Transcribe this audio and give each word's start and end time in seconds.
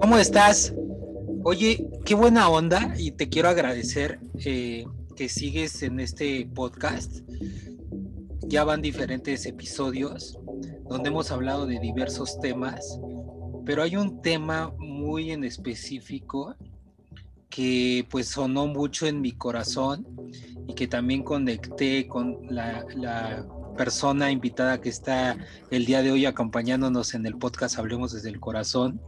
¿Cómo 0.00 0.16
estás? 0.18 0.74
Oye, 1.44 1.90
qué 2.06 2.14
buena 2.14 2.48
onda 2.48 2.94
y 2.98 3.10
te 3.10 3.28
quiero 3.28 3.50
agradecer 3.50 4.20
eh, 4.44 4.86
que 5.14 5.28
sigues 5.28 5.82
en 5.82 6.00
este 6.00 6.48
podcast. 6.54 7.20
Ya 8.46 8.64
van 8.64 8.80
diferentes 8.80 9.44
episodios 9.44 10.38
donde 10.88 11.10
hemos 11.10 11.30
hablado 11.30 11.66
de 11.66 11.78
diversos 11.78 12.40
temas, 12.40 12.98
pero 13.66 13.82
hay 13.82 13.96
un 13.96 14.22
tema 14.22 14.72
muy 14.78 15.30
en 15.30 15.44
específico 15.44 16.54
que 17.50 18.06
pues 18.10 18.28
sonó 18.28 18.66
mucho 18.66 19.06
en 19.06 19.20
mi 19.20 19.32
corazón 19.32 20.06
y 20.66 20.74
que 20.74 20.86
también 20.86 21.22
conecté 21.22 22.08
con 22.08 22.38
la, 22.48 22.86
la 22.94 23.46
persona 23.76 24.30
invitada 24.30 24.80
que 24.80 24.88
está 24.88 25.36
el 25.70 25.86
día 25.86 26.02
de 26.02 26.10
hoy 26.10 26.26
acompañándonos 26.26 27.14
en 27.14 27.26
el 27.26 27.36
podcast 27.36 27.78
Hablemos 27.78 28.12
desde 28.12 28.30
el 28.30 28.40
Corazón, 28.40 29.00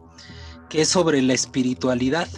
que 0.68 0.82
es 0.82 0.88
sobre 0.88 1.22
la 1.22 1.32
espiritualidad. 1.32 2.28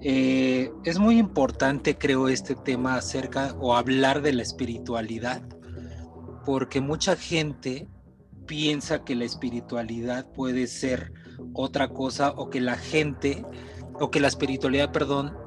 Eh, 0.00 0.70
es 0.84 0.98
muy 0.98 1.18
importante, 1.18 1.98
creo, 1.98 2.28
este 2.28 2.54
tema 2.54 2.96
acerca 2.96 3.54
o 3.60 3.76
hablar 3.76 4.22
de 4.22 4.32
la 4.32 4.42
espiritualidad, 4.42 5.42
porque 6.44 6.80
mucha 6.80 7.16
gente 7.16 7.88
piensa 8.46 9.04
que 9.04 9.14
la 9.14 9.24
espiritualidad 9.24 10.30
puede 10.32 10.66
ser 10.66 11.12
otra 11.52 11.88
cosa 11.88 12.30
o 12.36 12.50
que 12.50 12.60
la 12.60 12.76
gente, 12.76 13.44
o 13.94 14.10
que 14.10 14.20
la 14.20 14.28
espiritualidad, 14.28 14.92
perdón, 14.92 15.45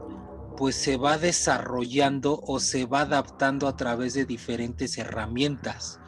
pues 0.59 0.75
se 0.75 0.97
va 0.97 1.17
desarrollando 1.17 2.41
o 2.45 2.59
se 2.59 2.85
va 2.85 3.01
adaptando 3.01 3.65
a 3.65 3.77
través 3.77 4.13
de 4.13 4.25
diferentes 4.25 4.97
herramientas. 4.97 6.01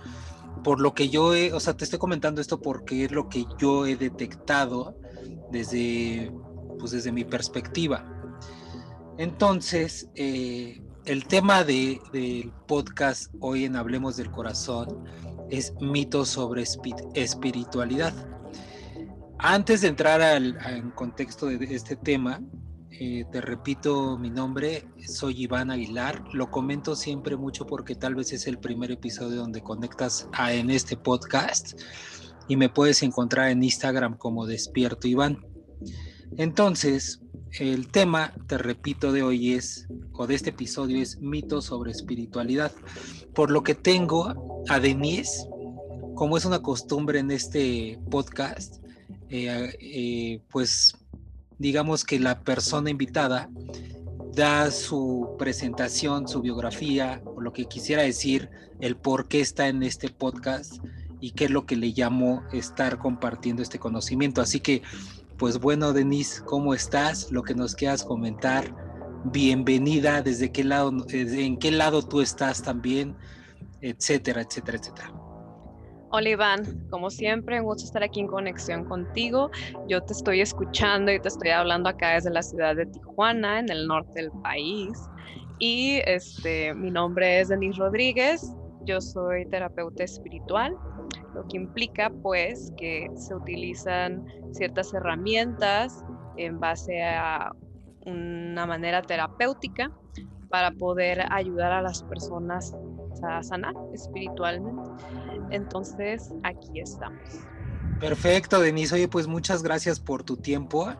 Por 0.61 0.81
lo 0.81 0.93
que 0.93 1.07
yo 1.07 1.33
he, 1.33 1.53
o 1.53 1.61
sea, 1.61 1.77
te 1.77 1.85
estoy 1.85 1.99
comentando 1.99 2.41
esto 2.41 2.59
porque 2.59 3.05
es 3.05 3.13
lo 3.13 3.29
que 3.29 3.45
yo 3.57 3.85
he 3.85 3.95
detectado 3.95 4.97
desde, 5.52 6.33
pues 6.77 6.91
desde 6.91 7.13
mi 7.13 7.23
perspectiva. 7.23 8.05
Entonces, 9.17 10.09
eh, 10.16 10.81
el 11.05 11.27
tema 11.27 11.63
de, 11.63 12.02
del 12.11 12.52
podcast 12.67 13.33
hoy 13.39 13.63
en 13.63 13.77
Hablemos 13.77 14.17
del 14.17 14.31
Corazón 14.31 15.05
es 15.49 15.73
mitos 15.80 16.27
sobre 16.27 16.65
espiritualidad. 17.13 18.13
Antes 19.39 19.80
de 19.80 19.88
entrar 19.88 20.21
al, 20.21 20.58
al 20.59 20.93
contexto 20.93 21.45
de 21.45 21.73
este 21.73 21.95
tema, 21.95 22.41
eh, 23.03 23.25
te 23.31 23.41
repito 23.41 24.16
mi 24.19 24.30
nombre, 24.30 24.88
soy 25.07 25.41
Iván 25.41 25.71
Aguilar. 25.71 26.23
Lo 26.33 26.52
comento 26.52 26.95
siempre 26.95 27.35
mucho 27.35 27.66
porque 27.66 27.95
tal 27.95 28.13
vez 28.13 28.31
es 28.31 28.45
el 28.45 28.59
primer 28.59 28.91
episodio 28.91 29.38
donde 29.38 29.63
conectas 29.63 30.30
a, 30.33 30.53
en 30.53 30.69
este 30.69 30.97
podcast 30.97 31.81
y 32.47 32.58
me 32.58 32.69
puedes 32.69 33.02
encontrar 33.02 33.49
en 33.49 33.63
Instagram 33.63 34.17
como 34.17 34.45
Despierto 34.45 35.08
Iván. 35.08 35.43
Entonces, 36.38 37.21
el 37.59 37.88
tema, 37.88 38.35
te 38.45 38.59
repito, 38.59 39.11
de 39.11 39.23
hoy 39.23 39.53
es, 39.53 39.88
o 40.13 40.27
de 40.27 40.36
este 40.36 40.52
episodio 40.52 41.02
es 41.02 41.19
mitos 41.19 41.65
sobre 41.65 41.89
espiritualidad. 41.89 42.71
Por 43.33 43.49
lo 43.49 43.63
que 43.63 43.73
tengo 43.73 44.63
a 44.69 44.80
Denise, 44.80 45.47
como 46.13 46.38
es 46.38 46.45
una 46.45 46.61
costumbre 46.61 47.17
en 47.17 47.31
este 47.31 47.99
podcast, 48.11 48.75
eh, 49.30 49.75
eh, 49.80 50.41
pues 50.52 51.00
digamos 51.62 52.04
que 52.04 52.20
la 52.20 52.42
persona 52.42 52.90
invitada 52.90 53.50
da 54.34 54.72
su 54.72 55.36
presentación, 55.38 56.28
su 56.28 56.42
biografía, 56.42 57.22
o 57.26 57.40
lo 57.40 57.54
que 57.54 57.66
quisiera 57.66 58.02
decir, 58.02 58.50
el 58.80 58.98
por 58.98 59.28
qué 59.28 59.42
está 59.42 59.67
en 59.67 59.84
este 59.84 60.09
podcast 60.09 60.84
y 61.20 61.32
qué 61.32 61.45
es 61.45 61.52
lo 61.52 61.66
que 61.66 61.76
le 61.76 61.89
llamo 61.89 62.44
estar 62.52 62.98
compartiendo 62.98 63.62
este 63.62 63.78
conocimiento. 63.78 64.42
Así 64.42 64.59
que, 64.59 64.82
pues 65.38 65.59
bueno, 65.59 65.94
Denise, 65.94 66.42
¿cómo 66.44 66.73
estás? 66.73 67.32
Lo 67.32 67.44
que 67.44 67.54
nos 67.54 67.76
quieras 67.76 68.04
comentar. 68.04 68.73
Bienvenida, 69.26 70.23
desde 70.23 70.52
qué 70.52 70.64
lado, 70.64 70.92
en 71.10 71.58
qué 71.58 71.70
lado 71.70 72.02
tú 72.02 72.21
estás 72.21 72.64
también, 72.64 73.16
etcétera, 73.82 74.42
etcétera, 74.42 74.80
etcétera. 74.80 75.20
Hola 76.14 76.30
Iván, 76.30 76.89
como 76.89 77.10
siempre, 77.10 77.61
un 77.61 77.67
gusto 77.67 77.86
estar 77.86 78.04
aquí 78.04 78.20
en 78.20 78.27
conexión 78.27 78.83
contigo. 78.83 79.49
Yo 79.88 80.02
te 80.02 80.11
estoy 80.11 80.42
escuchando 80.42 81.10
y 81.10 81.22
te 81.22 81.30
estoy 81.30 81.52
hablando 81.52 81.88
acá 81.88 82.16
desde 82.16 82.32
la 82.32 82.42
ciudad 82.44 82.76
de 82.76 82.86
Tijuana, 82.86 83.60
en 83.60 83.72
el 83.72 83.88
norte 83.88 84.20
del 84.21 84.32
país. 84.44 85.10
Y 85.58 86.02
este, 86.05 86.73
mi 86.73 86.92
nombre 86.92 87.39
es 87.39 87.48
Denise 87.48 87.80
Rodríguez, 87.80 88.42
yo 88.82 89.00
soy 89.00 89.45
terapeuta 89.45 90.04
espiritual, 90.04 90.76
lo 91.33 91.48
que 91.48 91.55
implica 91.55 92.10
pues 92.10 92.73
que 92.76 93.08
se 93.16 93.33
utilizan 93.33 94.26
ciertas 94.52 94.94
herramientas 94.94 96.04
en 96.36 96.60
base 96.60 97.02
a 97.04 97.54
una 98.05 98.66
manera 98.66 99.02
terapéutica 99.02 99.89
para 100.50 100.71
poder 100.71 101.23
ayudar 101.32 101.71
a 101.71 101.82
las 101.82 102.04
personas 102.04 102.76
a 103.23 103.42
sanar 103.44 103.73
espiritualmente. 103.94 104.82
Entonces, 105.52 106.30
aquí 106.44 106.80
estamos. 106.80 107.22
Perfecto, 108.00 108.60
Denise. 108.60 108.95
Oye, 108.95 109.08
pues 109.08 109.28
muchas 109.28 109.62
gracias 109.62 110.00
por 110.00 110.23
tu 110.23 110.38
tiempo. 110.38 110.92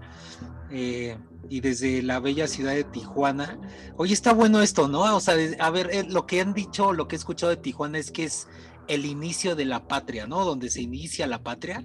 Eh, 0.70 1.18
y 1.50 1.60
desde 1.60 2.02
la 2.02 2.20
bella 2.20 2.48
ciudad 2.48 2.74
de 2.74 2.84
Tijuana. 2.84 3.60
Oye, 3.98 4.14
está 4.14 4.34
bueno 4.34 4.62
esto, 4.62 4.88
¿no? 4.88 5.16
O 5.16 5.20
sea, 5.20 5.36
a 5.60 5.70
ver, 5.70 5.90
eh, 5.92 6.04
lo 6.08 6.26
que 6.26 6.40
han 6.40 6.54
dicho, 6.54 6.94
lo 6.94 7.08
que 7.08 7.16
he 7.16 7.20
escuchado 7.20 7.50
de 7.50 7.58
Tijuana 7.58 7.98
es 7.98 8.12
que 8.12 8.24
es 8.24 8.48
el 8.88 9.06
inicio 9.06 9.56
de 9.56 9.66
la 9.66 9.88
patria, 9.88 10.28
¿no? 10.28 10.46
Donde 10.46 10.70
se 10.70 10.82
inicia 10.82 11.28
la 11.28 11.44
patria. 11.44 11.84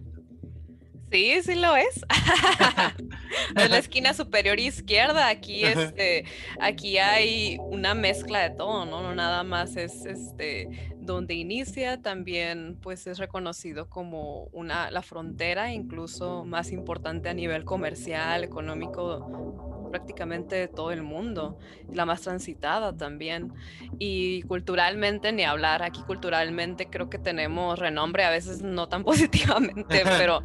Sí, 1.10 1.32
sí 1.42 1.54
lo 1.54 1.76
es. 1.76 2.04
en 3.56 3.70
la 3.70 3.78
esquina 3.78 4.12
superior 4.12 4.58
izquierda, 4.58 5.28
aquí 5.28 5.64
este, 5.64 6.24
aquí 6.60 6.98
hay 6.98 7.58
una 7.60 7.94
mezcla 7.94 8.40
de 8.40 8.50
todo, 8.50 8.86
¿no? 8.86 9.02
No 9.02 9.14
nada 9.14 9.44
más 9.44 9.76
es 9.76 10.04
este 10.04 10.95
donde 11.06 11.34
inicia, 11.34 12.02
también 12.02 12.78
pues 12.82 13.06
es 13.06 13.18
reconocido 13.18 13.88
como 13.88 14.44
una 14.52 14.90
la 14.90 15.02
frontera 15.02 15.72
incluso 15.72 16.44
más 16.44 16.72
importante 16.72 17.28
a 17.28 17.34
nivel 17.34 17.64
comercial, 17.64 18.44
económico 18.44 19.86
prácticamente 19.90 20.56
de 20.56 20.68
todo 20.68 20.90
el 20.92 21.02
mundo, 21.02 21.58
la 21.92 22.04
más 22.04 22.20
transitada 22.22 22.96
también. 22.96 23.52
Y 23.98 24.42
culturalmente, 24.42 25.32
ni 25.32 25.44
hablar, 25.44 25.82
aquí 25.82 26.02
culturalmente 26.02 26.86
creo 26.90 27.08
que 27.08 27.18
tenemos 27.18 27.78
renombre, 27.78 28.24
a 28.24 28.30
veces 28.30 28.62
no 28.62 28.88
tan 28.88 29.04
positivamente, 29.04 30.02
pero 30.18 30.42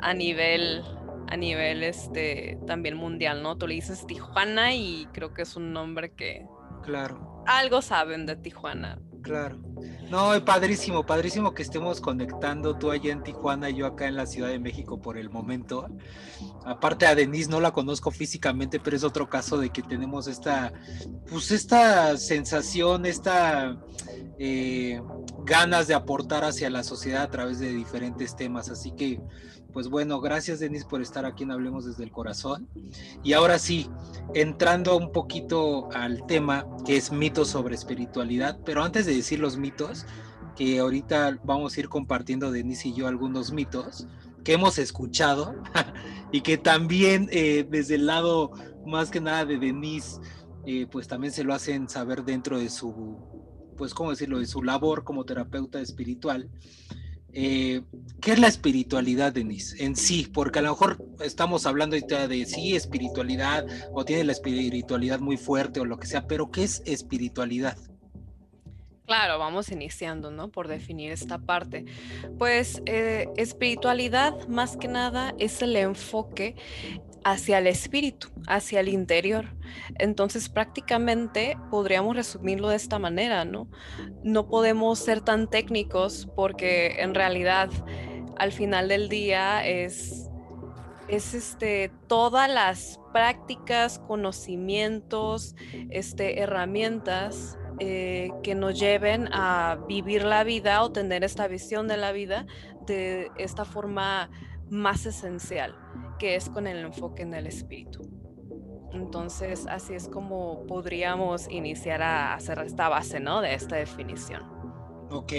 a 0.00 0.14
nivel 0.14 0.82
a 1.26 1.36
nivel 1.36 1.82
este 1.82 2.58
también 2.66 2.96
mundial, 2.96 3.42
¿no? 3.42 3.56
Tú 3.56 3.66
le 3.66 3.74
dices 3.74 4.06
Tijuana 4.06 4.74
y 4.74 5.08
creo 5.12 5.32
que 5.32 5.42
es 5.42 5.56
un 5.56 5.72
nombre 5.72 6.12
que 6.12 6.46
claro. 6.82 7.42
Algo 7.46 7.82
saben 7.82 8.26
de 8.26 8.36
Tijuana. 8.36 8.98
Claro. 9.24 9.56
No, 10.10 10.32
padrísimo, 10.44 11.06
padrísimo 11.06 11.54
que 11.54 11.62
estemos 11.62 11.98
conectando 11.98 12.76
tú 12.76 12.90
allá 12.90 13.10
en 13.10 13.22
Tijuana 13.22 13.70
y 13.70 13.76
yo 13.76 13.86
acá 13.86 14.06
en 14.06 14.16
la 14.16 14.26
Ciudad 14.26 14.50
de 14.50 14.58
México 14.58 15.00
por 15.00 15.16
el 15.16 15.30
momento. 15.30 15.86
Aparte 16.66 17.06
a 17.06 17.14
Denise 17.14 17.48
no 17.48 17.58
la 17.58 17.72
conozco 17.72 18.10
físicamente, 18.10 18.78
pero 18.80 18.94
es 18.94 19.02
otro 19.02 19.26
caso 19.30 19.56
de 19.56 19.70
que 19.70 19.82
tenemos 19.82 20.26
esta, 20.26 20.74
pues 21.30 21.50
esta 21.52 22.18
sensación, 22.18 23.06
esta 23.06 23.78
eh, 24.38 25.00
ganas 25.46 25.86
de 25.86 25.94
aportar 25.94 26.44
hacia 26.44 26.68
la 26.68 26.84
sociedad 26.84 27.22
a 27.22 27.30
través 27.30 27.58
de 27.58 27.72
diferentes 27.72 28.36
temas. 28.36 28.68
Así 28.68 28.92
que 28.92 29.22
pues 29.74 29.88
bueno, 29.88 30.20
gracias 30.20 30.60
Denis 30.60 30.84
por 30.84 31.02
estar 31.02 31.26
aquí 31.26 31.42
en 31.42 31.50
Hablemos 31.50 31.84
desde 31.84 32.04
el 32.04 32.10
Corazón. 32.10 32.68
Y 33.22 33.34
ahora 33.34 33.58
sí, 33.58 33.90
entrando 34.32 34.96
un 34.96 35.12
poquito 35.12 35.90
al 35.92 36.24
tema 36.26 36.64
que 36.86 36.96
es 36.96 37.12
mitos 37.12 37.48
sobre 37.48 37.74
espiritualidad, 37.74 38.58
pero 38.64 38.82
antes 38.82 39.04
de 39.04 39.14
decir 39.14 39.40
los 39.40 39.58
mitos, 39.58 40.06
que 40.56 40.78
ahorita 40.78 41.40
vamos 41.44 41.76
a 41.76 41.80
ir 41.80 41.88
compartiendo 41.88 42.50
Denis 42.50 42.86
y 42.86 42.94
yo 42.94 43.08
algunos 43.08 43.52
mitos 43.52 44.06
que 44.44 44.52
hemos 44.52 44.78
escuchado 44.78 45.56
y 46.32 46.42
que 46.42 46.56
también 46.56 47.28
eh, 47.32 47.66
desde 47.68 47.96
el 47.96 48.06
lado 48.06 48.52
más 48.86 49.10
que 49.10 49.20
nada 49.20 49.44
de 49.44 49.58
Denise, 49.58 50.20
eh, 50.66 50.86
pues 50.90 51.08
también 51.08 51.32
se 51.32 51.44
lo 51.44 51.54
hacen 51.54 51.88
saber 51.88 52.24
dentro 52.24 52.58
de 52.58 52.70
su, 52.70 53.16
pues, 53.76 53.94
¿cómo 53.94 54.10
decirlo?, 54.10 54.38
de 54.38 54.46
su 54.46 54.62
labor 54.62 55.04
como 55.04 55.24
terapeuta 55.24 55.80
espiritual. 55.80 56.48
Eh, 57.36 57.82
¿qué 58.20 58.32
es 58.32 58.38
la 58.38 58.46
espiritualidad, 58.46 59.32
Denise, 59.32 59.84
en 59.84 59.96
sí? 59.96 60.30
Porque 60.32 60.60
a 60.60 60.62
lo 60.62 60.70
mejor 60.70 61.04
estamos 61.20 61.66
hablando 61.66 61.96
de 61.96 62.46
sí, 62.46 62.76
espiritualidad, 62.76 63.66
o 63.92 64.04
tiene 64.04 64.24
la 64.24 64.32
espiritualidad 64.32 65.18
muy 65.18 65.36
fuerte 65.36 65.80
o 65.80 65.84
lo 65.84 65.98
que 65.98 66.06
sea, 66.06 66.26
pero 66.26 66.50
¿qué 66.52 66.62
es 66.62 66.82
espiritualidad? 66.86 67.76
Claro, 69.06 69.38
vamos 69.38 69.70
iniciando, 69.70 70.30
¿no? 70.30 70.48
Por 70.48 70.66
definir 70.66 71.12
esta 71.12 71.38
parte. 71.38 71.84
Pues 72.38 72.80
eh, 72.86 73.28
espiritualidad, 73.36 74.48
más 74.48 74.78
que 74.78 74.88
nada, 74.88 75.34
es 75.38 75.60
el 75.60 75.76
enfoque 75.76 76.54
hacia 77.24 77.58
el 77.58 77.66
espíritu, 77.66 78.28
hacia 78.46 78.80
el 78.80 78.88
interior. 78.88 79.46
Entonces 79.98 80.48
prácticamente 80.48 81.56
podríamos 81.70 82.14
resumirlo 82.14 82.68
de 82.68 82.76
esta 82.76 82.98
manera, 82.98 83.44
¿no? 83.44 83.68
No 84.22 84.48
podemos 84.48 84.98
ser 84.98 85.20
tan 85.20 85.48
técnicos 85.48 86.28
porque 86.36 87.00
en 87.00 87.14
realidad 87.14 87.70
al 88.36 88.52
final 88.52 88.88
del 88.88 89.08
día 89.08 89.66
es, 89.66 90.28
es 91.08 91.34
este, 91.34 91.90
todas 92.08 92.50
las 92.50 93.00
prácticas, 93.12 93.98
conocimientos, 93.98 95.54
este, 95.90 96.40
herramientas 96.40 97.58
eh, 97.80 98.30
que 98.42 98.54
nos 98.54 98.78
lleven 98.78 99.28
a 99.32 99.78
vivir 99.88 100.24
la 100.24 100.44
vida 100.44 100.82
o 100.82 100.92
tener 100.92 101.24
esta 101.24 101.48
visión 101.48 101.88
de 101.88 101.96
la 101.96 102.12
vida 102.12 102.46
de 102.86 103.30
esta 103.36 103.64
forma 103.64 104.30
más 104.70 105.06
esencial, 105.06 105.74
que 106.18 106.36
es 106.36 106.48
con 106.48 106.66
el 106.66 106.78
enfoque 106.78 107.22
en 107.22 107.34
el 107.34 107.46
espíritu. 107.46 108.02
Entonces, 108.92 109.66
así 109.68 109.94
es 109.94 110.08
como 110.08 110.66
podríamos 110.66 111.50
iniciar 111.50 112.02
a 112.02 112.34
hacer 112.34 112.58
esta 112.60 112.88
base, 112.88 113.18
¿no? 113.18 113.40
De 113.40 113.54
esta 113.54 113.76
definición. 113.76 114.42
Ok. 115.10 115.32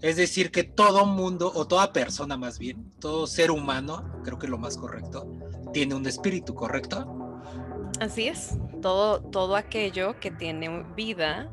Es 0.00 0.16
decir, 0.16 0.50
que 0.50 0.64
todo 0.64 1.06
mundo, 1.06 1.52
o 1.54 1.66
toda 1.66 1.92
persona 1.92 2.36
más 2.36 2.58
bien, 2.58 2.92
todo 2.98 3.28
ser 3.28 3.52
humano, 3.52 4.20
creo 4.24 4.36
que 4.36 4.46
es 4.46 4.50
lo 4.50 4.58
más 4.58 4.76
correcto, 4.76 5.30
tiene 5.72 5.94
un 5.94 6.06
espíritu, 6.06 6.54
¿correcto? 6.54 7.40
Así 8.00 8.26
es. 8.26 8.58
Todo, 8.80 9.20
todo 9.20 9.54
aquello 9.54 10.18
que 10.18 10.32
tiene 10.32 10.84
vida 10.96 11.52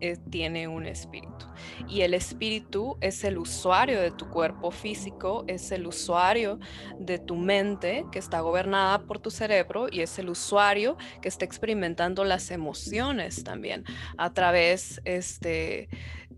eh, 0.00 0.16
tiene 0.30 0.68
un 0.68 0.86
espíritu. 0.86 1.46
Y 1.88 2.02
el 2.02 2.14
espíritu 2.14 2.96
es 3.00 3.24
el 3.24 3.38
usuario 3.38 4.00
de 4.00 4.10
tu 4.10 4.28
cuerpo 4.28 4.70
físico, 4.70 5.44
es 5.46 5.72
el 5.72 5.86
usuario 5.86 6.58
de 6.98 7.18
tu 7.18 7.36
mente 7.36 8.04
que 8.12 8.18
está 8.18 8.40
gobernada 8.40 9.00
por 9.00 9.18
tu 9.18 9.30
cerebro 9.30 9.88
y 9.90 10.00
es 10.00 10.18
el 10.18 10.28
usuario 10.28 10.96
que 11.20 11.28
está 11.28 11.44
experimentando 11.44 12.24
las 12.24 12.50
emociones 12.50 13.44
también 13.44 13.84
a 14.16 14.32
través 14.32 15.00
este, 15.04 15.88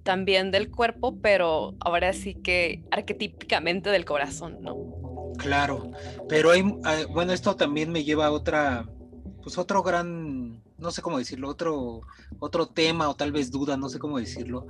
también 0.02 0.50
del 0.50 0.70
cuerpo, 0.70 1.16
pero 1.20 1.74
ahora 1.80 2.12
sí 2.12 2.34
que 2.34 2.84
arquetípicamente 2.90 3.90
del 3.90 4.04
corazón, 4.04 4.58
¿no? 4.60 4.76
Claro, 5.38 5.90
pero 6.28 6.50
hay, 6.50 6.62
ah, 6.84 7.02
bueno, 7.10 7.32
esto 7.32 7.56
también 7.56 7.90
me 7.90 8.04
lleva 8.04 8.26
a 8.26 8.30
otra, 8.30 8.86
pues 9.42 9.58
otro 9.58 9.82
gran 9.82 10.62
no 10.80 10.90
sé 10.90 11.02
cómo 11.02 11.18
decirlo, 11.18 11.48
otro, 11.48 12.02
otro 12.38 12.66
tema 12.66 13.08
o 13.08 13.14
tal 13.14 13.32
vez 13.32 13.50
duda, 13.50 13.76
no 13.76 13.88
sé 13.88 13.98
cómo 13.98 14.18
decirlo, 14.18 14.66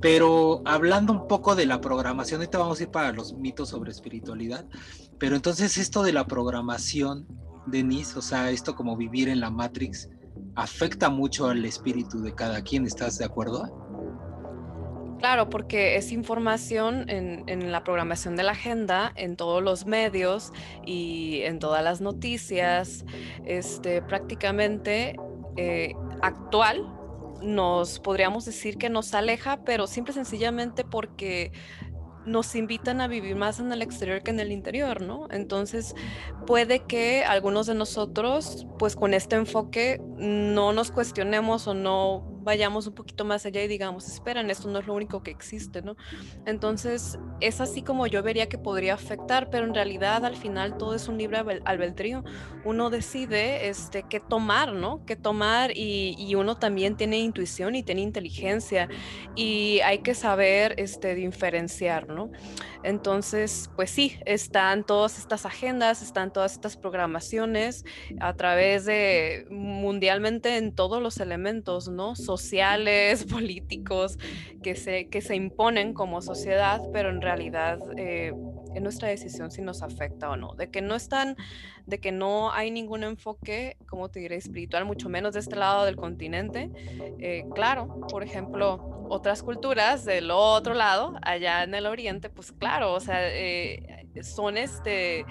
pero 0.00 0.62
hablando 0.64 1.12
un 1.12 1.28
poco 1.28 1.54
de 1.56 1.66
la 1.66 1.80
programación, 1.80 2.40
ahorita 2.40 2.58
vamos 2.58 2.80
a 2.80 2.82
ir 2.84 2.90
para 2.90 3.12
los 3.12 3.34
mitos 3.34 3.70
sobre 3.70 3.90
espiritualidad, 3.90 4.66
pero 5.18 5.36
entonces 5.36 5.78
esto 5.78 6.02
de 6.02 6.12
la 6.12 6.26
programación, 6.26 7.26
Denise, 7.66 8.18
o 8.18 8.22
sea, 8.22 8.50
esto 8.50 8.74
como 8.74 8.96
vivir 8.96 9.28
en 9.28 9.40
la 9.40 9.50
Matrix, 9.50 10.08
afecta 10.54 11.08
mucho 11.08 11.48
al 11.48 11.64
espíritu 11.64 12.20
de 12.20 12.34
cada 12.34 12.62
quien, 12.62 12.86
¿estás 12.86 13.18
de 13.18 13.24
acuerdo? 13.24 13.86
Claro, 15.18 15.48
porque 15.48 15.96
es 15.96 16.12
información 16.12 17.08
en, 17.08 17.44
en, 17.46 17.72
la 17.72 17.82
programación 17.84 18.36
de 18.36 18.42
la 18.42 18.52
agenda, 18.52 19.12
en 19.16 19.36
todos 19.36 19.62
los 19.62 19.86
medios 19.86 20.52
y 20.84 21.40
en 21.42 21.58
todas 21.58 21.82
las 21.82 22.02
noticias. 22.02 23.04
Este, 23.46 24.02
prácticamente 24.02 25.16
eh, 25.56 25.94
actual, 26.22 26.92
nos 27.42 28.00
podríamos 28.00 28.44
decir 28.44 28.78
que 28.78 28.88
nos 28.88 29.14
aleja, 29.14 29.64
pero 29.64 29.86
simple 29.86 30.12
y 30.12 30.14
sencillamente 30.14 30.84
porque 30.84 31.52
nos 32.24 32.54
invitan 32.56 33.00
a 33.00 33.06
vivir 33.06 33.36
más 33.36 33.60
en 33.60 33.72
el 33.72 33.82
exterior 33.82 34.22
que 34.22 34.32
en 34.32 34.40
el 34.40 34.50
interior, 34.50 35.00
¿no? 35.00 35.28
Entonces, 35.30 35.94
puede 36.46 36.80
que 36.80 37.24
algunos 37.24 37.66
de 37.66 37.74
nosotros, 37.74 38.66
pues 38.78 38.96
con 38.96 39.14
este 39.14 39.36
enfoque, 39.36 40.00
no 40.16 40.72
nos 40.72 40.90
cuestionemos 40.90 41.68
o 41.68 41.74
no 41.74 42.35
vayamos 42.46 42.86
un 42.86 42.94
poquito 42.94 43.24
más 43.24 43.44
allá 43.44 43.60
y 43.60 43.66
digamos, 43.66 44.06
esperan, 44.06 44.48
esto 44.50 44.68
no 44.68 44.78
es 44.78 44.86
lo 44.86 44.94
único 44.94 45.20
que 45.24 45.32
existe, 45.32 45.82
¿no? 45.82 45.96
Entonces, 46.46 47.18
es 47.40 47.60
así 47.60 47.82
como 47.82 48.06
yo 48.06 48.22
vería 48.22 48.48
que 48.48 48.56
podría 48.56 48.94
afectar, 48.94 49.50
pero 49.50 49.66
en 49.66 49.74
realidad 49.74 50.24
al 50.24 50.36
final 50.36 50.78
todo 50.78 50.94
es 50.94 51.08
un 51.08 51.18
libre 51.18 51.38
albedrío. 51.64 52.22
Uno 52.64 52.88
decide 52.88 53.68
este, 53.68 54.04
qué 54.08 54.20
tomar, 54.20 54.72
¿no? 54.72 55.04
Qué 55.04 55.16
tomar 55.16 55.76
y, 55.76 56.14
y, 56.16 56.36
uno 56.36 56.56
también 56.56 56.96
tiene 56.96 57.18
intuición 57.18 57.74
y 57.74 57.82
tiene 57.82 58.02
inteligencia 58.02 58.88
y 59.34 59.80
hay 59.80 59.98
que 59.98 60.14
saber 60.14 60.74
este, 60.78 61.16
diferenciar, 61.16 62.08
¿no? 62.08 62.30
Entonces, 62.84 63.68
pues 63.74 63.90
sí, 63.90 64.16
están 64.24 64.84
todas 64.84 65.18
estas 65.18 65.44
agendas, 65.44 66.02
están 66.02 66.32
todas 66.32 66.52
estas 66.52 66.76
programaciones 66.76 67.84
a 68.20 68.34
través 68.34 68.84
de 68.84 69.48
mundialmente 69.50 70.56
en 70.56 70.72
todos 70.72 71.02
los 71.02 71.18
elementos, 71.18 71.88
¿no? 71.88 72.14
Sociales, 72.36 73.24
políticos, 73.30 74.18
que 74.62 74.74
se, 74.74 75.08
que 75.08 75.20
se 75.20 75.34
imponen 75.34 75.94
como 75.94 76.20
sociedad, 76.22 76.80
pero 76.92 77.10
en 77.10 77.20
realidad 77.20 77.78
eh, 77.96 78.32
es 78.74 78.82
nuestra 78.82 79.08
decisión 79.08 79.50
si 79.50 79.62
nos 79.62 79.82
afecta 79.82 80.28
o 80.30 80.36
no. 80.36 80.54
De 80.54 80.70
que 80.70 80.82
no 80.82 80.94
están, 80.94 81.36
de 81.86 81.98
que 81.98 82.12
no 82.12 82.52
hay 82.52 82.70
ningún 82.70 83.04
enfoque, 83.04 83.76
como 83.88 84.10
te 84.10 84.20
diré, 84.20 84.36
espiritual, 84.36 84.84
mucho 84.84 85.08
menos 85.08 85.34
de 85.34 85.40
este 85.40 85.56
lado 85.56 85.84
del 85.84 85.96
continente. 85.96 86.70
Eh, 87.18 87.44
claro, 87.54 88.00
por 88.10 88.22
ejemplo, 88.22 89.06
otras 89.08 89.42
culturas 89.42 90.04
del 90.04 90.30
otro 90.30 90.74
lado, 90.74 91.14
allá 91.22 91.62
en 91.62 91.74
el 91.74 91.86
oriente, 91.86 92.28
pues 92.28 92.52
claro, 92.52 92.92
o 92.92 93.00
sea, 93.00 93.20
eh, 93.22 94.06
son 94.22 94.56
este 94.56 95.24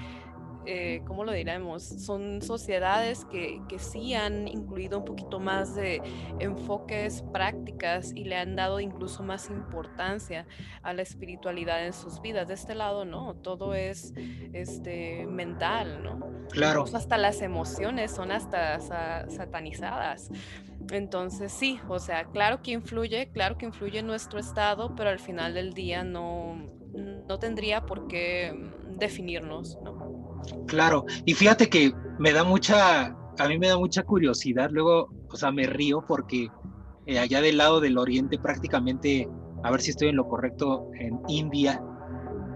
eh, 0.65 1.01
¿cómo 1.05 1.23
lo 1.23 1.31
diremos? 1.31 1.83
Son 1.83 2.41
sociedades 2.41 3.25
que, 3.25 3.61
que, 3.69 3.79
sí 3.79 4.13
han 4.13 4.47
incluido 4.47 4.99
un 4.99 5.05
poquito 5.05 5.39
más 5.39 5.75
de 5.75 6.01
enfoques 6.39 7.23
prácticas 7.33 8.11
y 8.15 8.23
le 8.23 8.35
han 8.35 8.55
dado 8.55 8.79
incluso 8.79 9.23
más 9.23 9.49
importancia 9.49 10.47
a 10.81 10.93
la 10.93 11.01
espiritualidad 11.01 11.85
en 11.85 11.93
sus 11.93 12.21
vidas. 12.21 12.47
De 12.47 12.53
este 12.55 12.75
lado, 12.75 13.05
no, 13.05 13.35
todo 13.35 13.75
es 13.75 14.13
este, 14.53 15.25
mental, 15.27 16.03
¿no? 16.03 16.35
Claro. 16.49 16.85
hasta 16.93 17.17
las 17.17 17.41
emociones 17.41 18.11
son 18.11 18.31
hasta 18.31 18.79
satanizadas. 19.29 20.29
Entonces 20.91 21.51
sí, 21.51 21.79
o 21.87 21.99
sea, 21.99 22.25
claro 22.25 22.61
que 22.61 22.71
influye, 22.71 23.29
claro 23.31 23.57
que 23.57 23.65
influye 23.65 23.99
en 23.99 24.07
nuestro 24.07 24.39
estado, 24.39 24.95
pero 24.95 25.09
al 25.09 25.19
final 25.19 25.53
del 25.53 25.73
día 25.73 26.03
no, 26.03 26.55
no 26.93 27.39
tendría 27.39 27.85
por 27.85 28.07
qué 28.07 28.53
definirnos, 28.97 29.79
¿no? 29.83 30.34
Claro, 30.67 31.05
y 31.25 31.33
fíjate 31.33 31.69
que 31.69 31.91
me 32.19 32.31
da 32.31 32.43
mucha, 32.43 33.15
a 33.37 33.47
mí 33.47 33.57
me 33.57 33.67
da 33.67 33.77
mucha 33.77 34.03
curiosidad, 34.03 34.69
luego, 34.71 35.09
o 35.29 35.35
sea, 35.35 35.51
me 35.51 35.67
río 35.67 36.03
porque 36.07 36.47
eh, 37.05 37.19
allá 37.19 37.41
del 37.41 37.57
lado 37.57 37.79
del 37.79 37.97
oriente 37.97 38.39
prácticamente, 38.39 39.29
a 39.63 39.71
ver 39.71 39.81
si 39.81 39.91
estoy 39.91 40.09
en 40.09 40.15
lo 40.15 40.27
correcto, 40.27 40.89
en 40.99 41.19
India, 41.27 41.81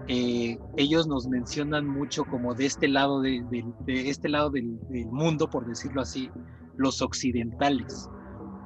eh, 0.08 0.58
ellos 0.76 1.06
nos 1.06 1.28
mencionan 1.28 1.86
mucho 1.86 2.24
como 2.24 2.54
de 2.54 2.66
este 2.66 2.88
lado, 2.88 3.20
de, 3.20 3.44
este 3.86 4.28
lado 4.28 4.50
del, 4.50 4.78
mundo, 5.10 5.48
por 5.48 5.66
decirlo 5.66 6.02
así, 6.02 6.28
los 6.76 7.00
occidentales. 7.00 8.08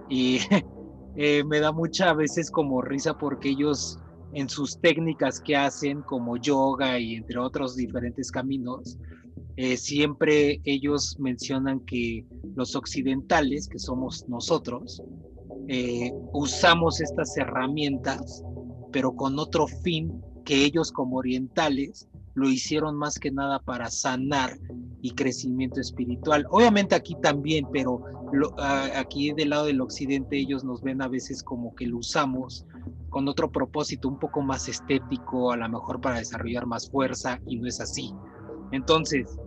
Y 0.08 0.38
eh, 1.16 1.44
me 1.44 1.60
da 1.60 1.70
mucha 1.70 2.10
a 2.10 2.14
veces 2.14 2.50
como 2.50 2.80
risa 2.80 3.12
porque 3.18 3.50
ellos 3.50 3.98
en 4.32 4.48
sus 4.48 4.80
técnicas 4.80 5.40
que 5.40 5.54
hacen 5.54 6.02
como 6.02 6.36
yoga 6.38 6.98
y 6.98 7.14
entre 7.16 7.38
otros 7.38 7.76
diferentes 7.76 8.30
caminos, 8.30 8.96
eh, 9.56 9.76
siempre 9.76 10.60
ellos 10.64 11.16
mencionan 11.18 11.80
que 11.80 12.26
los 12.56 12.74
occidentales, 12.74 13.68
que 13.68 13.78
somos 13.78 14.28
nosotros, 14.28 15.02
eh, 15.68 16.12
usamos 16.32 17.00
estas 17.00 17.36
herramientas, 17.36 18.42
pero 18.92 19.14
con 19.14 19.38
otro 19.38 19.66
fin 19.66 20.20
que 20.44 20.64
ellos 20.64 20.92
como 20.92 21.16
orientales 21.16 22.08
lo 22.34 22.48
hicieron 22.48 22.96
más 22.96 23.18
que 23.18 23.30
nada 23.30 23.60
para 23.60 23.90
sanar 23.90 24.58
y 25.00 25.12
crecimiento 25.12 25.80
espiritual. 25.80 26.46
Obviamente 26.50 26.94
aquí 26.94 27.14
también, 27.22 27.66
pero 27.72 28.02
aquí 28.94 29.32
del 29.32 29.50
lado 29.50 29.66
del 29.66 29.80
occidente 29.80 30.36
ellos 30.36 30.64
nos 30.64 30.82
ven 30.82 31.00
a 31.00 31.08
veces 31.08 31.42
como 31.42 31.74
que 31.74 31.86
lo 31.86 31.98
usamos 31.98 32.66
con 33.10 33.28
otro 33.28 33.52
propósito 33.52 34.08
un 34.08 34.18
poco 34.18 34.42
más 34.42 34.68
estético, 34.68 35.52
a 35.52 35.56
lo 35.56 35.68
mejor 35.68 36.00
para 36.00 36.18
desarrollar 36.18 36.66
más 36.66 36.90
fuerza, 36.90 37.38
y 37.46 37.56
no 37.56 37.68
es 37.68 37.80
así. 37.80 38.12
Entonces, 38.74 39.38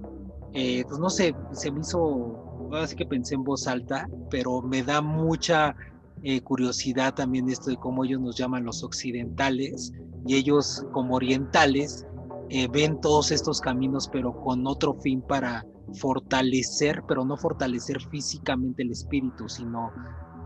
eh, 0.54 0.84
pues 0.88 1.00
no 1.00 1.10
sé, 1.10 1.36
se 1.52 1.72
me 1.72 1.82
hizo, 1.82 2.70
así 2.74 2.96
que 2.96 3.06
pensé 3.06 3.36
en 3.36 3.44
voz 3.44 3.68
alta, 3.68 4.08
pero 4.30 4.62
me 4.62 4.84
da 4.84 5.02
mucha 5.02 5.76
eh, 6.24 6.42
curiosidad 6.42 7.14
también 7.14 7.50
esto 7.50 7.70
de 7.70 7.78
cómo 7.78 8.06
ellos 8.06 8.22
nos 8.22 8.38
llaman 8.38 8.64
los 8.64 8.84
occidentales 8.84 9.94
y 10.26 10.36
ellos 10.36 10.86
como 10.92 11.16
orientales 11.16 12.08
eh, 12.50 12.68
ven 12.72 13.00
todos 13.02 13.32
estos 13.32 13.62
caminos 13.62 14.10
pero 14.12 14.34
con 14.42 14.66
otro 14.66 14.94
fin 14.94 15.22
para 15.22 15.66
fortalecer, 15.94 17.04
pero 17.08 17.26
no 17.26 17.38
fortalecer 17.38 18.02
físicamente 18.10 18.84
el 18.84 18.92
espíritu, 18.92 19.48
sino 19.50 19.92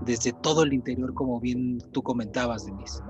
desde 0.06 0.34
todo 0.34 0.64
el 0.64 0.74
interior, 0.74 1.14
como 1.14 1.40
bien 1.40 1.78
tú 1.92 2.02
comentabas, 2.02 2.66
Denise. 2.66 3.02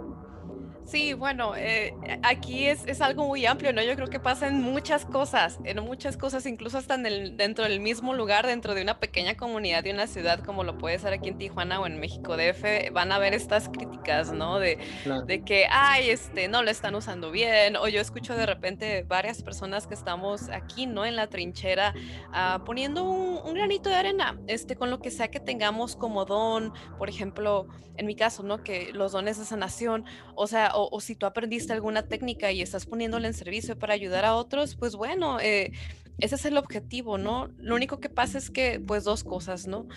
Sí, 0.85 1.13
bueno, 1.13 1.53
eh, 1.55 1.93
aquí 2.23 2.65
es, 2.65 2.85
es, 2.85 3.01
algo 3.01 3.25
muy 3.25 3.45
amplio, 3.45 3.71
¿no? 3.71 3.81
Yo 3.81 3.95
creo 3.95 4.07
que 4.07 4.19
pasa 4.19 4.47
en 4.47 4.61
muchas 4.61 5.05
cosas, 5.05 5.59
en 5.63 5.81
muchas 5.83 6.17
cosas, 6.17 6.45
incluso 6.45 6.77
hasta 6.77 6.95
en 6.95 7.05
el, 7.05 7.38
dentro 7.38 7.63
del 7.63 7.79
mismo 7.79 8.13
lugar, 8.13 8.45
dentro 8.45 8.73
de 8.73 8.81
una 8.81 9.00
pequeña 9.00 9.35
comunidad 9.35 9.83
de 9.83 9.91
una 9.91 10.07
ciudad, 10.07 10.43
como 10.43 10.63
lo 10.63 10.77
puede 10.77 11.00
ser 11.00 11.13
aquí 11.13 11.29
en 11.29 11.38
Tijuana 11.38 11.79
o 11.79 11.85
en 11.85 12.00
México 12.00 12.35
DF, 12.35 12.91
van 12.91 13.11
a 13.11 13.19
ver 13.19 13.33
estas 13.33 13.69
críticas, 13.69 14.33
¿no? 14.33 14.59
De, 14.59 14.79
de 15.25 15.43
que, 15.43 15.65
ay, 15.69 16.09
este, 16.09 16.47
no 16.47 16.63
lo 16.63 16.71
están 16.71 16.95
usando 16.95 17.31
bien, 17.31 17.77
o 17.77 17.88
yo 17.88 18.01
escucho 18.01 18.35
de 18.35 18.45
repente 18.45 19.03
varias 19.07 19.43
personas 19.43 19.88
que 19.88 19.93
estamos 19.93 20.50
aquí, 20.50 20.88
¿no? 20.88 21.05
En 21.05 21.15
la 21.15 21.27
trinchera, 21.27 21.93
uh, 22.29 22.63
poniendo 22.65 23.03
un, 23.03 23.39
un, 23.43 23.53
granito 23.53 23.89
de 23.89 23.95
arena, 23.95 24.38
este, 24.47 24.75
con 24.75 24.89
lo 24.89 25.00
que 25.00 25.11
sea 25.11 25.29
que 25.29 25.39
tengamos 25.39 25.95
como 25.95 26.25
don, 26.25 26.73
por 26.97 27.07
ejemplo, 27.07 27.67
en 27.97 28.05
mi 28.07 28.15
caso, 28.15 28.43
¿no? 28.43 28.63
Que 28.63 28.91
los 28.93 29.11
dones 29.11 29.38
de 29.38 29.45
sanación, 29.45 30.05
o 30.35 30.47
sea, 30.47 30.71
o, 30.75 31.00
si 31.01 31.16
tú 31.16 31.25
aprendiste 31.25 31.74
alguna 31.74 32.04
técnica 32.04 32.51
y 32.51 32.62
estás 32.62 32.86
poniéndola 32.86 33.28
en 33.28 33.34
servicio 33.34 33.78
para 33.78 33.94
ayudar 33.94 34.25
a 34.25 34.36
otros, 34.36 34.75
pues 34.75 34.96
bueno, 34.96 35.40
eh, 35.40 35.72
ese 36.20 36.36
es 36.36 36.46
el 36.46 36.58
objetivo, 36.58 37.18
¿no? 37.18 37.50
Lo 37.58 37.75
único 37.75 38.00
que 38.00 38.10
pasa 38.10 38.38
es 38.38 38.50
que, 38.50 38.80
pues, 38.80 39.03
dos 39.03 39.24
cosas, 39.24 39.68
¿no? 39.68 39.88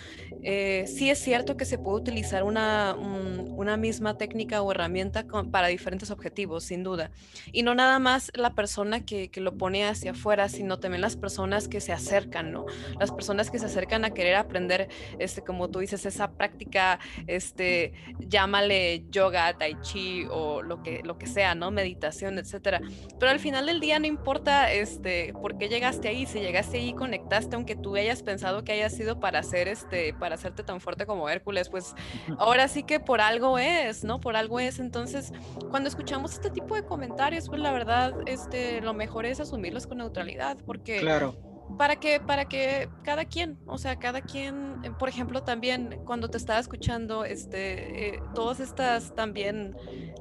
Eh, 0.41 0.85
sí 0.87 1.09
es 1.09 1.19
cierto 1.19 1.57
que 1.57 1.65
se 1.65 1.77
puede 1.77 1.97
utilizar 1.97 2.43
una, 2.43 2.95
una 2.95 3.77
misma 3.77 4.17
técnica 4.17 4.61
o 4.61 4.71
herramienta 4.71 5.25
para 5.51 5.67
diferentes 5.67 6.11
objetivos, 6.11 6.63
sin 6.63 6.83
duda. 6.83 7.11
Y 7.51 7.63
no 7.63 7.75
nada 7.75 7.99
más 7.99 8.31
la 8.35 8.55
persona 8.55 9.05
que, 9.05 9.29
que, 9.29 9.41
lo 9.41 9.57
pone 9.57 9.85
hacia 9.85 10.11
afuera, 10.11 10.49
sino 10.49 10.79
también 10.79 11.01
las 11.01 11.15
personas 11.15 11.67
que 11.67 11.81
se 11.81 11.91
acercan, 11.91 12.51
¿no? 12.51 12.65
Las 12.99 13.11
personas 13.11 13.51
que 13.51 13.59
se 13.59 13.65
acercan 13.65 14.05
a 14.05 14.11
querer 14.11 14.35
aprender, 14.35 14.89
este, 15.19 15.41
como 15.41 15.69
tú 15.69 15.79
dices, 15.79 16.05
esa 16.05 16.31
práctica, 16.31 16.99
este, 17.27 17.93
llámale 18.19 19.05
yoga, 19.11 19.57
tai 19.57 19.77
chi 19.81 20.25
o 20.31 20.61
lo 20.61 20.81
que, 20.81 21.01
lo 21.03 21.17
que 21.17 21.27
sea, 21.27 21.55
¿no? 21.55 21.71
Meditación, 21.71 22.39
etcétera. 22.39 22.81
Pero 23.19 23.31
al 23.31 23.39
final 23.39 23.67
del 23.67 23.79
día 23.79 23.99
no 23.99 24.07
importa, 24.07 24.71
este, 24.71 25.33
por 25.33 25.57
qué 25.57 25.69
llegaste 25.69 26.04
ahí 26.07 26.25
si 26.25 26.39
llegaste 26.39 26.77
ahí 26.77 26.89
y 26.89 26.93
conectaste, 26.93 27.55
aunque 27.55 27.75
tú 27.75 27.95
hayas 27.95 28.23
pensado 28.23 28.63
que 28.63 28.71
haya 28.73 28.89
sido 28.89 29.19
para 29.19 29.39
hacer 29.39 29.67
este, 29.67 30.13
para 30.13 30.35
hacerte 30.35 30.63
tan 30.63 30.79
fuerte 30.79 31.05
como 31.05 31.29
Hércules, 31.29 31.69
pues 31.69 31.93
ahora 32.37 32.67
sí 32.67 32.83
que 32.83 32.99
por 32.99 33.21
algo 33.21 33.57
es, 33.57 34.03
¿no? 34.03 34.19
Por 34.19 34.35
algo 34.35 34.59
es. 34.59 34.79
Entonces, 34.79 35.31
cuando 35.69 35.89
escuchamos 35.89 36.33
este 36.33 36.49
tipo 36.49 36.75
de 36.75 36.85
comentarios, 36.85 37.49
pues 37.49 37.61
la 37.61 37.71
verdad, 37.71 38.13
este, 38.25 38.81
lo 38.81 38.93
mejor 38.93 39.25
es 39.25 39.39
asumirlos 39.39 39.87
con 39.87 39.99
neutralidad, 39.99 40.57
porque 40.65 40.99
claro 40.99 41.54
para 41.77 41.97
que, 41.97 42.19
para 42.19 42.45
que 42.45 42.89
cada 43.03 43.25
quien, 43.25 43.57
o 43.65 43.77
sea, 43.77 43.97
cada 43.97 44.21
quien, 44.21 44.79
eh, 44.83 44.91
por 44.97 45.09
ejemplo, 45.09 45.43
también 45.43 45.99
cuando 46.05 46.29
te 46.29 46.37
estaba 46.37 46.59
escuchando, 46.59 47.25
este, 47.25 48.15
eh, 48.15 48.21
todas 48.33 48.59
estas 48.59 49.13
también 49.15 49.75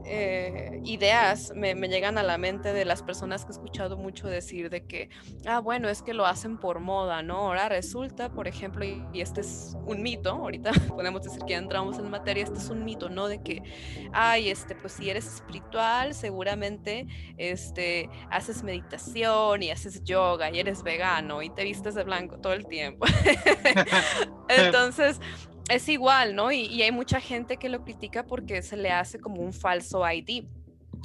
eh, 0.04 0.80
ideas 0.84 1.52
me, 1.54 1.74
me, 1.74 1.88
llegan 1.88 2.18
a 2.18 2.22
la 2.22 2.38
mente 2.38 2.72
de 2.72 2.84
las 2.84 3.02
personas 3.02 3.44
que 3.44 3.52
he 3.52 3.54
escuchado 3.54 3.96
mucho 3.96 4.26
decir 4.26 4.70
de 4.70 4.84
que, 4.84 5.10
ah, 5.46 5.60
bueno, 5.60 5.88
es 5.88 6.02
que 6.02 6.14
lo 6.14 6.26
hacen 6.26 6.58
por 6.58 6.80
moda, 6.80 7.22
¿no? 7.22 7.36
Ahora 7.36 7.68
resulta, 7.68 8.30
por 8.30 8.48
ejemplo, 8.48 8.84
y, 8.84 9.04
este 9.14 9.42
es 9.42 9.76
un 9.86 10.02
mito, 10.02 10.30
ahorita 10.30 10.72
podemos 10.88 11.22
decir 11.22 11.40
que 11.44 11.52
ya 11.52 11.58
entramos 11.58 11.98
en 11.98 12.10
materia, 12.10 12.42
este 12.42 12.58
es 12.58 12.68
un 12.70 12.84
mito, 12.84 13.08
¿no? 13.08 13.28
De 13.28 13.42
que, 13.42 13.62
ay, 14.12 14.48
este, 14.48 14.74
pues 14.74 14.94
si 14.94 15.10
eres 15.10 15.26
espiritual, 15.26 16.14
seguramente, 16.14 17.06
este, 17.36 18.08
haces 18.30 18.62
meditación 18.62 19.62
y 19.62 19.70
haces 19.70 20.02
yoga 20.04 20.50
y 20.50 20.58
eres 20.58 20.82
vegano 20.82 21.33
y 21.42 21.50
te 21.50 21.64
vistes 21.64 21.94
de 21.94 22.04
blanco 22.04 22.38
todo 22.38 22.52
el 22.52 22.66
tiempo. 22.66 23.06
Entonces, 24.48 25.20
es 25.68 25.88
igual, 25.88 26.34
¿no? 26.34 26.52
Y, 26.52 26.66
y, 26.66 26.82
hay 26.82 26.92
mucha 26.92 27.20
gente 27.20 27.56
que 27.56 27.68
lo 27.68 27.84
critica 27.84 28.24
porque 28.24 28.62
se 28.62 28.76
le 28.76 28.90
hace 28.90 29.18
como 29.18 29.42
un 29.42 29.52
falso 29.52 30.02
ID. 30.08 30.44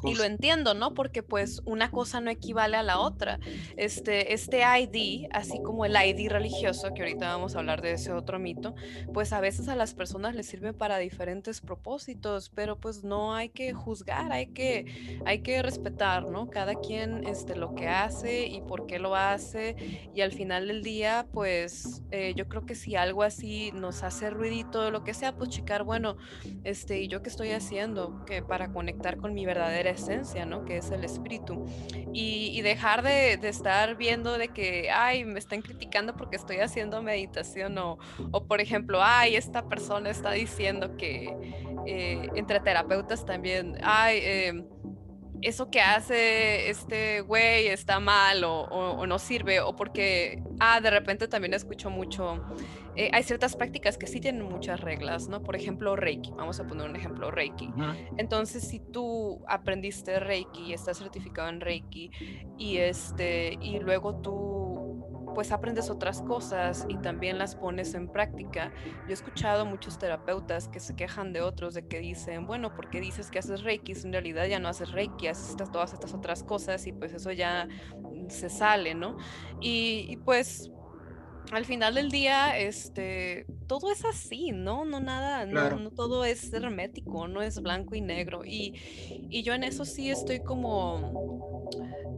Y 0.04 0.16
lo 0.16 0.24
entiendo, 0.24 0.74
¿no? 0.74 0.94
Porque 0.94 1.24
pues 1.24 1.62
una 1.66 1.92
cosa 1.92 2.22
no 2.22 2.30
equivale 2.30 2.78
a 2.78 2.84
la 2.84 3.00
otra. 3.00 3.40
Este, 3.76 4.34
este 4.34 4.62
ID, 4.62 5.28
así 5.32 5.62
como 5.62 5.86
el 5.86 5.96
ID 5.96 6.30
religioso, 6.30 6.94
que 6.94 7.02
ahorita 7.02 7.28
vamos 7.28 7.56
a 7.56 7.60
hablar 7.60 7.82
de 7.82 7.94
ese 7.94 8.14
otro 8.14 8.40
mito, 8.40 8.76
pues 9.14 9.34
a 9.34 9.42
veces 9.42 9.68
a 9.68 9.76
las 9.76 9.94
personas 9.94 10.36
les 10.36 10.48
sirve 10.48 10.74
para 10.74 10.98
diferentes 10.98 11.62
propósitos, 11.62 12.50
pero 12.50 12.78
pues 12.78 13.04
no 13.04 13.36
hay 13.36 13.50
que 13.50 13.74
juzgar, 13.74 14.32
hay 14.32 14.48
que, 14.48 15.20
hay 15.26 15.40
que 15.40 15.62
respetar, 15.62 16.28
¿no? 16.28 16.50
Cada 16.50 16.76
quien 16.76 17.28
este, 17.28 17.56
lo 17.56 17.76
que 17.76 17.88
hace 17.88 18.48
y 18.48 18.62
por 18.62 18.86
qué 18.86 19.00
lo 19.00 19.16
hace. 19.16 19.76
Y 20.14 20.22
al 20.22 20.32
final 20.32 20.68
del 20.68 20.84
día, 20.84 21.28
pues 21.34 22.04
eh, 22.12 22.34
yo 22.36 22.48
creo 22.48 22.66
que 22.66 22.76
si 22.76 22.96
algo 22.96 23.24
así 23.24 23.72
nos 23.74 24.04
hace 24.04 24.30
ruidito, 24.30 24.92
lo 24.92 25.04
que 25.04 25.14
sea, 25.14 25.36
pues 25.36 25.50
checar, 25.50 25.84
bueno, 25.84 26.18
este, 26.64 27.02
¿y 27.02 27.08
yo 27.08 27.22
qué 27.22 27.30
estoy 27.30 27.52
haciendo? 27.52 28.24
Que 28.26 28.42
para 28.42 28.72
conectar 28.72 29.18
con 29.18 29.34
mi 29.34 29.46
verdadera 29.46 29.89
esencia, 29.92 30.46
¿no? 30.46 30.66
Que 30.66 30.78
es 30.78 30.92
el 30.92 31.04
espíritu. 31.04 31.66
Y, 32.14 32.62
dejar 32.62 33.04
de, 33.04 33.34
estar 33.48 33.96
viendo 33.96 34.38
de 34.38 34.50
que, 34.50 34.92
ay, 34.92 35.26
me 35.26 35.40
están 35.40 35.62
criticando 35.62 36.16
porque 36.16 36.36
estoy 36.36 36.58
haciendo 36.58 37.02
meditación 37.02 37.78
o, 37.78 37.98
o 38.32 38.46
por 38.46 38.62
ejemplo, 38.62 39.00
ay, 39.02 39.36
esta 39.36 39.68
persona 39.68 40.10
está 40.10 40.32
diciendo 40.32 40.98
que 40.98 41.36
eh, 41.86 42.30
entre 42.36 42.60
terapeutas 42.60 43.26
también, 43.26 43.78
ay, 43.82 44.20
eh, 44.22 44.64
eso 45.42 45.70
que 45.70 45.82
hace 45.82 46.70
este 46.70 47.22
güey 47.22 47.68
está 47.68 48.00
mal 48.00 48.44
o, 48.44 49.06
no 49.08 49.20
sirve, 49.20 49.62
o 49.62 49.76
porque, 49.76 50.44
ah, 50.60 50.82
de 50.82 50.90
repente 50.90 51.28
también 51.28 51.54
escucho 51.54 51.90
mucho, 51.90 52.44
eh, 53.00 53.10
hay 53.14 53.24
ciertas 53.24 53.56
prácticas 53.56 53.98
que 53.98 54.08
sí 54.08 54.20
tienen 54.20 54.44
muchas 54.44 54.82
reglas, 54.82 55.30
¿no? 55.30 55.42
Por 55.42 55.56
ejemplo, 55.56 55.96
Reiki, 55.96 56.32
vamos 56.32 56.60
a 56.60 56.68
poner 56.68 56.90
un 56.90 56.98
ejemplo, 56.98 57.32
Reiki. 57.32 57.72
Entonces, 58.18 58.68
si 58.68 58.82
tú 58.82 59.42
aprendiste 59.48 60.20
Reiki 60.20 60.64
y 60.64 60.74
estás 60.74 60.98
certificado 60.98 61.48
en 61.48 61.62
Reiki 61.62 62.12
y, 62.58 62.76
este, 62.76 63.58
y 63.62 63.80
luego 63.80 64.16
tú 64.16 65.30
pues 65.34 65.54
aprendes 65.54 65.90
otras 65.90 66.22
cosas 66.22 66.86
y 66.90 66.98
también 66.98 67.38
las 67.38 67.56
pones 67.56 67.94
en 67.94 68.10
práctica. 68.10 68.74
Yo 69.04 69.12
he 69.12 69.14
escuchado 69.14 69.66
muchos 69.66 69.98
terapeutas 69.98 70.68
que 70.68 70.82
se 70.82 70.98
quejan 70.98 71.32
de 71.32 71.40
otros, 71.40 71.76
de 71.76 71.88
que 71.88 72.00
dicen, 72.00 72.46
bueno, 72.46 72.76
¿por 72.76 72.90
qué 72.90 73.00
dices 73.00 73.32
que 73.32 73.40
haces 73.40 73.64
Reiki? 73.64 73.96
Si 73.96 74.08
en 74.08 74.12
realidad 74.12 74.48
ya 74.48 74.60
no 74.60 74.68
haces 74.68 74.92
Reiki, 74.92 75.28
haces 75.28 75.56
todas 75.72 75.94
estas 75.94 76.14
otras 76.14 76.44
cosas 76.44 76.86
y 76.88 76.92
pues 76.92 77.14
eso 77.14 77.32
ya 77.32 77.70
mm, 77.96 78.30
se 78.30 78.50
sale, 78.50 78.96
¿no? 78.96 79.16
Y, 79.62 80.18
pues 80.26 80.72
al 81.52 81.66
final 81.66 81.96
del 81.96 82.10
día, 82.10 82.58
este, 82.58 83.46
todo 83.68 83.92
es 83.92 84.06
así, 84.06 84.52
¿no? 84.52 84.86
No 84.86 85.00
nada, 85.00 85.46
no, 85.46 85.92
todo 85.92 86.26
es 86.26 86.54
hermético, 86.54 87.28
no 87.28 87.42
es 87.42 87.62
blanco 87.62 87.96
y 87.96 88.02
negro. 88.02 88.46
Y, 88.46 88.74
y 89.30 89.44
yo 89.44 89.54
en 89.54 89.64
eso 89.64 89.86
sí 89.86 90.10
estoy 90.10 90.42
como, 90.42 91.70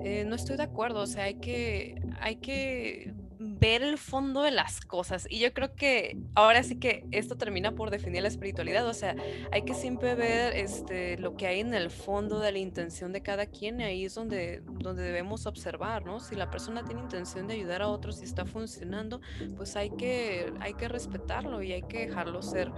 eh, 0.03 0.25
no 0.25 0.35
estoy 0.35 0.57
de 0.57 0.63
acuerdo, 0.63 1.01
o 1.01 1.07
sea, 1.07 1.25
hay 1.25 1.35
que, 1.35 2.01
hay 2.19 2.37
que 2.37 3.13
ver 3.41 3.81
el 3.81 3.97
fondo 3.97 4.43
de 4.43 4.51
las 4.51 4.81
cosas. 4.81 5.25
Y 5.29 5.39
yo 5.39 5.51
creo 5.53 5.75
que 5.75 6.17
ahora 6.35 6.61
sí 6.61 6.79
que 6.79 7.05
esto 7.09 7.37
termina 7.37 7.71
por 7.71 7.89
definir 7.89 8.21
la 8.21 8.27
espiritualidad. 8.27 8.87
O 8.87 8.93
sea, 8.93 9.15
hay 9.51 9.63
que 9.63 9.73
siempre 9.73 10.13
ver 10.13 10.55
este, 10.55 11.17
lo 11.17 11.35
que 11.35 11.47
hay 11.47 11.59
en 11.59 11.73
el 11.73 11.89
fondo 11.89 12.39
de 12.39 12.51
la 12.51 12.59
intención 12.59 13.11
de 13.11 13.21
cada 13.21 13.47
quien. 13.47 13.81
Ahí 13.81 14.05
es 14.05 14.13
donde, 14.13 14.61
donde 14.65 15.01
debemos 15.01 15.47
observar, 15.47 16.05
¿no? 16.05 16.19
Si 16.19 16.35
la 16.35 16.51
persona 16.51 16.83
tiene 16.83 17.01
intención 17.01 17.47
de 17.47 17.55
ayudar 17.55 17.81
a 17.81 17.87
otros 17.87 18.21
y 18.21 18.25
está 18.25 18.45
funcionando, 18.45 19.21
pues 19.57 19.75
hay 19.75 19.89
que, 19.89 20.53
hay 20.59 20.75
que 20.75 20.87
respetarlo 20.87 21.63
y 21.63 21.71
hay 21.71 21.81
que 21.81 22.07
dejarlo 22.07 22.43
ser. 22.43 22.71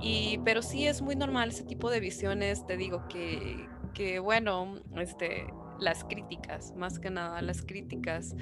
Y, 0.00 0.40
pero 0.44 0.62
sí 0.62 0.86
es 0.86 1.00
muy 1.00 1.14
normal 1.14 1.50
ese 1.50 1.62
tipo 1.62 1.90
de 1.90 2.00
visiones. 2.00 2.66
Te 2.66 2.76
digo 2.76 3.06
que, 3.08 3.68
que 3.94 4.18
bueno, 4.18 4.80
este 4.96 5.46
las 5.78 6.04
críticas, 6.04 6.74
más 6.76 6.98
que 6.98 7.10
nada 7.10 7.40
las 7.42 7.62
críticas. 7.62 8.34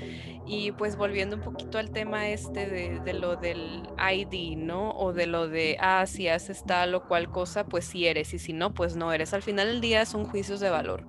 Y 0.47 0.73
pues 0.73 0.97
volviendo 0.97 1.37
un 1.37 1.43
poquito 1.43 1.79
al 1.79 1.91
tema 1.91 2.29
este 2.29 2.67
de, 2.67 3.13
lo 3.13 3.37
del 3.37 3.83
ID, 3.99 4.57
¿no? 4.57 4.91
O 4.91 5.13
de 5.13 5.27
lo 5.27 5.49
de, 5.49 5.77
ah, 5.81 6.07
si 6.07 6.29
haces 6.29 6.65
tal 6.65 6.95
o 6.95 7.07
cual 7.07 7.31
cosa, 7.31 7.67
pues 7.67 7.85
sí 7.85 8.07
eres, 8.07 8.35
y 8.35 8.39
si 8.39 8.53
no, 8.53 8.75
pues 8.75 8.97
no 8.97 9.13
eres. 9.13 9.35
Al 9.35 9.43
final 9.43 9.69
del 9.69 9.81
día 9.81 10.07
son 10.07 10.25
juicios 10.25 10.61
de 10.61 10.71
valor. 10.71 11.07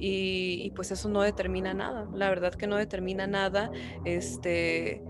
Y, 0.00 0.70
pues 0.76 0.92
eso 0.92 1.08
no 1.08 1.22
determina 1.22 1.74
nada, 1.74 2.06
la 2.14 2.28
verdad 2.28 2.54
que 2.54 2.68
no 2.68 2.76
determina 2.76 3.26
nada, 3.26 3.72
este, 4.04 5.02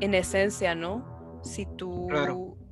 en 0.00 0.14
esencia, 0.14 0.74
¿no? 0.74 1.40
Si 1.42 1.66
tú... 1.66 2.08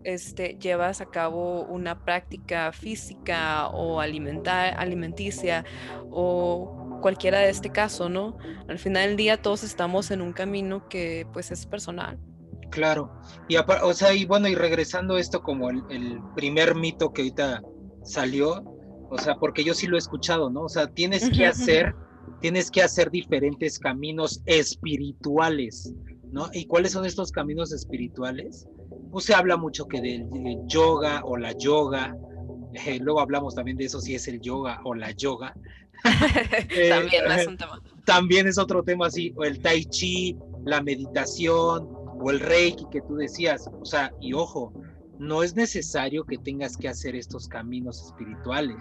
Este, 0.05 0.57
llevas 0.59 1.01
a 1.01 1.07
cabo 1.07 1.65
una 1.65 2.05
práctica 2.05 2.73
física 2.73 3.69
o 3.69 4.01
alimentar, 4.01 4.75
alimenticia 4.79 5.65
o 6.11 6.88
cualquiera 7.01 7.41
de 7.41 7.51
este 7.51 7.71
caso, 7.71 8.09
¿no? 8.09 8.37
Al 8.69 8.79
final 8.79 9.09
del 9.09 9.17
día 9.17 9.43
todos 9.43 9.65
estamos 9.65 10.11
en 10.11 10.21
un 10.21 10.33
camino 10.33 10.89
que 10.89 11.27
pues 11.33 11.51
es 11.51 11.67
personal. 11.67 12.19
Claro, 12.71 13.11
y 13.49 13.57
o 13.57 13.95
sea, 13.95 14.13
y 14.15 14.27
bueno, 14.27 14.47
y 14.47 14.55
regresando 14.55 15.17
esto 15.17 15.43
como 15.43 15.71
el, 15.71 16.21
primer 16.35 16.75
mito 16.75 17.13
que 17.13 17.23
ahorita 17.23 17.63
salió, 18.03 18.63
o 19.11 19.19
sea, 19.19 19.37
porque 19.37 19.65
yo 19.65 19.73
sí 19.75 19.87
lo 19.87 19.97
he 19.97 19.99
escuchado, 19.99 20.51
¿no? 20.51 20.63
O 20.63 20.69
sea, 20.69 20.87
tienes 20.87 21.31
que 21.31 21.47
hacer, 21.47 21.95
tienes 22.41 22.71
que 22.71 22.83
hacer 22.83 23.11
diferentes 23.11 23.79
caminos 23.79 24.43
espirituales, 24.45 25.95
¿no? 26.31 26.51
¿Y 26.53 26.67
cuáles 26.67 26.93
son 26.93 27.07
estos 27.07 27.33
caminos 27.33 27.73
espirituales? 27.73 28.69
Pues 29.11 29.25
se 29.25 29.35
habla 29.35 29.57
mucho 29.57 29.87
que 29.87 30.03
del, 30.03 30.29
yoga 30.67 31.23
o 31.25 31.39
la 31.39 31.53
yoga, 31.53 32.15
eh, 32.75 32.99
luego 33.01 33.21
hablamos 33.21 33.55
también 33.55 33.79
de 33.79 33.87
eso, 33.87 34.01
si 34.01 34.15
es 34.15 34.29
el 34.29 34.41
yoga 34.41 34.81
o 34.85 34.95
la 34.95 35.13
yoga. 35.13 35.55
también 36.89 37.31
es 37.31 37.47
un 37.47 37.57
tema. 37.57 37.83
También 38.05 38.47
es 38.47 38.59
otro 38.59 38.83
tema 38.83 39.07
así, 39.07 39.33
o 39.37 39.45
el 39.45 39.61
tai 39.61 39.85
chi, 39.85 40.37
la 40.65 40.83
meditación, 40.83 41.89
o 42.21 42.31
el 42.31 42.41
reiki 42.41 42.87
que 42.91 43.03
tú 43.03 43.17
decías. 43.17 43.69
O 43.81 43.85
sea, 43.85 44.13
y 44.21 44.33
ojo, 44.33 44.73
no 45.19 45.43
es 45.43 45.55
necesario 45.55 46.25
que 46.25 46.39
tengas 46.39 46.77
que 46.77 46.89
hacer 46.89 47.17
estos 47.17 47.49
caminos 47.49 48.07
espirituales. 48.07 48.77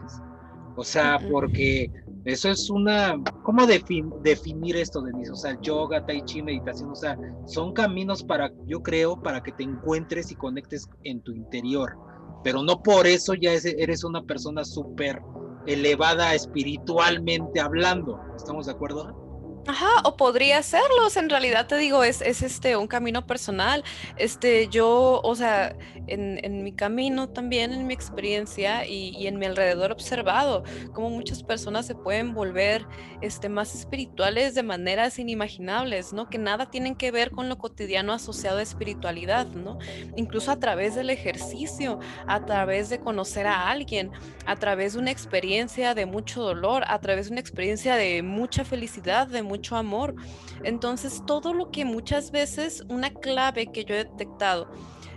O 0.75 0.83
sea, 0.83 1.17
porque 1.31 1.91
eso 2.25 2.49
es 2.49 2.69
una, 2.69 3.19
¿cómo 3.43 3.65
definir 3.65 4.75
esto, 4.75 5.01
Denise? 5.01 5.31
O 5.31 5.35
sea, 5.35 5.59
yoga, 5.59 6.05
tai 6.05 6.23
chi, 6.23 6.43
meditación, 6.43 6.91
o 6.91 6.95
sea, 6.95 7.17
son 7.47 7.73
caminos 7.73 8.23
para, 8.23 8.51
yo 8.67 8.83
creo, 8.83 9.19
para 9.19 9.41
que 9.41 9.51
te 9.53 9.63
encuentres 9.63 10.31
y 10.31 10.35
conectes 10.35 10.87
en 11.03 11.21
tu 11.21 11.31
interior, 11.31 11.97
pero 12.43 12.61
no 12.61 12.83
por 12.83 13.07
eso 13.07 13.33
ya 13.33 13.53
eres 13.53 14.03
una 14.03 14.21
persona 14.21 14.63
súper 14.63 15.19
elevada 15.67 16.33
espiritualmente 16.33 17.59
hablando. 17.59 18.19
¿Estamos 18.35 18.65
de 18.65 18.71
acuerdo? 18.71 19.26
Ajá, 19.67 19.99
o 20.05 20.15
podría 20.15 20.63
serlos, 20.63 21.17
en 21.17 21.29
realidad 21.29 21.67
te 21.67 21.75
digo, 21.75 22.01
es, 22.05 22.21
es, 22.21 22.41
este 22.41 22.77
un 22.77 22.87
camino 22.87 23.27
personal. 23.27 23.83
Este, 24.15 24.69
yo, 24.69 25.19
o 25.21 25.35
sea, 25.35 25.75
en, 26.07 26.39
en 26.41 26.63
mi 26.63 26.71
camino 26.71 27.27
también, 27.27 27.73
en 27.73 27.85
mi 27.85 27.93
experiencia 27.93 28.85
y, 28.85 29.09
y, 29.17 29.27
en 29.27 29.37
mi 29.37 29.45
alrededor 29.45 29.91
observado 29.91 30.63
cómo 30.93 31.09
muchas 31.09 31.43
personas 31.43 31.85
se 31.85 31.95
pueden 31.95 32.33
volver 32.33 32.87
este, 33.19 33.49
más 33.49 33.75
espirituales 33.75 34.55
de 34.55 34.63
maneras 34.63 35.19
inimaginables, 35.19 36.13
¿no? 36.13 36.29
Que 36.29 36.37
nada 36.37 36.69
tienen 36.71 36.95
que 36.95 37.11
ver 37.11 37.31
con 37.31 37.49
lo 37.49 37.57
cotidiano 37.57 38.13
asociado 38.13 38.59
a 38.59 38.61
espiritualidad, 38.61 39.47
¿no? 39.47 39.79
Incluso 40.15 40.49
a 40.51 40.59
través 40.59 40.95
del 40.95 41.09
ejercicio, 41.09 41.99
a 42.25 42.45
través 42.45 42.87
de 42.87 42.99
conocer 43.01 43.47
a 43.47 43.69
alguien, 43.69 44.11
a 44.45 44.55
través 44.55 44.93
de 44.93 44.99
una 44.99 45.11
experiencia 45.11 45.93
de 45.93 46.05
mucho 46.05 46.41
dolor, 46.41 46.85
a 46.87 46.99
través 46.99 47.25
de 47.25 47.33
una 47.33 47.41
experiencia 47.41 47.95
de 47.97 48.23
mucha 48.23 48.63
felicidad, 48.63 49.27
de 49.27 49.43
mucha 49.43 49.56
mucho 49.57 49.75
amor. 49.75 50.15
Entonces, 50.63 51.23
todo 51.25 51.53
lo 51.53 51.71
que 51.71 51.83
muchas 51.83 52.31
veces, 52.31 52.83
una 52.89 53.11
clave 53.11 53.67
que 53.71 53.83
yo 53.85 53.95
he 53.95 54.03
detectado, 54.03 54.69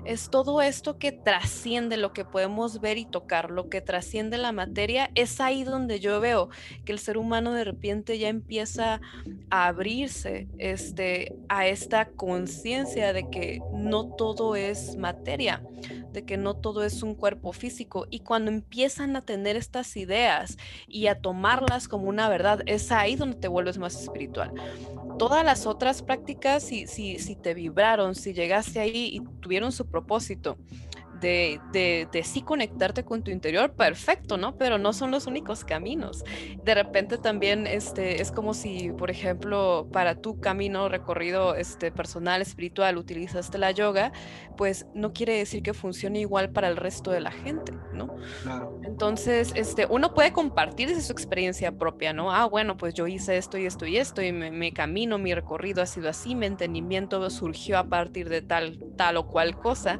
es 0.05 0.31
todo 0.31 0.63
esto 0.63 0.99
que 0.99 1.13
trasciende 1.13 1.97
lo 1.97 2.13
que 2.13 2.25
podemos 2.25 2.81
ver 2.81 2.99
y 2.99 3.05
tocar, 3.05 3.51
lo 3.51 3.69
que 3.69 3.81
trasciende 3.81 4.39
la 4.39 4.53
materia, 4.53 5.11
es 5.15 5.41
ahí 5.41 5.65
donde 5.65 6.01
yo 6.01 6.21
veo 6.21 6.49
que 6.85 6.93
el 6.93 6.99
ser 6.99 7.19
humano 7.19 7.53
de 7.53 7.65
repente 7.65 8.19
ya 8.19 8.29
empieza 8.29 9.01
a 9.51 9.67
abrirse 9.67 10.49
este, 10.59 11.37
a 11.49 11.67
esta 11.67 12.07
conciencia 12.07 13.13
de 13.13 13.29
que 13.31 13.61
no 13.73 14.07
todo 14.07 14.57
es 14.57 14.97
materia, 14.97 15.63
de 16.13 16.25
que 16.25 16.37
no 16.37 16.55
todo 16.55 16.85
es 16.85 17.03
un 17.03 17.15
cuerpo 17.15 17.53
físico. 17.53 18.07
Y 18.11 18.21
cuando 18.21 18.51
empiezan 18.51 19.17
a 19.17 19.23
tener 19.23 19.57
estas 19.57 19.97
ideas 19.97 20.57
y 20.89 21.07
a 21.07 21.21
tomarlas 21.21 21.89
como 21.89 22.09
una 22.09 22.29
verdad, 22.29 22.63
es 22.67 22.91
ahí 22.93 23.17
donde 23.17 23.37
te 23.37 23.49
vuelves 23.49 23.79
más 23.79 24.01
espiritual. 24.01 24.53
Todas 25.19 25.45
las 25.45 25.67
otras 25.67 26.03
prácticas, 26.03 26.63
si, 26.63 26.87
si, 26.87 27.19
si 27.19 27.37
te 27.37 27.55
vibraron, 27.55 28.15
si 28.15 28.33
llegaste 28.33 28.81
ahí 28.81 29.11
y 29.13 29.21
tuvieron 29.41 29.73
su 29.73 29.87
propósito, 29.87 30.57
de, 31.21 31.61
de, 31.73 32.23
sí 32.23 32.43
conectarte 32.43 33.05
con 33.05 33.23
tu 33.23 33.31
interior, 33.31 33.73
perfecto, 33.73 34.37
¿no? 34.37 34.57
Pero 34.57 34.79
no 34.79 34.93
son 34.93 35.11
los 35.11 35.27
únicos 35.27 35.65
caminos. 35.65 36.25
De 36.65 36.75
repente 36.75 37.19
también 37.19 37.67
este, 37.67 38.21
es 38.21 38.31
como 38.31 38.55
si, 38.55 38.91
por 38.91 39.11
ejemplo, 39.11 39.89
para 39.93 40.17
tu 40.17 40.41
camino 40.41 40.89
recorrido 40.89 41.55
este, 41.55 41.91
personal, 41.91 42.43
espiritual, 42.43 42.97
utilizaste 42.97 43.59
la 43.59 43.71
yoga, 43.71 44.13
pues 44.57 44.87
no 44.95 45.13
quiere 45.13 45.37
decir 45.37 45.63
que 45.63 45.75
funcione 45.75 46.21
igual 46.21 46.51
para 46.51 46.69
el 46.69 46.77
resto 46.77 47.11
de 47.11 47.21
la 47.21 47.31
gente, 47.31 47.73
¿no? 47.93 48.15
Entonces, 48.85 49.53
este, 49.57 49.87
uno 49.87 50.15
puede 50.15 50.33
compartir 50.33 51.01
su 51.01 51.13
experiencia 51.13 51.73
propia, 51.73 52.13
¿no? 52.13 52.33
Ah, 52.33 52.47
bueno, 52.47 52.77
pues 52.77 52.95
yo 52.95 53.07
hice 53.07 53.37
esto 53.37 53.59
y 53.59 53.67
esto 53.67 53.87
y 53.87 53.97
esto 53.97 54.23
y 54.23 54.33
mi 54.33 54.73
camino, 54.73 55.19
mi 55.19 55.35
recorrido 55.35 55.83
ha 55.83 55.87
sido 55.87 56.09
así, 56.09 56.35
mi 56.35 56.47
entendimiento 56.47 57.29
surgió 57.31 57.79
a 57.79 57.85
partir 57.85 58.29
de 58.29 58.43
tal, 58.43 58.79
tal 58.97 59.17
o 59.17 59.27
cual 59.27 59.59
cosa, 59.59 59.99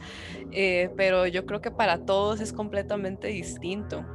eh, 0.53 0.91
pero 0.97 1.10
pero 1.11 1.27
yo 1.27 1.45
creo 1.45 1.61
que 1.61 1.73
para 1.73 2.07
todos 2.07 2.39
es 2.41 2.53
completamente 2.53 3.27
distinto. 3.27 4.07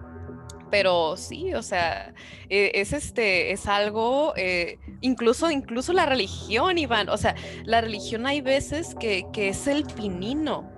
Pero 0.71 1.17
sí, 1.17 1.53
o 1.53 1.61
sea, 1.61 2.13
e, 2.49 2.71
es 2.75 2.93
este, 2.93 3.51
es 3.51 3.67
algo, 3.67 4.33
eh, 4.37 4.79
incluso, 5.01 5.51
incluso 5.51 5.91
la 5.91 6.05
religión, 6.05 6.77
Iván, 6.77 7.09
o 7.09 7.17
sea, 7.17 7.35
la 7.65 7.81
religión 7.81 8.25
hay 8.25 8.39
veces 8.39 8.95
que, 8.95 9.25
que 9.33 9.49
es 9.49 9.67
el 9.67 9.83
pinino 9.83 10.71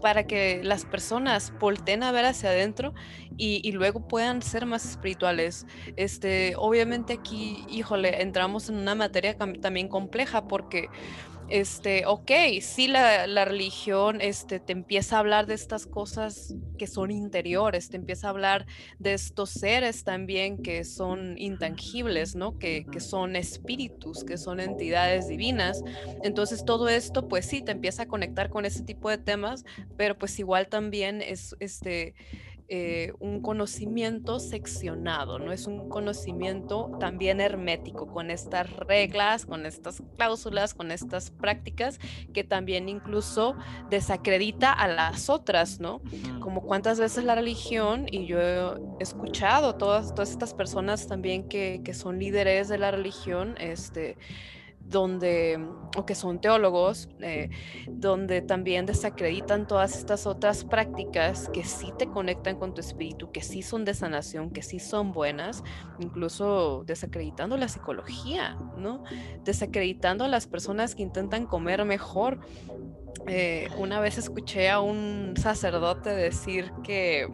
para 0.00 0.26
que 0.26 0.62
las 0.64 0.86
personas 0.86 1.52
volteen 1.60 2.02
a 2.02 2.12
ver 2.12 2.24
hacia 2.24 2.48
adentro 2.48 2.94
y, 3.36 3.60
y, 3.62 3.72
luego 3.72 4.08
puedan 4.08 4.40
ser 4.40 4.64
más 4.64 4.86
espirituales. 4.86 5.66
Este, 5.96 6.54
obviamente 6.56 7.12
aquí, 7.12 7.66
híjole, 7.68 8.22
entramos 8.22 8.70
en 8.70 8.76
una 8.76 8.94
materia 8.94 9.36
también 9.36 9.88
compleja 9.88 10.48
porque 10.48 10.88
este, 11.48 12.04
ok, 12.06 12.30
sí 12.60 12.88
la, 12.88 13.26
la, 13.26 13.44
religión 13.44 14.20
este, 14.20 14.60
te 14.60 14.72
empieza 14.72 15.16
a 15.16 15.20
hablar 15.20 15.46
de 15.46 15.54
estas 15.54 15.86
cosas 15.86 16.54
que 16.78 16.86
son 16.86 17.10
interiores, 17.10 17.88
te 17.88 17.96
empieza 17.96 18.26
a 18.26 18.30
hablar 18.30 18.66
de 18.98 19.14
estos 19.14 19.50
seres 19.50 20.04
también 20.04 20.62
que 20.62 20.84
son 20.84 21.36
intangibles, 21.38 22.36
¿no? 22.36 22.58
Que, 22.58 22.86
que 22.90 23.00
son 23.00 23.36
espíritus, 23.36 24.24
que 24.24 24.36
son 24.36 24.60
entidades 24.60 25.28
divinas. 25.28 25.82
Entonces 26.22 26.64
todo 26.64 26.88
esto, 26.88 27.28
pues 27.28 27.46
sí, 27.46 27.62
te 27.62 27.72
empieza 27.72 28.04
a 28.04 28.08
conectar 28.08 28.50
con 28.50 28.64
ese 28.64 28.82
tipo 28.82 29.10
de 29.10 29.18
temas, 29.18 29.64
pero 29.96 30.18
pues 30.18 30.38
igual 30.38 30.68
también 30.68 31.22
es, 31.22 31.56
este, 31.60 32.14
eh, 32.70 33.14
un 33.18 33.40
conocimiento 33.40 34.40
seccionado, 34.40 35.38
no 35.38 35.52
es 35.52 35.66
un 35.66 35.88
conocimiento 35.88 36.90
también 37.00 37.40
hermético, 37.40 38.06
con 38.06 38.30
estas 38.30 38.70
reglas, 38.70 39.46
con 39.46 39.64
estas 39.64 40.02
cláusulas, 40.16 40.74
con 40.74 40.90
estas 40.90 41.30
prácticas 41.30 41.98
que 42.34 42.44
también 42.44 42.90
incluso 42.90 43.56
desacredita 43.88 44.70
a 44.70 44.86
las 44.86 45.30
otras, 45.30 45.80
¿no? 45.80 46.02
Como 46.40 46.60
cuántas 46.60 47.00
veces 47.00 47.24
la 47.24 47.34
religión, 47.34 48.06
y 48.10 48.26
yo 48.26 48.38
he 48.38 49.02
escuchado 49.02 49.76
todas, 49.76 50.14
todas 50.14 50.30
estas 50.30 50.52
personas 50.52 51.06
también 51.06 51.48
que, 51.48 51.80
que 51.82 51.94
son 51.94 52.18
líderes 52.18 52.68
de 52.68 52.76
la 52.76 52.90
religión, 52.90 53.54
este, 53.58 54.18
donde, 54.88 55.58
o 55.96 56.06
que 56.06 56.14
son 56.14 56.40
teólogos, 56.40 57.08
eh, 57.20 57.50
donde 57.88 58.40
también 58.40 58.86
desacreditan 58.86 59.66
todas 59.66 59.96
estas 59.96 60.26
otras 60.26 60.64
prácticas 60.64 61.50
que 61.52 61.64
sí 61.64 61.92
te 61.98 62.06
conectan 62.06 62.56
con 62.56 62.74
tu 62.74 62.80
espíritu, 62.80 63.30
que 63.30 63.42
sí 63.42 63.62
son 63.62 63.84
de 63.84 63.94
sanación, 63.94 64.50
que 64.50 64.62
sí 64.62 64.78
son 64.78 65.12
buenas, 65.12 65.62
incluso 65.98 66.84
desacreditando 66.86 67.56
la 67.56 67.68
psicología, 67.68 68.56
¿no? 68.76 69.04
Desacreditando 69.44 70.24
a 70.24 70.28
las 70.28 70.46
personas 70.46 70.94
que 70.94 71.02
intentan 71.02 71.46
comer 71.46 71.84
mejor. 71.84 72.40
Eh, 73.26 73.68
una 73.76 74.00
vez 74.00 74.16
escuché 74.16 74.70
a 74.70 74.80
un 74.80 75.34
sacerdote 75.36 76.10
decir 76.10 76.72
que 76.82 77.28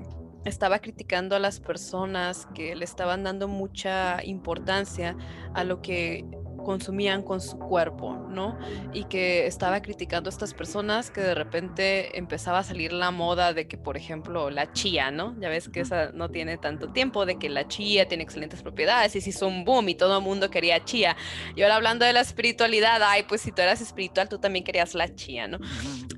estaba 0.44 0.80
criticando 0.80 1.36
a 1.36 1.38
las 1.38 1.60
personas 1.60 2.46
que 2.54 2.74
le 2.74 2.84
estaban 2.84 3.24
dando 3.24 3.48
mucha 3.48 4.22
importancia 4.24 5.16
a 5.54 5.64
lo 5.64 5.80
que 5.80 6.24
consumían 6.64 7.22
con 7.22 7.40
su 7.40 7.58
cuerpo, 7.58 8.14
¿no? 8.28 8.58
Y 8.92 9.04
que 9.04 9.46
estaba 9.46 9.80
criticando 9.82 10.28
a 10.28 10.32
estas 10.32 10.54
personas 10.54 11.10
que 11.10 11.20
de 11.20 11.34
repente 11.34 12.18
empezaba 12.18 12.58
a 12.58 12.64
salir 12.64 12.92
la 12.92 13.10
moda 13.10 13.52
de 13.52 13.68
que, 13.68 13.78
por 13.78 13.96
ejemplo, 13.96 14.50
la 14.50 14.72
chía, 14.72 15.10
¿no? 15.10 15.36
Ya 15.40 15.48
ves 15.48 15.68
que 15.68 15.80
esa 15.80 16.10
no 16.12 16.30
tiene 16.30 16.58
tanto 16.58 16.92
tiempo, 16.92 17.26
de 17.26 17.38
que 17.38 17.48
la 17.48 17.68
chía 17.68 18.08
tiene 18.08 18.24
excelentes 18.24 18.62
propiedades 18.62 19.14
y 19.14 19.20
se 19.20 19.30
hizo 19.30 19.46
un 19.46 19.64
boom 19.64 19.88
y 19.90 19.94
todo 19.94 20.18
el 20.18 20.24
mundo 20.24 20.50
quería 20.50 20.84
chía. 20.84 21.16
Y 21.54 21.62
ahora 21.62 21.76
hablando 21.76 22.04
de 22.04 22.12
la 22.12 22.20
espiritualidad, 22.20 23.00
ay, 23.02 23.24
pues 23.28 23.42
si 23.42 23.52
tú 23.52 23.62
eras 23.62 23.80
espiritual, 23.80 24.28
tú 24.28 24.38
también 24.38 24.64
querías 24.64 24.94
la 24.94 25.14
chía, 25.14 25.46
¿no? 25.46 25.58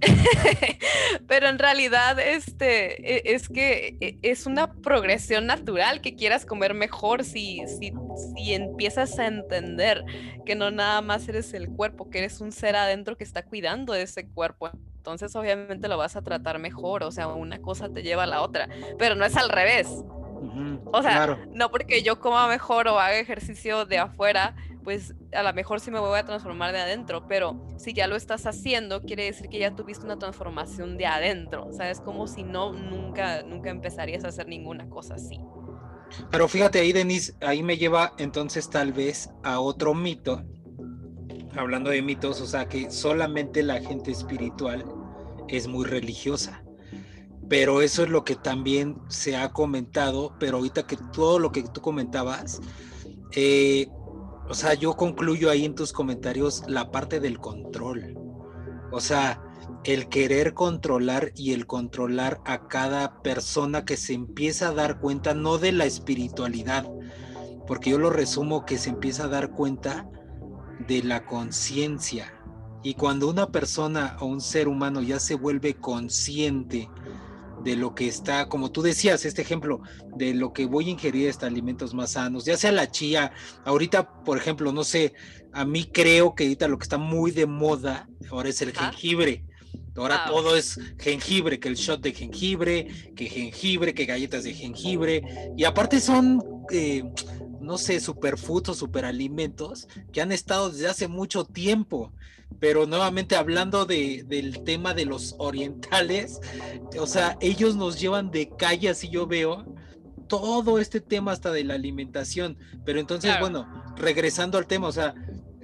Pero 1.29 1.49
en 1.49 1.59
realidad, 1.59 2.19
este, 2.19 3.17
e, 3.17 3.35
es 3.35 3.49
que 3.49 3.97
e, 4.01 4.19
es 4.23 4.47
una 4.47 4.73
progresión 4.73 5.47
natural 5.47 6.01
que 6.01 6.15
quieras 6.15 6.47
comer 6.47 6.75
mejor 6.75 7.25
si, 7.25 7.63
si, 7.67 7.93
si 8.37 8.55
empiezas 8.55 9.19
a 9.19 9.27
entender 9.27 10.05
que 10.45 10.55
no 10.55 10.71
nada 10.71 11.01
más 11.01 11.29
eres 11.29 11.55
el 11.55 11.69
cuerpo, 11.69 12.11
que 12.11 12.19
eres 12.19 12.41
un 12.41 12.53
ser 12.53 12.77
adentro 12.77 13.17
que 13.17 13.25
está 13.25 13.45
cuidando 13.45 13.93
de 13.93 14.03
ese 14.03 14.29
cuerpo. 14.29 14.71
Entonces 14.97 15.35
obviamente 15.37 15.89
lo 15.89 15.97
vas 15.97 16.17
a 16.17 16.23
tratar 16.23 16.59
mejor, 16.59 17.05
o 17.05 17.13
sea, 17.13 17.29
una 17.29 17.61
cosa 17.61 17.89
te 17.89 18.03
lleva 18.03 18.25
a 18.25 18.27
la 18.27 18.43
otra, 18.43 18.69
pero 18.99 19.15
no 19.15 19.25
es 19.25 19.37
al 19.37 19.49
revés. 19.49 19.89
o 20.93 21.03
sea, 21.03 21.39
no 21.53 21.71
porque 21.71 22.03
yo 22.03 22.19
coma 22.19 22.49
mejor 22.49 22.89
o 22.89 22.99
haga 22.99 23.19
ejercicio 23.19 23.85
de 23.85 23.99
afuera, 23.99 24.57
pues 24.83 25.15
a 25.33 25.43
lo 25.43 25.53
mejor 25.53 25.81
sí 25.81 25.91
me 25.91 25.99
voy 25.99 26.19
a 26.19 26.25
transformar 26.25 26.73
de 26.73 26.79
adentro, 26.79 27.27
pero 27.27 27.61
si 27.77 27.93
ya 27.93 28.07
lo 28.07 28.15
estás 28.17 28.47
haciendo, 28.47 29.03
quiere 29.03 29.25
decir 29.25 29.49
que 29.49 29.59
ya 29.59 29.75
tuviste 29.75 30.05
una 30.05 30.19
transformación 30.19 30.97
de 30.97 31.07
adentro, 31.07 31.67
o 31.67 31.73
sea, 31.73 31.91
es 31.91 32.01
como 32.01 32.27
si 32.27 32.43
no, 32.43 32.73
nunca, 32.73 33.43
nunca 33.43 33.71
empezarías 33.71 34.25
a 34.25 34.29
hacer 34.29 34.47
ninguna 34.47 34.89
cosa 34.89 35.15
así. 35.15 35.41
Pero 36.31 36.49
fíjate 36.49 36.81
ahí, 36.81 36.93
Denise, 36.93 37.35
ahí 37.41 37.63
me 37.63 37.77
lleva 37.77 38.15
entonces 38.19 38.71
tal 38.71 38.93
vez 38.93 39.31
a 39.43 39.61
otro 39.61 39.95
mito, 39.95 40.43
hablando 41.57 41.91
de 41.91 42.03
mitos, 42.03 42.41
o 42.41 42.47
sea 42.47 42.69
que 42.69 42.91
solamente 42.91 43.63
la 43.63 43.81
gente 43.81 44.11
espiritual 44.11 44.85
es 45.49 45.69
muy 45.69 45.85
religiosa. 45.85 46.63
pero 47.49 47.81
eso 47.81 48.03
es 48.03 48.09
lo 48.09 48.25
que 48.25 48.35
también 48.35 48.97
se 49.09 49.37
ha 49.37 49.53
comentado, 49.53 50.35
pero 50.41 50.57
ahorita 50.57 50.85
que 50.87 50.97
todo 51.13 51.39
lo 51.39 51.53
que 51.53 51.63
tú 51.63 51.81
comentabas, 51.81 52.61
eh, 53.37 53.89
o 54.49 54.55
sea, 54.55 54.75
yo 54.75 54.95
concluyo 54.97 55.51
ahí 55.51 55.65
en 55.65 55.75
tus 55.75 55.93
comentarios 55.93 56.65
la 56.67 56.91
parte 56.91 57.21
del 57.21 57.39
control. 57.39 58.19
O 58.91 59.01
sea, 59.01 59.41
el 59.85 60.09
querer 60.09 60.55
controlar 60.55 61.33
y 61.37 61.53
el 61.53 61.67
controlar 61.67 62.41
a 62.45 62.67
cada 62.67 63.23
persona 63.23 63.85
que 63.85 63.97
se 63.97 64.15
empieza 64.15 64.69
a 64.69 64.73
dar 64.75 64.99
cuenta, 65.01 65.35
no 65.35 65.59
de 65.59 65.73
la 65.73 65.85
espiritualidad, 65.85 66.89
porque 67.67 67.91
yo 67.91 67.99
lo 67.99 68.11
resumo 68.11 68.65
que 68.65 68.79
se 68.79 68.91
empieza 68.91 69.25
a 69.25 69.29
dar 69.29 69.51
cuenta 69.51 70.09
de 70.87 71.03
la 71.03 71.25
conciencia. 71.25 72.33
Y 72.83 72.95
cuando 72.95 73.29
una 73.29 73.51
persona 73.51 74.17
o 74.21 74.27
un 74.27 74.41
ser 74.41 74.69
humano 74.69 75.03
ya 75.03 75.19
se 75.19 75.35
vuelve 75.35 75.75
consciente 75.75 76.89
de 77.65 77.77
lo 77.77 77.95
que 77.95 78.07
está, 78.07 78.49
como 78.49 78.71
tú 78.71 78.83
decías, 78.83 79.25
este 79.25 79.43
ejemplo, 79.43 79.81
de 80.17 80.35
lo 80.35 80.53
que 80.53 80.67
voy 80.67 80.89
a 80.89 80.93
ingerir 80.93 81.29
estos 81.29 81.49
alimentos 81.49 81.95
más 81.95 82.13
sanos, 82.13 82.45
ya 82.45 82.57
sea 82.57 82.71
la 82.71 82.91
chía, 82.91 83.33
ahorita, 83.65 84.23
por 84.25 84.39
ejemplo, 84.39 84.73
no 84.73 84.85
sé, 84.85 85.15
a 85.53 85.65
mí 85.65 85.85
creo 85.93 86.35
que 86.35 86.45
ahorita 86.45 86.69
lo 86.69 86.79
que 86.79 86.85
está 86.85 86.99
muy 86.99 87.31
de 87.31 87.47
moda 87.47 88.09
ahora 88.31 88.51
es 88.51 88.63
el 88.63 88.73
jengibre. 88.73 89.45
Ahora 89.97 90.25
ah, 90.25 90.31
todo 90.31 90.57
es 90.57 90.79
jengibre, 90.99 91.59
que 91.59 91.69
el 91.69 91.75
shot 91.75 92.01
de 92.01 92.13
jengibre, 92.13 93.13
que 93.15 93.27
jengibre, 93.27 93.95
que 93.95 94.05
galletas 94.05 94.45
de 94.45 94.55
jengibre. 94.55 95.23
Y 95.57 95.65
aparte 95.65 96.01
son, 96.01 96.43
eh, 96.71 97.05
no 97.61 97.79
sé, 97.79 98.01
superfoods 98.01 98.71
o 98.71 98.75
superalimentos 98.75 99.89
que 100.13 100.21
han 100.21 100.33
estado 100.33 100.71
desde 100.71 100.89
hace 100.89 101.09
mucho 101.09 101.45
tiempo. 101.45 102.13
Pero 102.61 102.87
nuevamente 102.87 103.37
hablando 103.37 103.87
de, 103.87 104.25
del 104.27 104.63
tema 104.63 104.95
de 104.95 105.05
los 105.05 105.35
orientales, 105.39 106.41
o 106.99 107.07
sea, 107.07 107.37
ellos 107.41 107.75
nos 107.77 108.01
llevan 108.01 108.31
de 108.31 108.51
calle, 108.57 108.89
así 108.89 109.09
yo 109.09 109.27
veo, 109.27 109.67
todo 110.29 110.79
este 110.79 111.01
tema 111.01 111.33
hasta 111.33 111.53
de 111.53 111.65
la 111.65 111.75
alimentación. 111.75 112.57
Pero 112.85 113.01
entonces, 113.01 113.33
bueno, 113.41 113.67
regresando 113.97 114.59
al 114.59 114.67
tema, 114.67 114.89
o 114.89 114.93
sea, 114.93 115.15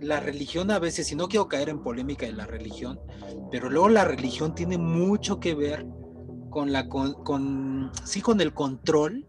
la 0.03 0.21
religión 0.21 0.71
a 0.71 0.79
veces, 0.79 1.11
y 1.13 1.15
no 1.15 1.29
quiero 1.29 1.49
caer 1.49 1.69
en 1.69 1.83
polémica 1.83 2.27
de 2.27 2.33
la 2.33 2.47
religión, 2.47 3.01
pero 3.51 3.71
luego 3.71 3.89
la 3.89 4.05
religión 4.05 4.55
tiene 4.55 4.77
mucho 4.77 5.39
que 5.41 5.55
ver 5.55 5.87
con 6.51 6.73
la 6.73 6.89
con, 6.89 7.91
sí 8.05 8.21
con 8.21 8.41
el 8.41 8.53
control 8.53 9.27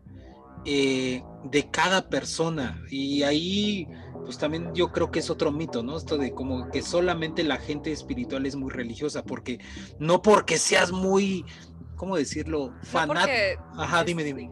eh, 0.65 1.23
de 1.45 1.69
cada 1.69 2.09
persona 2.09 2.81
y 2.89 3.23
ahí 3.23 3.87
pues 4.25 4.37
también 4.37 4.73
yo 4.73 4.91
creo 4.91 5.11
que 5.11 5.19
es 5.19 5.29
otro 5.29 5.51
mito, 5.51 5.83
¿no? 5.83 5.97
Esto 5.97 6.17
de 6.17 6.33
como 6.33 6.69
que 6.71 6.81
solamente 6.81 7.43
la 7.43 7.57
gente 7.57 7.91
espiritual 7.91 8.45
es 8.45 8.55
muy 8.55 8.71
religiosa, 8.71 9.23
porque 9.23 9.59
no 9.99 10.21
porque 10.21 10.57
seas 10.57 10.91
muy, 10.91 11.45
¿cómo 11.95 12.15
decirlo? 12.15 12.73
Fanático. 12.83 13.63
Ajá, 13.77 14.03
dime, 14.03 14.23
dime. 14.23 14.49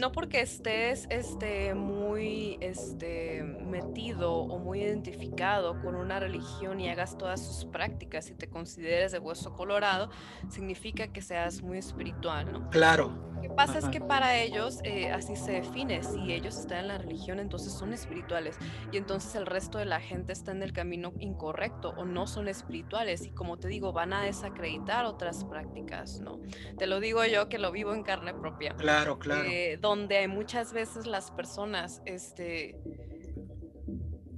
No 0.00 0.12
porque 0.12 0.40
estés 0.40 1.06
este, 1.10 1.74
muy 1.74 2.58
este, 2.60 3.42
metido 3.42 4.32
o 4.32 4.58
muy 4.58 4.82
identificado 4.82 5.80
con 5.82 5.94
una 5.94 6.20
religión 6.20 6.80
y 6.80 6.88
hagas 6.88 7.16
todas 7.18 7.44
sus 7.44 7.64
prácticas 7.66 8.30
y 8.30 8.34
te 8.34 8.48
consideres 8.48 9.12
de 9.12 9.18
hueso 9.18 9.54
colorado, 9.54 10.10
significa 10.48 11.08
que 11.08 11.22
seas 11.22 11.62
muy 11.62 11.78
espiritual, 11.78 12.52
¿no? 12.52 12.70
Claro. 12.70 13.26
Lo 13.36 13.42
que 13.42 13.48
pasa 13.50 13.78
es 13.78 13.88
que 13.88 14.00
para 14.00 14.38
ellos 14.38 14.80
eh, 14.82 15.10
así 15.10 15.36
se 15.36 15.52
define. 15.52 16.02
Si 16.02 16.32
ellos 16.32 16.56
están 16.56 16.78
en 16.78 16.88
la 16.88 16.98
religión, 16.98 17.38
entonces 17.38 17.72
son 17.72 17.92
espirituales. 17.92 18.56
Y 18.92 18.96
entonces 18.96 19.34
el 19.34 19.46
resto 19.46 19.78
de 19.78 19.84
la 19.84 20.00
gente 20.00 20.32
está 20.32 20.52
en 20.52 20.62
el 20.62 20.72
camino 20.72 21.12
incorrecto 21.20 21.90
o 21.96 22.04
no 22.04 22.26
son 22.26 22.48
espirituales. 22.48 23.26
Y 23.26 23.30
como 23.30 23.58
te 23.58 23.68
digo, 23.68 23.92
van 23.92 24.14
a 24.14 24.22
desacreditar 24.22 25.04
otras 25.04 25.44
prácticas, 25.44 26.20
¿no? 26.20 26.40
Te 26.78 26.86
lo 26.86 26.98
digo 26.98 27.24
yo 27.26 27.48
que 27.48 27.58
lo 27.58 27.72
vivo 27.72 27.94
en 27.94 28.02
carne 28.02 28.32
propia. 28.32 28.74
Claro, 28.74 29.18
claro. 29.18 29.44
Eh, 29.48 29.55
donde 29.80 30.18
hay 30.18 30.28
muchas 30.28 30.72
veces 30.72 31.06
las 31.06 31.30
personas, 31.30 32.02
este 32.04 32.78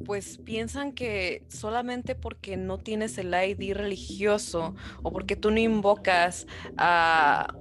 pues 0.09 0.38
piensan 0.38 0.92
que 0.92 1.44
solamente 1.48 2.14
porque 2.14 2.57
no 2.57 2.78
tienes 2.78 3.18
el 3.18 3.35
ID 3.35 3.74
religioso 3.74 4.74
o 5.02 5.12
porque 5.12 5.37
tú 5.37 5.50
no 5.50 5.59
invocas 5.59 6.46
a, 6.78 7.54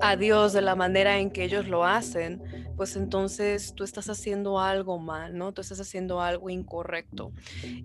a 0.00 0.16
Dios 0.16 0.52
de 0.52 0.62
la 0.62 0.74
manera 0.74 1.18
en 1.18 1.30
que 1.30 1.44
ellos 1.44 1.68
lo 1.68 1.84
hacen, 1.84 2.42
pues 2.76 2.96
entonces 2.96 3.74
tú 3.74 3.84
estás 3.84 4.08
haciendo 4.10 4.60
algo 4.60 4.98
mal, 4.98 5.36
¿no? 5.36 5.52
Tú 5.52 5.62
estás 5.62 5.80
haciendo 5.80 6.20
algo 6.20 6.50
incorrecto. 6.50 7.32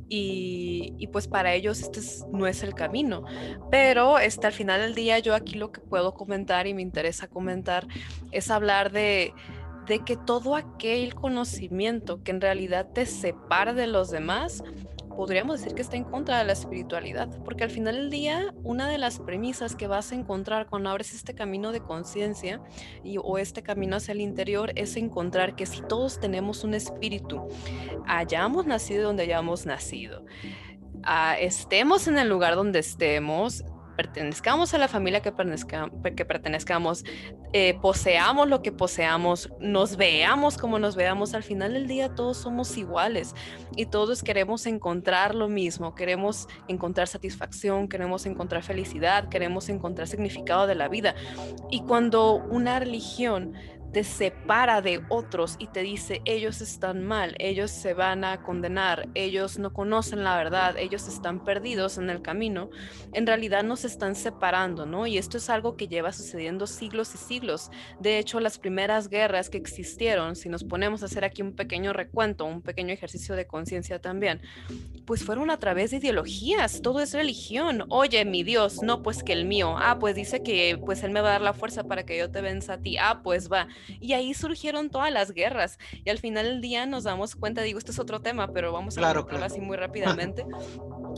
Y, 0.09 0.93
y 0.97 1.07
pues 1.07 1.27
para 1.27 1.53
ellos 1.53 1.81
este 1.81 2.01
no 2.31 2.47
es 2.47 2.63
el 2.63 2.73
camino. 2.73 3.23
Pero 3.69 4.19
este, 4.19 4.47
al 4.47 4.53
final 4.53 4.81
del 4.81 4.95
día 4.95 5.19
yo 5.19 5.33
aquí 5.33 5.55
lo 5.55 5.71
que 5.71 5.81
puedo 5.81 6.13
comentar 6.13 6.67
y 6.67 6.73
me 6.73 6.81
interesa 6.81 7.27
comentar 7.27 7.87
es 8.31 8.51
hablar 8.51 8.91
de 8.91 9.33
de 9.87 9.99
que 9.99 10.15
todo 10.15 10.55
aquel 10.55 11.15
conocimiento 11.15 12.23
que 12.23 12.31
en 12.31 12.39
realidad 12.39 12.87
te 12.93 13.05
separa 13.05 13.73
de 13.73 13.87
los 13.87 14.09
demás, 14.09 14.63
podríamos 15.15 15.59
decir 15.59 15.75
que 15.75 15.81
está 15.81 15.95
en 15.97 16.03
contra 16.03 16.39
de 16.39 16.45
la 16.45 16.53
espiritualidad, 16.53 17.29
porque 17.43 17.63
al 17.63 17.69
final 17.69 17.95
del 17.95 18.09
día, 18.09 18.53
una 18.63 18.89
de 18.89 18.97
las 18.97 19.19
premisas 19.19 19.75
que 19.75 19.87
vas 19.87 20.11
a 20.11 20.15
encontrar 20.15 20.67
cuando 20.67 20.89
abres 20.89 21.13
este 21.13 21.33
camino 21.33 21.71
de 21.71 21.81
conciencia 21.81 22.61
o 23.23 23.37
este 23.37 23.63
camino 23.63 23.97
hacia 23.97 24.13
el 24.13 24.21
interior 24.21 24.71
es 24.75 24.95
encontrar 24.95 25.55
que 25.55 25.65
si 25.65 25.81
todos 25.81 26.19
tenemos 26.19 26.63
un 26.63 26.73
espíritu, 26.73 27.47
hayamos 28.07 28.65
nacido 28.65 29.03
donde 29.03 29.23
hayamos 29.23 29.65
nacido, 29.65 30.25
ah, 31.03 31.35
estemos 31.39 32.07
en 32.07 32.17
el 32.17 32.29
lugar 32.29 32.55
donde 32.55 32.79
estemos, 32.79 33.63
pertenezcamos 34.01 34.73
a 34.73 34.79
la 34.79 34.87
familia 34.87 35.21
que, 35.21 35.31
que 36.15 36.25
pertenezcamos, 36.25 37.05
eh, 37.53 37.77
poseamos 37.83 38.47
lo 38.47 38.63
que 38.63 38.71
poseamos, 38.71 39.51
nos 39.59 39.95
veamos 39.95 40.57
como 40.57 40.79
nos 40.79 40.95
veamos, 40.95 41.35
al 41.35 41.43
final 41.43 41.73
del 41.73 41.87
día 41.87 42.15
todos 42.15 42.37
somos 42.37 42.77
iguales 42.77 43.35
y 43.75 43.85
todos 43.85 44.23
queremos 44.23 44.65
encontrar 44.65 45.35
lo 45.35 45.47
mismo, 45.47 45.93
queremos 45.93 46.47
encontrar 46.67 47.07
satisfacción, 47.07 47.87
queremos 47.87 48.25
encontrar 48.25 48.63
felicidad, 48.63 49.29
queremos 49.29 49.69
encontrar 49.69 50.07
significado 50.07 50.65
de 50.65 50.73
la 50.73 50.87
vida. 50.87 51.13
Y 51.69 51.81
cuando 51.81 52.33
una 52.33 52.79
religión 52.79 53.53
te 53.91 54.03
separa 54.03 54.81
de 54.81 55.01
otros 55.09 55.55
y 55.59 55.67
te 55.67 55.81
dice, 55.81 56.21
ellos 56.25 56.61
están 56.61 57.03
mal, 57.03 57.35
ellos 57.39 57.71
se 57.71 57.93
van 57.93 58.23
a 58.23 58.41
condenar, 58.41 59.09
ellos 59.15 59.59
no 59.59 59.73
conocen 59.73 60.23
la 60.23 60.37
verdad, 60.37 60.77
ellos 60.77 61.07
están 61.07 61.43
perdidos 61.43 61.97
en 61.97 62.09
el 62.09 62.21
camino, 62.21 62.69
en 63.13 63.27
realidad 63.27 63.63
nos 63.63 63.85
están 63.85 64.15
separando, 64.15 64.85
¿no? 64.85 65.07
Y 65.07 65.17
esto 65.17 65.37
es 65.37 65.49
algo 65.49 65.75
que 65.75 65.87
lleva 65.87 66.13
sucediendo 66.13 66.67
siglos 66.67 67.13
y 67.15 67.17
siglos. 67.17 67.69
De 67.99 68.17
hecho, 68.17 68.39
las 68.39 68.57
primeras 68.59 69.09
guerras 69.09 69.49
que 69.49 69.57
existieron, 69.57 70.35
si 70.35 70.49
nos 70.49 70.63
ponemos 70.63 71.03
a 71.03 71.05
hacer 71.05 71.25
aquí 71.25 71.41
un 71.41 71.53
pequeño 71.53 71.93
recuento, 71.93 72.45
un 72.45 72.61
pequeño 72.61 72.93
ejercicio 72.93 73.35
de 73.35 73.47
conciencia 73.47 73.99
también, 73.99 74.41
pues 75.05 75.23
fueron 75.23 75.49
a 75.49 75.57
través 75.57 75.91
de 75.91 75.97
ideologías, 75.97 76.81
todo 76.81 77.01
es 77.01 77.13
religión. 77.13 77.85
Oye, 77.89 78.23
mi 78.25 78.43
Dios, 78.43 78.81
no, 78.81 79.03
pues 79.03 79.23
que 79.23 79.33
el 79.33 79.45
mío. 79.45 79.75
Ah, 79.77 79.97
pues 79.99 80.15
dice 80.15 80.41
que 80.43 80.79
pues 80.83 81.03
él 81.03 81.11
me 81.11 81.21
va 81.21 81.29
a 81.29 81.31
dar 81.33 81.41
la 81.41 81.53
fuerza 81.53 81.83
para 81.83 82.03
que 82.03 82.17
yo 82.17 82.31
te 82.31 82.41
venza 82.41 82.73
a 82.73 82.77
ti. 82.77 82.97
Ah, 82.97 83.21
pues 83.23 83.51
va. 83.51 83.67
Y 83.99 84.13
ahí 84.13 84.33
surgieron 84.33 84.89
todas 84.89 85.11
las 85.11 85.31
guerras. 85.31 85.79
Y 86.03 86.09
al 86.09 86.17
final 86.17 86.45
del 86.45 86.61
día 86.61 86.85
nos 86.85 87.03
damos 87.03 87.35
cuenta, 87.35 87.61
digo, 87.61 87.79
este 87.79 87.91
es 87.91 87.99
otro 87.99 88.21
tema, 88.21 88.51
pero 88.53 88.71
vamos 88.71 88.97
a 88.97 89.01
claro, 89.01 89.27
así 89.43 89.59
muy 89.59 89.77
rápidamente. 89.77 90.45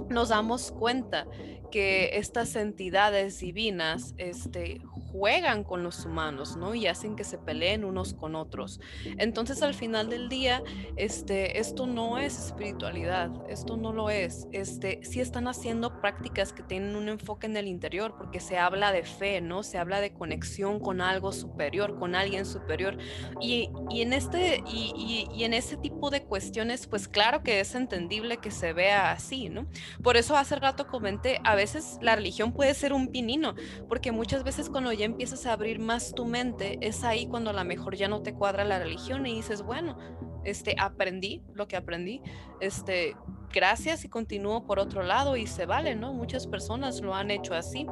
nos 0.10 0.30
damos 0.30 0.72
cuenta 0.72 1.28
que 1.72 2.18
estas 2.18 2.56
entidades 2.56 3.40
divinas 3.40 4.14
este, 4.18 4.82
juegan 5.14 5.64
con 5.64 5.84
los 5.84 6.06
humanos, 6.06 6.58
¿no? 6.58 6.74
Y 6.74 6.88
hacen 6.88 7.16
que 7.16 7.24
se 7.24 7.38
peleen 7.38 7.86
unos 7.86 8.16
con 8.16 8.36
otros. 8.36 8.80
Entonces, 9.20 9.62
al 9.62 9.76
final 9.76 10.10
del 10.10 10.28
día, 10.28 10.64
este, 10.98 11.60
esto 11.60 11.86
no 11.86 12.18
es 12.18 12.38
espiritualidad, 12.38 13.32
esto 13.48 13.78
no 13.78 13.94
lo 13.94 14.10
es. 14.10 14.48
Este, 14.52 15.02
sí 15.04 15.22
están 15.22 15.48
haciendo 15.48 16.02
prácticas 16.02 16.52
que 16.52 16.64
tienen 16.64 16.96
un 16.96 17.10
enfoque 17.10 17.46
en 17.46 17.56
el 17.58 17.68
interior, 17.68 18.16
porque 18.18 18.40
se 18.40 18.58
habla 18.58 18.92
de 18.92 19.04
fe, 19.04 19.40
¿no? 19.40 19.62
Se 19.62 19.78
habla 19.78 20.02
de 20.02 20.14
conexión 20.14 20.80
con 20.80 21.00
algo 21.00 21.32
superior, 21.32 22.00
con 22.00 22.16
alguien 22.16 22.48
superior. 22.48 22.98
Y, 23.40 23.70
y 23.92 24.02
en, 24.02 24.14
este, 24.14 24.64
y, 24.66 25.28
y, 25.32 25.44
en 25.44 25.54
ese 25.54 25.78
tipo 25.78 26.10
de 26.10 26.24
cuestiones, 26.24 26.88
pues 26.88 27.08
claro 27.08 27.44
que 27.44 27.60
es 27.60 27.76
entendible 27.76 28.38
que 28.38 28.50
se 28.50 28.74
vea 28.74 29.12
así, 29.12 29.50
¿no? 29.50 29.68
Por 30.02 30.18
eso 30.18 30.36
hace 30.36 30.56
rato 30.56 30.88
comenté, 30.88 31.40
a 31.44 31.54
veces 31.54 32.00
la 32.02 32.16
religión 32.16 32.52
puede 32.52 32.74
ser 32.74 32.94
un 32.94 33.10
pinino, 33.10 33.54
porque 33.88 34.12
muchas 34.12 34.44
veces 34.44 34.70
cuando 34.70 34.92
ya 34.92 35.03
empiezas 35.04 35.46
a 35.46 35.54
abrir 35.54 35.80
más 35.80 36.14
tu 36.14 36.26
mente, 36.26 36.78
es 36.82 37.04
ahí 37.04 37.28
cuando 37.28 37.50
a 37.50 37.54
lo 37.54 37.64
mejor 37.64 37.96
ya 37.96 38.08
no 38.08 38.22
te 38.22 38.34
cuadra 38.34 38.64
la 38.64 38.80
religión 38.80 39.26
y 39.26 39.36
dices, 39.36 39.62
bueno, 39.62 39.98
este, 40.44 40.76
aprendí 40.78 41.42
lo 41.54 41.68
que 41.68 41.78
aprendí, 41.78 42.22
este, 42.60 43.16
gracias 43.54 44.04
y 44.04 44.10
continúo 44.10 44.66
por 44.66 44.80
otro 44.80 45.04
lado 45.04 45.38
y 45.38 45.48
se 45.48 45.66
vale, 45.66 45.96
¿no? 45.96 46.14
Muchas 46.14 46.48
personas 46.48 47.02
lo 47.02 47.16
han 47.16 47.32
hecho 47.32 47.54
así. 47.54 47.86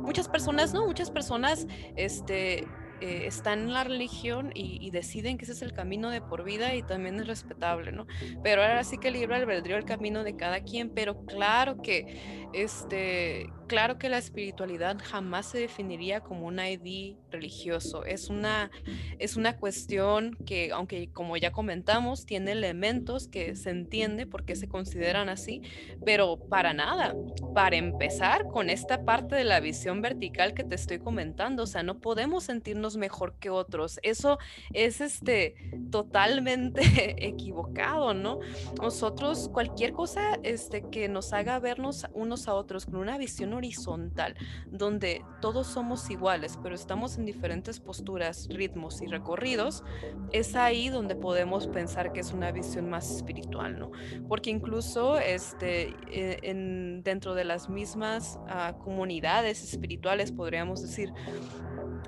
Muchas 0.00 0.28
personas 0.28 0.72
no, 0.72 0.86
muchas 0.86 1.10
personas, 1.10 1.66
este, 1.96 2.66
eh, 3.00 3.26
están 3.26 3.60
en 3.60 3.72
la 3.72 3.84
religión 3.84 4.50
y, 4.54 4.90
deciden 4.90 5.38
que 5.38 5.44
ese 5.44 5.52
es 5.52 5.62
el 5.62 5.72
camino 5.72 6.10
de 6.10 6.20
por 6.20 6.42
vida 6.42 6.74
y 6.74 6.82
también 6.82 7.20
es 7.20 7.26
respetable, 7.26 7.92
¿no? 7.92 8.06
Pero 8.42 8.62
ahora 8.62 8.82
sí 8.82 8.98
que 8.98 9.10
libre 9.10 9.36
albedrío 9.36 9.76
el 9.76 9.84
camino 9.84 10.24
de 10.24 10.34
cada 10.34 10.60
quien, 10.60 10.90
pero 10.90 11.24
claro 11.26 11.80
que, 11.80 12.48
este, 12.54 13.52
claro 13.68 13.98
que 13.98 14.08
la 14.08 14.18
espiritualidad 14.18 14.98
jamás 15.04 15.46
se 15.46 15.58
definiría 15.58 16.20
como 16.20 16.46
un 16.46 16.58
ID 16.58 17.14
religioso. 17.30 18.04
Es 18.04 18.28
una, 18.28 18.70
es 19.18 19.36
una 19.36 19.56
cuestión 19.56 20.36
que, 20.46 20.72
aunque 20.72 21.12
como 21.12 21.36
ya 21.36 21.52
comentamos, 21.52 22.26
tiene 22.26 22.52
elementos 22.52 23.28
que 23.28 23.54
se 23.54 23.70
entiende 23.70 24.26
por 24.26 24.44
qué 24.44 24.56
se 24.56 24.68
consideran 24.68 25.28
así, 25.28 25.62
pero 26.04 26.38
para 26.48 26.72
nada. 26.72 27.14
Para 27.54 27.76
empezar 27.76 28.48
con 28.48 28.70
esta 28.70 29.04
parte 29.04 29.36
de 29.36 29.44
la 29.44 29.60
visión 29.60 30.02
vertical 30.02 30.54
que 30.54 30.64
te 30.64 30.74
estoy 30.74 30.98
comentando, 30.98 31.62
o 31.62 31.66
sea, 31.66 31.82
no 31.82 32.00
podemos 32.00 32.44
sentirnos 32.44 32.96
mejor 32.96 33.34
que 33.38 33.50
otros. 33.50 34.00
Eso 34.02 34.38
es 34.72 35.00
este 35.00 35.54
totalmente 35.90 36.82
equivocado, 37.28 38.14
¿no? 38.14 38.40
Nosotros 38.80 39.48
cualquier 39.52 39.92
cosa 39.92 40.38
este 40.42 40.88
que 40.90 41.08
nos 41.08 41.32
haga 41.32 41.58
vernos 41.58 42.06
unos 42.14 42.48
a 42.48 42.54
otros 42.54 42.86
con 42.86 42.96
una 42.96 43.18
visión 43.18 43.52
horizontal, 43.58 44.34
donde 44.66 45.24
todos 45.40 45.66
somos 45.66 46.08
iguales, 46.10 46.58
pero 46.62 46.74
estamos 46.74 47.18
en 47.18 47.26
diferentes 47.26 47.80
posturas, 47.80 48.48
ritmos 48.50 49.02
y 49.02 49.06
recorridos, 49.06 49.84
es 50.32 50.54
ahí 50.56 50.88
donde 50.88 51.14
podemos 51.14 51.66
pensar 51.66 52.12
que 52.12 52.20
es 52.20 52.32
una 52.32 52.50
visión 52.52 52.88
más 52.88 53.10
espiritual, 53.10 53.78
¿no? 53.78 53.90
Porque 54.28 54.50
incluso 54.50 55.18
este, 55.18 55.94
e, 56.10 56.38
en, 56.42 57.02
dentro 57.02 57.34
de 57.34 57.44
las 57.44 57.68
mismas 57.68 58.38
ah, 58.48 58.74
comunidades 58.78 59.62
espirituales, 59.62 60.32
podríamos 60.32 60.82
decir, 60.82 61.12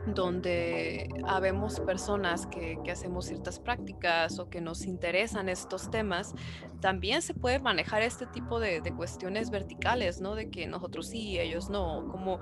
donde 0.07 1.09
habemos 1.25 1.81
personas 1.81 2.47
que, 2.47 2.79
que, 2.85 2.91
hacemos 2.91 3.27
ciertas 3.27 3.59
prácticas 3.59 4.39
o 4.39 4.49
que 4.49 4.61
nos 4.61 4.85
interesan 4.85 5.49
estos 5.49 5.91
temas, 5.91 6.35
también 6.81 7.23
se 7.23 7.35
puede 7.35 7.59
manejar 7.59 8.03
este 8.03 8.27
tipo 8.27 8.61
de, 8.61 8.81
de, 8.81 8.93
cuestiones 8.93 9.51
verticales, 9.51 10.21
¿no? 10.21 10.35
De 10.35 10.51
que 10.51 10.67
nosotros 10.67 11.09
sí, 11.09 11.39
ellos 11.43 11.71
no, 11.71 12.09
como 12.11 12.41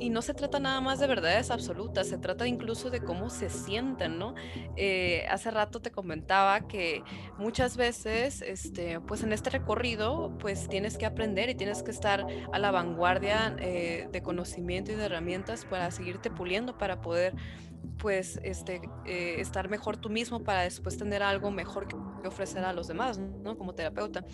y 0.00 0.10
no 0.10 0.22
se 0.22 0.34
trata 0.34 0.60
nada 0.60 0.80
más 0.80 1.00
de 1.00 1.06
verdades 1.06 1.50
absolutas, 1.50 2.08
se 2.08 2.18
trata 2.18 2.46
incluso 2.46 2.90
de 2.90 3.00
cómo 3.00 3.30
se 3.30 3.50
sienten, 3.50 4.18
¿no? 4.18 4.34
Eh, 4.76 5.26
hace 5.28 5.50
rato 5.50 5.80
te 5.80 5.90
comentaba 5.90 6.68
que 6.68 7.02
muchas 7.36 7.76
veces, 7.76 8.42
este, 8.42 9.00
pues 9.00 9.22
en 9.22 9.32
este 9.32 9.50
recorrido, 9.50 10.36
pues 10.38 10.68
tienes 10.68 10.98
que 10.98 11.06
aprender 11.06 11.48
y 11.48 11.54
tienes 11.54 11.82
que 11.82 11.90
estar 11.90 12.26
a 12.52 12.58
la 12.58 12.70
vanguardia 12.70 13.56
eh, 13.58 14.08
de 14.10 14.22
conocimiento 14.22 14.92
y 14.92 14.94
de 14.94 15.04
herramientas 15.04 15.64
para 15.64 15.90
seguirte 15.90 16.30
puliendo, 16.30 16.78
para 16.78 17.00
poder 17.00 17.34
pues 17.98 18.38
este, 18.44 18.80
eh, 19.06 19.40
estar 19.40 19.68
mejor 19.68 19.96
tú 19.96 20.08
mismo 20.08 20.44
para 20.44 20.62
después 20.62 20.96
tener 20.96 21.22
algo 21.22 21.50
mejor 21.50 21.88
que 21.88 22.28
ofrecer 22.28 22.64
a 22.64 22.72
los 22.72 22.86
demás, 22.86 23.18
¿no? 23.18 23.58
Como 23.58 23.74
terapeuta. 23.74 24.24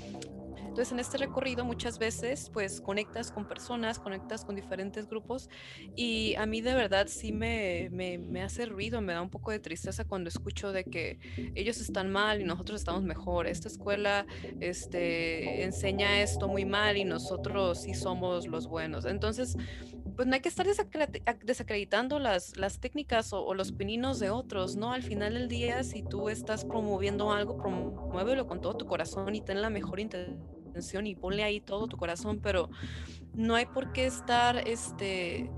Entonces, 0.74 0.90
en 0.90 0.98
este 0.98 1.18
recorrido 1.18 1.64
muchas 1.64 2.00
veces 2.00 2.50
pues 2.52 2.80
conectas 2.80 3.30
con 3.30 3.46
personas, 3.46 4.00
conectas 4.00 4.44
con 4.44 4.56
diferentes 4.56 5.06
grupos 5.06 5.48
y 5.94 6.34
a 6.34 6.46
mí 6.46 6.62
de 6.62 6.74
verdad 6.74 7.06
sí 7.06 7.30
me, 7.32 7.90
me, 7.92 8.42
hace 8.42 8.66
ruido, 8.66 9.00
me 9.00 9.12
da 9.12 9.22
un 9.22 9.30
poco 9.30 9.52
de 9.52 9.60
tristeza 9.60 10.04
cuando 10.04 10.30
escucho 10.30 10.72
de 10.72 10.82
que 10.82 11.20
ellos 11.54 11.78
están 11.78 12.10
mal 12.10 12.40
y 12.40 12.44
nosotros 12.44 12.80
estamos 12.80 13.04
mejor. 13.04 13.46
Esta 13.46 13.68
escuela 13.68 14.26
este, 14.58 15.62
enseña 15.62 16.20
esto 16.20 16.48
muy 16.48 16.64
mal 16.64 16.96
y 16.96 17.04
nosotros 17.04 17.82
sí 17.82 17.94
somos 17.94 18.48
los 18.48 18.66
buenos. 18.66 19.04
Entonces, 19.04 19.56
pues 20.16 20.26
no 20.26 20.34
hay 20.34 20.40
que 20.40 20.48
estar 20.48 20.66
desacreditando 21.44 22.18
las, 22.18 22.56
las 22.56 22.80
técnicas 22.80 23.32
o, 23.32 23.44
o, 23.44 23.54
los 23.54 23.70
pininos 23.70 24.18
de 24.18 24.30
otros, 24.30 24.74
¿no? 24.74 24.92
Al 24.92 25.04
final 25.04 25.34
del 25.34 25.46
día, 25.46 25.84
si 25.84 26.02
tú 26.02 26.28
estás 26.28 26.64
promoviendo 26.64 27.30
algo, 27.32 27.56
promuévelo 27.56 28.48
con 28.48 28.60
todo 28.60 28.76
tu 28.76 28.86
corazón 28.86 29.36
y 29.36 29.40
ten 29.40 29.62
la 29.62 29.70
mejor 29.70 30.00
intención 30.00 30.63
y 31.04 31.14
ponle 31.14 31.44
ahí 31.44 31.60
todo 31.60 31.86
tu 31.86 31.96
corazón, 31.96 32.40
pero 32.42 32.70
no 33.34 33.54
hay 33.54 33.66
por 33.66 33.92
qué 33.92 34.06
estar, 34.06 34.56
este, 34.68 35.50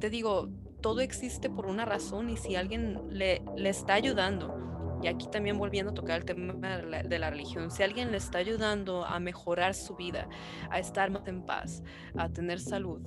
te 0.00 0.10
digo, 0.10 0.48
todo 0.80 1.00
existe 1.00 1.50
por 1.50 1.66
una 1.66 1.84
razón 1.84 2.30
y 2.30 2.36
si 2.36 2.56
alguien 2.56 3.00
le, 3.10 3.42
le 3.56 3.68
está 3.68 3.94
ayudando, 3.94 4.64
y 5.04 5.06
aquí 5.06 5.26
también 5.28 5.58
volviendo 5.58 5.90
a 5.90 5.94
tocar 5.94 6.20
el 6.20 6.24
tema 6.24 6.54
de 6.68 7.18
la, 7.18 7.30
religión, 7.30 7.70
si 7.70 7.82
alguien 7.82 8.10
le 8.10 8.16
está 8.16 8.38
ayudando 8.38 9.04
a 9.04 9.20
mejorar 9.20 9.74
su 9.74 9.96
vida, 9.96 10.28
a 10.70 10.78
estar 10.78 11.10
más 11.10 11.26
en 11.28 11.42
paz, 11.42 11.82
a 12.16 12.30
tener 12.30 12.58
salud, 12.58 13.02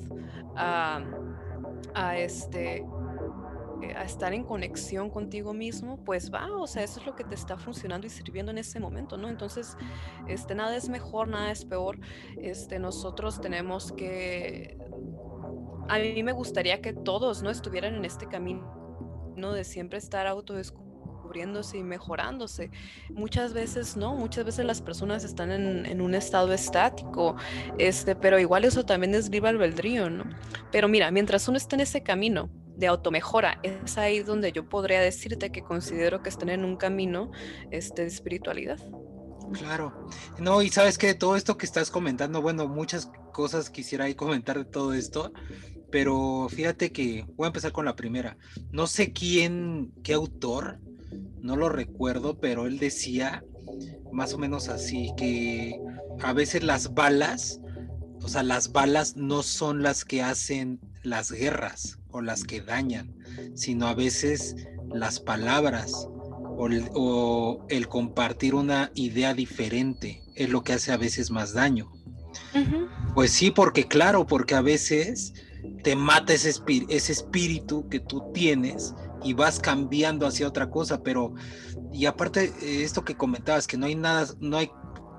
a, 0.56 1.04
a 1.96 2.18
este, 2.18 2.86
a 3.96 4.04
estar 4.04 4.34
en 4.34 4.44
conexión 4.44 5.10
contigo 5.10 5.54
mismo, 5.54 6.04
pues 6.04 6.32
va, 6.34 6.52
o 6.56 6.68
sea, 6.68 6.84
eso 6.84 7.00
es 7.00 7.06
lo 7.06 7.16
que 7.16 7.24
te 7.24 7.36
está 7.36 7.58
funcionando 7.58 8.08
y 8.08 8.10
sirviendo 8.10 8.52
en 8.52 8.58
ese 8.58 8.80
momento, 8.80 9.18
¿no? 9.18 9.30
Entonces, 9.30 9.78
este, 10.28 10.56
nada 10.56 10.76
es 10.76 10.90
mejor, 10.90 11.28
nada 11.28 11.52
es 11.52 11.66
peor. 11.66 12.00
Este, 12.42 12.80
nosotros 12.80 13.40
tenemos 13.42 13.92
que, 13.92 14.78
a 15.90 16.00
mí 16.00 16.24
me 16.24 16.32
gustaría 16.32 16.82
que 16.82 16.94
todos, 16.94 17.44
¿no? 17.44 17.50
Estuvieran 17.50 17.96
en 17.96 18.06
este 18.06 18.28
camino 18.28 18.64
de 19.36 19.64
siempre 19.64 20.00
estar 20.00 20.26
autodescubriéndose 20.28 21.78
y 21.78 21.84
mejorándose. 21.84 22.72
Muchas 23.10 23.54
veces 23.54 23.96
no, 23.96 24.16
muchas 24.16 24.46
veces 24.46 24.66
las 24.66 24.82
personas 24.82 25.24
están 25.24 25.52
en, 25.52 25.86
en, 25.86 26.02
un 26.02 26.16
estado 26.16 26.54
estático, 26.54 27.36
este, 27.78 28.16
pero 28.16 28.40
igual 28.40 28.66
eso 28.66 28.86
también 28.86 29.14
es 29.14 29.30
libre 29.30 29.50
albedrío, 29.50 30.10
¿no? 30.10 30.24
Pero 30.72 30.88
mira, 30.88 31.12
mientras 31.12 31.48
uno 31.48 31.58
está 31.58 31.76
en 31.76 31.82
ese 31.82 32.02
camino, 32.02 32.50
de 32.78 32.88
automejora. 32.88 33.60
Es 33.64 33.98
ahí 33.98 34.22
donde 34.22 34.52
yo 34.52 34.70
podría 34.70 35.02
decirte 35.02 35.52
que 35.52 35.62
considero 35.62 36.22
que 36.22 36.30
están 36.30 36.50
en 36.50 36.64
un 36.64 36.78
camino 36.78 37.32
este, 37.72 38.04
de 38.04 38.08
espiritualidad. 38.08 38.80
Claro, 39.54 39.94
no, 40.40 40.62
y 40.62 40.70
sabes 40.70 40.98
que 40.98 41.14
todo 41.14 41.36
esto 41.36 41.58
que 41.58 41.66
estás 41.66 41.90
comentando, 41.90 42.42
bueno, 42.42 42.68
muchas 42.68 43.10
cosas 43.32 43.70
quisiera 43.70 44.06
ahí 44.06 44.14
comentar 44.14 44.58
de 44.58 44.66
todo 44.66 44.94
esto, 44.94 45.32
pero 45.90 46.48
fíjate 46.50 46.92
que 46.92 47.26
voy 47.36 47.46
a 47.46 47.48
empezar 47.48 47.72
con 47.72 47.86
la 47.86 47.96
primera. 47.96 48.38
No 48.72 48.88
sé 48.88 49.14
quién, 49.14 49.94
qué 50.04 50.14
autor, 50.14 50.80
no 51.40 51.56
lo 51.56 51.70
recuerdo, 51.70 52.40
pero 52.40 52.68
él 52.68 52.78
decía 52.78 53.42
más 54.12 54.34
o 54.34 54.38
menos 54.38 54.70
así, 54.70 55.12
que 55.18 55.80
a 56.22 56.34
veces 56.34 56.64
las 56.64 56.94
balas, 56.94 57.60
o 58.22 58.28
sea, 58.28 58.44
las 58.44 58.72
balas 58.72 59.16
no 59.16 59.44
son 59.44 59.84
las 59.84 60.06
que 60.06 60.22
hacen 60.22 60.80
las 61.04 61.32
guerras, 61.32 62.00
las 62.22 62.44
que 62.44 62.62
dañan, 62.62 63.16
sino 63.56 63.88
a 63.88 63.94
veces 63.94 64.56
las 64.90 65.20
palabras 65.20 66.08
o 66.58 67.66
el, 67.70 67.88
compartir 67.88 68.56
una 68.56 68.92
idea 68.96 69.34
diferente 69.34 70.24
es 70.36 70.50
lo 70.50 70.64
que 70.64 70.74
hace 70.74 70.92
a 70.92 70.98
veces 70.98 71.30
más 71.30 71.54
daño. 71.54 71.92
Pues 73.14 73.32
sí, 73.32 73.52
porque 73.52 73.88
claro, 73.88 74.26
porque 74.26 74.56
a 74.56 74.62
veces 74.62 75.34
te 75.84 75.96
mata 75.96 76.34
ese, 76.34 76.54
ese 76.90 77.12
espíritu 77.12 77.88
que 77.90 78.00
tú 78.00 78.24
tienes 78.34 78.96
y 79.24 79.34
vas 79.34 79.60
cambiando 79.60 80.26
hacia 80.26 80.48
otra 80.48 80.70
cosa, 80.70 81.02
pero 81.02 81.34
y 81.92 82.06
aparte 82.06 82.54
esto 82.62 83.04
que 83.04 83.16
comentabas 83.16 83.68
que 83.68 83.78
no 83.78 83.86
hay 83.86 83.96
nada 83.96 84.28
no 84.40 84.58
hay 84.58 84.70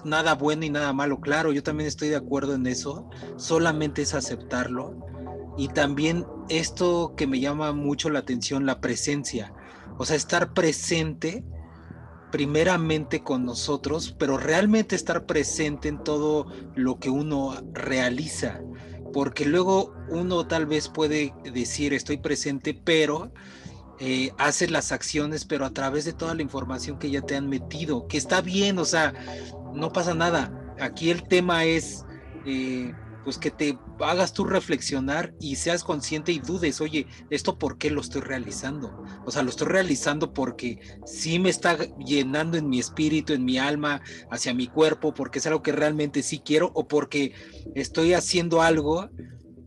nada 0.05 0.35
bueno 0.35 0.65
y 0.65 0.71
nada 0.71 0.93
malo, 0.93 1.21
claro, 1.21 1.53
yo 1.53 1.63
también 1.63 1.89
estoy 1.89 2.09
de 2.09 2.17
acuerdo 2.17 2.55
en 2.55 2.67
eso, 2.67 3.09
solamente 3.37 4.03
es 4.03 4.15
aceptarlo 4.15 5.07
y 5.59 5.67
también 5.67 6.25
esto 6.49 7.15
que 7.17 7.27
me 7.27 7.41
llama 7.41 7.73
mucho 7.73 8.11
la 8.11 8.21
atención, 8.21 8.65
la 8.65 8.81
presencia. 8.81 9.53
O 9.99 10.07
sea, 10.07 10.15
estar 10.15 10.55
presente 10.55 11.45
primeramente 12.31 13.25
con 13.25 13.45
nosotros, 13.45 14.15
pero 14.17 14.39
realmente 14.39 14.95
estar 14.95 15.27
presente 15.27 15.89
en 15.89 16.05
todo 16.05 16.47
lo 16.77 17.01
que 17.01 17.11
uno 17.11 17.61
realiza. 17.73 18.61
Porque 19.13 19.47
luego 19.47 19.97
uno 20.09 20.47
tal 20.47 20.67
vez 20.67 20.89
puede 20.89 21.35
decir 21.53 21.93
estoy 21.93 22.19
presente, 22.19 22.73
pero 22.73 23.33
eh, 23.99 24.31
hace 24.39 24.69
las 24.69 24.93
acciones, 24.93 25.45
pero 25.45 25.67
a 25.67 25.71
través 25.71 26.05
de 26.05 26.13
toda 26.13 26.37
la 26.37 26.43
información 26.43 27.01
que 27.01 27.11
ya 27.11 27.23
te 27.23 27.35
han 27.35 27.49
metido, 27.49 28.07
que 28.07 28.17
está 28.17 28.43
bien, 28.43 28.79
o 28.79 28.85
sea, 28.85 29.13
no 29.75 29.93
pasa 29.93 30.15
nada. 30.15 30.75
Aquí 30.79 31.11
el 31.11 31.25
tema 31.25 31.65
es... 31.65 32.05
Eh, 32.47 32.93
pues 33.25 33.39
que 33.39 33.51
te 33.51 33.79
hagas 34.01 34.33
tú 34.33 34.45
reflexionar 34.45 35.35
y 35.41 35.57
seas 35.57 35.85
consciente 35.85 36.33
y 36.33 36.39
dudes, 36.39 36.81
oye, 36.81 37.07
¿esto 37.31 37.59
por 37.59 37.79
qué 37.79 37.91
lo 37.91 38.01
estoy 38.01 38.23
realizando? 38.23 39.05
O 39.25 39.31
sea, 39.31 39.43
lo 39.43 39.51
estoy 39.51 39.69
realizando 39.69 40.33
porque 40.33 40.81
sí 41.05 41.39
me 41.39 41.51
está 41.51 41.77
llenando 41.99 42.57
en 42.57 42.69
mi 42.69 42.79
espíritu, 42.79 43.33
en 43.33 43.45
mi 43.45 43.59
alma, 43.59 44.01
hacia 44.31 44.55
mi 44.55 44.67
cuerpo, 44.67 45.13
porque 45.15 45.39
es 45.41 45.47
algo 45.47 45.63
que 45.63 45.73
realmente 45.73 46.23
sí 46.23 46.41
quiero, 46.41 46.71
o 46.75 46.89
porque 46.89 47.35
estoy 47.75 48.15
haciendo 48.15 48.63
algo 48.63 49.09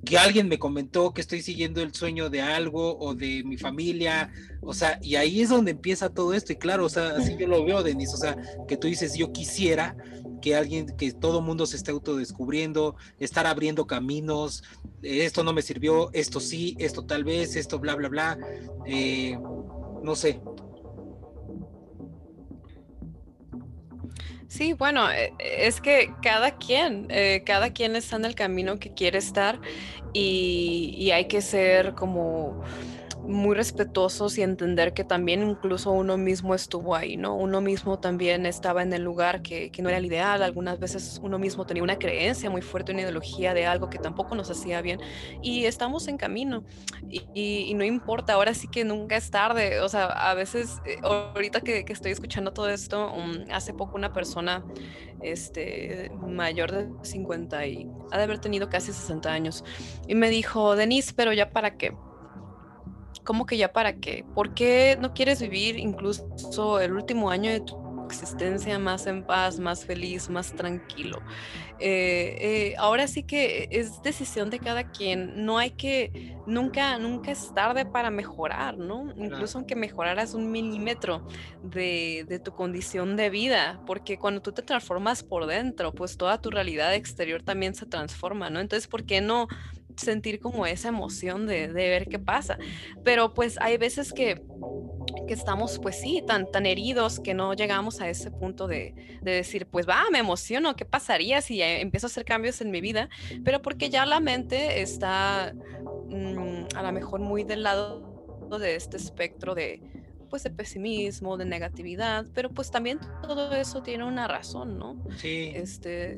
que 0.06 0.18
alguien 0.18 0.48
me 0.48 0.58
comentó 0.58 1.14
que 1.14 1.22
estoy 1.22 1.42
siguiendo 1.42 1.82
el 1.82 1.94
sueño 1.94 2.30
de 2.30 2.42
algo 2.42 2.98
o 2.98 3.14
de 3.14 3.44
mi 3.44 3.58
familia, 3.58 4.32
o 4.62 4.74
sea, 4.74 5.00
y 5.02 5.16
ahí 5.16 5.42
es 5.42 5.50
donde 5.50 5.72
empieza 5.72 6.10
todo 6.10 6.34
esto, 6.34 6.54
y 6.54 6.56
claro, 6.56 6.86
o 6.86 6.90
sea, 6.90 7.10
así 7.18 7.36
yo 7.38 7.48
lo 7.48 7.64
veo, 7.64 7.84
Denise, 7.84 8.14
o 8.14 8.18
sea, 8.18 8.36
que 8.68 8.78
tú 8.78 8.88
dices, 8.88 9.16
yo 9.16 9.32
quisiera, 9.32 9.96
que 10.42 10.56
alguien, 10.56 10.88
que 10.98 11.12
todo 11.12 11.42
mundo 11.42 11.66
se 11.66 11.78
esté 11.78 11.92
autodescubriendo, 11.92 12.96
estar 13.20 13.48
abriendo 13.48 13.86
caminos, 13.86 14.64
esto 15.02 15.44
no 15.44 15.54
me 15.54 15.62
sirvió, 15.62 16.10
esto 16.14 16.40
sí, 16.40 16.76
esto 16.80 17.06
tal 17.06 17.24
vez, 17.24 17.56
esto 17.56 17.80
bla, 17.80 17.96
bla, 17.96 18.10
bla, 18.10 18.38
eh, 18.86 19.38
no 20.04 20.16
sé. 20.16 20.42
Sí, 24.48 24.74
bueno, 24.74 25.10
eh, 25.10 25.34
es 25.40 25.80
que 25.80 26.14
cada 26.22 26.58
quien, 26.58 27.08
eh, 27.10 27.42
cada 27.46 27.72
quien 27.72 27.96
está 27.96 28.18
en 28.18 28.26
el 28.26 28.36
camino 28.36 28.80
que 28.80 28.94
quiere 28.94 29.18
estar 29.18 29.62
y, 30.12 30.94
y 30.98 31.12
hay 31.12 31.30
que 31.30 31.42
ser 31.42 31.94
como 31.94 32.62
muy 33.24 33.56
respetuosos 33.56 34.38
y 34.38 34.42
entender 34.42 34.94
que 34.94 35.04
también 35.04 35.48
incluso 35.48 35.92
uno 35.92 36.18
mismo 36.18 36.56
estuvo 36.56 36.96
ahí, 36.96 37.18
¿no? 37.18 37.36
Uno 37.36 37.62
mismo 37.62 38.00
también 38.00 38.46
estaba 38.46 38.82
en 38.82 38.94
el 38.94 39.04
lugar 39.04 39.42
que, 39.42 39.72
que, 39.72 39.82
no 39.82 39.90
era 39.90 39.98
el 39.98 40.06
ideal, 40.06 40.44
algunas 40.44 40.80
veces 40.80 41.20
uno 41.24 41.40
mismo 41.40 41.66
tenía 41.66 41.84
una 41.84 41.98
creencia 41.98 42.50
muy 42.50 42.62
fuerte, 42.62 42.92
una 42.92 43.02
ideología 43.02 43.54
de 43.54 43.66
algo 43.66 43.90
que 43.90 44.00
tampoco 44.00 44.36
nos 44.36 44.50
hacía 44.50 44.82
bien 44.82 45.00
y 45.42 45.66
estamos 45.66 46.08
en 46.08 46.18
camino 46.18 46.64
y, 47.10 47.74
no 47.76 47.84
importa, 47.84 48.34
ahora 48.34 48.54
sí 48.54 48.68
que 48.68 48.84
nunca 48.84 49.16
es 49.18 49.32
tarde, 49.32 49.82
o 49.82 49.90
sea, 49.90 50.06
a 50.06 50.34
veces, 50.34 50.80
eh, 50.86 50.98
ahorita 51.04 51.62
que, 51.62 51.86
que, 51.86 51.94
estoy 51.94 52.12
escuchando 52.12 52.54
todo 52.54 52.70
esto, 52.70 53.14
um, 53.14 53.46
hace 53.52 53.74
poco 53.74 53.96
una 53.96 54.14
persona 54.14 54.64
este, 55.22 56.12
mayor 56.28 56.72
de 56.72 56.90
50 57.04 57.68
y 57.68 57.88
ha 58.12 58.18
de 58.18 58.24
haber 58.24 58.40
tenido 58.40 58.70
casi 58.70 58.92
60 58.92 59.32
años 59.32 59.64
y 60.08 60.16
me 60.16 60.30
dijo, 60.30 60.76
Denise, 60.76 61.14
pero 61.16 61.34
ya 61.34 61.52
para 61.52 61.78
qué? 61.78 61.94
¿Cómo 63.32 63.46
que 63.46 63.56
ya 63.56 63.72
para 63.72 63.94
qué? 63.94 64.26
¿Por 64.36 64.54
qué 64.54 64.98
no 65.00 65.14
quieres 65.14 65.42
vivir 65.42 65.80
incluso 65.80 66.82
el 66.82 66.92
último 66.92 67.30
año 67.30 67.50
de 67.50 67.62
tu 67.62 68.06
existencia 68.08 68.78
más 68.78 69.08
en 69.08 69.24
paz, 69.24 69.58
más 69.58 69.86
feliz, 69.86 70.30
más 70.30 70.54
tranquilo? 70.54 71.22
Eh, 71.80 72.36
eh, 72.42 72.76
ahora 72.78 73.08
sí 73.08 73.24
que 73.24 73.70
es 73.72 74.02
decisión 74.02 74.50
de 74.50 74.60
cada 74.60 74.84
quien. 74.84 75.46
No 75.46 75.60
hay 75.60 75.72
que, 75.72 76.36
nunca, 76.46 77.00
nunca 77.00 77.32
es 77.32 77.54
tarde 77.54 77.86
para 77.86 78.10
mejorar, 78.10 78.78
¿no? 78.78 79.14
Incluso 79.16 79.60
aunque 79.60 79.78
mejoraras 79.78 80.34
un 80.34 80.52
milímetro 80.52 81.26
de, 81.64 82.26
de 82.28 82.38
tu 82.40 82.52
condición 82.52 83.16
de 83.16 83.30
vida, 83.30 83.82
porque 83.88 84.20
cuando 84.20 84.42
tú 84.42 84.52
te 84.52 84.62
transformas 84.62 85.24
por 85.24 85.46
dentro, 85.46 85.94
pues 85.94 86.18
toda 86.18 86.42
tu 86.42 86.52
realidad 86.52 86.94
exterior 86.94 87.44
también 87.44 87.76
se 87.76 87.86
transforma, 87.86 88.50
¿no? 88.50 88.60
Entonces, 88.60 88.90
¿por 88.90 89.06
qué 89.06 89.22
no? 89.22 89.48
Sentir 89.98 90.40
como 90.40 90.66
esa 90.66 90.90
emoción 90.90 91.48
de, 91.48 91.68
de, 91.68 91.90
ver 91.90 92.08
qué 92.08 92.20
pasa. 92.20 92.58
Pero 93.04 93.34
pues 93.34 93.58
hay 93.60 93.78
veces 93.78 94.14
que, 94.14 94.42
que 95.28 95.34
estamos 95.34 95.80
pues 95.80 96.00
sí, 96.00 96.24
tan, 96.26 96.50
tan 96.52 96.66
heridos 96.66 97.20
que 97.20 97.34
no 97.34 97.54
llegamos 97.54 98.02
a 98.02 98.10
ese 98.10 98.32
punto 98.32 98.68
de, 98.68 99.20
de, 99.22 99.32
decir, 99.32 99.66
pues 99.66 99.88
va, 99.88 100.04
me 100.12 100.20
emociono, 100.20 100.76
¿qué 100.76 100.86
pasaría 100.86 101.42
si 101.42 101.62
empiezo 101.62 102.08
a 102.08 102.10
hacer 102.10 102.26
cambios 102.26 102.62
en 102.62 102.72
mi 102.72 102.82
vida? 102.82 103.10
Pero 103.44 103.62
porque 103.62 103.90
ya 103.90 104.06
la 104.06 104.20
mente 104.20 104.82
está 104.82 105.54
mmm, 106.10 106.66
a 106.76 106.84
lo 106.84 106.92
mejor 106.92 107.20
muy 107.20 107.44
del 107.44 107.64
lado 107.64 108.50
de 108.60 108.76
este 108.76 108.98
espectro 108.98 109.56
de 109.56 109.82
pues 110.30 110.44
de 110.44 110.50
pesimismo, 110.50 111.36
de 111.36 111.44
negatividad, 111.44 112.26
pero 112.34 112.50
pues 112.50 112.72
también 112.72 113.00
todo 113.22 113.54
eso 113.54 113.84
tiene 113.84 114.06
una 114.06 114.30
razón, 114.30 114.80
¿no? 114.80 114.96
Sí. 115.18 115.52
Este, 115.54 116.16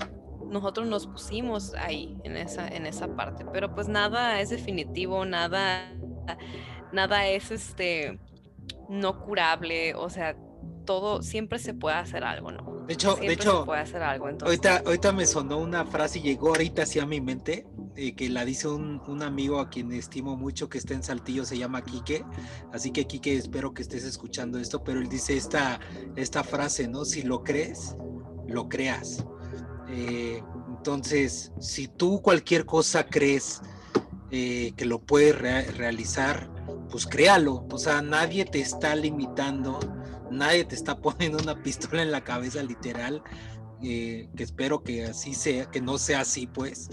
nosotros 0.54 0.88
nos 0.88 1.08
pusimos 1.08 1.74
ahí 1.74 2.16
en 2.24 2.38
esa, 2.38 2.68
en 2.68 2.86
esa 2.86 3.16
parte, 3.16 3.44
pero 3.52 3.74
pues 3.74 3.88
nada 3.90 4.40
es 4.40 4.52
definitivo, 4.52 5.26
nada, 5.26 5.92
nada 6.92 7.28
es 7.28 7.50
este 7.50 8.20
no 8.88 9.20
curable, 9.20 9.96
o 9.96 10.10
sea, 10.10 10.38
todo 10.86 11.24
siempre 11.24 11.58
se 11.58 11.74
puede 11.74 11.96
hacer 11.96 12.24
algo, 12.24 12.52
¿no? 12.52 12.86
De 12.86 12.94
hecho, 12.94 13.16
siempre 13.16 13.28
de 13.30 13.34
hecho, 13.34 13.60
se 13.62 13.66
puede 13.66 13.82
hacer 13.82 14.04
algo. 14.04 14.30
Entonces... 14.30 14.48
Ahorita, 14.48 14.84
ahorita 14.86 15.12
me 15.12 15.26
sonó 15.26 15.58
una 15.58 15.86
frase 15.86 16.20
y 16.20 16.22
llegó 16.22 16.50
ahorita 16.50 16.84
hacia 16.84 17.06
mi 17.06 17.20
mente, 17.20 17.66
eh, 17.96 18.14
que 18.14 18.30
la 18.30 18.46
dice 18.46 18.68
un, 18.68 19.02
un, 19.08 19.24
amigo 19.24 19.60
a 19.60 19.70
quien 19.70 19.92
estimo 19.92 20.38
mucho 20.38 20.70
que 20.70 20.78
está 20.78 20.94
en 20.94 21.02
Saltillo, 21.02 21.46
se 21.46 21.58
llama 21.58 21.82
Quique. 21.84 22.24
Así 22.72 22.92
que 22.92 23.08
Quique, 23.08 23.36
espero 23.36 23.74
que 23.74 23.82
estés 23.82 24.04
escuchando 24.04 24.60
esto, 24.60 24.84
pero 24.84 25.00
él 25.00 25.10
dice 25.10 25.36
esta, 25.36 25.80
esta 26.16 26.44
frase, 26.44 26.88
¿no? 26.88 27.06
Si 27.06 27.24
lo 27.24 27.44
crees, 27.44 27.96
lo 28.48 28.70
creas. 28.70 29.26
Eh, 29.90 30.44
entonces, 30.70 31.52
si 31.60 31.88
tú 31.88 32.22
cualquier 32.22 32.66
cosa 32.66 33.06
crees 33.06 33.62
eh, 34.32 34.74
que 34.76 34.86
lo 34.86 35.00
puedes 35.00 35.38
re 35.38 35.64
realizar, 35.72 36.50
pues 36.90 37.06
créalo. 37.06 37.66
O 37.72 37.78
sea, 37.78 38.02
nadie 38.02 38.46
te 38.46 38.60
está 38.60 38.96
limitando, 38.96 39.80
nadie 40.32 40.66
te 40.66 40.76
está 40.76 40.98
poniendo 41.02 41.38
una 41.42 41.62
pistola 41.62 42.02
en 42.02 42.12
la 42.12 42.24
cabeza 42.24 42.64
literal. 42.64 43.24
Eh, 43.82 44.30
que 44.36 44.44
espero 44.44 44.82
que 44.82 45.06
así 45.06 45.34
sea, 45.34 45.66
que 45.66 45.82
no 45.82 45.98
sea 45.98 46.22
así, 46.22 46.48
pues. 46.48 46.90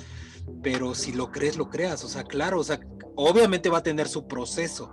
Pero 0.63 0.95
si 0.95 1.13
lo 1.13 1.31
crees, 1.31 1.57
lo 1.57 1.71
creas. 1.71 2.05
O 2.05 2.09
sea, 2.09 2.25
claro, 2.25 2.61
o 2.61 2.65
sea, 2.65 2.81
obviamente 3.15 3.69
va 3.69 3.79
a 3.79 3.83
tener 3.83 4.09
su 4.09 4.27
proceso. 4.27 4.93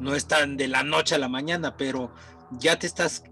No 0.00 0.14
es 0.14 0.26
tan 0.26 0.56
de 0.56 0.68
la 0.68 0.82
noche 0.82 1.14
a 1.14 1.18
la 1.18 1.28
mañana, 1.28 1.76
pero 1.76 2.12
ya 2.52 2.78
te 2.78 2.86
estás 2.86 3.24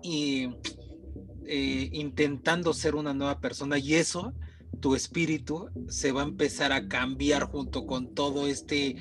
eh, 1.47 1.91
intentando 1.93 2.73
ser 2.73 2.95
una 2.95 3.15
nueva 3.15 3.41
persona 3.41 3.79
y 3.79 3.95
eso, 3.95 4.33
tu 4.81 4.95
espíritu 4.95 5.69
se 5.89 6.13
va 6.13 6.23
a 6.23 6.25
empezar 6.25 6.73
a 6.73 6.89
cambiar 6.89 7.45
junto 7.45 7.87
con 7.87 8.15
todo 8.15 8.47
este 8.47 8.97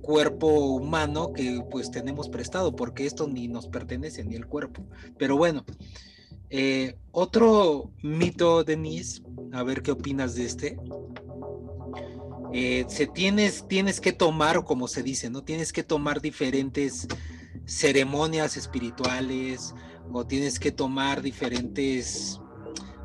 cuerpo 0.00 0.46
humano 0.46 1.32
que 1.32 1.62
pues 1.70 1.90
tenemos 1.90 2.28
prestado, 2.28 2.76
porque 2.76 3.06
esto 3.06 3.26
ni 3.26 3.48
nos 3.48 3.66
pertenece 3.66 4.24
ni 4.24 4.34
el 4.34 4.46
cuerpo. 4.46 4.86
Pero 5.18 5.36
bueno, 5.36 5.64
eh, 6.50 6.96
otro 7.10 7.90
mito, 8.02 8.64
Denise, 8.64 9.22
a 9.52 9.62
ver 9.62 9.82
qué 9.82 9.92
opinas 9.92 10.34
de 10.34 10.44
este. 10.44 10.78
Eh, 12.52 12.86
se 12.88 13.06
tienes, 13.06 13.66
tienes 13.68 14.00
que 14.00 14.12
tomar, 14.12 14.64
como 14.64 14.88
se 14.88 15.02
dice, 15.02 15.30
¿no? 15.30 15.42
Tienes 15.42 15.72
que 15.72 15.82
tomar 15.82 16.20
diferentes 16.20 17.06
ceremonias 17.66 18.56
espirituales, 18.56 19.74
o 20.12 20.26
tienes 20.26 20.58
que 20.58 20.72
tomar 20.72 21.22
diferentes, 21.22 22.40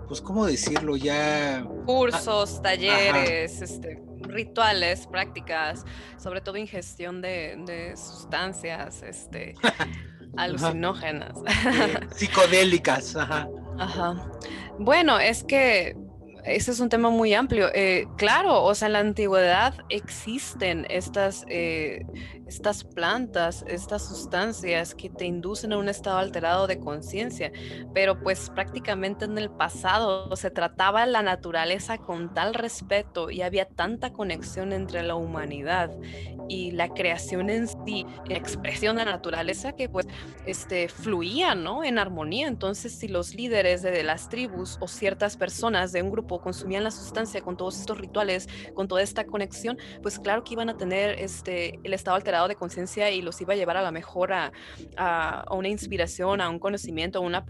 pues, 0.08 0.22
¿cómo 0.22 0.46
decirlo? 0.46 0.96
Ya... 0.96 1.66
Cursos, 1.86 2.62
talleres, 2.62 3.62
este, 3.62 4.02
rituales, 4.22 5.08
prácticas, 5.08 5.86
sobre 6.18 6.42
todo 6.42 6.58
ingestión 6.58 7.22
de, 7.22 7.56
de 7.66 7.96
sustancias, 7.98 9.04
este, 9.04 9.56
alucinógenas. 10.38 11.38
Eh, 11.46 12.00
psicodélicas, 12.16 13.16
ajá. 13.16 13.48
Ajá. 13.78 14.32
Bueno, 14.80 15.20
es 15.20 15.44
que 15.44 15.96
ese 16.44 16.72
es 16.72 16.80
un 16.80 16.90
tema 16.90 17.10
muy 17.10 17.34
amplio. 17.34 17.70
Eh, 17.74 18.08
claro, 18.18 18.64
o 18.64 18.76
sea, 18.76 18.88
en 18.88 18.94
la 18.94 19.00
antigüedad 19.00 19.76
existen 19.90 20.86
estas, 20.90 21.46
eh, 21.48 22.06
estas 22.54 22.84
plantas, 22.84 23.66
estas 23.68 24.08
sustancias 24.08 24.94
que 24.94 25.10
te 25.10 25.26
inducen 25.26 25.74
a 25.74 25.78
un 25.78 25.90
estado 25.90 26.18
alterado 26.18 26.68
de 26.68 26.80
conciencia, 26.80 27.52
pero 27.94 28.22
pues 28.22 28.50
prácticamente 28.52 29.26
en 29.26 29.38
el 29.38 29.50
pasado 29.50 30.36
se 30.36 30.52
trataba 30.52 31.06
la 31.06 31.24
naturaleza 31.24 31.98
con 31.98 32.34
tal 32.34 32.54
respeto 32.54 33.32
y 33.32 33.42
había 33.42 33.66
tanta 33.66 34.14
conexión 34.14 34.72
entre 34.72 35.02
la 35.02 35.16
humanidad 35.16 35.90
y 36.48 36.72
la 36.72 36.90
creación 36.90 37.50
en 37.50 37.68
sí, 37.68 38.06
la 38.28 38.38
expresión 38.38 38.98
de 38.98 39.06
la 39.06 39.12
naturaleza 39.12 39.74
que 39.74 39.90
pues 39.90 40.08
este, 40.46 40.90
fluía, 40.90 41.56
¿no? 41.56 41.84
En 41.84 41.98
armonía. 41.98 42.48
Entonces, 42.48 42.94
si 42.94 43.08
los 43.08 43.34
líderes 43.34 43.82
de, 43.82 44.04
las 44.04 44.30
tribus 44.30 44.78
o 44.82 44.88
ciertas 44.88 45.38
personas 45.38 45.92
de 45.92 46.02
un 46.02 46.12
grupo 46.12 46.42
consumían 46.42 46.84
la 46.84 46.92
sustancia 46.92 47.42
con 47.42 47.56
todos 47.56 47.80
estos 47.80 47.98
rituales, 47.98 48.50
con 48.74 48.88
toda 48.88 49.02
esta 49.02 49.26
conexión, 49.26 49.78
pues 50.02 50.20
claro 50.20 50.44
que 50.44 50.54
iban 50.54 50.70
a 50.70 50.78
tener 50.78 51.20
este, 51.20 51.80
el 51.84 51.94
estado 51.94 52.16
alterado 52.16 52.43
de 52.48 52.56
conciencia 52.56 53.12
y 53.12 53.22
los 53.22 53.40
iba 53.42 53.54
a 53.54 53.58
llevar 53.58 53.78
a 53.78 53.82
la 53.82 53.92
mejor 53.92 54.34
a, 54.34 54.52
a, 54.98 55.42
a, 55.42 55.54
una 55.54 55.68
inspiración, 55.70 56.42
a 56.42 56.50
un 56.50 56.60
conocimiento, 56.60 57.20
a 57.20 57.22
una 57.22 57.46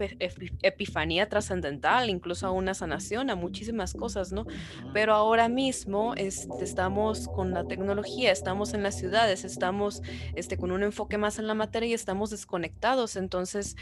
epifanía 0.62 1.28
trascendental, 1.28 2.10
incluso 2.10 2.46
a 2.46 2.50
una 2.50 2.74
sanación, 2.74 3.30
a 3.30 3.34
muchísimas 3.34 3.94
cosas, 3.94 4.32
¿no? 4.32 4.46
Pero 4.92 5.14
ahora 5.14 5.48
mismo 5.48 6.14
este, 6.16 6.64
estamos 6.64 7.28
con 7.28 7.52
la 7.52 7.64
tecnología, 7.64 8.30
estamos 8.32 8.74
en 8.74 8.82
las 8.82 8.96
ciudades, 8.96 9.44
estamos 9.44 10.02
este, 10.34 10.56
con 10.56 10.70
un 10.70 10.82
enfoque 10.82 11.18
más 11.18 11.38
en 11.38 11.46
la 11.46 11.54
materia 11.54 11.88
y 11.88 11.94
estamos 11.94 12.30
desconectados, 12.30 13.16
entonces 13.16 13.76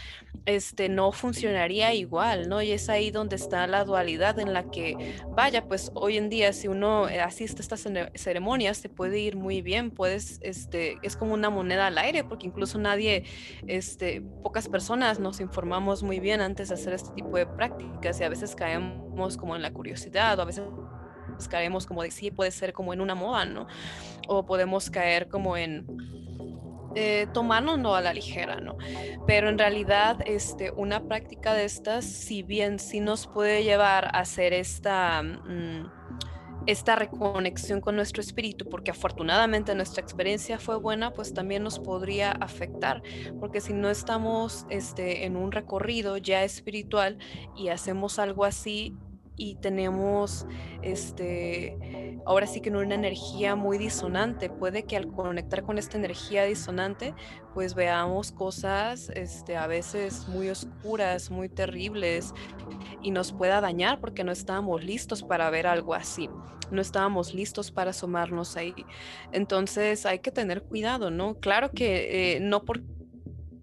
este, 0.46 0.88
no 0.88 1.12
funcionaría 1.12 1.94
igual, 1.94 2.48
¿no? 2.48 2.62
Y 2.62 2.72
es 2.72 2.88
ahí 2.88 3.10
donde 3.10 3.36
está 3.36 3.66
la 3.66 3.84
dualidad 3.84 4.38
en 4.38 4.52
la 4.52 4.70
que 4.70 5.14
vaya, 5.30 5.66
pues 5.66 5.90
hoy 5.94 6.16
en 6.16 6.28
día 6.28 6.52
si 6.52 6.68
uno 6.68 7.08
eh, 7.08 7.20
asiste 7.20 7.60
a 7.60 7.62
estas 7.62 7.86
ceremonias 8.14 8.82
te 8.82 8.88
puede 8.88 9.18
ir 9.18 9.36
muy 9.36 9.62
bien, 9.62 9.90
puedes, 9.90 10.38
este, 10.42 10.91
es 11.02 11.16
como 11.16 11.34
una 11.34 11.50
moneda 11.50 11.86
al 11.86 11.98
aire, 11.98 12.24
porque 12.24 12.46
incluso 12.46 12.78
nadie, 12.78 13.24
este, 13.66 14.22
pocas 14.42 14.68
personas 14.68 15.18
nos 15.18 15.40
informamos 15.40 16.02
muy 16.02 16.20
bien 16.20 16.40
antes 16.40 16.68
de 16.68 16.74
hacer 16.74 16.92
este 16.92 17.10
tipo 17.14 17.36
de 17.36 17.46
prácticas 17.46 18.20
y 18.20 18.24
a 18.24 18.28
veces 18.28 18.54
caemos 18.54 19.36
como 19.36 19.56
en 19.56 19.62
la 19.62 19.72
curiosidad 19.72 20.38
o 20.38 20.42
a 20.42 20.44
veces 20.44 20.64
caemos 21.48 21.86
como 21.86 22.02
de 22.02 22.10
sí, 22.10 22.30
puede 22.30 22.50
ser 22.50 22.72
como 22.72 22.92
en 22.92 23.00
una 23.00 23.14
moda, 23.14 23.44
¿no? 23.44 23.66
O 24.28 24.44
podemos 24.46 24.90
caer 24.90 25.28
como 25.28 25.56
en 25.56 25.86
eh, 26.94 27.26
tomárnoslo 27.32 27.94
a 27.94 28.00
la 28.00 28.12
ligera, 28.12 28.56
¿no? 28.60 28.76
Pero 29.26 29.48
en 29.48 29.58
realidad, 29.58 30.18
este, 30.26 30.70
una 30.70 31.08
práctica 31.08 31.54
de 31.54 31.64
estas, 31.64 32.04
si 32.04 32.42
bien 32.42 32.78
sí 32.78 33.00
nos 33.00 33.26
puede 33.26 33.64
llevar 33.64 34.06
a 34.06 34.20
hacer 34.20 34.52
esta, 34.52 35.22
mmm, 35.22 36.01
esta 36.66 36.96
reconexión 36.96 37.80
con 37.80 37.96
nuestro 37.96 38.20
espíritu, 38.20 38.68
porque 38.68 38.90
afortunadamente 38.90 39.74
nuestra 39.74 40.02
experiencia 40.02 40.58
fue 40.58 40.76
buena, 40.76 41.12
pues 41.12 41.34
también 41.34 41.62
nos 41.62 41.78
podría 41.78 42.32
afectar, 42.32 43.02
porque 43.40 43.60
si 43.60 43.72
no 43.72 43.90
estamos 43.90 44.66
este, 44.70 45.24
en 45.24 45.36
un 45.36 45.52
recorrido 45.52 46.16
ya 46.16 46.44
espiritual 46.44 47.18
y 47.56 47.68
hacemos 47.68 48.18
algo 48.18 48.44
así, 48.44 48.96
y 49.36 49.56
tenemos 49.56 50.46
este 50.82 52.20
ahora 52.26 52.46
sí 52.46 52.60
que 52.60 52.68
en 52.68 52.76
una 52.76 52.94
energía 52.94 53.56
muy 53.56 53.78
disonante 53.78 54.50
puede 54.50 54.84
que 54.84 54.96
al 54.96 55.08
conectar 55.08 55.62
con 55.62 55.78
esta 55.78 55.96
energía 55.96 56.44
disonante 56.44 57.14
pues 57.54 57.74
veamos 57.74 58.32
cosas 58.32 59.10
este 59.14 59.56
a 59.56 59.66
veces 59.66 60.28
muy 60.28 60.50
oscuras 60.50 61.30
muy 61.30 61.48
terribles 61.48 62.34
y 63.02 63.10
nos 63.10 63.32
pueda 63.32 63.60
dañar 63.60 64.00
porque 64.00 64.24
no 64.24 64.32
estábamos 64.32 64.84
listos 64.84 65.22
para 65.22 65.48
ver 65.50 65.66
algo 65.66 65.94
así 65.94 66.28
no 66.70 66.80
estábamos 66.80 67.34
listos 67.34 67.70
para 67.70 67.90
asomarnos 67.90 68.56
ahí 68.56 68.74
entonces 69.32 70.04
hay 70.06 70.18
que 70.18 70.30
tener 70.30 70.62
cuidado 70.62 71.10
no 71.10 71.34
claro 71.36 71.70
que 71.70 72.36
eh, 72.36 72.40
no 72.40 72.64
por 72.64 72.82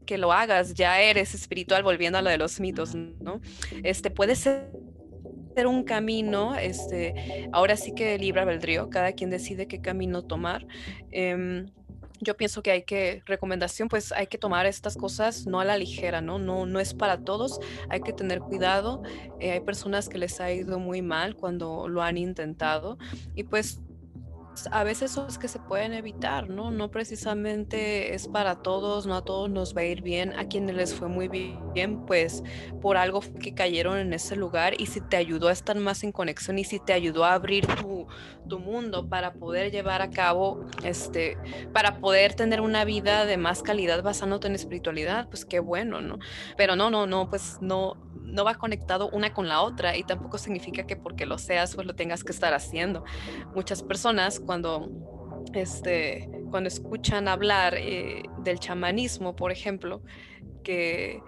que 0.09 0.17
lo 0.17 0.33
hagas, 0.33 0.73
ya 0.73 0.99
eres 0.99 1.35
espiritual, 1.35 1.83
volviendo 1.83 2.17
a 2.17 2.23
lo 2.23 2.31
de 2.31 2.39
los 2.39 2.59
mitos, 2.59 2.95
¿no? 2.95 3.41
Este 3.83 4.09
puede 4.09 4.35
ser 4.35 4.71
un 5.67 5.83
camino, 5.83 6.55
este, 6.55 7.49
ahora 7.51 7.75
sí 7.75 7.93
que 7.93 8.17
libre 8.17 8.41
albedrío, 8.41 8.89
cada 8.89 9.11
quien 9.13 9.29
decide 9.29 9.67
qué 9.67 9.81
camino 9.81 10.21
tomar. 10.23 10.65
Em, 11.11 11.67
yo 12.21 12.35
pienso 12.35 12.61
que 12.61 12.71
hay 12.71 12.83
que, 12.83 13.23
recomendación, 13.25 13.87
pues 13.87 14.11
hay 14.11 14.27
que 14.27 14.37
tomar 14.37 14.65
estas 14.65 14.97
cosas 14.97 15.45
no 15.45 15.59
a 15.59 15.65
la 15.65 15.77
ligera, 15.77 16.21
¿no? 16.21 16.37
No, 16.37 16.65
no 16.65 16.79
es 16.79 16.93
para 16.93 17.19
todos, 17.19 17.59
hay 17.89 18.01
que 18.01 18.13
tener 18.13 18.39
cuidado. 18.39 19.03
Eh, 19.39 19.51
hay 19.51 19.59
personas 19.61 20.09
que 20.09 20.17
les 20.17 20.41
ha 20.41 20.51
ido 20.51 20.79
muy 20.79 21.01
mal 21.01 21.35
cuando 21.35 21.87
lo 21.87 22.01
han 22.01 22.17
intentado 22.17 22.97
y 23.35 23.43
pues 23.43 23.79
a 24.71 24.83
veces 24.83 25.11
son 25.11 25.29
que 25.39 25.47
se 25.47 25.59
pueden 25.59 25.93
evitar, 25.93 26.49
¿no? 26.49 26.71
No 26.71 26.89
precisamente 26.89 28.15
es 28.15 28.27
para 28.27 28.61
todos, 28.61 29.05
no 29.05 29.15
a 29.15 29.23
todos 29.23 29.49
nos 29.49 29.75
va 29.75 29.81
a 29.81 29.85
ir 29.85 30.01
bien, 30.01 30.33
a 30.37 30.47
quienes 30.47 30.75
les 30.75 30.95
fue 30.95 31.07
muy 31.07 31.27
bien, 31.27 32.05
pues 32.05 32.43
por 32.81 32.97
algo 32.97 33.21
que 33.41 33.53
cayeron 33.53 33.97
en 33.97 34.13
ese 34.13 34.35
lugar 34.35 34.79
y 34.79 34.87
si 34.87 35.01
te 35.01 35.17
ayudó 35.17 35.49
a 35.49 35.51
estar 35.51 35.77
más 35.77 36.03
en 36.03 36.11
conexión 36.11 36.57
y 36.57 36.63
si 36.63 36.79
te 36.79 36.93
ayudó 36.93 37.25
a 37.25 37.33
abrir 37.33 37.67
tu, 37.67 38.07
tu 38.47 38.59
mundo 38.59 39.07
para 39.07 39.33
poder 39.33 39.71
llevar 39.71 40.01
a 40.01 40.09
cabo, 40.09 40.65
este, 40.83 41.37
para 41.73 41.99
poder 41.99 42.33
tener 42.33 42.61
una 42.61 42.85
vida 42.85 43.25
de 43.25 43.37
más 43.37 43.61
calidad 43.61 44.01
basándote 44.03 44.47
en 44.47 44.55
espiritualidad, 44.55 45.29
pues 45.29 45.45
qué 45.45 45.59
bueno, 45.59 46.01
¿no? 46.01 46.19
Pero 46.57 46.75
no, 46.75 46.89
no, 46.89 47.05
no, 47.05 47.29
pues 47.29 47.57
no, 47.61 47.97
no 48.15 48.43
va 48.43 48.55
conectado 48.55 49.09
una 49.09 49.33
con 49.33 49.47
la 49.47 49.61
otra 49.61 49.97
y 49.97 50.03
tampoco 50.03 50.37
significa 50.37 50.85
que 50.85 50.95
porque 50.95 51.25
lo 51.25 51.37
seas 51.37 51.75
pues 51.75 51.85
lo 51.87 51.95
tengas 51.95 52.23
que 52.23 52.31
estar 52.31 52.53
haciendo. 52.53 53.03
Muchas 53.55 53.83
personas 53.83 54.39
cuando 54.49 54.89
este 55.53 56.27
cuando 56.49 56.69
escuchan 56.69 57.27
hablar 57.27 57.75
eh, 57.77 58.23
del 58.39 58.57
chamanismo, 58.59 59.35
por 59.35 59.51
ejemplo, 59.51 60.01
que 60.63 61.21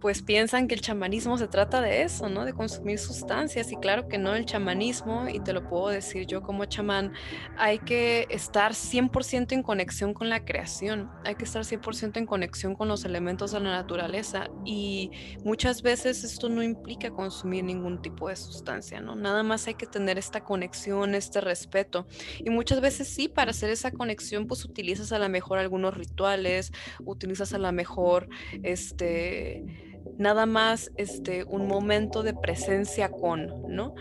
pues 0.00 0.22
piensan 0.22 0.68
que 0.68 0.74
el 0.74 0.80
chamanismo 0.80 1.38
se 1.38 1.48
trata 1.48 1.80
de 1.80 2.02
eso, 2.02 2.28
¿no? 2.28 2.44
De 2.44 2.52
consumir 2.52 2.98
sustancias. 2.98 3.72
Y 3.72 3.76
claro 3.76 4.08
que 4.08 4.18
no, 4.18 4.34
el 4.34 4.44
chamanismo, 4.44 5.28
y 5.28 5.40
te 5.40 5.52
lo 5.52 5.68
puedo 5.68 5.88
decir 5.88 6.26
yo 6.26 6.42
como 6.42 6.64
chamán, 6.64 7.12
hay 7.56 7.78
que 7.78 8.26
estar 8.30 8.72
100% 8.72 9.52
en 9.52 9.62
conexión 9.62 10.14
con 10.14 10.28
la 10.28 10.44
creación, 10.44 11.10
hay 11.24 11.34
que 11.34 11.44
estar 11.44 11.64
100% 11.64 12.18
en 12.18 12.26
conexión 12.26 12.74
con 12.74 12.88
los 12.88 13.04
elementos 13.04 13.52
de 13.52 13.60
la 13.60 13.70
naturaleza. 13.70 14.48
Y 14.64 15.10
muchas 15.44 15.82
veces 15.82 16.24
esto 16.24 16.48
no 16.48 16.62
implica 16.62 17.10
consumir 17.10 17.64
ningún 17.64 18.00
tipo 18.02 18.28
de 18.28 18.36
sustancia, 18.36 19.00
¿no? 19.00 19.16
Nada 19.16 19.42
más 19.42 19.66
hay 19.66 19.74
que 19.74 19.86
tener 19.86 20.18
esta 20.18 20.44
conexión, 20.44 21.14
este 21.14 21.40
respeto. 21.40 22.06
Y 22.38 22.50
muchas 22.50 22.80
veces 22.80 23.08
sí, 23.08 23.28
para 23.28 23.50
hacer 23.50 23.70
esa 23.70 23.90
conexión, 23.90 24.46
pues 24.46 24.64
utilizas 24.64 25.12
a 25.12 25.18
lo 25.18 25.28
mejor 25.28 25.58
algunos 25.58 25.96
rituales, 25.96 26.72
utilizas 27.04 27.52
a 27.52 27.58
lo 27.58 27.72
mejor, 27.72 28.28
este 28.62 29.87
nada 30.16 30.46
más 30.46 30.90
este, 30.96 31.44
un 31.44 31.66
momento 31.66 32.22
de 32.22 32.34
presencia 32.34 33.10
con, 33.10 33.52
¿no? 33.68 33.94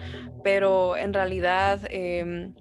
Pero 0.43 0.95
en 0.95 1.13
realidad 1.13 1.81
em, 1.89 2.53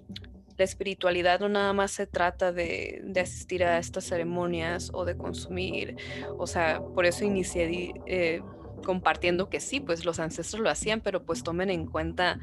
la 0.57 0.63
espiritualidad 0.63 1.39
no 1.39 1.49
nada 1.49 1.73
más 1.73 1.91
se 1.91 2.07
trata 2.07 2.51
de, 2.51 3.03
asistir 3.21 3.63
a 3.63 3.77
estas 3.77 4.05
ceremonias 4.05 4.89
o 4.93 5.05
de 5.05 5.15
consumir, 5.15 5.95
o 6.37 6.47
sea, 6.47 6.81
por 6.81 7.05
eso 7.05 7.23
inicié 7.25 7.93
eh, 8.07 8.41
compartiendo 8.83 9.49
que 9.49 9.59
sí, 9.59 9.79
pues 9.79 10.05
los 10.05 10.19
ancestros 10.19 10.61
lo 10.61 10.69
hacían, 10.69 11.01
pero 11.01 11.23
pues 11.23 11.43
tomen 11.43 11.69
en 11.69 11.85
cuenta 11.85 12.39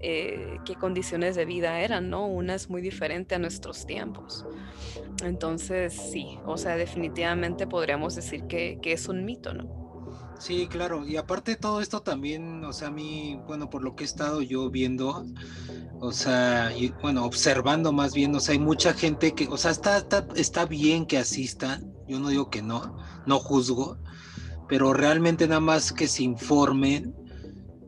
eh, 0.00 0.58
qué 0.64 0.74
condiciones 0.74 1.36
de 1.36 1.44
vida 1.44 1.80
eran, 1.80 2.10
¿no? 2.10 2.26
Una 2.26 2.54
es 2.54 2.68
muy 2.68 2.82
diferente 2.82 3.34
a 3.34 3.38
nuestros 3.38 3.86
tiempos. 3.86 4.44
Entonces, 5.24 5.94
sí, 5.94 6.38
o 6.44 6.58
sea, 6.58 6.76
definitivamente 6.76 7.66
podríamos 7.66 8.14
decir 8.14 8.44
que, 8.44 8.78
que 8.82 8.92
es 8.92 9.08
un 9.08 9.24
mito, 9.24 9.54
¿no? 9.54 9.85
Sí, 10.38 10.68
claro. 10.68 11.06
Y 11.06 11.16
aparte 11.16 11.52
de 11.52 11.56
todo 11.56 11.80
esto 11.80 12.02
también, 12.02 12.64
o 12.64 12.72
sea, 12.72 12.88
a 12.88 12.90
mí, 12.90 13.40
bueno, 13.46 13.70
por 13.70 13.82
lo 13.82 13.96
que 13.96 14.04
he 14.04 14.06
estado 14.06 14.42
yo 14.42 14.70
viendo, 14.70 15.24
o 15.98 16.12
sea, 16.12 16.76
y, 16.76 16.90
bueno, 17.02 17.24
observando 17.24 17.92
más 17.92 18.14
bien, 18.14 18.34
o 18.34 18.40
sea, 18.40 18.52
hay 18.52 18.58
mucha 18.58 18.92
gente 18.92 19.32
que, 19.32 19.48
o 19.48 19.56
sea, 19.56 19.70
está, 19.70 19.96
está, 19.98 20.26
está 20.36 20.66
bien 20.66 21.06
que 21.06 21.18
asistan, 21.18 21.92
yo 22.06 22.20
no 22.20 22.28
digo 22.28 22.50
que 22.50 22.62
no, 22.62 22.98
no 23.26 23.38
juzgo, 23.38 23.98
pero 24.68 24.92
realmente 24.92 25.48
nada 25.48 25.60
más 25.60 25.92
que 25.92 26.06
se 26.06 26.22
informen 26.22 27.14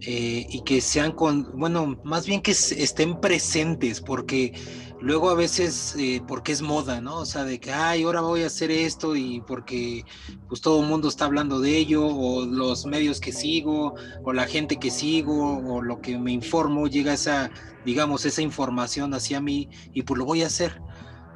eh, 0.00 0.46
y 0.48 0.62
que 0.64 0.80
sean 0.80 1.12
con, 1.12 1.52
bueno, 1.58 2.00
más 2.04 2.26
bien 2.26 2.40
que 2.40 2.52
estén 2.52 3.20
presentes, 3.20 4.00
porque 4.00 4.54
luego 5.00 5.30
a 5.30 5.34
veces, 5.34 5.94
eh, 5.98 6.22
porque 6.26 6.52
es 6.52 6.62
moda, 6.62 7.00
¿no? 7.00 7.18
O 7.18 7.26
sea, 7.26 7.44
de 7.44 7.60
que, 7.60 7.72
ay, 7.72 8.02
ahora 8.02 8.20
voy 8.20 8.42
a 8.42 8.46
hacer 8.46 8.70
esto 8.70 9.16
y 9.16 9.40
porque 9.40 10.04
pues 10.48 10.60
todo 10.60 10.82
el 10.82 10.88
mundo 10.88 11.08
está 11.08 11.24
hablando 11.26 11.60
de 11.60 11.76
ello, 11.76 12.06
o 12.06 12.44
los 12.44 12.86
medios 12.86 13.20
que 13.20 13.32
sigo, 13.32 13.94
o 14.24 14.32
la 14.32 14.46
gente 14.46 14.76
que 14.76 14.90
sigo, 14.90 15.58
o 15.58 15.82
lo 15.82 16.00
que 16.00 16.18
me 16.18 16.32
informo, 16.32 16.86
llega 16.88 17.12
esa, 17.12 17.50
digamos, 17.84 18.24
esa 18.24 18.42
información 18.42 19.14
hacia 19.14 19.40
mí 19.40 19.68
y 19.92 20.02
pues 20.02 20.18
lo 20.18 20.24
voy 20.24 20.42
a 20.42 20.46
hacer. 20.46 20.80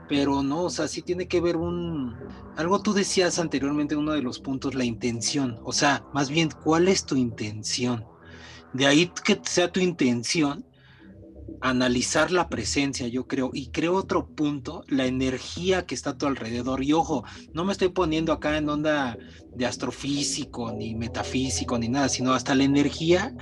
Pero 0.08 0.42
no, 0.42 0.64
o 0.64 0.70
sea, 0.70 0.88
sí 0.88 1.00
tiene 1.00 1.26
que 1.26 1.40
ver 1.40 1.56
un... 1.56 2.14
Algo 2.56 2.82
tú 2.82 2.92
decías 2.92 3.38
anteriormente, 3.38 3.96
uno 3.96 4.12
de 4.12 4.22
los 4.22 4.40
puntos, 4.40 4.74
la 4.74 4.84
intención. 4.84 5.58
O 5.64 5.72
sea, 5.72 6.04
más 6.12 6.28
bien, 6.28 6.50
¿cuál 6.62 6.88
es 6.88 7.06
tu 7.06 7.16
intención? 7.16 8.04
De 8.74 8.86
ahí 8.86 9.10
que 9.24 9.40
sea 9.44 9.70
tu 9.70 9.80
intención, 9.80 10.66
analizar 11.60 12.30
la 12.30 12.48
presencia, 12.48 13.08
yo 13.08 13.26
creo. 13.26 13.50
Y 13.52 13.70
creo 13.70 13.94
otro 13.94 14.26
punto, 14.26 14.84
la 14.88 15.06
energía 15.06 15.86
que 15.86 15.94
está 15.94 16.10
a 16.10 16.18
tu 16.18 16.26
alrededor. 16.26 16.82
Y 16.82 16.92
ojo, 16.92 17.24
no 17.52 17.64
me 17.64 17.72
estoy 17.72 17.88
poniendo 17.88 18.32
acá 18.32 18.56
en 18.56 18.68
onda 18.68 19.16
de 19.54 19.66
astrofísico, 19.66 20.72
ni 20.72 20.94
metafísico, 20.94 21.78
ni 21.78 21.88
nada, 21.88 22.08
sino 22.08 22.32
hasta 22.32 22.54
la 22.54 22.64
energía 22.64 23.34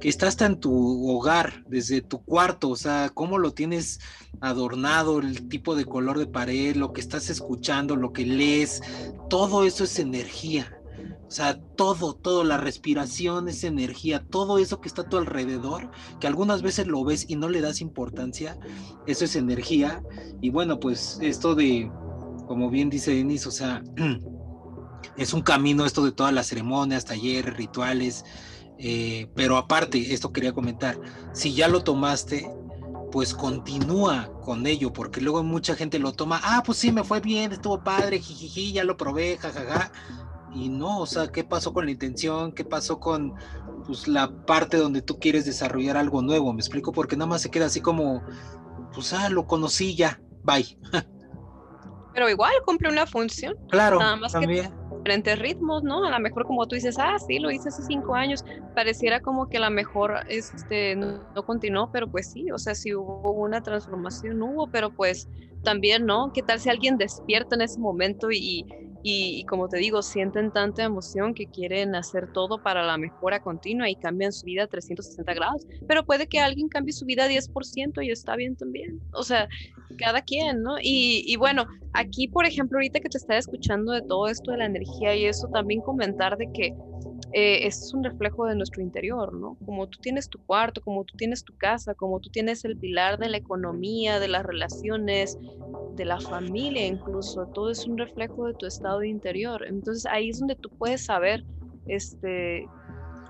que 0.00 0.08
está 0.08 0.26
hasta 0.26 0.46
en 0.46 0.58
tu 0.58 1.08
hogar, 1.08 1.62
desde 1.68 2.00
tu 2.02 2.24
cuarto, 2.24 2.70
o 2.70 2.76
sea, 2.76 3.10
cómo 3.14 3.38
lo 3.38 3.52
tienes 3.52 4.00
adornado, 4.40 5.20
el 5.20 5.48
tipo 5.48 5.76
de 5.76 5.84
color 5.84 6.18
de 6.18 6.26
pared, 6.26 6.74
lo 6.74 6.92
que 6.92 7.00
estás 7.00 7.30
escuchando, 7.30 7.94
lo 7.94 8.12
que 8.12 8.26
lees, 8.26 8.82
todo 9.30 9.64
eso 9.64 9.84
es 9.84 10.00
energía. 10.00 10.81
O 11.32 11.34
sea, 11.34 11.58
todo, 11.76 12.12
todo, 12.12 12.44
la 12.44 12.58
respiración, 12.58 13.48
esa 13.48 13.66
energía, 13.66 14.22
todo 14.22 14.58
eso 14.58 14.82
que 14.82 14.88
está 14.88 15.00
a 15.00 15.08
tu 15.08 15.16
alrededor, 15.16 15.90
que 16.20 16.26
algunas 16.26 16.60
veces 16.60 16.86
lo 16.86 17.02
ves 17.04 17.24
y 17.26 17.36
no 17.36 17.48
le 17.48 17.62
das 17.62 17.80
importancia, 17.80 18.58
eso 19.06 19.24
es 19.24 19.34
energía. 19.34 20.02
Y 20.42 20.50
bueno, 20.50 20.78
pues 20.78 21.18
esto 21.22 21.54
de, 21.54 21.90
como 22.46 22.68
bien 22.68 22.90
dice 22.90 23.14
Denis, 23.14 23.46
o 23.46 23.50
sea, 23.50 23.82
es 25.16 25.32
un 25.32 25.40
camino 25.40 25.86
esto 25.86 26.04
de 26.04 26.12
todas 26.12 26.34
las 26.34 26.48
ceremonias, 26.48 27.06
talleres, 27.06 27.56
rituales. 27.56 28.26
Eh, 28.76 29.30
pero 29.34 29.56
aparte, 29.56 30.12
esto 30.12 30.34
quería 30.34 30.52
comentar, 30.52 31.00
si 31.32 31.54
ya 31.54 31.66
lo 31.66 31.82
tomaste, 31.82 32.46
pues 33.10 33.32
continúa 33.32 34.30
con 34.42 34.66
ello, 34.66 34.92
porque 34.92 35.22
luego 35.22 35.42
mucha 35.42 35.76
gente 35.76 35.98
lo 35.98 36.12
toma, 36.12 36.42
ah, 36.44 36.62
pues 36.62 36.76
sí, 36.76 36.92
me 36.92 37.04
fue 37.04 37.20
bien, 37.20 37.52
estuvo 37.52 37.82
padre, 37.82 38.18
jijiji, 38.20 38.72
ya 38.72 38.84
lo 38.84 38.98
probé, 38.98 39.38
jajaja 39.38 39.90
y 40.54 40.68
no, 40.68 41.00
o 41.00 41.06
sea, 41.06 41.28
¿qué 41.28 41.44
pasó 41.44 41.72
con 41.72 41.86
la 41.86 41.90
intención? 41.90 42.52
¿Qué 42.52 42.64
pasó 42.64 43.00
con 43.00 43.34
pues, 43.86 44.06
la 44.06 44.30
parte 44.44 44.76
donde 44.76 45.02
tú 45.02 45.18
quieres 45.18 45.46
desarrollar 45.46 45.96
algo 45.96 46.22
nuevo? 46.22 46.52
Me 46.52 46.60
explico 46.60 46.92
porque 46.92 47.16
nada 47.16 47.28
más 47.28 47.42
se 47.42 47.50
queda 47.50 47.66
así 47.66 47.80
como, 47.80 48.22
pues, 48.94 49.12
ah, 49.12 49.28
lo 49.30 49.46
conocí 49.46 49.94
ya, 49.94 50.20
bye. 50.42 50.78
Pero 52.14 52.28
igual 52.28 52.52
cumple 52.66 52.90
una 52.90 53.06
función. 53.06 53.56
Claro, 53.70 53.98
nada 53.98 54.16
más 54.16 54.32
también. 54.32 54.70
que 54.70 54.96
diferentes 54.96 55.38
ritmos, 55.38 55.82
¿no? 55.82 56.04
A 56.04 56.10
lo 56.10 56.20
mejor 56.20 56.46
como 56.46 56.68
tú 56.68 56.74
dices, 56.74 56.96
ah, 56.98 57.16
sí, 57.26 57.38
lo 57.38 57.50
hice 57.50 57.70
hace 57.70 57.82
cinco 57.82 58.14
años, 58.14 58.44
pareciera 58.74 59.20
como 59.20 59.48
que 59.48 59.56
a 59.56 59.60
lo 59.60 59.70
mejor 59.70 60.20
este, 60.28 60.94
no, 60.94 61.24
no 61.34 61.42
continuó, 61.46 61.90
pero 61.90 62.10
pues 62.10 62.30
sí, 62.30 62.50
o 62.50 62.58
sea, 62.58 62.74
si 62.74 62.94
hubo 62.94 63.32
una 63.32 63.62
transformación, 63.62 64.42
hubo, 64.42 64.70
pero 64.70 64.94
pues 64.94 65.28
también, 65.64 66.04
¿no? 66.04 66.32
¿Qué 66.34 66.42
tal 66.42 66.60
si 66.60 66.68
alguien 66.68 66.98
despierta 66.98 67.54
en 67.54 67.62
ese 67.62 67.80
momento 67.80 68.30
y, 68.30 68.66
y, 69.02 69.44
como 69.44 69.68
te 69.68 69.78
digo, 69.78 70.02
sienten 70.02 70.52
tanta 70.52 70.84
emoción 70.84 71.34
que 71.34 71.46
quieren 71.46 71.94
hacer 71.94 72.32
todo 72.32 72.62
para 72.62 72.84
la 72.84 72.96
mejora 72.98 73.42
continua 73.42 73.88
y 73.88 73.96
cambian 73.96 74.32
su 74.32 74.46
vida 74.46 74.64
a 74.64 74.66
360 74.66 75.34
grados, 75.34 75.66
pero 75.88 76.04
puede 76.04 76.26
que 76.26 76.40
alguien 76.40 76.68
cambie 76.68 76.92
su 76.92 77.04
vida 77.04 77.24
a 77.24 77.28
10% 77.28 78.04
y 78.04 78.10
está 78.10 78.36
bien 78.36 78.56
también, 78.56 79.00
o 79.12 79.22
sea, 79.22 79.48
cada 79.98 80.22
quien, 80.22 80.62
¿no? 80.62 80.78
Y, 80.80 81.24
y 81.26 81.36
bueno, 81.36 81.66
aquí, 81.92 82.28
por 82.28 82.46
ejemplo, 82.46 82.78
ahorita 82.78 83.00
que 83.00 83.08
te 83.08 83.18
estaba 83.18 83.38
escuchando 83.38 83.92
de 83.92 84.02
todo 84.02 84.28
esto 84.28 84.52
de 84.52 84.58
la 84.58 84.66
energía 84.66 85.14
y 85.14 85.26
eso, 85.26 85.48
también 85.48 85.80
comentar 85.80 86.36
de 86.36 86.48
que 86.52 86.74
eh, 87.32 87.66
es 87.66 87.92
un 87.94 88.04
reflejo 88.04 88.46
de 88.46 88.54
nuestro 88.54 88.82
interior, 88.82 89.32
¿no? 89.32 89.56
Como 89.64 89.88
tú 89.88 89.98
tienes 90.00 90.28
tu 90.28 90.38
cuarto, 90.44 90.82
como 90.82 91.04
tú 91.04 91.16
tienes 91.16 91.44
tu 91.44 91.56
casa, 91.56 91.94
como 91.94 92.20
tú 92.20 92.30
tienes 92.30 92.64
el 92.64 92.76
pilar 92.78 93.18
de 93.18 93.28
la 93.28 93.38
economía, 93.38 94.20
de 94.20 94.28
las 94.28 94.44
relaciones, 94.44 95.38
de 95.96 96.04
la 96.04 96.20
familia 96.20 96.86
incluso, 96.86 97.46
todo 97.54 97.70
es 97.70 97.86
un 97.86 97.98
reflejo 97.98 98.46
de 98.46 98.54
tu 98.54 98.66
estado 98.66 99.02
interior. 99.02 99.64
Entonces 99.66 100.06
ahí 100.06 100.30
es 100.30 100.38
donde 100.38 100.56
tú 100.56 100.70
puedes 100.78 101.04
saber 101.04 101.44
este, 101.86 102.66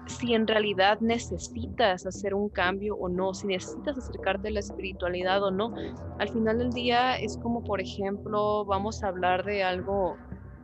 si 0.07 0.35
en 0.35 0.47
realidad 0.47 0.99
necesitas 1.01 2.07
hacer 2.07 2.35
un 2.35 2.49
cambio 2.49 2.97
o 2.97 3.09
no, 3.09 3.35
si 3.35 3.47
necesitas 3.47 3.97
acercarte 3.99 4.49
a 4.49 4.53
la 4.53 4.61
espiritualidad 4.61 5.43
o 5.43 5.51
no. 5.51 5.73
Al 6.19 6.29
final 6.29 6.59
del 6.59 6.71
día 6.71 7.17
es 7.17 7.39
como, 7.39 7.63
por 7.63 7.81
ejemplo, 7.81 8.65
vamos 8.65 9.03
a 9.03 9.09
hablar 9.09 9.45
de 9.45 9.63
algo 9.63 10.17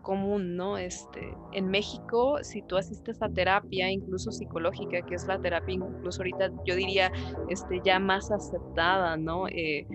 común, 0.09 0.57
¿no? 0.57 0.79
Este, 0.79 1.37
en 1.53 1.69
México, 1.69 2.39
si 2.41 2.63
tú 2.63 2.79
asistes 2.79 3.21
a 3.21 3.29
terapia, 3.29 3.91
incluso 3.91 4.33
psicológica, 4.33 5.03
que 5.03 5.15
es 5.15 5.27
la 5.27 5.39
terapia, 5.39 5.75
incluso 5.75 6.23
ahorita 6.23 6.51
yo 6.65 6.77
diría, 6.77 7.13
este, 7.51 7.83
ya 7.85 7.99
más 7.99 8.31
aceptada, 8.31 9.19
¿no? 9.19 9.49
Eh, 9.49 9.87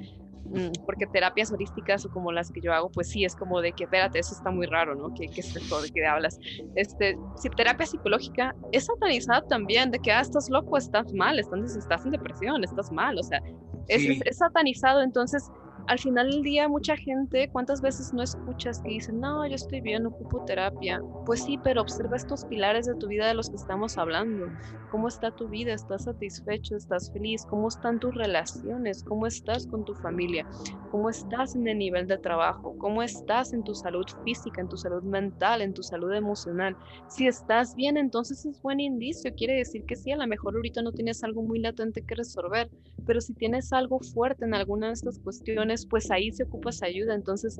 mm, 0.45 0.85
porque 0.85 1.07
terapias 1.07 1.51
holísticas 1.51 2.05
o 2.05 2.11
como 2.11 2.31
las 2.31 2.51
que 2.51 2.61
yo 2.61 2.71
hago, 2.73 2.91
pues 2.91 3.09
sí, 3.09 3.25
es 3.25 3.35
como 3.35 3.59
de 3.59 3.71
que, 3.73 3.85
espérate, 3.85 4.19
eso 4.19 4.35
está 4.35 4.51
muy 4.51 4.67
raro, 4.67 4.93
¿no? 4.93 5.11
¿Qué, 5.15 5.29
qué 5.33 5.41
es 5.41 5.55
esto 5.55 5.81
de 5.81 5.89
qué 5.89 6.05
hablas? 6.05 6.37
Este, 6.75 7.17
si 7.35 7.49
terapia 7.49 7.87
psicológica 7.87 8.55
es 8.71 8.85
satanizada 8.85 9.41
también, 9.47 9.89
de 9.89 9.97
que, 9.97 10.11
ah, 10.11 10.21
estás 10.21 10.47
loco, 10.51 10.77
estás 10.77 11.11
mal, 11.11 11.39
estás, 11.39 11.75
estás 11.75 12.05
en 12.05 12.11
depresión, 12.11 12.63
estás 12.63 12.91
mal, 12.91 13.17
o 13.17 13.23
sea, 13.23 13.41
es, 13.87 14.21
es 14.23 14.37
satanizado, 14.37 15.01
entonces 15.01 15.51
al 15.85 15.99
final 15.99 16.29
del 16.29 16.43
día 16.43 16.67
mucha 16.69 16.95
gente, 16.97 17.49
¿cuántas 17.51 17.81
veces 17.81 18.13
no 18.13 18.23
escuchas 18.23 18.81
que 18.81 18.91
dicen, 18.91 19.19
no, 19.19 19.45
yo 19.47 19.55
estoy 19.55 19.81
bien, 19.81 20.05
ocupo 20.05 20.41
terapia? 20.41 21.03
Pues 21.25 21.43
sí, 21.43 21.57
pero 21.57 21.81
observa 21.81 22.15
estos 22.17 22.45
pilares 22.45 22.85
de 22.85 22.95
tu 22.95 23.07
vida 23.07 23.27
de 23.27 23.33
los 23.33 23.49
que 23.49 23.57
estamos 23.57 23.97
hablando. 23.97 24.51
¿Cómo 24.87 25.07
está 25.07 25.31
tu 25.31 25.47
vida? 25.49 25.73
¿Estás 25.73 26.03
satisfecho? 26.03 26.75
¿Estás 26.75 27.11
feliz? 27.11 27.45
¿Cómo 27.45 27.67
están 27.67 27.99
tus 27.99 28.13
relaciones? 28.15 29.03
¿Cómo 29.03 29.27
estás 29.27 29.67
con 29.67 29.83
tu 29.83 29.95
familia? 29.95 30.47
¿Cómo 30.87 31.09
estás 31.09 31.55
en 31.55 31.67
el 31.67 31.77
nivel 31.77 32.07
de 32.07 32.17
trabajo? 32.17 32.75
¿Cómo 32.77 33.01
estás 33.03 33.51
en 33.53 33.63
tu 33.63 33.73
salud 33.73 34.05
física, 34.23 34.61
en 34.61 34.69
tu 34.69 34.77
salud 34.77 35.03
mental, 35.03 35.61
en 35.61 35.73
tu 35.73 35.81
salud 35.83 36.13
emocional? 36.13 36.77
Si 37.07 37.27
estás 37.27 37.73
bien, 37.75 37.97
entonces 37.97 38.45
es 38.45 38.61
buen 38.61 38.79
indicio. 38.79 39.33
Quiere 39.35 39.55
decir 39.55 39.83
que 39.85 39.95
sí, 39.95 40.11
a 40.11 40.17
lo 40.17 40.27
mejor 40.27 40.55
ahorita 40.55 40.81
no 40.81 40.91
tienes 40.93 41.23
algo 41.23 41.41
muy 41.43 41.59
latente 41.59 42.03
que 42.03 42.15
resolver, 42.15 42.69
pero 43.05 43.21
si 43.21 43.33
tienes 43.33 43.73
algo 43.73 43.99
fuerte 43.99 44.45
en 44.45 44.53
alguna 44.53 44.87
de 44.87 44.93
estas 44.93 45.19
cuestiones, 45.19 45.72
pues 45.89 46.11
ahí 46.11 46.31
se 46.31 46.43
ocupa 46.43 46.69
esa 46.69 46.85
ayuda. 46.87 47.15
Entonces, 47.15 47.59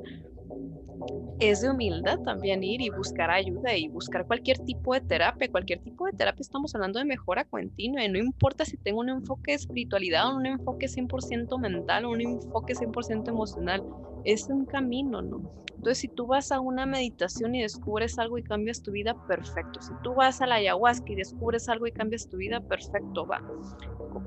es 1.38 1.60
de 1.60 1.70
humildad 1.70 2.18
también 2.24 2.62
ir 2.62 2.80
y 2.80 2.90
buscar 2.90 3.30
ayuda 3.30 3.76
y 3.76 3.88
buscar 3.88 4.26
cualquier 4.26 4.58
tipo 4.60 4.94
de 4.94 5.00
terapia. 5.00 5.48
Cualquier 5.50 5.80
tipo 5.80 6.06
de 6.06 6.12
terapia 6.12 6.42
estamos 6.42 6.74
hablando 6.74 6.98
de 6.98 7.04
mejora 7.04 7.44
continua 7.44 8.04
y 8.04 8.08
no 8.08 8.18
importa 8.18 8.64
si 8.64 8.76
tengo 8.78 9.00
un 9.00 9.08
enfoque 9.10 9.52
de 9.52 9.56
espiritualidad 9.56 10.28
o 10.32 10.36
un 10.36 10.46
enfoque 10.46 10.88
100% 10.88 11.58
mental 11.58 12.04
o 12.04 12.10
un 12.10 12.20
enfoque 12.20 12.74
100% 12.74 13.30
emocional. 13.30 13.84
Es 14.22 14.48
un 14.48 14.66
camino, 14.66 15.22
¿no? 15.22 15.42
Entonces, 15.84 16.00
si 16.00 16.08
tú 16.08 16.26
vas 16.26 16.50
a 16.50 16.60
una 16.60 16.86
meditación 16.86 17.54
y 17.54 17.60
descubres 17.60 18.18
algo 18.18 18.38
y 18.38 18.42
cambias 18.42 18.80
tu 18.80 18.90
vida, 18.90 19.18
perfecto. 19.26 19.82
Si 19.82 19.94
tú 19.96 20.14
vas 20.14 20.40
a 20.40 20.46
la 20.46 20.54
ayahuasca 20.54 21.12
y 21.12 21.16
descubres 21.16 21.68
algo 21.68 21.86
y 21.86 21.92
cambias 21.92 22.26
tu 22.26 22.38
vida, 22.38 22.62
perfecto, 22.62 23.26
va. 23.26 23.44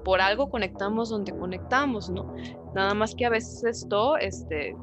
Por 0.03 0.21
algo 0.21 0.49
conectamos 0.51 1.09
donde 1.09 1.33
conectamos, 1.33 2.09
¿no? 2.09 2.27
Nada 2.75 2.93
más 2.93 3.15
que 3.15 3.25
a 3.25 3.29
veces 3.31 3.63
esto, 3.63 4.17
este, 4.17 4.77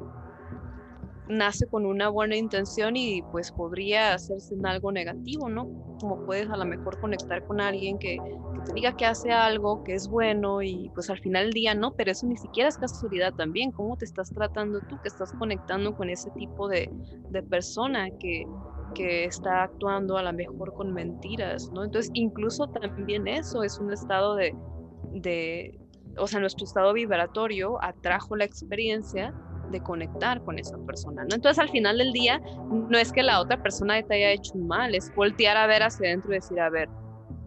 nace 1.26 1.66
con 1.66 1.86
una 1.86 2.08
buena 2.08 2.36
intención 2.36 2.96
y 2.96 3.22
pues 3.22 3.50
podría 3.50 4.14
hacerse 4.14 4.54
en 4.54 4.66
algo 4.66 4.92
negativo, 4.92 5.48
¿no? 5.48 5.68
Como 6.00 6.24
puedes 6.26 6.50
a 6.50 6.56
lo 6.56 6.64
mejor 6.64 7.00
conectar 7.00 7.46
con 7.46 7.60
alguien 7.60 7.98
que, 7.98 8.18
te 8.64 8.72
diga 8.72 8.96
que 8.96 9.06
hace 9.06 9.30
algo 9.30 9.84
que 9.84 9.94
es 9.94 10.08
bueno 10.08 10.62
y 10.62 10.90
pues 10.94 11.10
al 11.10 11.18
final 11.18 11.44
del 11.44 11.52
día 11.52 11.74
no, 11.74 11.92
pero 11.92 12.10
eso 12.10 12.26
ni 12.26 12.36
siquiera 12.36 12.68
es 12.68 12.76
casualidad 12.76 13.34
también, 13.34 13.72
cómo 13.72 13.96
te 13.96 14.04
estás 14.04 14.30
tratando 14.30 14.80
tú, 14.80 14.98
que 15.00 15.08
estás 15.08 15.32
conectando 15.32 15.94
con 15.94 16.10
ese 16.10 16.30
tipo 16.30 16.68
de, 16.68 16.90
persona 17.50 18.08
que, 18.18 18.46
que 18.94 19.24
está 19.24 19.64
actuando 19.64 20.16
a 20.16 20.22
lo 20.22 20.32
mejor 20.32 20.72
con 20.72 20.92
mentiras, 20.92 21.70
¿no? 21.72 21.84
Entonces 21.84 22.10
incluso 22.14 22.68
también 22.68 23.26
eso 23.26 23.62
es 23.62 23.78
un 23.78 23.92
estado 23.92 24.34
de, 24.34 24.54
de 25.12 25.78
o 26.16 26.26
sea, 26.26 26.40
nuestro 26.40 26.64
estado 26.64 26.92
vibratorio 26.92 27.82
atrajo 27.82 28.36
la 28.36 28.44
experiencia 28.44 29.34
de 29.70 29.80
conectar 29.80 30.42
con 30.42 30.58
esa 30.58 30.76
persona, 30.78 31.22
¿no? 31.22 31.34
Entonces 31.34 31.58
al 31.58 31.70
final 31.70 31.98
del 31.98 32.12
día 32.12 32.40
no 32.70 32.98
es 32.98 33.12
que 33.12 33.22
la 33.22 33.40
otra 33.40 33.62
persona 33.62 34.02
te 34.02 34.14
haya 34.14 34.30
hecho 34.30 34.54
mal, 34.56 34.94
es 34.94 35.12
voltear 35.14 35.56
a 35.56 35.66
ver 35.66 35.82
hacia 35.82 36.08
adentro 36.08 36.32
y 36.32 36.36
decir, 36.36 36.60
a 36.60 36.70
ver, 36.70 36.88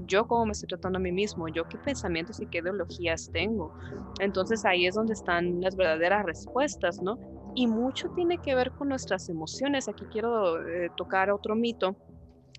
yo 0.07 0.25
cómo 0.27 0.45
me 0.45 0.51
estoy 0.53 0.67
tratando 0.67 0.97
a 0.97 1.01
mí 1.01 1.11
mismo, 1.11 1.47
yo 1.49 1.67
qué 1.67 1.77
pensamientos 1.77 2.39
y 2.39 2.47
qué 2.47 2.59
ideologías 2.59 3.29
tengo. 3.31 3.73
Entonces 4.19 4.65
ahí 4.65 4.87
es 4.87 4.95
donde 4.95 5.13
están 5.13 5.61
las 5.61 5.75
verdaderas 5.75 6.25
respuestas, 6.25 7.01
¿no? 7.01 7.17
Y 7.55 7.67
mucho 7.67 8.09
tiene 8.09 8.37
que 8.37 8.55
ver 8.55 8.71
con 8.71 8.89
nuestras 8.89 9.29
emociones. 9.29 9.87
Aquí 9.87 10.05
quiero 10.11 10.65
eh, 10.67 10.89
tocar 10.95 11.31
otro 11.31 11.55
mito 11.55 11.97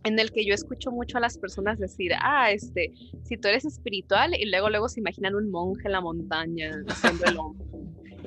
en 0.05 0.19
el 0.19 0.31
que 0.31 0.45
yo 0.45 0.55
escucho 0.55 0.91
mucho 0.91 1.19
a 1.19 1.21
las 1.21 1.39
personas 1.39 1.79
decir, 1.79 2.13
ah, 2.21 2.51
este, 2.51 2.93
si 3.23 3.37
tú 3.37 3.49
eres 3.49 3.65
espiritual 3.65 4.35
y 4.35 4.49
luego 4.51 4.71
luego 4.71 4.89
se 4.89 5.01
imaginan 5.01 5.35
un 5.35 5.51
monje 5.51 5.83
en 5.87 5.93
la 5.93 6.01
montaña 6.01 6.71
haciendo 6.89 7.25
el. 7.27 7.37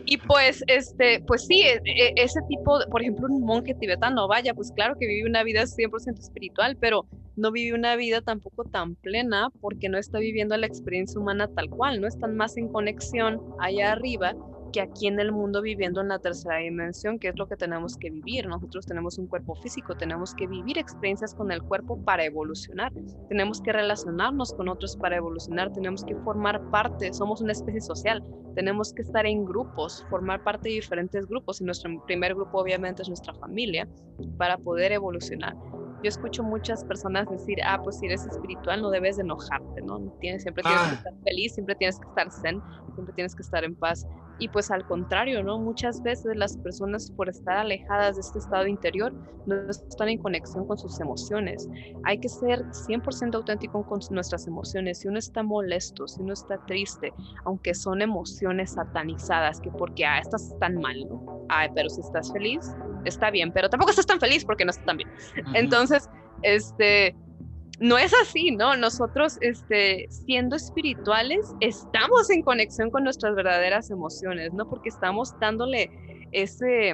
Y 0.06 0.18
pues, 0.18 0.64
este, 0.68 1.22
pues 1.28 1.46
sí, 1.46 1.62
e, 1.62 1.80
e, 1.86 2.14
ese 2.18 2.40
tipo, 2.50 2.80
por 2.90 3.02
ejemplo, 3.02 3.28
un 3.30 3.44
monje 3.44 3.76
tibetano, 3.76 4.28
vaya, 4.28 4.54
pues 4.54 4.72
claro 4.72 4.96
que 5.00 5.08
vive 5.08 5.30
una 5.30 5.44
vida 5.44 5.64
100% 5.64 6.20
espiritual, 6.20 6.76
pero 6.80 7.06
no 7.36 7.52
vive 7.52 7.78
una 7.78 7.96
vida 7.96 8.22
tampoco 8.22 8.64
tan 8.64 8.96
plena 8.96 9.50
porque 9.62 9.90
no 9.90 9.98
está 9.98 10.20
viviendo 10.20 10.58
la 10.58 10.68
experiencia 10.68 11.20
humana 11.20 11.48
tal 11.48 11.70
cual, 11.70 12.02
no 12.02 12.08
están 12.08 12.36
más 12.36 12.58
en 12.58 12.68
conexión 12.68 13.40
allá 13.60 13.94
arriba 13.94 14.36
que 14.72 14.82
aquí 14.82 15.08
en 15.08 15.20
el 15.20 15.32
mundo 15.32 15.62
viviendo 15.62 16.02
en 16.02 16.10
la 16.10 16.20
tercera 16.20 16.58
dimensión, 16.58 17.20
que 17.20 17.30
es 17.30 17.36
lo 17.38 17.48
que 17.48 17.56
tenemos 17.56 17.98
que 17.98 18.10
vivir. 18.10 18.48
Nosotros 18.48 18.86
tenemos 18.86 19.18
un 19.18 19.28
cuerpo 19.28 19.56
físico, 19.56 19.96
tenemos 19.96 20.34
que 20.36 20.48
vivir 20.48 20.78
experiencias 20.78 21.34
con 21.34 21.52
el 21.52 21.62
cuerpo 21.62 22.02
para 22.04 22.26
evolucionar, 22.26 22.92
tenemos 23.30 23.62
que 23.62 23.72
relacionarnos 23.72 24.54
con 24.54 24.70
otros 24.70 24.96
para 24.96 25.18
evolucionar, 25.18 25.72
tenemos 25.72 26.04
que 26.04 26.16
formar 26.18 26.62
parte, 26.72 27.14
somos 27.14 27.42
una 27.42 27.52
especie 27.52 27.82
social, 27.82 28.24
tenemos 28.56 28.94
que 28.94 29.02
estar 29.02 29.26
en 29.26 29.46
grupos, 29.46 30.06
formar 30.10 30.44
parte 30.44 30.70
de 30.70 30.76
diferentes 30.76 31.26
grupos 31.28 31.62
y 31.62 31.66
nuestro 31.66 31.90
primer 32.06 32.36
grupo 32.36 32.60
obviamente 32.60 33.02
es 33.02 33.08
nuestra 33.08 33.34
familia 33.34 33.88
para 34.38 34.58
poder 34.58 34.92
evolucionar 34.92 35.56
yo 36.04 36.10
escucho 36.10 36.44
muchas 36.44 36.84
personas 36.84 37.30
decir, 37.30 37.58
ah, 37.64 37.80
pues 37.82 38.00
si 38.00 38.08
eres 38.08 38.26
espiritual 38.26 38.82
no 38.82 38.90
debes 38.90 39.18
de 39.18 39.24
enojarte, 39.24 39.82
¿no? 39.82 40.00
Tienes, 40.20 40.42
siempre 40.42 40.64
tienes 40.64 40.82
que 40.82 40.90
ah. 40.90 40.94
estar 40.94 41.14
feliz, 41.24 41.54
siempre 41.54 41.76
tienes 41.76 42.00
que 42.00 42.08
estar 42.08 42.32
zen, 42.32 42.62
siempre 42.94 43.14
tienes 43.14 43.36
que 43.36 43.44
estar 43.44 43.64
en 43.64 43.76
paz. 43.76 44.08
Y 44.42 44.48
pues 44.48 44.72
al 44.72 44.84
contrario, 44.88 45.44
¿no? 45.44 45.60
Muchas 45.60 46.02
veces 46.02 46.36
las 46.36 46.58
personas 46.58 47.12
por 47.12 47.30
estar 47.30 47.58
alejadas 47.58 48.16
de 48.16 48.22
este 48.22 48.40
estado 48.40 48.66
interior 48.66 49.14
no 49.46 49.70
están 49.70 50.10
en 50.10 50.18
conexión 50.18 50.66
con 50.66 50.80
sus 50.80 51.00
emociones. 51.00 51.70
Hay 52.06 52.18
que 52.18 52.28
ser 52.28 52.66
100% 52.72 53.36
auténtico 53.36 53.86
con 53.86 54.00
nuestras 54.10 54.48
emociones. 54.48 54.98
Si 54.98 55.08
uno 55.08 55.20
está 55.20 55.44
molesto, 55.44 56.08
si 56.08 56.24
uno 56.24 56.34
está 56.34 56.58
triste, 56.66 57.14
aunque 57.46 57.76
son 57.76 58.02
emociones 58.02 58.72
satanizadas, 58.72 59.62
que 59.62 59.70
porque, 59.70 60.08
ah, 60.08 60.18
estás 60.18 60.58
tan 60.60 60.78
mal, 60.78 61.08
¿no? 61.08 61.46
Ay, 61.48 61.70
pero 61.76 61.88
si 61.92 62.02
estás 62.02 62.34
feliz, 62.34 62.76
está 63.06 63.30
bien, 63.30 63.52
pero 63.52 63.70
tampoco 63.70 63.92
estás 63.92 64.08
tan 64.08 64.20
feliz 64.20 64.44
porque 64.44 64.66
no 64.66 64.72
estás 64.72 64.88
tan 64.88 64.98
bien. 64.98 65.10
Entonces, 65.54 66.10
este, 66.42 67.16
no 67.82 67.98
es 67.98 68.14
así, 68.22 68.52
¿no? 68.52 68.78
Nosotros, 68.78 69.38
este, 69.42 70.06
siendo 70.10 70.56
espirituales, 70.56 71.52
estamos 71.62 72.30
en 72.30 72.44
conexión 72.44 72.92
con 72.92 73.04
nuestras 73.04 73.34
verdaderas 73.36 73.90
emociones, 73.90 74.54
¿no? 74.54 74.70
Porque 74.70 74.90
estamos 74.90 75.34
dándole 75.40 75.90
ese, 76.32 76.94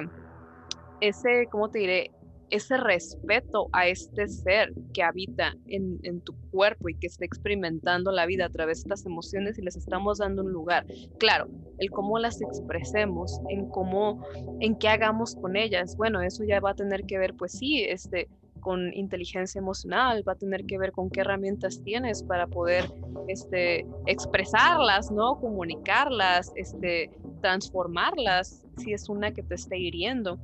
ese, 1.02 1.46
¿cómo 1.50 1.68
te 1.68 1.80
diré? 1.80 2.10
Ese 2.48 2.78
respeto 2.78 3.68
a 3.72 3.86
este 3.86 4.28
ser 4.28 4.72
que 4.94 5.02
habita 5.02 5.52
en, 5.66 6.22
tu 6.22 6.34
cuerpo 6.50 6.88
y 6.88 6.94
que 6.94 7.08
está 7.08 7.26
experimentando 7.26 8.10
la 8.10 8.24
vida 8.24 8.46
a 8.46 8.48
través 8.48 8.78
de 8.78 8.88
estas 8.88 9.04
emociones 9.04 9.58
y 9.58 9.62
les 9.62 9.76
estamos 9.76 10.16
dando 10.16 10.42
un 10.42 10.50
lugar. 10.50 10.86
Claro, 11.18 11.48
el 11.76 11.90
cómo 11.90 12.18
las 12.18 12.40
expresemos, 12.40 13.42
en 13.50 13.68
cómo, 13.68 14.26
en 14.60 14.78
qué 14.78 14.88
hagamos 14.88 15.36
con 15.36 15.56
ellas, 15.56 15.98
bueno, 15.98 16.22
eso 16.22 16.44
ya 16.44 16.60
va 16.60 16.70
a 16.70 16.74
tener 16.74 17.04
que 17.04 17.18
ver, 17.18 17.34
pues 17.34 17.52
sí, 17.52 17.84
este, 17.84 18.28
con 18.60 18.92
inteligencia 18.94 19.58
emocional, 19.58 20.22
va 20.26 20.32
a 20.32 20.36
tener 20.36 20.64
que 20.64 20.78
ver 20.78 20.92
con 20.92 21.10
qué 21.10 21.20
herramientas 21.20 21.82
tienes 21.82 22.22
para 22.22 22.46
poder 22.46 22.90
este, 23.28 23.86
expresarlas, 24.06 25.10
¿no? 25.10 25.38
Comunicarlas, 25.40 26.52
este, 26.56 27.10
transformarlas 27.40 28.64
si 28.78 28.92
es 28.92 29.08
una 29.08 29.32
que 29.32 29.42
te 29.42 29.54
esté 29.54 29.78
hiriendo. 29.78 30.38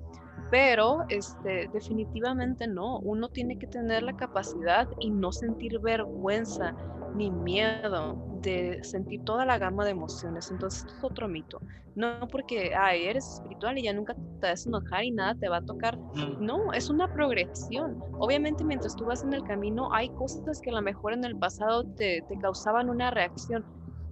Pero 0.55 0.99
este, 1.09 1.69
definitivamente 1.73 2.69
no, 2.69 3.01
uno 3.01 3.29
tiene 3.29 3.59
que 3.59 3.67
tener 3.67 4.05
la 4.05 4.13
capacidad 4.13 4.87
y 5.01 5.11
no 5.11 5.33
sentir 5.33 5.81
vergüenza 5.81 6.77
ni 7.13 7.29
miedo 7.33 8.15
de 8.41 8.79
sentir 8.85 9.25
toda 9.25 9.45
la 9.45 9.59
gama 9.59 9.85
de 9.85 9.91
emociones. 9.91 10.53
Entonces, 10.53 10.85
es 10.87 11.03
otro 11.03 11.27
mito. 11.27 11.59
No 11.97 12.29
porque, 12.31 12.73
ay, 12.73 13.07
eres 13.07 13.33
espiritual 13.35 13.79
y 13.79 13.83
ya 13.83 13.93
nunca 13.95 14.15
te 14.15 14.47
vas 14.47 14.65
a 14.65 14.69
enojar 14.69 15.03
y 15.05 15.11
nada 15.11 15.35
te 15.35 15.49
va 15.49 15.57
a 15.57 15.63
tocar. 15.63 15.99
No, 16.39 16.73
es 16.73 16.89
una 16.89 17.09
progresión. 17.09 18.05
Obviamente, 18.13 18.63
mientras 18.65 18.95
tú 18.95 19.07
vas 19.07 19.25
en 19.25 19.33
el 19.33 19.43
camino, 19.43 19.89
hay 19.93 20.09
cosas 20.11 20.61
que 20.63 20.71
a 20.71 20.75
lo 20.75 20.83
mejor 20.83 21.15
en 21.15 21.25
el 21.25 21.37
pasado 21.37 21.83
te, 21.97 22.23
te 22.29 22.39
causaban 22.39 22.91
una 22.91 23.11
reacción 23.11 23.65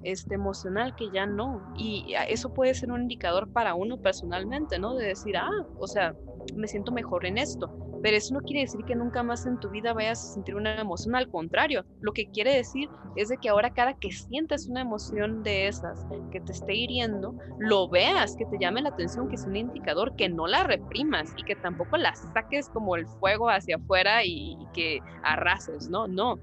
este, 0.02 0.34
emocional 0.34 0.94
que 0.96 1.10
ya 1.10 1.26
no. 1.26 1.72
Y 1.76 2.14
eso 2.28 2.52
puede 2.52 2.74
ser 2.74 2.90
un 2.90 3.02
indicador 3.02 3.52
para 3.52 3.74
uno 3.74 3.98
personalmente, 3.98 4.78
¿no? 4.78 4.94
De 4.94 5.06
decir, 5.06 5.36
ah, 5.36 5.50
o 5.78 5.86
sea, 5.86 6.14
me 6.54 6.68
siento 6.68 6.92
mejor 6.92 7.26
en 7.26 7.38
esto. 7.38 7.70
Pero 8.02 8.16
eso 8.16 8.34
no 8.34 8.40
quiere 8.40 8.62
decir 8.62 8.84
que 8.84 8.96
nunca 8.96 9.22
más 9.22 9.46
en 9.46 9.60
tu 9.60 9.70
vida 9.70 9.92
vayas 9.92 10.24
a 10.24 10.34
sentir 10.34 10.56
una 10.56 10.80
emoción. 10.80 11.14
Al 11.14 11.28
contrario, 11.28 11.84
lo 12.00 12.12
que 12.12 12.26
quiere 12.26 12.52
decir 12.52 12.90
es 13.14 13.28
de 13.28 13.38
que 13.38 13.48
ahora 13.48 13.72
cada 13.72 13.94
que 13.94 14.10
sientas 14.10 14.66
una 14.66 14.80
emoción 14.80 15.44
de 15.44 15.68
esas 15.68 16.04
que 16.32 16.40
te 16.40 16.50
esté 16.50 16.74
hiriendo, 16.74 17.34
lo 17.58 17.88
veas, 17.88 18.34
que 18.36 18.44
te 18.46 18.58
llame 18.58 18.82
la 18.82 18.88
atención, 18.88 19.28
que 19.28 19.36
es 19.36 19.46
un 19.46 19.54
indicador, 19.54 20.16
que 20.16 20.28
no 20.28 20.48
la 20.48 20.64
reprimas 20.64 21.32
y 21.36 21.44
que 21.44 21.54
tampoco 21.54 21.96
la 21.96 22.12
saques 22.14 22.68
como 22.70 22.96
el 22.96 23.06
fuego 23.06 23.48
hacia 23.48 23.76
afuera 23.76 24.24
y, 24.24 24.58
que 24.74 24.98
arrases, 25.22 25.88
¿no? 25.88 26.08
No. 26.08 26.40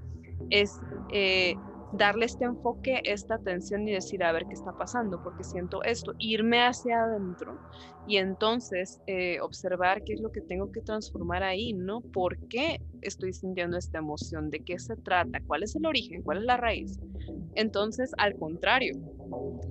Es 0.49 0.79
eh, 1.11 1.55
darle 1.91 2.25
este 2.25 2.45
enfoque, 2.45 3.01
esta 3.03 3.35
atención 3.35 3.87
y 3.87 3.91
decir, 3.93 4.23
a 4.23 4.31
ver 4.31 4.45
qué 4.45 4.53
está 4.53 4.71
pasando, 4.73 5.21
porque 5.21 5.43
siento 5.43 5.83
esto, 5.83 6.13
irme 6.19 6.61
hacia 6.61 7.01
adentro 7.01 7.59
y 8.05 8.17
entonces 8.17 9.01
eh, 9.07 9.39
observar 9.41 10.03
qué 10.03 10.13
es 10.13 10.21
lo 10.21 10.31
que 10.31 10.41
tengo 10.41 10.71
que 10.71 10.81
transformar 10.81 11.43
ahí, 11.43 11.73
¿no? 11.73 12.01
¿Por 12.01 12.37
qué 12.47 12.79
estoy 13.01 13.33
sintiendo 13.33 13.77
esta 13.77 13.99
emoción? 13.99 14.49
¿De 14.49 14.59
qué 14.59 14.79
se 14.79 14.95
trata? 14.97 15.39
¿Cuál 15.45 15.63
es 15.63 15.75
el 15.75 15.85
origen? 15.85 16.21
¿Cuál 16.21 16.39
es 16.39 16.43
la 16.45 16.57
raíz? 16.57 16.99
Entonces, 17.55 18.11
al 18.17 18.35
contrario, 18.35 18.93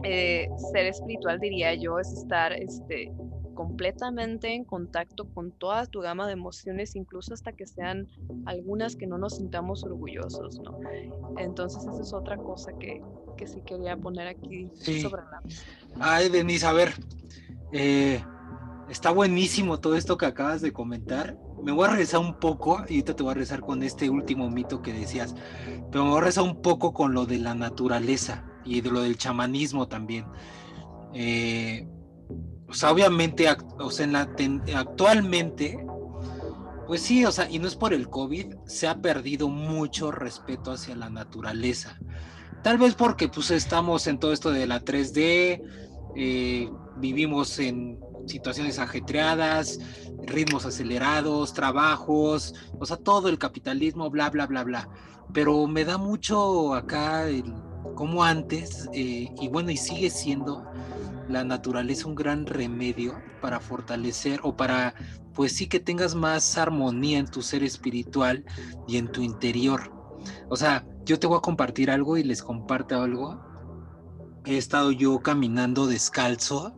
eh, 0.04 0.48
ser 0.72 0.86
espiritual, 0.86 1.38
diría 1.40 1.74
yo, 1.74 1.98
es 1.98 2.12
estar 2.12 2.52
este, 2.52 3.10
completamente 3.58 4.54
en 4.54 4.62
contacto 4.62 5.24
con 5.34 5.50
toda 5.50 5.84
tu 5.86 5.98
gama 5.98 6.28
de 6.28 6.32
emociones, 6.34 6.94
incluso 6.94 7.34
hasta 7.34 7.50
que 7.50 7.66
sean 7.66 8.06
algunas 8.46 8.94
que 8.94 9.08
no 9.08 9.18
nos 9.18 9.38
sintamos 9.38 9.82
orgullosos, 9.82 10.60
¿no? 10.60 10.78
Entonces 11.38 11.82
esa 11.82 12.00
es 12.00 12.12
otra 12.12 12.36
cosa 12.36 12.72
que, 12.78 13.02
que 13.36 13.48
sí 13.48 13.60
quería 13.66 13.96
poner 13.96 14.28
aquí 14.28 14.70
sobre 15.02 15.24
la 15.24 15.40
mesa. 15.40 15.64
Ay, 15.98 16.28
Denise, 16.28 16.66
a 16.66 16.72
ver, 16.72 16.94
eh, 17.72 18.22
está 18.88 19.10
buenísimo 19.10 19.80
todo 19.80 19.96
esto 19.96 20.16
que 20.16 20.26
acabas 20.26 20.60
de 20.60 20.72
comentar. 20.72 21.36
Me 21.60 21.72
voy 21.72 21.86
a 21.86 21.90
regresar 21.90 22.20
un 22.20 22.38
poco, 22.38 22.84
y 22.88 22.92
ahorita 22.92 23.16
te 23.16 23.24
voy 23.24 23.32
a 23.32 23.34
regresar 23.34 23.62
con 23.62 23.82
este 23.82 24.08
último 24.08 24.48
mito 24.48 24.82
que 24.82 24.92
decías, 24.92 25.34
pero 25.90 26.04
me 26.04 26.10
voy 26.10 26.18
a 26.18 26.20
regresar 26.20 26.44
un 26.44 26.62
poco 26.62 26.92
con 26.92 27.12
lo 27.12 27.26
de 27.26 27.38
la 27.38 27.56
naturaleza 27.56 28.44
y 28.64 28.82
de 28.82 28.90
lo 28.92 29.02
del 29.02 29.18
chamanismo 29.18 29.88
también. 29.88 30.26
Eh, 31.12 31.88
o 32.68 32.74
sea, 32.74 32.92
obviamente, 32.92 33.46
o 33.78 33.90
sea, 33.90 34.26
actualmente, 34.76 35.84
pues 36.86 37.02
sí, 37.02 37.24
o 37.24 37.32
sea, 37.32 37.48
y 37.50 37.58
no 37.58 37.66
es 37.66 37.76
por 37.76 37.94
el 37.94 38.08
COVID, 38.08 38.54
se 38.66 38.88
ha 38.88 39.00
perdido 39.00 39.48
mucho 39.48 40.10
respeto 40.10 40.72
hacia 40.72 40.94
la 40.94 41.08
naturaleza. 41.08 41.98
Tal 42.62 42.76
vez 42.76 42.94
porque 42.94 43.28
pues 43.28 43.50
estamos 43.50 44.06
en 44.06 44.18
todo 44.18 44.32
esto 44.32 44.50
de 44.50 44.66
la 44.66 44.84
3D, 44.84 45.62
eh, 46.16 46.70
vivimos 46.96 47.58
en 47.58 47.98
situaciones 48.26 48.78
ajetreadas, 48.78 49.78
ritmos 50.26 50.66
acelerados, 50.66 51.54
trabajos, 51.54 52.54
o 52.78 52.84
sea, 52.84 52.98
todo 52.98 53.28
el 53.28 53.38
capitalismo, 53.38 54.10
bla, 54.10 54.28
bla, 54.28 54.46
bla, 54.46 54.64
bla. 54.64 54.88
Pero 55.32 55.66
me 55.66 55.84
da 55.84 55.96
mucho 55.96 56.74
acá 56.74 57.26
como 57.94 58.24
antes, 58.24 58.88
eh, 58.92 59.28
y 59.40 59.48
bueno, 59.48 59.70
y 59.70 59.76
sigue 59.76 60.10
siendo 60.10 60.64
la 61.28 61.44
naturaleza 61.44 62.08
un 62.08 62.14
gran 62.14 62.46
remedio 62.46 63.20
para 63.40 63.60
fortalecer 63.60 64.40
o 64.42 64.56
para, 64.56 64.94
pues 65.34 65.52
sí, 65.52 65.66
que 65.66 65.80
tengas 65.80 66.14
más 66.14 66.58
armonía 66.58 67.18
en 67.18 67.26
tu 67.26 67.42
ser 67.42 67.62
espiritual 67.62 68.44
y 68.86 68.96
en 68.96 69.10
tu 69.10 69.22
interior. 69.22 69.92
O 70.48 70.56
sea, 70.56 70.86
yo 71.04 71.18
te 71.18 71.26
voy 71.26 71.38
a 71.38 71.42
compartir 71.42 71.90
algo 71.90 72.16
y 72.16 72.24
les 72.24 72.42
comparto 72.42 73.00
algo. 73.00 73.40
He 74.44 74.56
estado 74.56 74.92
yo 74.92 75.20
caminando 75.20 75.86
descalzo. 75.86 76.76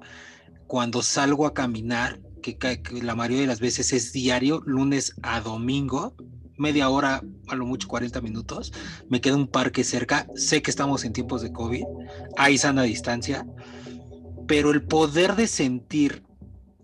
Cuando 0.66 1.02
salgo 1.02 1.46
a 1.46 1.54
caminar, 1.54 2.20
que, 2.40 2.82
la 3.02 3.14
mayoría 3.14 3.40
de 3.40 3.46
las 3.46 3.60
veces 3.60 3.92
es 3.92 4.12
diario, 4.12 4.62
lunes 4.66 5.14
a 5.22 5.40
domingo, 5.40 6.14
media 6.56 6.88
hora, 6.88 7.22
a 7.48 7.54
lo 7.56 7.66
mucho 7.66 7.88
40 7.88 8.20
minutos. 8.20 8.72
Me 9.08 9.20
queda 9.20 9.36
un 9.36 9.48
parque 9.48 9.84
cerca. 9.84 10.26
Sé 10.34 10.62
que 10.62 10.70
estamos 10.70 11.04
en 11.04 11.12
tiempos 11.12 11.42
de 11.42 11.52
COVID. 11.52 11.84
Hay 12.36 12.58
sana 12.58 12.82
distancia 12.82 13.46
pero 14.50 14.72
el 14.72 14.82
poder 14.82 15.36
de 15.36 15.46
sentir 15.46 16.24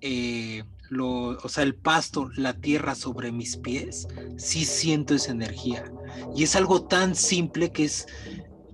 eh, 0.01 0.63
lo, 0.89 1.31
o 1.31 1.49
sea, 1.49 1.65
el 1.65 1.75
pasto, 1.75 2.31
la 2.37 2.53
tierra 2.53 2.95
sobre 2.95 3.33
mis 3.33 3.57
pies, 3.57 4.07
sí 4.37 4.65
siento 4.65 5.17
esa 5.17 5.33
energía. 5.33 5.93
Y 6.37 6.45
es 6.45 6.55
algo 6.55 6.87
tan 6.87 7.17
simple 7.17 7.73
que 7.73 7.87
es, 7.87 8.07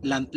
la, 0.02 0.28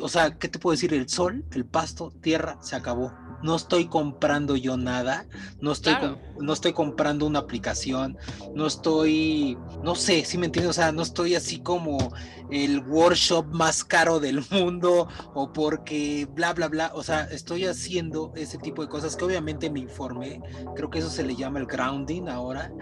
o 0.00 0.08
sea, 0.08 0.36
¿qué 0.38 0.48
te 0.48 0.58
puedo 0.58 0.72
decir? 0.72 0.92
El 0.92 1.08
sol, 1.08 1.44
el 1.52 1.64
pasto, 1.64 2.12
tierra, 2.20 2.58
se 2.60 2.74
acabó 2.74 3.14
no 3.42 3.56
estoy 3.56 3.86
comprando 3.86 4.56
yo 4.56 4.76
nada, 4.76 5.26
no 5.60 5.72
estoy, 5.72 5.94
no 6.38 6.52
estoy 6.52 6.72
comprando 6.72 7.26
una 7.26 7.40
aplicación, 7.40 8.18
no 8.54 8.66
estoy, 8.66 9.56
no 9.82 9.94
sé, 9.94 10.24
si 10.24 10.38
me 10.38 10.46
entiendes, 10.46 10.70
o 10.70 10.74
sea, 10.74 10.92
no 10.92 11.02
estoy 11.02 11.34
así 11.34 11.60
como 11.60 12.12
el 12.50 12.80
workshop 12.80 13.46
más 13.46 13.84
caro 13.84 14.20
del 14.20 14.44
mundo 14.50 15.08
o 15.34 15.52
porque 15.52 16.28
bla, 16.32 16.52
bla, 16.52 16.68
bla, 16.68 16.92
o 16.94 17.02
sea, 17.02 17.24
estoy 17.24 17.66
haciendo 17.66 18.32
ese 18.36 18.58
tipo 18.58 18.82
de 18.82 18.88
cosas 18.88 19.16
que 19.16 19.24
obviamente 19.24 19.70
me 19.70 19.80
informé, 19.80 20.40
creo 20.74 20.90
que 20.90 20.98
eso 20.98 21.10
se 21.10 21.22
le 21.22 21.36
llama 21.36 21.60
el 21.60 21.66
grounding 21.66 22.28
ahora, 22.28 22.72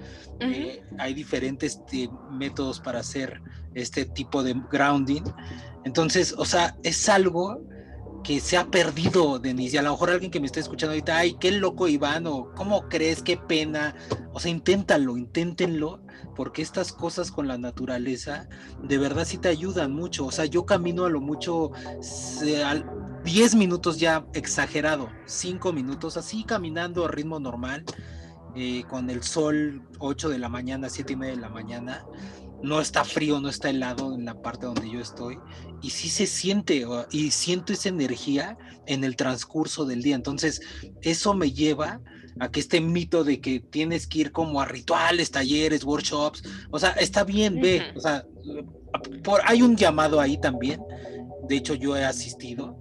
eh, 0.40 0.82
hay 0.98 1.14
diferentes 1.14 1.80
eh, 1.92 2.08
métodos 2.30 2.80
para 2.80 3.00
hacer 3.00 3.40
este 3.74 4.04
tipo 4.04 4.42
de 4.42 4.54
grounding, 4.70 5.22
entonces, 5.84 6.34
o 6.36 6.44
sea, 6.44 6.76
es 6.82 7.08
algo 7.08 7.62
que 8.28 8.40
se 8.40 8.58
ha 8.58 8.70
perdido, 8.70 9.38
Denise, 9.38 9.76
y 9.76 9.78
a 9.78 9.82
lo 9.82 9.92
mejor 9.92 10.10
alguien 10.10 10.30
que 10.30 10.38
me 10.38 10.44
está 10.44 10.60
escuchando 10.60 10.92
ahorita, 10.92 11.16
ay, 11.16 11.38
qué 11.40 11.50
loco 11.50 11.88
Iván, 11.88 12.26
o 12.26 12.52
cómo 12.54 12.86
crees, 12.86 13.22
qué 13.22 13.38
pena, 13.38 13.94
o 14.34 14.38
sea, 14.38 14.50
inténtalo, 14.50 15.16
inténtenlo, 15.16 16.02
porque 16.36 16.60
estas 16.60 16.92
cosas 16.92 17.32
con 17.32 17.48
la 17.48 17.56
naturaleza 17.56 18.46
de 18.82 18.98
verdad 18.98 19.24
sí 19.24 19.38
te 19.38 19.48
ayudan 19.48 19.94
mucho, 19.94 20.26
o 20.26 20.30
sea, 20.30 20.44
yo 20.44 20.66
camino 20.66 21.06
a 21.06 21.08
lo 21.08 21.22
mucho 21.22 21.70
10 23.24 23.54
minutos 23.54 23.98
ya 23.98 24.26
exagerado, 24.34 25.08
5 25.24 25.72
minutos, 25.72 26.18
así 26.18 26.44
caminando 26.44 27.06
a 27.06 27.08
ritmo 27.08 27.40
normal, 27.40 27.86
eh, 28.54 28.84
con 28.90 29.08
el 29.08 29.22
sol 29.22 29.88
8 30.00 30.28
de 30.28 30.38
la 30.38 30.50
mañana, 30.50 30.90
7 30.90 31.14
y 31.14 31.16
media 31.16 31.34
de 31.34 31.40
la 31.40 31.48
mañana, 31.48 32.04
no 32.62 32.80
está 32.80 33.04
frío, 33.04 33.40
no 33.40 33.48
está 33.48 33.70
helado 33.70 34.14
en 34.14 34.24
la 34.24 34.40
parte 34.40 34.66
donde 34.66 34.90
yo 34.90 35.00
estoy 35.00 35.38
y 35.82 35.90
sí 35.90 36.08
se 36.08 36.26
siente 36.26 36.84
y 37.10 37.30
siento 37.30 37.72
esa 37.72 37.88
energía 37.88 38.58
en 38.86 39.04
el 39.04 39.16
transcurso 39.16 39.84
del 39.84 40.02
día. 40.02 40.16
Entonces, 40.16 40.60
eso 41.02 41.34
me 41.34 41.52
lleva 41.52 42.00
a 42.40 42.50
que 42.50 42.60
este 42.60 42.80
mito 42.80 43.24
de 43.24 43.40
que 43.40 43.60
tienes 43.60 44.06
que 44.06 44.20
ir 44.20 44.32
como 44.32 44.60
a 44.60 44.64
rituales, 44.64 45.30
talleres, 45.30 45.84
workshops, 45.84 46.42
o 46.70 46.78
sea, 46.78 46.90
está 46.92 47.24
bien, 47.24 47.60
ve, 47.60 47.92
o 47.96 48.00
sea, 48.00 48.24
por, 49.22 49.40
hay 49.44 49.62
un 49.62 49.76
llamado 49.76 50.20
ahí 50.20 50.38
también. 50.38 50.80
De 51.48 51.56
hecho, 51.56 51.74
yo 51.74 51.96
he 51.96 52.04
asistido 52.04 52.78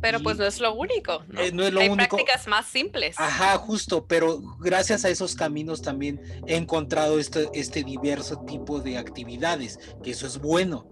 pero 0.00 0.20
pues 0.20 0.36
no 0.38 0.44
es 0.46 0.60
lo 0.60 0.74
único. 0.74 1.24
¿no? 1.28 1.40
Eh, 1.40 1.46
es 1.48 1.52
lo 1.54 1.80
Hay 1.80 1.88
único. 1.88 2.16
prácticas 2.16 2.46
más 2.46 2.66
simples. 2.66 3.16
Ajá, 3.18 3.56
justo, 3.58 4.06
pero 4.06 4.40
gracias 4.60 5.04
a 5.04 5.08
esos 5.08 5.34
caminos 5.34 5.82
también 5.82 6.20
he 6.46 6.56
encontrado 6.56 7.18
este, 7.18 7.48
este 7.54 7.82
diverso 7.84 8.38
tipo 8.46 8.80
de 8.80 8.98
actividades, 8.98 9.78
que 10.02 10.10
eso 10.10 10.26
es 10.26 10.38
bueno. 10.38 10.90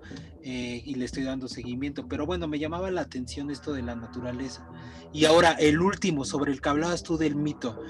Eh, 0.48 0.80
y 0.84 0.94
le 0.94 1.06
estoy 1.06 1.24
dando 1.24 1.48
seguimiento. 1.48 2.06
Pero 2.06 2.24
bueno, 2.24 2.46
me 2.46 2.60
llamaba 2.60 2.88
la 2.92 3.00
atención 3.00 3.50
esto 3.50 3.72
de 3.72 3.82
la 3.82 3.96
naturaleza. 3.96 4.64
Y 5.12 5.24
ahora 5.24 5.50
el 5.50 5.80
último, 5.80 6.24
sobre 6.24 6.52
el 6.52 6.60
que 6.60 6.68
hablabas 6.68 7.02
tú 7.02 7.16
del 7.18 7.34
mito, 7.34 7.80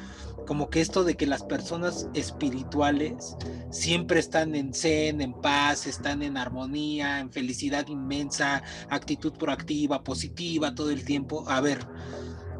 como 0.47 0.71
que 0.71 0.81
esto 0.81 1.05
de 1.05 1.19
que 1.19 1.27
las 1.27 1.43
personas 1.43 2.09
espirituales 2.15 3.37
siempre 3.71 4.21
están 4.21 4.55
en 4.55 4.73
zen, 4.73 5.21
en 5.21 5.35
paz, 5.35 5.87
están 5.87 6.23
en 6.23 6.39
armonía, 6.39 7.21
en 7.21 7.31
felicidad 7.31 7.89
inmensa, 7.89 8.63
actitud 8.89 9.35
proactiva, 9.35 10.03
positiva 10.03 10.75
todo 10.75 10.89
el 10.89 11.05
tiempo. 11.05 11.45
A 11.49 11.61
ver, 11.61 11.87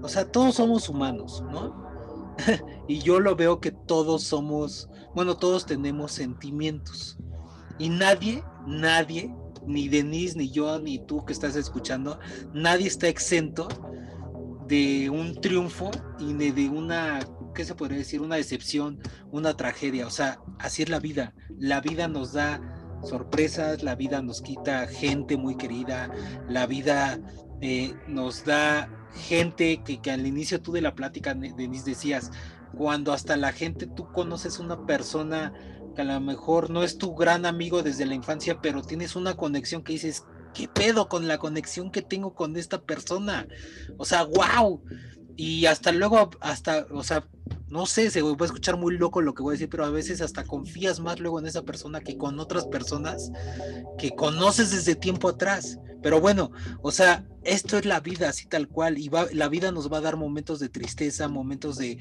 o 0.03 0.11
sea, 0.11 0.31
todos 0.31 0.57
somos 0.57 0.91
humanos, 0.91 1.43
¿no? 1.51 2.37
y 2.87 2.99
yo 2.99 3.19
lo 3.19 3.35
veo 3.35 3.61
que 3.61 3.71
todos 3.71 4.25
somos, 4.25 4.91
bueno, 5.15 5.39
todos 5.39 5.65
tenemos 5.65 6.13
sentimientos. 6.13 7.17
Y 7.79 7.89
nadie, 7.89 8.45
nadie 8.67 9.35
ni 9.67 9.89
Denise, 9.89 10.37
ni 10.39 10.51
yo, 10.51 10.79
ni 10.79 10.99
tú 10.99 11.25
que 11.25 11.33
estás 11.33 11.57
escuchando, 11.57 12.19
nadie 12.53 12.87
está 12.87 13.09
exento 13.09 13.69
de 14.67 15.11
un 15.11 15.41
triunfo 15.41 15.91
y 16.19 16.33
de 16.33 16.69
una 16.69 17.21
¿qué 17.57 17.65
se 17.65 17.75
podría 17.75 17.99
decir? 17.99 18.21
Una 18.21 18.37
decepción, 18.37 19.01
una 19.33 19.57
tragedia. 19.57 20.07
O 20.07 20.11
sea, 20.11 20.41
así 20.59 20.83
es 20.83 20.91
la 20.91 21.01
vida. 21.01 21.35
La 21.59 21.81
vida 21.81 22.07
nos 22.07 22.35
da 22.35 22.61
sorpresas, 23.03 23.83
la 23.83 23.97
vida 23.97 24.23
nos 24.23 24.43
quita 24.43 24.87
gente 24.87 25.37
muy 25.37 25.57
querida, 25.57 26.11
la 26.49 26.67
vida 26.67 27.19
eh, 27.61 27.95
nos 28.07 28.45
da 28.45 28.91
gente 29.15 29.83
que, 29.83 30.01
que, 30.01 30.11
al 30.11 30.27
inicio 30.27 30.61
tú 30.61 30.73
de 30.73 30.83
la 30.83 30.95
plática, 30.95 31.35
Denise, 31.35 31.91
decías, 31.91 32.31
cuando 32.77 33.13
hasta 33.13 33.37
la 33.37 33.53
gente, 33.53 33.87
tú 33.87 34.13
conoces 34.13 34.59
una 34.59 34.85
persona 34.85 35.53
que 35.97 36.03
a 36.03 36.05
lo 36.05 36.21
mejor 36.21 36.71
no 36.71 36.85
es 36.85 36.99
tu 36.99 37.17
gran 37.17 37.47
amigo 37.47 37.83
desde 37.83 38.07
la 38.07 38.15
infancia, 38.15 38.61
pero 38.63 38.83
tienes 38.83 39.17
una 39.17 39.35
conexión 39.35 39.83
que 39.83 39.95
dices, 39.95 40.25
¿qué 40.55 40.69
pedo 40.69 41.09
con 41.09 41.27
la 41.27 41.39
conexión 41.39 41.91
que 41.91 42.03
tengo 42.03 42.35
con 42.35 42.57
esta 42.57 42.83
persona? 42.83 43.49
O 43.97 44.05
sea, 44.05 44.25
wow. 44.25 44.83
Y 45.37 45.67
hasta 45.67 45.93
luego, 45.93 46.31
hasta, 46.41 46.87
o 46.91 47.03
sea, 47.03 47.27
no 47.69 47.85
sé, 47.87 48.11
se 48.11 48.23
va 48.23 48.31
a 48.39 48.45
escuchar 48.45 48.77
muy 48.77 48.97
loco 48.97 49.21
lo 49.21 49.35
que 49.35 49.43
voy 49.43 49.53
a 49.53 49.55
decir, 49.55 49.69
pero 49.69 49.85
a 49.85 49.91
veces 49.91 50.21
hasta 50.21 50.45
confías 50.45 51.01
más 51.01 51.21
luego 51.21 51.39
en 51.39 51.47
esa 51.47 51.63
persona 51.63 52.01
que 52.01 52.17
con 52.17 52.39
otras 52.39 52.67
personas 52.67 53.31
que 53.99 54.11
conoces 54.13 54.71
desde 54.71 54.95
tiempo 54.95 55.29
atrás. 55.29 55.79
Pero 56.03 56.21
bueno, 56.21 56.53
o 56.83 56.93
sea, 56.93 57.27
esto 57.43 57.77
es 57.79 57.85
la 57.85 58.01
vida 58.01 58.29
así 58.29 58.47
tal 58.47 58.69
cual 58.69 58.99
y 58.99 59.09
va, 59.09 59.27
la 59.33 59.49
vida 59.49 59.73
nos 59.73 59.93
va 59.93 59.99
a 59.99 60.03
dar 60.03 60.17
momentos 60.17 60.61
de 60.61 60.69
tristeza, 60.69 61.27
momentos 61.29 61.79
de, 61.79 61.99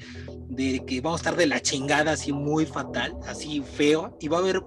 de 0.48 0.84
que 0.86 1.00
vamos 1.00 1.20
a 1.20 1.22
estar 1.22 1.36
de 1.36 1.46
la 1.46 1.60
chingada 1.60 2.12
así 2.12 2.32
muy 2.32 2.66
fatal, 2.66 3.16
así 3.26 3.62
feo, 3.62 4.16
y 4.20 4.28
va 4.28 4.38
a 4.38 4.40
haber 4.40 4.62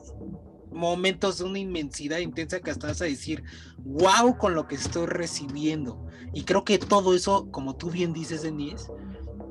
momentos 0.71 1.39
de 1.39 1.45
una 1.45 1.59
inmensidad 1.59 2.19
intensa 2.19 2.59
que 2.59 2.71
hasta 2.71 2.87
vas 2.87 3.01
a 3.01 3.05
decir, 3.05 3.43
wow 3.83 4.37
con 4.37 4.55
lo 4.55 4.67
que 4.67 4.75
estoy 4.75 5.07
recibiendo. 5.07 6.05
Y 6.33 6.43
creo 6.43 6.63
que 6.63 6.77
todo 6.77 7.15
eso, 7.15 7.49
como 7.51 7.75
tú 7.75 7.89
bien 7.89 8.13
dices, 8.13 8.43
Denise, 8.43 8.85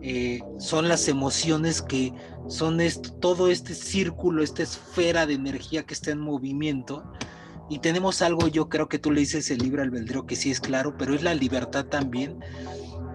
eh, 0.01 0.41
son 0.59 0.89
las 0.89 1.09
emociones 1.09 1.83
que 1.83 2.13
son 2.49 2.79
todo 3.21 3.49
este 3.49 3.75
círculo, 3.75 4.43
esta 4.43 4.63
esfera 4.63 5.27
de 5.27 5.35
energía 5.35 5.85
que 5.85 5.95
está 5.95 6.13
en 6.13 6.21
movimiento. 6.21 7.05
Y 7.69 7.81
tenemos 7.81 8.23
algo, 8.23 8.49
yo 8.49 8.69
creo 8.69 8.89
que 8.89 8.99
tú 8.99 9.11
le 9.11 9.21
dices 9.21 9.51
el 9.51 9.59
libre 9.59 9.83
albedrío, 9.83 10.25
que 10.25 10.37
sí 10.37 10.51
es 10.51 10.61
claro, 10.61 10.97
pero 10.97 11.15
es 11.15 11.23
la 11.23 11.35
libertad 11.35 11.87
también. 11.87 12.39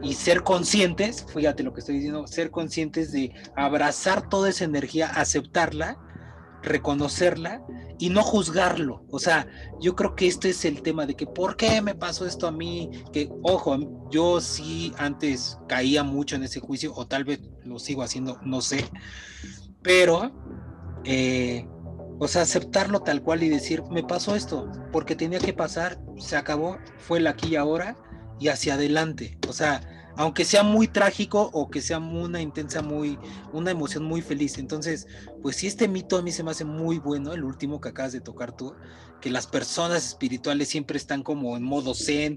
Y 0.03 0.15
ser 0.15 0.43
conscientes, 0.43 1.25
fíjate 1.33 1.63
lo 1.63 1.73
que 1.73 1.79
estoy 1.79 1.95
diciendo, 1.95 2.27
ser 2.27 2.51
conscientes 2.51 3.11
de 3.13 3.33
abrazar 3.55 4.27
toda 4.27 4.49
esa 4.49 4.65
energía, 4.65 5.07
aceptarla 5.07 5.97
reconocerla 6.63 7.61
y 7.99 8.09
no 8.09 8.23
juzgarlo. 8.23 9.05
O 9.11 9.19
sea, 9.19 9.47
yo 9.79 9.95
creo 9.95 10.15
que 10.15 10.27
este 10.27 10.49
es 10.49 10.65
el 10.65 10.81
tema 10.81 11.05
de 11.05 11.15
que, 11.15 11.27
¿por 11.27 11.55
qué 11.55 11.81
me 11.81 11.95
pasó 11.95 12.25
esto 12.25 12.47
a 12.47 12.51
mí? 12.51 12.89
Que, 13.11 13.29
ojo, 13.43 14.09
yo 14.09 14.41
sí 14.41 14.93
antes 14.97 15.59
caía 15.67 16.03
mucho 16.03 16.35
en 16.35 16.43
ese 16.43 16.59
juicio, 16.59 16.93
o 16.95 17.05
tal 17.05 17.23
vez 17.23 17.41
lo 17.63 17.79
sigo 17.79 18.03
haciendo, 18.03 18.39
no 18.43 18.61
sé, 18.61 18.85
pero, 19.81 20.31
eh, 21.03 21.67
o 22.19 22.27
sea, 22.27 22.43
aceptarlo 22.43 23.01
tal 23.01 23.21
cual 23.21 23.43
y 23.43 23.49
decir, 23.49 23.83
me 23.91 24.03
pasó 24.03 24.35
esto, 24.35 24.71
porque 24.91 25.15
tenía 25.15 25.39
que 25.39 25.53
pasar, 25.53 25.99
se 26.17 26.37
acabó, 26.37 26.77
fue 26.97 27.19
el 27.19 27.27
aquí 27.27 27.49
y 27.49 27.55
ahora 27.57 27.97
y 28.39 28.47
hacia 28.47 28.75
adelante. 28.75 29.37
O 29.47 29.53
sea, 29.53 29.81
aunque 30.15 30.45
sea 30.45 30.63
muy 30.63 30.87
trágico 30.87 31.49
o 31.53 31.69
que 31.69 31.81
sea 31.81 31.99
una 31.99 32.41
intensa, 32.41 32.81
muy, 32.81 33.17
una 33.51 33.71
emoción 33.71 34.03
muy 34.03 34.21
feliz. 34.21 34.57
Entonces, 34.57 35.07
pues 35.41 35.55
sí, 35.57 35.67
este 35.67 35.87
mito 35.87 36.17
a 36.17 36.21
mí 36.21 36.31
se 36.31 36.43
me 36.43 36.51
hace 36.51 36.65
muy 36.65 36.99
bueno, 36.99 37.33
el 37.33 37.43
último 37.43 37.81
que 37.81 37.89
acabas 37.89 38.13
de 38.13 38.21
tocar 38.21 38.55
tú, 38.55 38.75
que 39.21 39.29
las 39.29 39.47
personas 39.47 40.05
espirituales 40.05 40.69
siempre 40.69 40.97
están 40.97 41.23
como 41.23 41.57
en 41.57 41.63
modo 41.63 41.93
zen 41.93 42.35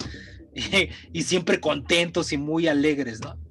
y 1.12 1.22
siempre 1.22 1.60
contentos 1.60 2.32
y 2.32 2.38
muy 2.38 2.68
alegres, 2.68 3.20
¿no? 3.20 3.45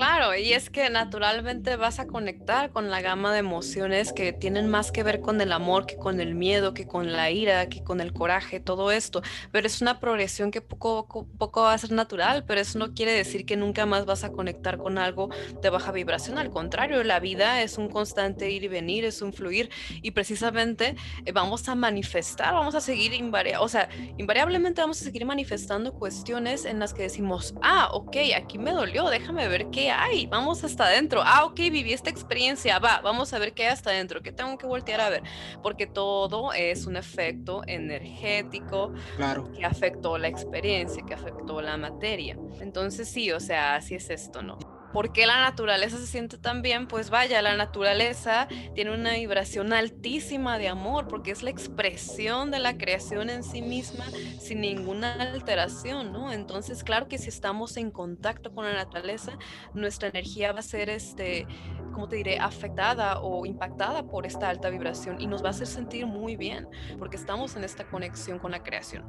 Claro, 0.00 0.34
y 0.34 0.54
es 0.54 0.70
que 0.70 0.88
naturalmente 0.88 1.76
vas 1.76 1.98
a 1.98 2.06
conectar 2.06 2.70
con 2.70 2.88
la 2.88 3.02
gama 3.02 3.34
de 3.34 3.40
emociones 3.40 4.14
que 4.14 4.32
tienen 4.32 4.66
más 4.66 4.92
que 4.92 5.02
ver 5.02 5.20
con 5.20 5.38
el 5.42 5.52
amor, 5.52 5.84
que 5.84 5.96
con 5.96 6.22
el 6.22 6.34
miedo, 6.34 6.72
que 6.72 6.86
con 6.86 7.12
la 7.12 7.30
ira, 7.30 7.68
que 7.68 7.84
con 7.84 8.00
el 8.00 8.14
coraje, 8.14 8.60
todo 8.60 8.92
esto. 8.92 9.20
Pero 9.52 9.66
es 9.66 9.82
una 9.82 10.00
progresión 10.00 10.52
que 10.52 10.62
poco, 10.62 11.06
poco 11.36 11.64
va 11.64 11.74
a 11.74 11.78
ser 11.78 11.92
natural, 11.92 12.46
pero 12.46 12.62
eso 12.62 12.78
no 12.78 12.94
quiere 12.94 13.12
decir 13.12 13.44
que 13.44 13.58
nunca 13.58 13.84
más 13.84 14.06
vas 14.06 14.24
a 14.24 14.32
conectar 14.32 14.78
con 14.78 14.96
algo 14.96 15.28
de 15.60 15.68
baja 15.68 15.92
vibración. 15.92 16.38
Al 16.38 16.48
contrario, 16.48 17.04
la 17.04 17.20
vida 17.20 17.60
es 17.60 17.76
un 17.76 17.90
constante 17.90 18.50
ir 18.50 18.64
y 18.64 18.68
venir, 18.68 19.04
es 19.04 19.20
un 19.20 19.34
fluir, 19.34 19.68
y 20.00 20.12
precisamente 20.12 20.96
eh, 21.26 21.32
vamos 21.32 21.68
a 21.68 21.74
manifestar, 21.74 22.54
vamos 22.54 22.74
a 22.74 22.80
seguir 22.80 23.12
invariablemente, 23.12 23.62
o 23.62 23.68
sea, 23.68 23.90
invariablemente 24.16 24.80
vamos 24.80 25.02
a 25.02 25.04
seguir 25.04 25.26
manifestando 25.26 25.92
cuestiones 25.92 26.64
en 26.64 26.78
las 26.78 26.94
que 26.94 27.02
decimos, 27.02 27.52
ah, 27.60 27.90
ok, 27.92 28.16
aquí 28.34 28.58
me 28.58 28.70
dolió, 28.70 29.10
déjame 29.10 29.46
ver 29.46 29.68
qué 29.70 29.89
hay, 29.90 30.26
vamos 30.26 30.64
hasta 30.64 30.84
adentro. 30.86 31.22
Ah, 31.24 31.44
ok, 31.44 31.56
viví 31.56 31.92
esta 31.92 32.10
experiencia, 32.10 32.78
va, 32.78 33.00
vamos 33.00 33.32
a 33.32 33.38
ver 33.38 33.52
qué 33.52 33.64
hay 33.64 33.72
hasta 33.72 33.90
adentro, 33.90 34.22
qué 34.22 34.32
tengo 34.32 34.56
que 34.58 34.66
voltear 34.66 35.00
a 35.00 35.10
ver, 35.10 35.22
porque 35.62 35.86
todo 35.86 36.52
es 36.52 36.86
un 36.86 36.96
efecto 36.96 37.62
energético 37.66 38.92
claro. 39.16 39.50
que 39.52 39.64
afectó 39.64 40.18
la 40.18 40.28
experiencia, 40.28 41.04
que 41.06 41.14
afectó 41.14 41.60
la 41.60 41.76
materia. 41.76 42.36
Entonces 42.60 43.08
sí, 43.08 43.30
o 43.32 43.40
sea, 43.40 43.76
así 43.76 43.94
es 43.94 44.10
esto, 44.10 44.42
¿no? 44.42 44.79
¿Por 44.92 45.12
qué 45.12 45.26
la 45.26 45.40
naturaleza 45.40 45.98
se 45.98 46.06
siente 46.06 46.36
tan 46.36 46.62
bien? 46.62 46.88
Pues 46.88 47.10
vaya, 47.10 47.42
la 47.42 47.56
naturaleza 47.56 48.48
tiene 48.74 48.92
una 48.92 49.12
vibración 49.12 49.72
altísima 49.72 50.58
de 50.58 50.68
amor 50.68 51.06
porque 51.06 51.30
es 51.30 51.42
la 51.42 51.50
expresión 51.50 52.50
de 52.50 52.58
la 52.58 52.76
creación 52.76 53.30
en 53.30 53.44
sí 53.44 53.62
misma 53.62 54.04
sin 54.40 54.60
ninguna 54.60 55.14
alteración, 55.14 56.12
¿no? 56.12 56.32
Entonces, 56.32 56.82
claro 56.82 57.08
que 57.08 57.18
si 57.18 57.28
estamos 57.28 57.76
en 57.76 57.90
contacto 57.90 58.52
con 58.52 58.64
la 58.64 58.72
naturaleza, 58.72 59.38
nuestra 59.74 60.08
energía 60.08 60.52
va 60.52 60.60
a 60.60 60.62
ser, 60.62 60.90
este, 60.90 61.46
¿cómo 61.90 62.08
te 62.08 62.16
diré?, 62.16 62.38
afectada 62.38 63.20
o 63.20 63.46
impactada 63.46 64.04
por 64.04 64.26
esta 64.26 64.48
alta 64.48 64.70
vibración 64.70 65.20
y 65.20 65.26
nos 65.26 65.42
va 65.42 65.48
a 65.48 65.50
hacer 65.50 65.66
sentir 65.66 66.06
muy 66.06 66.36
bien 66.36 66.68
porque 66.98 67.16
estamos 67.16 67.56
en 67.56 67.64
esta 67.64 67.84
conexión 67.88 68.38
con 68.38 68.52
la 68.52 68.62
creación. 68.62 69.04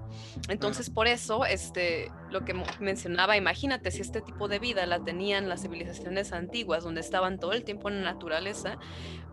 Entonces, 0.49 0.89
por 0.89 1.07
eso, 1.07 1.45
este, 1.45 2.11
lo 2.29 2.45
que 2.45 2.53
mencionaba, 2.79 3.38
imagínate 3.38 3.91
si 3.91 4.01
este 4.01 4.21
tipo 4.21 4.47
de 4.47 4.59
vida 4.59 4.86
la 4.86 5.03
tenían 5.03 5.49
las 5.49 5.61
civilizaciones 5.61 6.34
antiguas, 6.34 6.84
donde 6.84 7.01
estaban 7.01 7.39
todo 7.39 7.53
el 7.53 7.63
tiempo 7.63 7.89
en 7.89 8.03
la 8.03 8.11
naturaleza, 8.11 8.77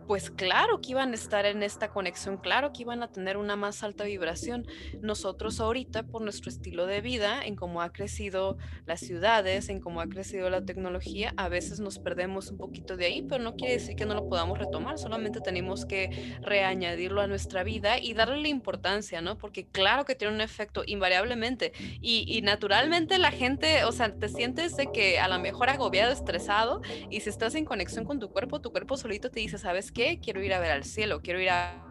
pues 0.08 0.30
claro 0.30 0.80
que 0.80 0.92
iban 0.92 1.12
a 1.12 1.14
estar 1.16 1.44
en 1.44 1.62
esta 1.62 1.90
conexión, 1.90 2.38
claro 2.38 2.72
que 2.72 2.80
iban 2.80 3.02
a 3.02 3.12
tener 3.12 3.36
una 3.36 3.56
más 3.56 3.82
alta 3.82 4.04
vibración. 4.04 4.66
Nosotros 5.02 5.60
ahorita, 5.60 6.04
por 6.04 6.22
nuestro 6.22 6.48
estilo 6.48 6.86
de 6.86 7.02
vida, 7.02 7.44
en 7.44 7.56
cómo 7.56 7.82
ha 7.82 7.92
crecido 7.92 8.56
las 8.86 9.00
ciudades, 9.00 9.68
en 9.68 9.80
cómo 9.80 10.00
ha 10.00 10.08
crecido 10.08 10.48
la 10.48 10.64
tecnología, 10.64 11.34
a 11.36 11.50
veces 11.50 11.78
nos 11.78 11.98
perdemos 11.98 12.50
un 12.50 12.56
poquito 12.56 12.96
de 12.96 13.04
ahí, 13.04 13.20
pero 13.20 13.44
no 13.44 13.54
quiere 13.54 13.74
decir 13.74 13.96
que 13.96 14.06
no 14.06 14.14
lo 14.14 14.30
podamos 14.30 14.58
retomar, 14.58 14.98
solamente 14.98 15.42
tenemos 15.42 15.84
que 15.84 16.38
reañadirlo 16.40 17.20
a 17.20 17.26
nuestra 17.26 17.62
vida 17.62 17.98
y 17.98 18.14
darle 18.14 18.40
la 18.40 18.48
importancia, 18.48 19.20
¿no? 19.20 19.36
Porque 19.36 19.66
claro 19.66 20.06
que 20.06 20.14
tiene 20.14 20.32
un 20.32 20.40
efecto 20.40 20.84
invariablemente 20.86 21.74
y, 22.00 22.40
naturalmente 22.42 23.18
la 23.18 23.30
gente, 23.30 23.84
o 23.84 23.92
sea, 23.92 24.14
te 24.14 24.30
sientes 24.30 24.74
de 24.74 24.90
que 24.90 25.18
a 25.18 25.28
lo 25.28 25.38
mejor 25.38 25.68
agobiado, 25.68 26.14
estresado 26.14 26.80
y 27.10 27.20
si 27.20 27.28
estás 27.28 27.54
en 27.56 27.66
conexión 27.66 28.06
con 28.06 28.18
tu 28.18 28.30
cuerpo, 28.30 28.62
tu 28.62 28.70
cuerpo 28.70 28.96
solito 28.96 29.30
te 29.30 29.40
dice, 29.40 29.58
¿sabes 29.58 29.92
qué? 29.92 29.97
Quiero 30.22 30.40
ir 30.44 30.54
a 30.54 30.60
ver 30.60 30.70
al 30.70 30.84
cielo, 30.84 31.20
quiero 31.22 31.40
ir 31.40 31.50
a, 31.50 31.84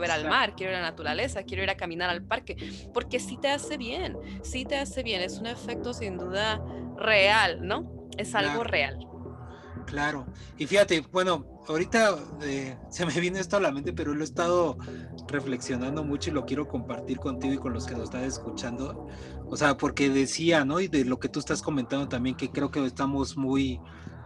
ver 0.00 0.10
al 0.10 0.26
mar, 0.26 0.54
quiero 0.56 0.72
ir 0.72 0.78
a 0.78 0.80
la 0.80 0.88
naturaleza, 0.88 1.42
quiero 1.42 1.62
ir 1.62 1.68
a 1.68 1.76
caminar 1.76 2.08
al 2.08 2.22
parque, 2.22 2.56
porque 2.94 3.20
sí 3.20 3.36
te 3.36 3.50
hace 3.50 3.76
bien, 3.76 4.16
sí 4.42 4.64
te 4.64 4.78
hace 4.78 5.02
bien, 5.02 5.20
es 5.20 5.38
un 5.38 5.46
efecto 5.46 5.92
sin 5.92 6.16
duda 6.16 6.64
real, 6.96 7.58
¿no? 7.60 8.08
Es 8.16 8.34
algo 8.34 8.64
real. 8.64 9.06
Claro, 9.84 10.26
y 10.56 10.66
fíjate, 10.66 11.04
bueno, 11.12 11.44
ahorita 11.68 12.16
eh, 12.42 12.78
se 12.88 13.04
me 13.04 13.12
viene 13.20 13.38
esto 13.40 13.58
a 13.58 13.60
la 13.60 13.70
mente, 13.70 13.92
pero 13.92 14.14
lo 14.14 14.22
he 14.22 14.24
estado 14.24 14.78
reflexionando 15.28 16.04
mucho 16.04 16.30
y 16.30 16.32
lo 16.32 16.46
quiero 16.46 16.66
compartir 16.66 17.18
contigo 17.18 17.52
y 17.52 17.58
con 17.58 17.74
los 17.74 17.86
que 17.86 17.94
nos 17.94 18.04
están 18.04 18.24
escuchando. 18.24 19.08
O 19.44 19.56
sea, 19.58 19.76
porque 19.76 20.08
decía, 20.08 20.64
¿no? 20.64 20.80
Y 20.80 20.88
de 20.88 21.04
lo 21.04 21.18
que 21.18 21.28
tú 21.28 21.38
estás 21.38 21.60
comentando 21.60 22.08
también, 22.08 22.34
que 22.34 22.50
creo 22.50 22.70
que 22.70 22.82
estamos 22.86 23.36
muy, 23.36 23.78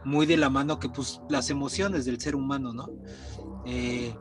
muy 0.06 0.24
de 0.24 0.36
la 0.36 0.48
mano 0.48 0.78
que 0.78 0.88
pues 0.88 1.20
las 1.28 1.50
emociones 1.50 2.04
del 2.04 2.20
ser 2.20 2.36
humano, 2.36 2.72
¿no? 2.72 2.88
Eh, 3.66 4.14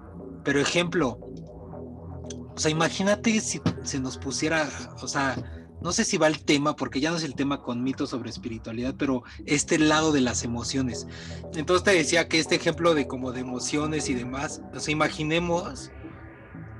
pero 0.43 0.59
ejemplo, 0.59 1.19
o 1.19 2.57
sea, 2.57 2.71
imagínate 2.71 3.39
si 3.39 3.61
se 3.83 3.99
nos 3.99 4.17
pusiera, 4.17 4.67
o 5.01 5.07
sea, 5.07 5.35
no 5.81 5.91
sé 5.91 6.03
si 6.03 6.17
va 6.17 6.25
el 6.25 6.43
tema, 6.43 6.75
porque 6.75 6.99
ya 6.99 7.11
no 7.11 7.17
es 7.17 7.23
el 7.23 7.35
tema 7.35 7.61
con 7.61 7.83
mitos 7.83 8.09
sobre 8.09 8.31
espiritualidad, 8.31 8.95
pero 8.97 9.23
este 9.45 9.77
lado 9.77 10.11
de 10.11 10.21
las 10.21 10.43
emociones. 10.43 11.05
Entonces 11.53 11.83
te 11.83 11.91
decía 11.91 12.27
que 12.27 12.39
este 12.39 12.55
ejemplo 12.55 12.95
de 12.95 13.07
como 13.07 13.31
de 13.31 13.41
emociones 13.41 14.09
y 14.09 14.15
demás, 14.15 14.61
o 14.73 14.79
sea, 14.79 14.91
imaginemos 14.91 15.91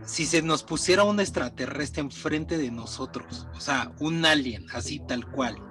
si 0.03 0.25
se 0.25 0.41
nos 0.41 0.63
pusiera 0.63 1.03
un 1.03 1.19
extraterrestre 1.19 2.01
enfrente 2.01 2.57
de 2.57 2.71
nosotros, 2.71 3.47
o 3.55 3.59
sea, 3.59 3.91
un 3.99 4.25
alien, 4.25 4.65
así 4.71 4.99
tal 5.07 5.29
cual 5.29 5.61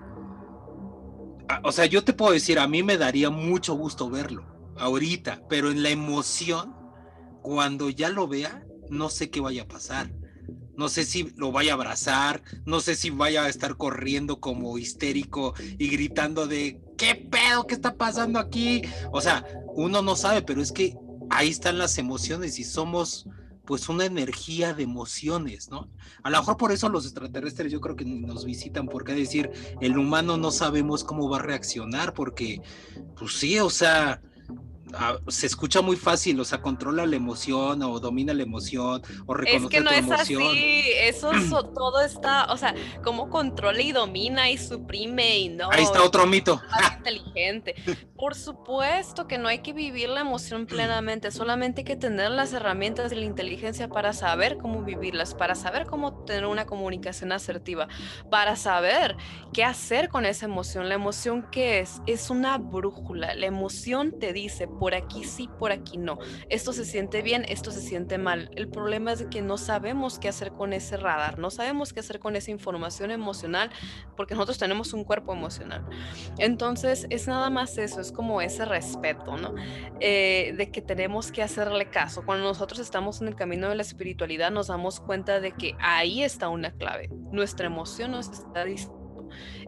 o 1.62 1.72
sea, 1.72 1.86
yo 1.86 2.04
te 2.04 2.12
puedo 2.12 2.32
decir, 2.32 2.58
a 2.58 2.68
mí 2.68 2.82
me 2.82 2.96
daría 2.98 3.30
mucho 3.30 3.74
gusto 3.74 4.10
verlo 4.10 4.44
ahorita, 4.76 5.42
pero 5.48 5.70
en 5.70 5.82
la 5.82 5.90
emoción, 5.90 6.74
cuando 7.42 7.90
ya 7.90 8.08
lo 8.08 8.26
vea, 8.28 8.64
no 8.90 9.08
sé 9.10 9.30
qué 9.30 9.40
vaya 9.40 9.62
a 9.62 9.68
pasar. 9.68 10.10
no 10.76 10.88
sé 10.88 11.04
si 11.04 11.32
lo 11.36 11.52
vaya 11.52 11.72
a 11.72 11.74
abrazar, 11.74 12.42
no 12.66 12.80
sé 12.80 12.96
si 12.96 13.10
vaya 13.10 13.44
a 13.44 13.48
estar 13.48 13.76
corriendo 13.76 14.40
como 14.40 14.76
histérico 14.76 15.54
y 15.78 15.88
gritando 15.88 16.48
de 16.48 16.80
¿qué 16.98 17.14
pedo? 17.14 17.66
¿Qué 17.66 17.74
está 17.74 17.94
pasando 17.96 18.40
aquí? 18.40 18.82
O 19.12 19.20
sea, 19.20 19.46
uno 19.74 20.02
no 20.02 20.16
sabe, 20.16 20.42
pero 20.42 20.60
es 20.60 20.72
que 20.72 20.96
ahí 21.30 21.50
están 21.50 21.78
las 21.78 21.96
emociones 21.98 22.58
y 22.58 22.64
somos 22.64 23.28
pues 23.64 23.88
una 23.88 24.04
energía 24.04 24.74
de 24.74 24.82
emociones, 24.82 25.70
¿no? 25.70 25.88
A 26.22 26.30
lo 26.30 26.38
mejor 26.38 26.56
por 26.56 26.72
eso 26.72 26.88
los 26.88 27.04
extraterrestres 27.04 27.72
yo 27.72 27.80
creo 27.80 27.96
que 27.96 28.04
nos 28.04 28.44
visitan, 28.44 28.86
porque 28.86 29.14
decir, 29.14 29.50
el 29.80 29.96
humano 29.98 30.36
no 30.36 30.50
sabemos 30.50 31.04
cómo 31.04 31.28
va 31.28 31.38
a 31.38 31.42
reaccionar, 31.42 32.12
porque, 32.12 32.60
pues 33.18 33.38
sí, 33.38 33.58
o 33.58 33.70
sea, 33.70 34.20
se 35.28 35.46
escucha 35.46 35.82
muy 35.82 35.96
fácil, 35.96 36.38
o 36.40 36.44
sea, 36.44 36.60
controla 36.60 37.06
la 37.06 37.16
emoción 37.16 37.82
o 37.82 38.00
domina 38.00 38.34
la 38.34 38.42
emoción 38.42 39.02
o 39.26 39.34
reconoce 39.34 39.64
Es 39.64 39.70
que 39.70 39.80
no 39.80 39.90
tu 39.90 39.96
es 39.96 40.04
emoción. 40.04 40.42
así, 40.42 40.82
eso 41.00 41.30
todo 41.74 42.00
está, 42.00 42.52
o 42.52 42.56
sea, 42.56 42.74
cómo 43.02 43.30
controla 43.30 43.80
y 43.80 43.92
domina 43.92 44.50
y 44.50 44.58
suprime 44.58 45.38
y 45.38 45.48
no. 45.48 45.70
Ahí 45.70 45.82
está 45.84 46.02
otro 46.02 46.26
mito. 46.26 46.60
inteligente. 46.98 47.74
Por 48.16 48.34
supuesto 48.34 49.26
que 49.26 49.38
no 49.38 49.48
hay 49.48 49.58
que 49.58 49.72
vivir 49.72 50.08
la 50.08 50.20
emoción 50.20 50.66
plenamente, 50.66 51.30
solamente 51.30 51.80
hay 51.80 51.84
que 51.84 51.96
tener 51.96 52.30
las 52.30 52.52
herramientas 52.52 53.10
de 53.10 53.16
la 53.16 53.24
inteligencia 53.24 53.88
para 53.88 54.12
saber 54.12 54.56
cómo 54.58 54.82
vivirlas, 54.82 55.34
para 55.34 55.54
saber 55.54 55.86
cómo 55.86 56.24
tener 56.24 56.46
una 56.46 56.64
comunicación 56.64 57.32
asertiva, 57.32 57.88
para 58.30 58.56
saber 58.56 59.16
qué 59.52 59.64
hacer 59.64 60.08
con 60.08 60.24
esa 60.26 60.46
emoción. 60.46 60.88
La 60.88 60.94
emoción 60.94 61.46
que 61.50 61.80
es, 61.80 62.00
es 62.06 62.30
una 62.30 62.56
brújula. 62.58 63.34
La 63.34 63.46
emoción 63.46 64.18
te 64.18 64.32
dice, 64.32 64.66
por 64.84 64.94
aquí 64.94 65.24
sí, 65.24 65.48
por 65.58 65.72
aquí 65.72 65.96
no. 65.96 66.18
Esto 66.50 66.74
se 66.74 66.84
siente 66.84 67.22
bien, 67.22 67.46
esto 67.48 67.70
se 67.70 67.80
siente 67.80 68.18
mal. 68.18 68.50
El 68.54 68.68
problema 68.68 69.12
es 69.12 69.24
que 69.30 69.40
no 69.40 69.56
sabemos 69.56 70.18
qué 70.18 70.28
hacer 70.28 70.52
con 70.52 70.74
ese 70.74 70.98
radar, 70.98 71.38
no 71.38 71.50
sabemos 71.50 71.94
qué 71.94 72.00
hacer 72.00 72.20
con 72.20 72.36
esa 72.36 72.50
información 72.50 73.10
emocional, 73.10 73.70
porque 74.14 74.34
nosotros 74.34 74.58
tenemos 74.58 74.92
un 74.92 75.04
cuerpo 75.04 75.32
emocional. 75.32 75.86
Entonces, 76.36 77.06
es 77.08 77.26
nada 77.26 77.48
más 77.48 77.78
eso, 77.78 77.98
es 77.98 78.12
como 78.12 78.42
ese 78.42 78.66
respeto, 78.66 79.38
¿no? 79.38 79.54
Eh, 80.00 80.52
de 80.54 80.70
que 80.70 80.82
tenemos 80.82 81.32
que 81.32 81.42
hacerle 81.42 81.88
caso. 81.88 82.22
Cuando 82.26 82.44
nosotros 82.44 82.78
estamos 82.78 83.22
en 83.22 83.28
el 83.28 83.36
camino 83.36 83.70
de 83.70 83.76
la 83.76 83.82
espiritualidad, 83.82 84.50
nos 84.50 84.66
damos 84.66 85.00
cuenta 85.00 85.40
de 85.40 85.52
que 85.52 85.74
ahí 85.80 86.22
está 86.22 86.50
una 86.50 86.72
clave. 86.72 87.08
Nuestra 87.32 87.64
emoción 87.64 88.10
nos 88.10 88.28
está 88.28 88.66
diciendo 88.66 89.02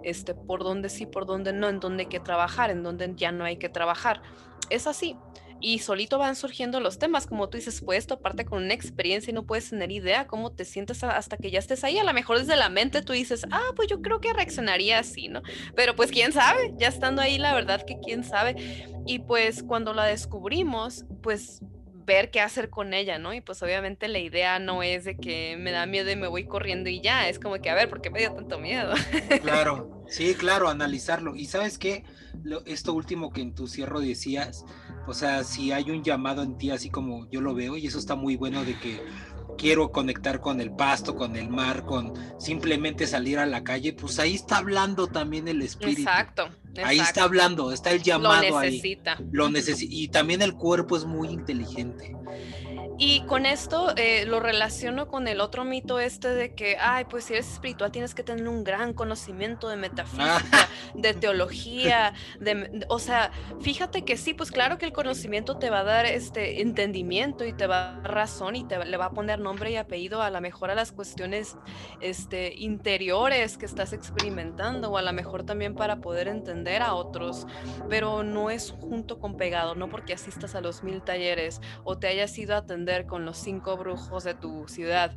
este, 0.03 0.35
por 0.35 0.63
dónde 0.63 0.89
sí, 0.89 1.07
por 1.07 1.25
dónde 1.25 1.53
no, 1.53 1.69
en 1.69 1.81
dónde 1.81 2.03
hay 2.03 2.09
que 2.09 2.21
trabajar, 2.21 2.71
en 2.71 2.83
dónde 2.83 3.13
ya 3.17 3.33
no 3.33 3.45
hay 3.45 3.57
que 3.57 3.69
trabajar 3.69 4.23
es 4.71 4.87
así. 4.87 5.17
Y 5.59 5.79
solito 5.79 6.19
van 6.19 6.37
surgiendo 6.37 6.81
los 6.81 6.99
temas, 6.99 7.27
como 7.27 7.49
tú 7.49 7.57
dices, 7.57 7.81
puedes 7.83 8.07
toparte 8.07 8.45
con 8.45 8.63
una 8.63 8.75
experiencia 8.75 9.31
y 9.31 9.35
no 9.35 9.47
puedes 9.47 9.71
tener 9.71 9.91
idea 9.91 10.27
cómo 10.27 10.53
te 10.53 10.67
sientes 10.67 11.03
hasta 11.03 11.39
que 11.39 11.51
ya 11.51 11.59
estés 11.59 11.83
ahí. 11.83 11.99
A 11.99 12.05
lo 12.05 12.13
mejor 12.13 12.39
desde 12.39 12.57
la 12.57 12.69
mente 12.69 13.01
tú 13.01 13.15
dices, 13.15 13.47
ah, 13.51 13.73
pues 13.75 13.89
yo 13.89 14.03
creo 14.03 14.21
que 14.21 14.35
reaccionaría 14.35 14.99
así, 14.99 15.29
¿no? 15.29 15.43
Pero 15.75 15.97
pues 15.97 16.11
quién 16.11 16.33
sabe, 16.33 16.75
ya 16.77 16.89
estando 16.89 17.23
ahí, 17.23 17.39
la 17.39 17.55
verdad 17.55 17.85
que 17.87 17.99
quién 18.05 18.23
sabe. 18.23 18.87
Y 19.07 19.21
pues 19.21 19.63
cuando 19.63 19.95
la 19.95 20.05
descubrimos, 20.05 21.07
pues 21.23 21.63
ver 22.07 22.31
qué 22.31 22.41
hacer 22.41 22.71
con 22.71 22.95
ella, 22.95 23.19
¿no? 23.19 23.35
Y 23.35 23.41
pues 23.41 23.63
obviamente 23.63 24.09
la 24.09 24.21
idea 24.21 24.59
no 24.59 24.83
es 24.83 25.05
de 25.05 25.17
que 25.17 25.57
me 25.59 25.73
da 25.73 25.85
miedo 25.87 26.11
y 26.11 26.17
me 26.17 26.29
voy 26.29 26.47
corriendo 26.47 26.89
y 26.89 27.01
ya, 27.01 27.29
es 27.29 27.39
como 27.39 27.57
que, 27.61 27.69
a 27.69 27.75
ver, 27.75 27.91
¿por 27.91 28.01
qué 28.01 28.11
me 28.11 28.21
dio 28.21 28.33
tanto 28.33 28.59
miedo? 28.59 28.95
Claro, 29.43 30.05
sí, 30.09 30.35
claro, 30.35 30.69
analizarlo. 30.71 31.35
Y 31.35 31.47
sabes 31.47 31.79
qué, 31.79 32.05
esto 32.65 32.95
último 32.95 33.31
que 33.31 33.41
en 33.41 33.55
tu 33.55 33.67
cierro 33.67 34.01
decías, 34.01 34.65
o 35.07 35.15
sea, 35.15 35.43
si 35.43 35.73
hay 35.73 35.91
un 35.91 36.05
llamado 36.05 36.43
en 36.43 36.57
ti 36.57 36.71
así 36.71 36.91
como 36.91 37.29
yo 37.31 37.41
lo 37.41 37.55
veo, 37.55 37.77
y 37.77 37.87
eso 37.87 37.99
está 37.99 38.15
muy 38.15 38.37
bueno 38.37 38.65
de 38.65 38.79
que 38.79 39.03
quiero 39.59 39.91
conectar 39.91 40.41
con 40.41 40.61
el 40.61 40.71
pasto, 40.71 41.17
con 41.17 41.35
el 41.35 41.49
mar, 41.49 41.85
con 41.85 42.13
simplemente 42.39 43.07
salir 43.07 43.39
a 43.39 43.47
la 43.47 43.65
calle, 43.65 43.93
pues 43.93 44.19
ahí 44.21 44.35
está 44.35 44.59
hablando 44.59 45.09
también 45.09 45.49
el 45.49 45.61
espíritu. 45.63 46.03
Exacto. 46.03 46.49
Ahí 46.85 46.99
está 46.99 47.25
hablando, 47.25 47.73
está 47.73 47.91
el 47.91 48.03
llamado 48.03 48.43
lo 48.43 48.61
necesita. 48.61 49.13
ahí. 49.13 49.25
Lo 49.31 49.49
necesita. 49.51 49.95
Y 49.95 50.09
también 50.09 50.43
el 50.43 50.55
cuerpo 50.55 50.97
es 50.97 51.05
muy 51.05 51.29
inteligente. 51.29 52.17
Y 52.99 53.21
con 53.23 53.45
esto 53.45 53.95
eh, 53.97 54.25
lo 54.27 54.41
relaciono 54.41 55.09
con 55.09 55.29
el 55.29 55.43
otro 55.43 55.65
mito 55.65 56.01
este 56.01 56.29
de 56.29 56.55
que, 56.55 56.79
ay, 56.81 57.05
pues 57.05 57.25
si 57.25 57.35
eres 57.35 57.53
espiritual 57.53 57.93
tienes 57.93 58.15
que 58.15 58.23
tener 58.23 58.49
un 58.49 58.65
gran 58.65 58.95
conocimiento 58.95 59.69
de 59.69 59.77
metafísica, 59.77 60.69
de 60.95 61.13
teología, 61.13 62.15
de, 62.41 62.87
o 62.89 62.99
sea, 62.99 63.33
fíjate 63.61 64.05
que 64.07 64.17
sí, 64.17 64.33
pues 64.33 64.51
claro 64.51 64.79
que 64.79 64.87
el 64.87 64.93
conocimiento 64.93 65.59
te 65.59 65.69
va 65.69 65.81
a 65.81 65.85
dar 65.85 66.07
este 66.07 66.63
entendimiento 66.63 67.45
y 67.45 67.53
te 67.53 67.67
va 67.67 67.91
a 67.91 68.01
dar 68.01 68.15
razón 68.15 68.57
y 68.57 68.65
te 68.65 68.83
le 68.83 68.97
va 68.97 69.07
a 69.07 69.11
poner 69.11 69.41
nombre 69.41 69.71
y 69.71 69.77
apellido 69.77 70.23
a 70.23 70.31
lo 70.31 70.41
mejor 70.41 70.71
a 70.71 70.75
las 70.75 70.93
cuestiones 70.93 71.57
este, 72.01 72.55
interiores 72.55 73.59
que 73.59 73.67
estás 73.67 73.93
experimentando 73.93 74.91
o 74.91 74.97
a 74.97 75.03
lo 75.03 75.13
mejor 75.13 75.45
también 75.45 75.75
para 75.75 75.97
poder 75.97 76.29
entender 76.29 76.66
a 76.83 76.95
otros, 76.95 77.47
pero 77.89 78.23
no 78.23 78.51
es 78.51 78.73
junto 78.73 79.19
con 79.19 79.37
pegado, 79.37 79.75
no 79.75 79.89
porque 79.89 80.13
asistas 80.13 80.55
a 80.55 80.61
los 80.61 80.83
mil 80.83 81.03
talleres 81.03 81.61
o 81.85 81.99
te 81.99 82.09
hayas 82.09 82.37
ido 82.39 82.55
a 82.55 82.59
atender 82.59 83.07
con 83.07 83.25
los 83.25 83.39
cinco 83.39 83.77
brujos 83.77 84.25
de 84.25 84.35
tu 84.35 84.67
ciudad, 84.69 85.15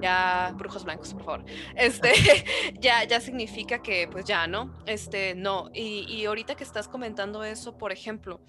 ya, 0.00 0.52
brujos 0.56 0.84
blancos, 0.84 1.14
por 1.14 1.24
favor, 1.24 1.44
este, 1.76 2.12
ya, 2.80 3.04
ya 3.04 3.20
significa 3.20 3.82
que 3.82 4.08
pues 4.10 4.24
ya, 4.24 4.46
¿no? 4.46 4.74
Este, 4.86 5.34
no, 5.34 5.70
y, 5.72 6.06
y 6.08 6.24
ahorita 6.24 6.54
que 6.54 6.64
estás 6.64 6.88
comentando 6.88 7.44
eso, 7.44 7.76
por 7.76 7.92
ejemplo, 7.92 8.40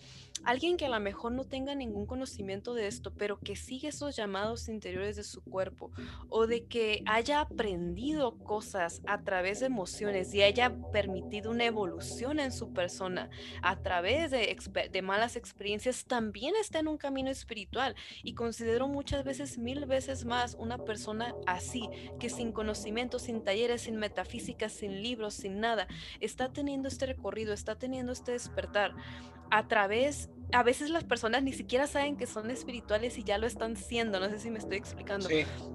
alguien 0.45 0.77
que 0.77 0.85
a 0.85 0.89
lo 0.89 0.99
mejor 0.99 1.31
no 1.31 1.43
tenga 1.43 1.75
ningún 1.75 2.05
conocimiento 2.05 2.73
de 2.73 2.87
esto, 2.87 3.13
pero 3.13 3.39
que 3.39 3.55
sigue 3.55 3.89
esos 3.89 4.15
llamados 4.15 4.69
interiores 4.69 5.15
de 5.15 5.23
su 5.23 5.41
cuerpo 5.41 5.91
o 6.29 6.47
de 6.47 6.65
que 6.65 7.03
haya 7.05 7.41
aprendido 7.41 8.37
cosas 8.39 9.01
a 9.07 9.21
través 9.21 9.59
de 9.59 9.67
emociones 9.67 10.33
y 10.33 10.41
haya 10.41 10.75
permitido 10.91 11.51
una 11.51 11.65
evolución 11.65 12.39
en 12.39 12.51
su 12.51 12.73
persona 12.73 13.29
a 13.61 13.77
través 13.81 14.31
de, 14.31 15.01
malas 15.01 15.35
experiencias, 15.35 16.05
también 16.05 16.55
está 16.59 16.79
en 16.79 16.87
un 16.87 16.97
camino 16.97 17.29
espiritual. 17.29 17.95
Y 18.23 18.33
considero 18.33 18.87
muchas 18.87 19.23
veces 19.23 19.57
mil 19.57 19.85
veces 19.85 20.25
más 20.25 20.55
una 20.55 20.77
persona 20.77 21.35
así, 21.45 21.89
que 22.19 22.29
sin 22.29 22.51
conocimiento, 22.51 23.19
sin 23.19 23.43
talleres, 23.43 23.81
sin 23.81 23.97
metafísica, 23.97 24.69
sin 24.69 25.01
libros, 25.03 25.33
sin 25.33 25.59
nada, 25.59 25.87
está 26.19 26.51
teniendo 26.51 26.87
este 26.87 27.05
recorrido, 27.05 27.53
está 27.53 27.75
teniendo 27.75 28.11
este 28.11 28.31
despertar 28.31 28.95
a 29.51 29.67
través 29.67 30.29
a 30.51 30.63
veces 30.63 30.89
las 30.89 31.03
personas 31.03 31.43
ni 31.43 31.53
siquiera 31.53 31.87
saben 31.87 32.17
que 32.17 32.27
son 32.27 32.49
espirituales 32.49 33.17
y 33.17 33.23
ya 33.23 33.37
lo 33.37 33.47
están 33.47 33.75
siendo, 33.75 34.19
no 34.19 34.29
sé 34.29 34.39
si 34.39 34.49
me 34.49 34.59
estoy 34.59 34.77
explicando. 34.77 35.27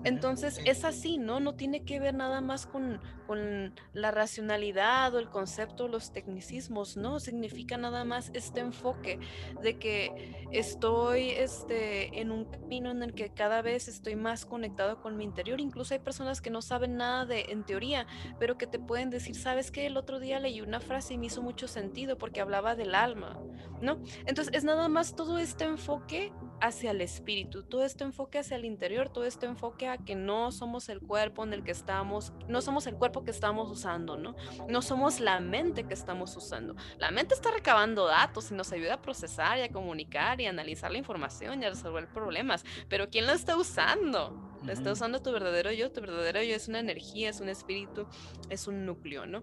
Entonces 0.04 0.60
es 0.64 0.84
así, 0.84 1.18
¿no? 1.18 1.40
No 1.40 1.54
tiene 1.54 1.84
que 1.84 2.00
ver 2.00 2.14
nada 2.14 2.40
más 2.40 2.66
con, 2.66 3.00
con 3.26 3.74
la 3.92 4.10
racionalidad 4.10 5.14
o 5.14 5.18
el 5.18 5.28
concepto, 5.28 5.88
los 5.88 6.12
tecnicismos, 6.12 6.96
¿no? 6.96 7.20
Significa 7.20 7.76
nada 7.76 8.04
más 8.04 8.30
este 8.34 8.60
enfoque 8.60 9.18
de 9.62 9.78
que 9.78 10.46
estoy 10.52 11.30
este, 11.30 12.20
en 12.20 12.30
un 12.30 12.44
camino 12.44 12.90
en 12.90 13.02
el 13.02 13.14
que 13.14 13.30
cada 13.30 13.62
vez 13.62 13.88
estoy 13.88 14.16
más 14.16 14.46
conectado 14.46 15.00
con 15.00 15.16
mi 15.16 15.24
interior. 15.24 15.60
Incluso 15.60 15.94
hay 15.94 16.00
personas 16.00 16.40
que 16.40 16.50
no 16.50 16.62
saben 16.62 16.96
nada 16.96 17.26
de 17.26 17.46
en 17.50 17.64
teoría, 17.64 18.06
pero 18.38 18.56
que 18.56 18.66
te 18.66 18.78
pueden 18.78 19.10
decir, 19.10 19.34
¿sabes 19.34 19.70
qué? 19.70 19.86
El 19.86 19.96
otro 19.96 20.20
día 20.20 20.40
leí 20.40 20.60
una 20.60 20.80
frase 20.80 21.14
y 21.14 21.18
me 21.18 21.26
hizo 21.26 21.42
mucho 21.42 21.68
sentido 21.68 22.18
porque 22.18 22.40
hablaba 22.40 22.76
del 22.76 22.94
alma, 22.94 23.38
¿no? 23.80 24.00
Entonces 24.26 24.59
es 24.60 24.64
nada 24.64 24.90
más 24.90 25.16
todo 25.16 25.38
este 25.38 25.64
enfoque 25.64 26.34
hacia 26.60 26.90
el 26.90 27.00
espíritu, 27.00 27.62
todo 27.62 27.82
este 27.82 28.04
enfoque 28.04 28.38
hacia 28.38 28.58
el 28.58 28.66
interior, 28.66 29.08
todo 29.08 29.24
este 29.24 29.46
enfoque 29.46 29.88
a 29.88 29.96
que 29.96 30.14
no 30.14 30.52
somos 30.52 30.90
el 30.90 31.00
cuerpo 31.00 31.44
en 31.44 31.54
el 31.54 31.64
que 31.64 31.70
estamos, 31.70 32.34
no 32.46 32.60
somos 32.60 32.86
el 32.86 32.96
cuerpo 32.96 33.24
que 33.24 33.30
estamos 33.30 33.70
usando, 33.70 34.18
¿no? 34.18 34.36
No 34.68 34.82
somos 34.82 35.18
la 35.18 35.40
mente 35.40 35.84
que 35.84 35.94
estamos 35.94 36.36
usando. 36.36 36.76
La 36.98 37.10
mente 37.10 37.32
está 37.32 37.50
recabando 37.50 38.04
datos 38.04 38.50
y 38.50 38.54
nos 38.54 38.70
ayuda 38.70 38.94
a 38.94 39.00
procesar 39.00 39.56
y 39.56 39.62
a 39.62 39.72
comunicar 39.72 40.42
y 40.42 40.46
a 40.46 40.50
analizar 40.50 40.90
la 40.90 40.98
información 40.98 41.62
y 41.62 41.64
a 41.64 41.70
resolver 41.70 42.06
problemas, 42.08 42.62
pero 42.90 43.08
¿quién 43.08 43.26
lo 43.26 43.32
está 43.32 43.56
usando? 43.56 44.58
Lo 44.62 44.72
está 44.74 44.92
usando 44.92 45.22
tu 45.22 45.32
verdadero 45.32 45.72
yo, 45.72 45.90
tu 45.90 46.02
verdadero 46.02 46.42
yo 46.42 46.54
es 46.54 46.68
una 46.68 46.80
energía, 46.80 47.30
es 47.30 47.40
un 47.40 47.48
espíritu, 47.48 48.06
es 48.50 48.66
un 48.66 48.84
núcleo, 48.84 49.24
¿no? 49.24 49.42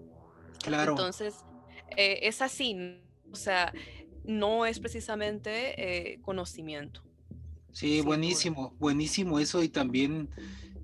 Claro. 0.63 0.91
Entonces, 0.91 1.43
eh, 1.95 2.20
es 2.22 2.43
así, 2.43 3.01
o 3.32 3.36
sea, 3.36 3.74
no 4.28 4.65
es 4.65 4.80
precisamente 4.80 6.13
eh, 6.13 6.21
conocimiento. 6.21 7.01
Sí, 7.71 8.01
buenísimo, 8.01 8.75
buenísimo 8.80 9.39
eso 9.39 9.63
y 9.63 9.69
también 9.69 10.30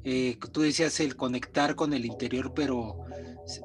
eh, 0.04 0.38
tú 0.52 0.62
decías 0.62 1.00
el 1.00 1.16
conectar 1.16 1.76
con 1.76 1.94
el 1.94 2.06
interior, 2.06 2.54
pero, 2.54 3.06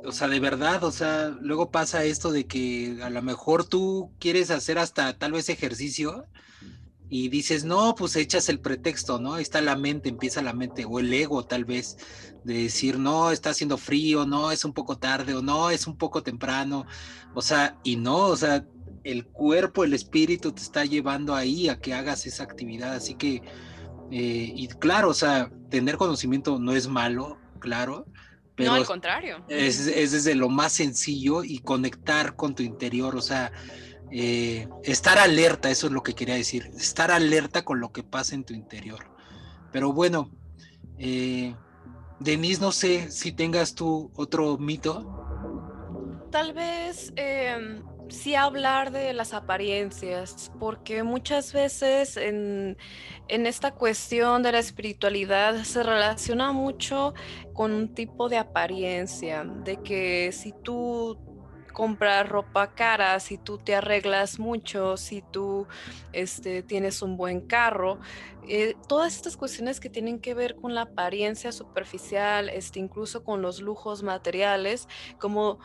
o 0.04 0.12
sea, 0.12 0.28
de 0.28 0.40
verdad, 0.40 0.84
o 0.84 0.92
sea, 0.92 1.28
luego 1.40 1.70
pasa 1.70 2.04
esto 2.04 2.30
de 2.30 2.46
que 2.46 2.98
a 3.02 3.10
lo 3.10 3.22
mejor 3.22 3.64
tú 3.64 4.12
quieres 4.18 4.50
hacer 4.50 4.78
hasta 4.78 5.18
tal 5.18 5.32
vez 5.32 5.48
ejercicio 5.48 6.26
y 7.10 7.28
dices, 7.28 7.64
no, 7.64 7.94
pues 7.94 8.16
echas 8.16 8.48
el 8.48 8.60
pretexto, 8.60 9.18
¿no? 9.18 9.38
está 9.38 9.60
la 9.60 9.76
mente, 9.76 10.08
empieza 10.08 10.42
la 10.42 10.52
mente, 10.52 10.84
o 10.84 11.00
el 11.00 11.12
ego 11.12 11.44
tal 11.44 11.64
vez, 11.64 11.96
de 12.44 12.54
decir, 12.54 12.98
no, 12.98 13.30
está 13.30 13.50
haciendo 13.50 13.78
frío, 13.78 14.24
no, 14.24 14.52
es 14.52 14.64
un 14.64 14.72
poco 14.72 14.98
tarde, 14.98 15.34
o 15.34 15.42
no, 15.42 15.70
es 15.70 15.86
un 15.86 15.96
poco 15.96 16.22
temprano, 16.22 16.86
o 17.34 17.42
sea, 17.42 17.78
y 17.82 17.96
no, 17.96 18.26
o 18.26 18.36
sea, 18.36 18.64
el 19.12 19.24
cuerpo, 19.24 19.84
el 19.84 19.94
espíritu 19.94 20.52
te 20.52 20.62
está 20.62 20.84
llevando 20.84 21.34
ahí 21.34 21.68
a 21.68 21.78
que 21.80 21.94
hagas 21.94 22.26
esa 22.26 22.42
actividad. 22.44 22.94
Así 22.94 23.14
que 23.14 23.42
Eh, 24.10 24.52
y 24.56 24.68
claro, 24.68 25.10
o 25.10 25.14
sea, 25.14 25.50
tener 25.68 25.96
conocimiento 25.98 26.58
no 26.58 26.72
es 26.72 26.88
malo, 26.88 27.36
claro, 27.58 28.06
pero 28.56 28.70
no, 28.70 28.76
al 28.76 28.86
contrario. 28.86 29.44
Es, 29.48 29.86
es, 29.86 30.12
desde 30.12 30.34
lo 30.34 30.48
más 30.48 30.72
sencillo 30.72 31.44
y 31.44 31.58
conectar 31.58 32.34
con 32.34 32.54
tu 32.54 32.62
interior, 32.62 33.14
o 33.16 33.20
sea, 33.20 33.52
eh, 34.10 34.66
estar 34.82 35.18
alerta, 35.18 35.68
eso 35.70 35.88
es 35.88 35.92
lo 35.92 36.02
que 36.02 36.14
quería 36.14 36.36
decir, 36.36 36.70
estar 36.78 37.10
alerta 37.10 37.64
con 37.64 37.80
lo 37.80 37.92
que 37.92 38.02
pasa 38.02 38.34
en 38.34 38.44
tu 38.44 38.54
interior. 38.54 39.04
Pero 39.72 39.92
bueno, 39.92 40.30
eh, 40.98 41.54
Denise, 42.18 42.62
no 42.62 42.72
sé 42.72 43.10
si 43.10 43.32
tengas 43.32 43.74
tú 43.74 44.10
otro 44.14 44.56
mito. 44.56 45.04
Tal 46.30 46.54
vez 46.54 47.12
eh, 47.16 47.82
sí 48.08 48.34
hablar 48.34 48.90
de 48.90 49.12
las 49.12 49.34
apariencias, 49.34 50.50
porque 50.58 51.02
muchas 51.02 51.52
veces 51.52 52.16
en, 52.16 52.76
en, 53.28 53.46
esta 53.46 53.72
cuestión 53.72 54.42
de 54.42 54.52
la 54.52 54.58
espiritualidad 54.58 55.62
se 55.64 55.82
relaciona 55.82 56.52
mucho 56.52 57.14
con 57.52 57.72
un 57.72 57.94
tipo 57.94 58.28
de 58.28 58.38
apariencia, 58.38 59.44
de 59.44 59.76
que 59.82 60.32
si 60.32 60.52
tú 60.62 61.18
compras 61.78 62.28
ropa 62.28 62.74
cara, 62.74 63.20
si 63.20 63.38
tú 63.38 63.56
te 63.58 63.76
arreglas 63.76 64.40
mucho, 64.40 64.96
si 64.96 65.22
tú 65.22 65.68
este, 66.12 66.64
tienes 66.64 67.02
un 67.02 67.16
buen 67.16 67.40
carro, 67.40 68.00
eh, 68.48 68.74
todas 68.88 69.14
estas 69.14 69.36
cuestiones 69.36 69.78
que 69.78 69.88
tienen 69.88 70.18
que 70.18 70.34
ver 70.34 70.56
con 70.56 70.74
la 70.74 70.82
apariencia 70.82 71.52
superficial, 71.52 72.48
este, 72.48 72.80
incluso 72.80 73.22
con 73.22 73.42
los 73.42 73.60
lujos 73.60 74.02
materiales, 74.02 74.88
como 75.20 75.60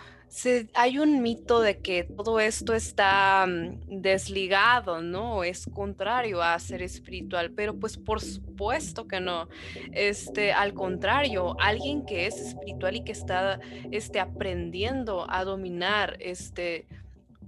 hay 0.74 1.00
un 1.00 1.22
mito 1.22 1.62
de 1.62 1.80
que 1.80 2.04
todo 2.04 2.40
esto 2.40 2.74
está 2.74 3.46
mm, 3.48 4.02
desligado, 4.02 5.02
¿no? 5.02 5.44
Es 5.44 5.66
contrario 5.74 6.42
a 6.42 6.58
ser 6.60 6.82
espiritual, 6.82 7.52
pero 7.52 7.76
pues 7.76 7.98
por 7.98 8.22
supuesto 8.22 9.08
que 9.08 9.20
no. 9.20 9.48
Este, 9.92 10.52
al 10.52 10.74
contrario, 10.74 11.56
alguien 11.60 12.06
que 12.06 12.26
es 12.26 12.40
espiritual 12.40 12.96
y 12.96 13.04
que 13.04 13.12
está 13.12 13.60
este, 13.92 14.20
aprendiendo 14.20 15.30
a 15.30 15.44
dominar 15.44 16.18
este, 16.20 16.88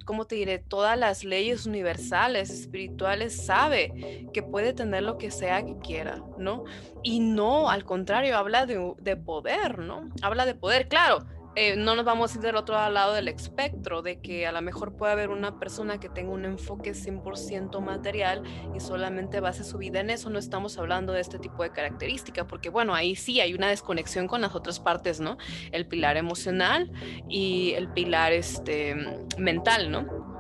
¿cómo 0.06 0.26
te 0.26 0.36
diré? 0.36 0.60
Todas 0.60 0.98
las 0.98 1.24
leyes 1.24 1.66
universales, 1.66 2.52
espirituales, 2.52 3.46
sabe 3.46 4.28
que 4.32 4.44
puede 4.44 4.74
tener 4.74 5.02
lo 5.02 5.18
que 5.18 5.32
sea 5.32 5.66
que 5.66 5.78
quiera, 5.80 6.22
¿no? 6.38 6.66
Y 7.02 7.20
no, 7.20 7.70
al 7.70 7.84
contrario, 7.84 8.38
habla 8.38 8.68
de 8.68 9.18
poder, 9.18 9.80
¿no? 9.80 10.10
Habla 10.22 10.46
de 10.46 10.54
poder, 10.54 10.88
claro 10.88 11.26
eh, 11.56 11.76
no 11.78 11.95
nos 11.95 12.06
vamos 12.06 12.34
a 12.34 12.36
ir 12.36 12.41
del 12.41 12.56
otro 12.56 12.76
lado 12.89 13.14
del 13.14 13.28
espectro, 13.28 14.01
de 14.01 14.20
que 14.20 14.45
a 14.45 14.51
lo 14.51 14.62
mejor 14.62 14.95
puede 14.95 15.14
haber 15.14 15.30
una 15.30 15.60
persona 15.60 15.99
que 15.99 16.10
tenga 16.10 16.32
un 16.32 16.45
enfoque 16.45 16.91
100% 16.91 17.80
material 17.80 18.43
y 18.76 18.80
solamente 18.80 19.39
base 19.39 19.64
su 19.64 19.78
vida 19.78 19.99
en 20.01 20.10
eso. 20.10 20.30
No 20.30 20.39
estamos 20.39 20.78
hablando 20.78 21.14
de 21.14 21.22
este 21.22 21.39
tipo 21.39 21.64
de 21.64 21.72
característica, 21.72 22.45
porque 22.45 22.70
bueno, 22.70 22.93
ahí 22.93 23.16
sí 23.16 23.39
hay 23.39 23.53
una 23.53 23.70
desconexión 23.70 24.28
con 24.28 24.41
las 24.41 24.53
otras 24.56 24.80
partes, 24.80 25.20
¿no? 25.20 25.38
El 25.72 25.88
pilar 25.88 26.18
emocional 26.18 26.91
y 27.30 27.74
el 27.74 27.89
pilar 27.89 28.34
este, 28.34 28.95
mental, 29.38 29.91
¿no? 29.91 30.35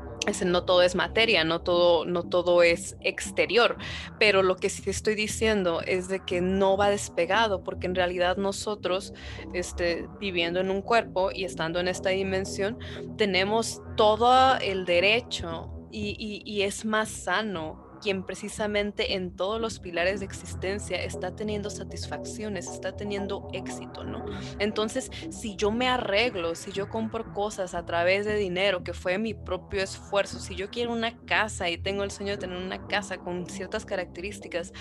No 0.45 0.63
todo 0.63 0.81
es 0.81 0.95
materia, 0.95 1.43
no 1.43 1.61
todo, 1.61 2.05
no 2.05 2.23
todo 2.23 2.63
es 2.63 2.97
exterior, 3.01 3.77
pero 4.19 4.43
lo 4.43 4.55
que 4.55 4.69
sí 4.69 4.89
estoy 4.89 5.15
diciendo 5.15 5.81
es 5.85 6.07
de 6.07 6.19
que 6.25 6.41
no 6.41 6.77
va 6.77 6.89
despegado, 6.89 7.63
porque 7.63 7.87
en 7.87 7.95
realidad 7.95 8.37
nosotros, 8.37 9.13
este, 9.53 10.07
viviendo 10.19 10.59
en 10.59 10.71
un 10.71 10.81
cuerpo 10.81 11.31
y 11.31 11.45
estando 11.45 11.79
en 11.79 11.87
esta 11.87 12.09
dimensión, 12.09 12.77
tenemos 13.17 13.81
todo 13.95 14.57
el 14.57 14.85
derecho 14.85 15.69
y, 15.91 16.41
y 16.45 16.61
es 16.63 16.85
más 16.85 17.09
sano 17.09 17.84
quien 17.99 18.23
precisamente 18.23 19.13
en 19.15 19.35
todos 19.35 19.59
los 19.59 19.79
pilares 19.79 20.19
de 20.19 20.25
existencia 20.25 21.01
está 21.03 21.35
teniendo 21.35 21.69
satisfacciones, 21.69 22.67
está 22.67 22.95
teniendo 22.95 23.47
éxito, 23.53 24.03
¿no? 24.03 24.25
Entonces, 24.59 25.11
si 25.29 25.55
yo 25.55 25.71
me 25.71 25.87
arreglo, 25.87 26.55
si 26.55 26.71
yo 26.71 26.89
compro 26.89 27.33
cosas 27.33 27.73
a 27.73 27.85
través 27.85 28.25
de 28.25 28.35
dinero, 28.35 28.83
que 28.83 28.93
fue 28.93 29.17
mi 29.17 29.33
propio 29.33 29.81
esfuerzo, 29.81 30.39
si 30.39 30.55
yo 30.55 30.69
quiero 30.69 30.91
una 30.91 31.17
casa 31.25 31.69
y 31.69 31.77
tengo 31.77 32.03
el 32.03 32.11
sueño 32.11 32.31
de 32.31 32.37
tener 32.37 32.57
una 32.57 32.87
casa 32.87 33.17
con 33.17 33.47
ciertas 33.47 33.85
características, 33.85 34.73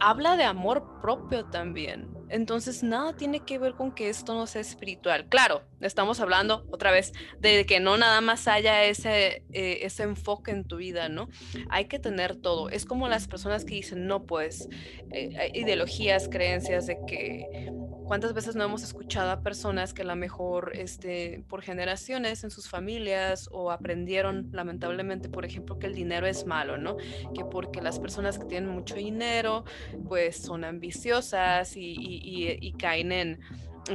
habla 0.00 0.36
de 0.36 0.44
amor 0.44 1.00
propio 1.00 1.44
también. 1.46 2.08
Entonces, 2.28 2.82
nada 2.82 3.14
tiene 3.14 3.40
que 3.40 3.58
ver 3.58 3.74
con 3.74 3.92
que 3.92 4.08
esto 4.08 4.34
no 4.34 4.46
sea 4.46 4.62
espiritual. 4.62 5.28
Claro, 5.28 5.62
estamos 5.82 6.20
hablando 6.20 6.66
otra 6.70 6.90
vez 6.90 7.12
de 7.40 7.66
que 7.66 7.80
no 7.80 7.96
nada 7.96 8.20
más 8.20 8.48
haya 8.48 8.84
ese, 8.84 9.44
eh, 9.52 9.80
ese 9.82 10.04
enfoque 10.04 10.50
en 10.50 10.64
tu 10.64 10.76
vida, 10.76 11.08
¿no? 11.08 11.28
Hay 11.68 11.86
que 11.86 11.98
tener 11.98 12.36
todo. 12.36 12.70
Es 12.70 12.84
como 12.84 13.08
las 13.08 13.28
personas 13.28 13.64
que 13.64 13.74
dicen, 13.74 14.06
no, 14.06 14.24
pues, 14.24 14.68
eh, 15.10 15.50
ideologías, 15.54 16.28
creencias 16.28 16.86
de 16.86 16.98
que 17.06 17.70
¿Cuántas 18.12 18.34
veces 18.34 18.56
no 18.56 18.64
hemos 18.64 18.82
escuchado 18.82 19.30
a 19.30 19.42
personas 19.42 19.94
que 19.94 20.02
a 20.02 20.04
lo 20.04 20.16
mejor 20.16 20.72
este, 20.74 21.44
por 21.48 21.62
generaciones 21.62 22.44
en 22.44 22.50
sus 22.50 22.68
familias 22.68 23.48
o 23.52 23.70
aprendieron 23.70 24.50
lamentablemente, 24.52 25.28
por 25.28 25.44
ejemplo, 25.44 25.78
que 25.78 25.86
el 25.86 25.94
dinero 25.94 26.26
es 26.26 26.44
malo, 26.44 26.76
¿no? 26.76 26.96
Que 27.34 27.44
porque 27.44 27.80
las 27.80 28.00
personas 28.00 28.38
que 28.38 28.44
tienen 28.44 28.68
mucho 28.68 28.96
dinero 28.96 29.64
pues 30.08 30.36
son 30.36 30.64
ambiciosas 30.64 31.72
y, 31.74 32.74
caen 32.78 33.12
en, 33.12 33.40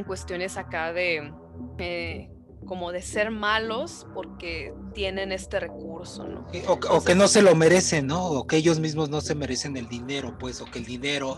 cuestiones 0.06 0.58
acá 0.58 0.94
de... 0.94 1.32
Eh, 1.80 2.30
como 2.66 2.92
de 2.92 3.02
ser 3.02 3.32
malos 3.32 4.06
porque 4.14 4.74
tienen 4.94 5.32
este 5.32 5.60
recurso, 5.60 6.28
¿no? 6.28 6.46
O, 6.68 7.04
que 7.04 7.16
no 7.16 7.28
se 7.28 7.42
lo 7.42 7.56
merecen, 7.56 8.08
¿no? 8.08 8.26
O 8.26 8.46
que 8.46 8.58
ellos 8.58 8.80
mismos 8.80 9.10
no 9.10 9.22
se 9.22 9.36
merecen 9.36 9.78
el 9.78 9.88
dinero, 9.88 10.38
pues, 10.38 10.60
o 10.62 10.66
que 10.66 10.80
el 10.80 10.86
dinero 10.86 11.38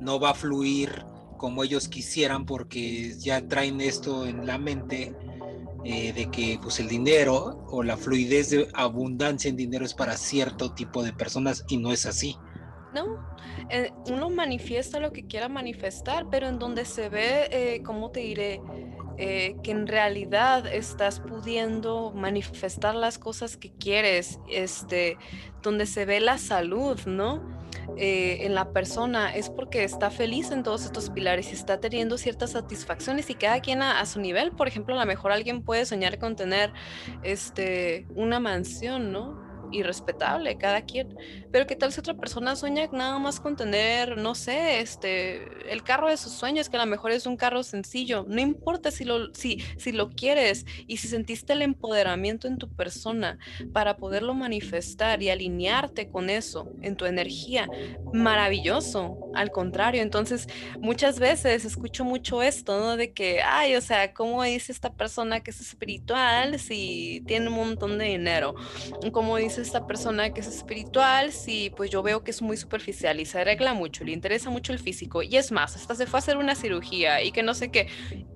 no 0.00 0.18
va 0.18 0.30
a 0.30 0.34
fluir 0.34 1.04
como 1.36 1.62
ellos 1.62 1.88
quisieran 1.88 2.46
porque 2.46 3.14
ya 3.18 3.46
traen 3.46 3.80
esto 3.80 4.26
en 4.26 4.46
la 4.46 4.58
mente 4.58 5.14
eh, 5.84 6.12
de 6.14 6.30
que 6.30 6.58
pues 6.62 6.80
el 6.80 6.88
dinero 6.88 7.66
o 7.68 7.82
la 7.82 7.98
fluidez 7.98 8.50
de 8.50 8.68
abundancia 8.72 9.50
en 9.50 9.56
dinero 9.56 9.84
es 9.84 9.92
para 9.92 10.16
cierto 10.16 10.72
tipo 10.72 11.02
de 11.02 11.12
personas 11.12 11.64
y 11.68 11.76
no 11.76 11.92
es 11.92 12.06
así. 12.06 12.36
No, 12.94 13.18
eh, 13.70 13.90
uno 14.08 14.30
manifiesta 14.30 15.00
lo 15.00 15.12
que 15.12 15.26
quiera 15.26 15.48
manifestar, 15.48 16.26
pero 16.30 16.48
en 16.48 16.58
donde 16.58 16.84
se 16.84 17.08
ve, 17.08 17.48
eh, 17.50 17.82
¿cómo 17.84 18.10
te 18.10 18.20
diré? 18.20 18.60
Que 19.16 19.70
en 19.70 19.86
realidad 19.86 20.66
estás 20.66 21.20
pudiendo 21.20 22.12
manifestar 22.14 22.94
las 22.94 23.18
cosas 23.18 23.56
que 23.56 23.72
quieres, 23.72 24.40
este, 24.48 25.16
donde 25.62 25.86
se 25.86 26.04
ve 26.04 26.20
la 26.20 26.38
salud, 26.38 26.98
¿no? 27.06 27.54
Eh, 27.96 28.38
en 28.40 28.54
la 28.54 28.72
persona 28.72 29.34
es 29.34 29.50
porque 29.50 29.84
está 29.84 30.10
feliz 30.10 30.50
en 30.50 30.62
todos 30.62 30.84
estos 30.84 31.10
pilares 31.10 31.50
y 31.50 31.54
está 31.54 31.80
teniendo 31.80 32.18
ciertas 32.18 32.52
satisfacciones 32.52 33.30
y 33.30 33.34
cada 33.34 33.60
quien 33.60 33.82
a, 33.82 34.04
su 34.06 34.20
nivel. 34.20 34.52
Por 34.52 34.68
ejemplo, 34.68 34.94
a 34.94 34.98
lo 34.98 35.06
mejor 35.06 35.32
alguien 35.32 35.62
puede 35.62 35.86
soñar 35.86 36.18
con 36.18 36.36
tener 36.36 36.72
este, 37.22 38.06
una 38.14 38.40
mansión, 38.40 39.12
¿no? 39.12 39.43
Y 39.74 39.82
respetable, 39.82 40.56
cada 40.56 40.82
quien. 40.82 41.16
Pero 41.50 41.66
qué 41.66 41.74
tal 41.74 41.92
si 41.92 42.00
otra 42.00 42.14
persona 42.14 42.54
sueña 42.54 42.88
nada 42.92 43.18
más 43.18 43.40
con 43.40 43.56
tener, 43.56 44.16
no 44.16 44.34
sé, 44.34 44.80
este, 44.80 45.72
el 45.72 45.82
carro 45.82 46.08
de 46.08 46.16
sus 46.16 46.32
sueños, 46.32 46.68
que 46.68 46.76
a 46.76 46.84
lo 46.84 46.86
mejor 46.86 47.10
es 47.10 47.26
un 47.26 47.36
carro 47.36 47.62
sencillo. 47.62 48.24
No 48.28 48.40
importa 48.40 48.90
si 48.90 49.04
lo, 49.04 49.34
si, 49.34 49.62
si 49.76 49.90
lo 49.90 50.10
quieres 50.10 50.64
y 50.86 50.98
si 50.98 51.08
sentiste 51.08 51.52
el 51.54 51.62
empoderamiento 51.62 52.46
en 52.46 52.58
tu 52.58 52.68
persona 52.68 53.38
para 53.72 53.96
poderlo 53.96 54.34
manifestar 54.34 55.22
y 55.22 55.30
alinearte 55.30 56.08
con 56.08 56.30
eso 56.30 56.70
en 56.82 56.96
tu 56.96 57.06
energía, 57.06 57.68
maravilloso. 58.12 59.18
Al 59.34 59.50
contrario, 59.50 60.02
entonces 60.02 60.46
muchas 60.78 61.18
veces 61.18 61.64
escucho 61.64 62.04
mucho 62.04 62.42
esto, 62.42 62.78
¿no? 62.78 62.96
De 62.96 63.12
que, 63.12 63.42
ay, 63.42 63.74
o 63.74 63.80
sea, 63.80 64.14
¿cómo 64.14 64.42
dice 64.44 64.70
esta 64.70 64.92
persona 64.92 65.40
que 65.40 65.50
es 65.50 65.60
espiritual 65.60 66.58
si 66.60 67.22
tiene 67.26 67.48
un 67.48 67.54
montón 67.54 67.98
de 67.98 68.04
dinero? 68.04 68.54
¿Cómo 69.12 69.36
dice 69.36 69.63
esta 69.64 69.86
persona 69.86 70.32
que 70.32 70.40
es 70.40 70.46
espiritual 70.46 71.32
si 71.32 71.70
pues 71.70 71.90
yo 71.90 72.02
veo 72.02 72.22
que 72.22 72.30
es 72.30 72.42
muy 72.42 72.56
superficial 72.56 73.20
y 73.20 73.24
se 73.24 73.40
arregla 73.40 73.74
mucho, 73.74 74.04
le 74.04 74.12
interesa 74.12 74.50
mucho 74.50 74.72
el 74.72 74.78
físico. 74.78 75.22
Y 75.22 75.36
es 75.36 75.52
más, 75.52 75.76
hasta 75.76 75.94
se 75.94 76.06
fue 76.06 76.18
a 76.18 76.20
hacer 76.20 76.36
una 76.36 76.54
cirugía 76.54 77.22
y 77.22 77.32
que 77.32 77.42
no 77.42 77.54
sé 77.54 77.70
qué, 77.70 77.88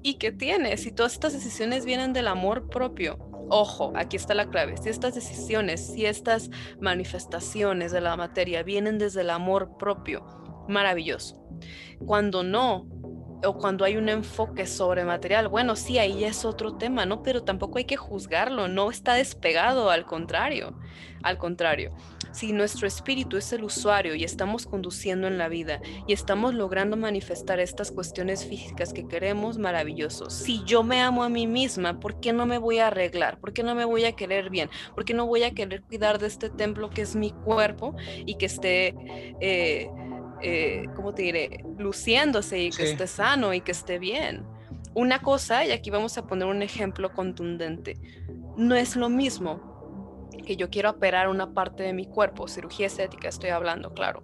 y 0.02 0.14
que 0.14 0.32
tiene, 0.32 0.76
si 0.76 0.92
todas 0.92 1.12
estas 1.12 1.32
decisiones 1.32 1.84
vienen 1.84 2.12
del 2.12 2.28
amor 2.28 2.68
propio, 2.68 3.18
ojo, 3.50 3.92
aquí 3.96 4.16
está 4.16 4.34
la 4.34 4.50
clave, 4.50 4.76
si 4.76 4.88
estas 4.88 5.14
decisiones, 5.14 5.86
si 5.86 6.06
estas 6.06 6.50
manifestaciones 6.80 7.92
de 7.92 8.00
la 8.00 8.16
materia 8.16 8.62
vienen 8.62 8.98
desde 8.98 9.22
el 9.22 9.30
amor 9.30 9.76
propio, 9.78 10.24
maravilloso. 10.68 11.42
Cuando 12.06 12.42
no, 12.42 12.86
o 13.44 13.56
cuando 13.56 13.84
hay 13.84 13.96
un 13.96 14.08
enfoque 14.08 14.66
sobre 14.66 15.04
material, 15.04 15.48
bueno, 15.48 15.76
sí, 15.76 15.98
ahí 15.98 16.24
es 16.24 16.44
otro 16.44 16.76
tema, 16.76 17.06
¿no? 17.06 17.22
Pero 17.22 17.42
tampoco 17.42 17.78
hay 17.78 17.84
que 17.84 17.96
juzgarlo, 17.96 18.68
no 18.68 18.90
está 18.90 19.14
despegado, 19.14 19.90
al 19.90 20.04
contrario, 20.04 20.78
al 21.22 21.38
contrario. 21.38 21.92
Si 22.32 22.52
nuestro 22.52 22.86
espíritu 22.86 23.36
es 23.36 23.52
el 23.52 23.64
usuario 23.64 24.14
y 24.14 24.22
estamos 24.22 24.66
conduciendo 24.66 25.26
en 25.26 25.38
la 25.38 25.48
vida 25.48 25.80
y 26.06 26.12
estamos 26.12 26.54
logrando 26.54 26.96
manifestar 26.96 27.58
estas 27.58 27.90
cuestiones 27.90 28.44
físicas 28.44 28.92
que 28.92 29.08
queremos, 29.08 29.58
maravilloso. 29.58 30.28
Si 30.30 30.62
yo 30.64 30.82
me 30.82 31.00
amo 31.00 31.24
a 31.24 31.28
mí 31.28 31.46
misma, 31.46 31.98
¿por 31.98 32.20
qué 32.20 32.32
no 32.32 32.46
me 32.46 32.58
voy 32.58 32.78
a 32.78 32.88
arreglar? 32.88 33.38
¿Por 33.40 33.52
qué 33.52 33.62
no 33.62 33.74
me 33.74 33.84
voy 33.84 34.04
a 34.04 34.12
querer 34.12 34.50
bien? 34.50 34.68
¿Por 34.94 35.04
qué 35.04 35.14
no 35.14 35.26
voy 35.26 35.42
a 35.42 35.52
querer 35.52 35.82
cuidar 35.82 36.18
de 36.18 36.26
este 36.26 36.50
templo 36.50 36.90
que 36.90 37.02
es 37.02 37.16
mi 37.16 37.30
cuerpo 37.30 37.96
y 38.26 38.36
que 38.36 38.46
esté... 38.46 38.94
Eh, 39.40 39.90
eh, 40.42 40.84
¿cómo 40.94 41.14
te 41.14 41.22
diré? 41.22 41.64
Luciéndose 41.78 42.62
y 42.62 42.70
que 42.70 42.90
esté 42.90 43.06
sano 43.06 43.54
y 43.54 43.60
que 43.60 43.72
esté 43.72 43.98
bien. 43.98 44.44
Una 44.94 45.20
cosa, 45.20 45.64
y 45.64 45.70
aquí 45.70 45.90
vamos 45.90 46.18
a 46.18 46.26
poner 46.26 46.48
un 46.48 46.62
ejemplo 46.62 47.12
contundente, 47.12 47.96
no 48.56 48.74
es 48.74 48.96
lo 48.96 49.08
mismo 49.08 50.28
que 50.44 50.56
yo 50.56 50.70
quiero 50.70 50.90
operar 50.90 51.28
una 51.28 51.52
parte 51.52 51.82
de 51.82 51.92
mi 51.92 52.06
cuerpo, 52.06 52.48
cirugía 52.48 52.86
estética 52.86 53.28
estoy 53.28 53.50
hablando, 53.50 53.92
claro, 53.92 54.22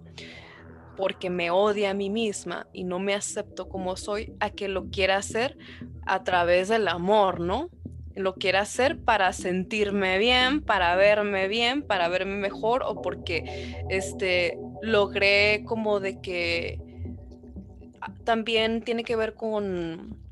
porque 0.97 1.29
me 1.29 1.51
odia 1.51 1.91
a 1.91 1.93
mí 1.93 2.09
misma 2.09 2.67
y 2.73 2.83
no 2.83 2.99
me 2.99 3.13
acepto 3.13 3.69
como 3.69 3.95
soy, 3.95 4.33
a 4.39 4.49
que 4.49 4.67
lo 4.67 4.89
quiera 4.89 5.17
hacer 5.17 5.57
a 6.05 6.23
través 6.23 6.69
del 6.69 6.87
amor, 6.87 7.39
¿no? 7.39 7.69
Lo 8.15 8.35
quiera 8.35 8.61
hacer 8.61 8.97
para 8.97 9.33
sentirme 9.33 10.17
bien, 10.17 10.61
para 10.61 10.95
verme 10.95 11.47
bien, 11.47 11.81
para 11.81 12.07
verme 12.07 12.35
mejor 12.37 12.83
o 12.85 13.01
porque 13.01 13.43
este, 13.89 14.57
logré 14.81 15.63
como 15.65 15.99
de 15.99 16.21
que 16.21 16.79
ah, 18.01 18.13
también 18.23 18.81
tiene 18.81 19.03
que 19.03 19.15
ver 19.15 19.33
con 19.35 20.24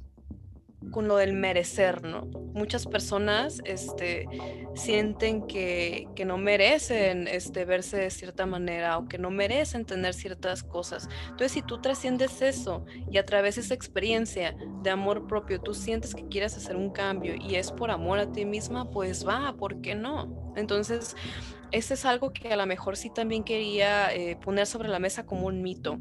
con 0.91 1.07
lo 1.07 1.17
del 1.17 1.33
merecer, 1.33 2.03
¿no? 2.03 2.27
Muchas 2.53 2.85
personas 2.85 3.61
este, 3.65 4.27
sienten 4.75 5.47
que, 5.47 6.07
que, 6.15 6.25
no 6.25 6.37
merecen 6.37 7.27
este, 7.27 7.65
verse 7.65 7.97
de 7.97 8.11
cierta 8.11 8.45
manera 8.45 8.97
o 8.97 9.07
que 9.07 9.17
no 9.17 9.31
merecen 9.31 9.85
tener 9.85 10.13
ciertas 10.13 10.63
cosas. 10.63 11.09
Entonces, 11.23 11.51
si 11.51 11.61
tú 11.61 11.81
trasciendes 11.81 12.41
eso 12.41 12.85
y 13.11 13.17
a 13.17 13.25
través 13.25 13.55
de 13.55 13.61
esa 13.61 13.73
experiencia 13.73 14.55
de 14.83 14.89
amor 14.89 15.27
propio, 15.27 15.59
tú 15.59 15.73
sientes 15.73 16.13
que 16.13 16.27
quieres 16.27 16.55
hacer 16.55 16.75
un 16.75 16.91
cambio 16.91 17.35
y 17.35 17.55
es 17.55 17.71
por 17.71 17.89
amor 17.89 18.19
a 18.19 18.31
ti 18.31 18.45
misma, 18.45 18.89
pues 18.89 19.27
va, 19.27 19.55
¿por 19.57 19.81
qué 19.81 19.95
no? 19.95 20.53
Entonces, 20.55 21.15
ese 21.73 21.95
es 21.95 22.05
algo 22.05 22.31
que 22.31 22.53
a 22.53 22.55
lo 22.55 22.65
mejor 22.67 22.95
sí 22.95 23.09
también 23.09 23.43
quería 23.43 24.13
eh, 24.13 24.35
poner 24.35 24.67
sobre 24.67 24.89
la 24.89 24.99
mesa 24.99 25.25
como 25.25 25.47
un 25.47 25.63
mito. 25.63 25.97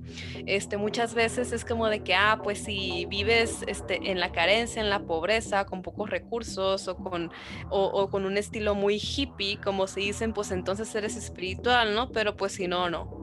Este, 0.47 0.77
muchas 0.77 1.15
veces 1.15 1.51
es 1.53 1.65
como 1.65 1.89
de 1.89 2.01
que, 2.01 2.15
ah, 2.15 2.41
pues 2.45 2.59
si 2.59 3.07
vives 3.07 3.65
este, 3.67 4.11
en 4.11 4.21
la 4.21 4.33
carencia, 4.33 4.83
en 4.83 4.91
la 4.91 5.01
pobreza, 5.01 5.65
con 5.65 5.81
pocos 5.81 6.11
recursos 6.11 6.89
o 6.89 6.97
con, 6.97 7.33
o, 7.71 8.11
con 8.11 8.27
un 8.27 8.37
estilo 8.37 8.75
muy 8.75 8.97
hippie, 8.97 9.57
como 9.57 9.87
se 9.87 10.01
dicen, 10.01 10.35
pues 10.35 10.51
entonces 10.51 10.95
eres 10.95 11.17
espiritual, 11.17 11.95
¿no? 11.95 12.13
Pero 12.13 12.37
pues 12.37 12.53
si 12.53 12.69
no, 12.69 12.91
no 12.91 13.23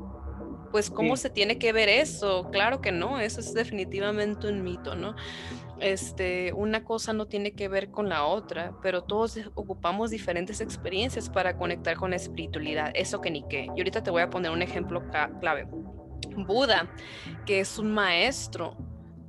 pues 0.72 0.92
cómo 0.92 1.18
se 1.18 1.32
tiene 1.32 1.58
que 1.58 1.74
ver 1.74 1.90
eso 1.90 2.48
claro 2.52 2.80
que 2.80 2.92
no 2.92 3.20
eso 3.20 3.40
es 3.40 3.56
definitivamente 3.56 4.48
un 4.48 4.64
mito 4.64 4.96
no 4.96 5.16
este, 5.80 6.54
una 6.54 6.84
cosa 6.84 7.14
no 7.14 7.28
tiene 7.28 7.52
que 7.52 7.68
ver 7.68 7.92
con 7.92 8.10
la 8.10 8.26
otra, 8.26 8.74
pero 8.82 9.04
todos 9.04 9.40
ocupamos 9.56 10.10
diferentes 10.10 10.62
experiencias 10.62 11.30
para 11.30 11.58
conectar 11.58 11.96
con 11.98 12.12
la 12.12 12.16
espiritualidad, 12.16 12.92
eso 12.96 13.22
que 13.22 13.32
ni 13.32 13.44
qué. 13.48 13.66
Y 13.76 13.80
ahorita 13.80 14.04
te 14.04 14.12
voy 14.12 14.22
a 14.22 14.30
poner 14.30 14.52
un 14.52 14.62
ejemplo 14.62 15.04
clave. 15.40 15.68
Buda, 16.36 16.90
que 17.46 17.60
es 17.60 17.78
un 17.80 17.92
maestro 17.92 18.78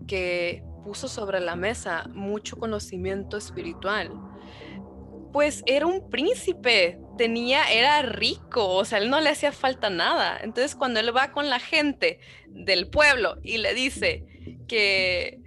que 0.07 0.63
puso 0.85 1.09
sobre 1.09 1.41
la 1.41 1.57
mesa 1.57 2.05
mucho 2.15 2.57
conocimiento 2.57 3.37
espiritual, 3.37 4.11
pues 5.33 5.63
era 5.67 5.87
un 5.87 6.11
príncipe, 6.11 6.99
tenía, 7.17 7.71
era 7.71 8.03
rico, 8.03 8.75
o 8.75 8.85
sea, 8.85 8.99
él 8.99 9.11
no 9.11 9.21
le 9.21 9.31
hacía 9.31 9.53
falta 9.53 9.91
nada. 9.91 10.39
Entonces 10.43 10.75
cuando 10.75 11.01
él 11.01 11.17
va 11.17 11.31
con 11.31 11.49
la 11.49 11.61
gente 11.61 12.19
del 12.49 12.89
pueblo 12.89 13.39
y 13.43 13.59
le 13.59 13.75
dice 13.75 14.27
que 14.67 15.41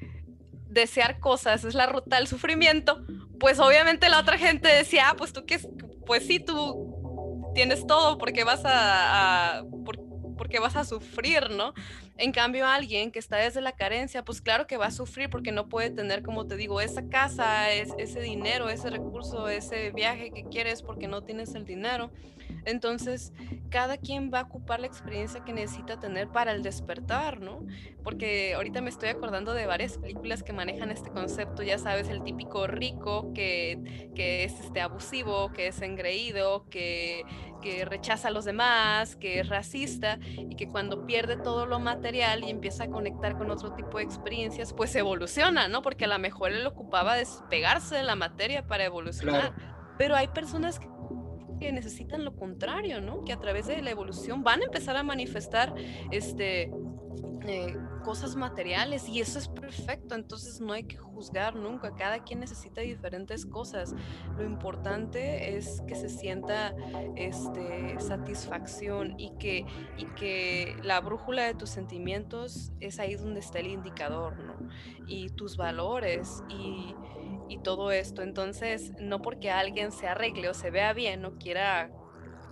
desear 0.73 1.19
cosas 1.19 1.63
es 1.63 1.75
la 1.75 1.85
ruta 1.85 2.17
del 2.17 2.27
sufrimiento, 2.27 3.05
pues 3.39 3.59
obviamente 3.59 4.09
la 4.09 4.19
otra 4.19 4.37
gente 4.37 4.67
decía, 4.67 5.09
ah, 5.09 5.15
pues 5.17 5.33
tú 5.33 5.45
que, 5.45 5.59
pues 6.05 6.25
sí, 6.25 6.39
tú 6.39 7.51
tienes 7.53 7.85
todo 7.85 8.17
porque 8.17 8.43
vas 8.43 8.61
a, 8.65 9.63
porque 10.37 10.59
vas 10.59 10.75
a 10.75 10.83
sufrir, 10.83 11.49
¿no? 11.51 11.73
En 12.15 12.31
cambio, 12.31 12.67
alguien 12.67 13.11
que 13.11 13.17
está 13.17 13.37
desde 13.37 13.59
la 13.59 13.71
carencia, 13.71 14.23
pues 14.23 14.39
claro 14.39 14.67
que 14.67 14.77
va 14.77 14.85
a 14.87 14.91
sufrir 14.91 15.31
porque 15.31 15.51
no 15.51 15.67
puede 15.67 15.89
tener, 15.89 16.21
como 16.21 16.45
te 16.45 16.55
digo, 16.55 16.79
esa 16.79 17.07
casa, 17.09 17.71
ese 17.71 18.21
dinero, 18.21 18.69
ese 18.69 18.91
recurso, 18.91 19.49
ese 19.49 19.91
viaje 19.91 20.29
que 20.29 20.43
quieres 20.43 20.83
porque 20.83 21.07
no 21.07 21.23
tienes 21.23 21.55
el 21.55 21.65
dinero. 21.65 22.11
Entonces, 22.65 23.33
cada 23.69 23.97
quien 23.97 24.31
va 24.31 24.41
a 24.41 24.43
ocupar 24.43 24.79
la 24.79 24.87
experiencia 24.87 25.43
que 25.43 25.53
necesita 25.53 25.99
tener 25.99 26.27
para 26.27 26.51
el 26.51 26.61
despertar, 26.61 27.41
¿no? 27.41 27.65
Porque 28.03 28.53
ahorita 28.53 28.81
me 28.81 28.89
estoy 28.89 29.09
acordando 29.09 29.53
de 29.53 29.65
varias 29.65 29.97
películas 29.97 30.43
que 30.43 30.53
manejan 30.53 30.91
este 30.91 31.09
concepto, 31.09 31.63
ya 31.63 31.79
sabes, 31.79 32.09
el 32.09 32.23
típico 32.23 32.67
rico 32.67 33.33
que, 33.33 34.11
que 34.15 34.43
es 34.43 34.59
este, 34.59 34.81
abusivo, 34.81 35.51
que 35.51 35.67
es 35.67 35.81
engreído, 35.81 36.69
que, 36.69 37.25
que 37.61 37.85
rechaza 37.85 38.27
a 38.27 38.31
los 38.31 38.45
demás, 38.45 39.15
que 39.15 39.39
es 39.39 39.49
racista 39.49 40.19
y 40.37 40.55
que 40.55 40.67
cuando 40.67 41.05
pierde 41.05 41.37
todo 41.37 41.65
lo 41.65 41.79
material 41.79 42.02
y 42.43 42.49
empieza 42.49 42.85
a 42.85 42.87
conectar 42.89 43.37
con 43.37 43.49
otro 43.49 43.73
tipo 43.73 43.97
de 43.97 44.03
experiencias, 44.03 44.73
pues 44.73 44.95
evoluciona, 44.95 45.67
¿no? 45.67 45.81
Porque 45.81 46.05
a 46.05 46.07
lo 46.07 46.19
mejor 46.19 46.51
él 46.51 46.65
ocupaba 46.67 47.15
despegarse 47.15 47.95
de 47.95 48.03
la 48.03 48.15
materia 48.15 48.67
para 48.67 48.83
evolucionar. 48.85 49.53
Pero 49.97 50.15
hay 50.15 50.27
personas 50.27 50.79
que 50.79 50.87
que 51.59 51.71
necesitan 51.71 52.25
lo 52.25 52.35
contrario, 52.35 52.99
¿no? 53.01 53.23
Que 53.23 53.31
a 53.31 53.39
través 53.39 53.67
de 53.67 53.81
la 53.81 53.89
evolución 53.89 54.43
van 54.43 54.61
a 54.61 54.65
empezar 54.65 54.97
a 54.97 55.03
manifestar 55.03 55.73
este, 56.11 56.71
eh, 57.47 57.77
cosas 58.03 58.35
materiales 58.35 59.09
y 59.09 59.19
eso 59.19 59.39
es 59.39 59.47
perfecto, 59.47 60.15
entonces 60.15 60.61
no 60.61 60.73
hay 60.73 60.83
que 60.83 60.97
juzgar 60.97 61.55
nunca, 61.55 61.95
cada 61.95 62.23
quien 62.23 62.39
necesita 62.39 62.81
diferentes 62.81 63.45
cosas. 63.45 63.95
Lo 64.37 64.43
importante 64.43 65.57
es 65.57 65.81
que 65.87 65.95
se 65.95 66.09
sienta 66.09 66.75
este, 67.15 67.99
satisfacción 67.99 69.19
y 69.19 69.31
que, 69.37 69.65
y 69.97 70.05
que 70.15 70.75
la 70.83 70.99
brújula 70.99 71.45
de 71.45 71.55
tus 71.55 71.69
sentimientos 71.69 72.71
es 72.79 72.99
ahí 72.99 73.15
donde 73.15 73.39
está 73.39 73.59
el 73.59 73.67
indicador, 73.67 74.37
¿no? 74.39 74.53
Y 75.07 75.29
tus 75.29 75.57
valores 75.57 76.43
y 76.49 76.93
y 77.49 77.57
todo 77.59 77.91
esto. 77.91 78.21
Entonces, 78.21 78.93
no 78.99 79.21
porque 79.21 79.51
alguien 79.51 79.91
se 79.91 80.07
arregle 80.07 80.49
o 80.49 80.53
se 80.53 80.71
vea 80.71 80.93
bien, 80.93 81.21
no 81.21 81.37
quiera 81.37 81.91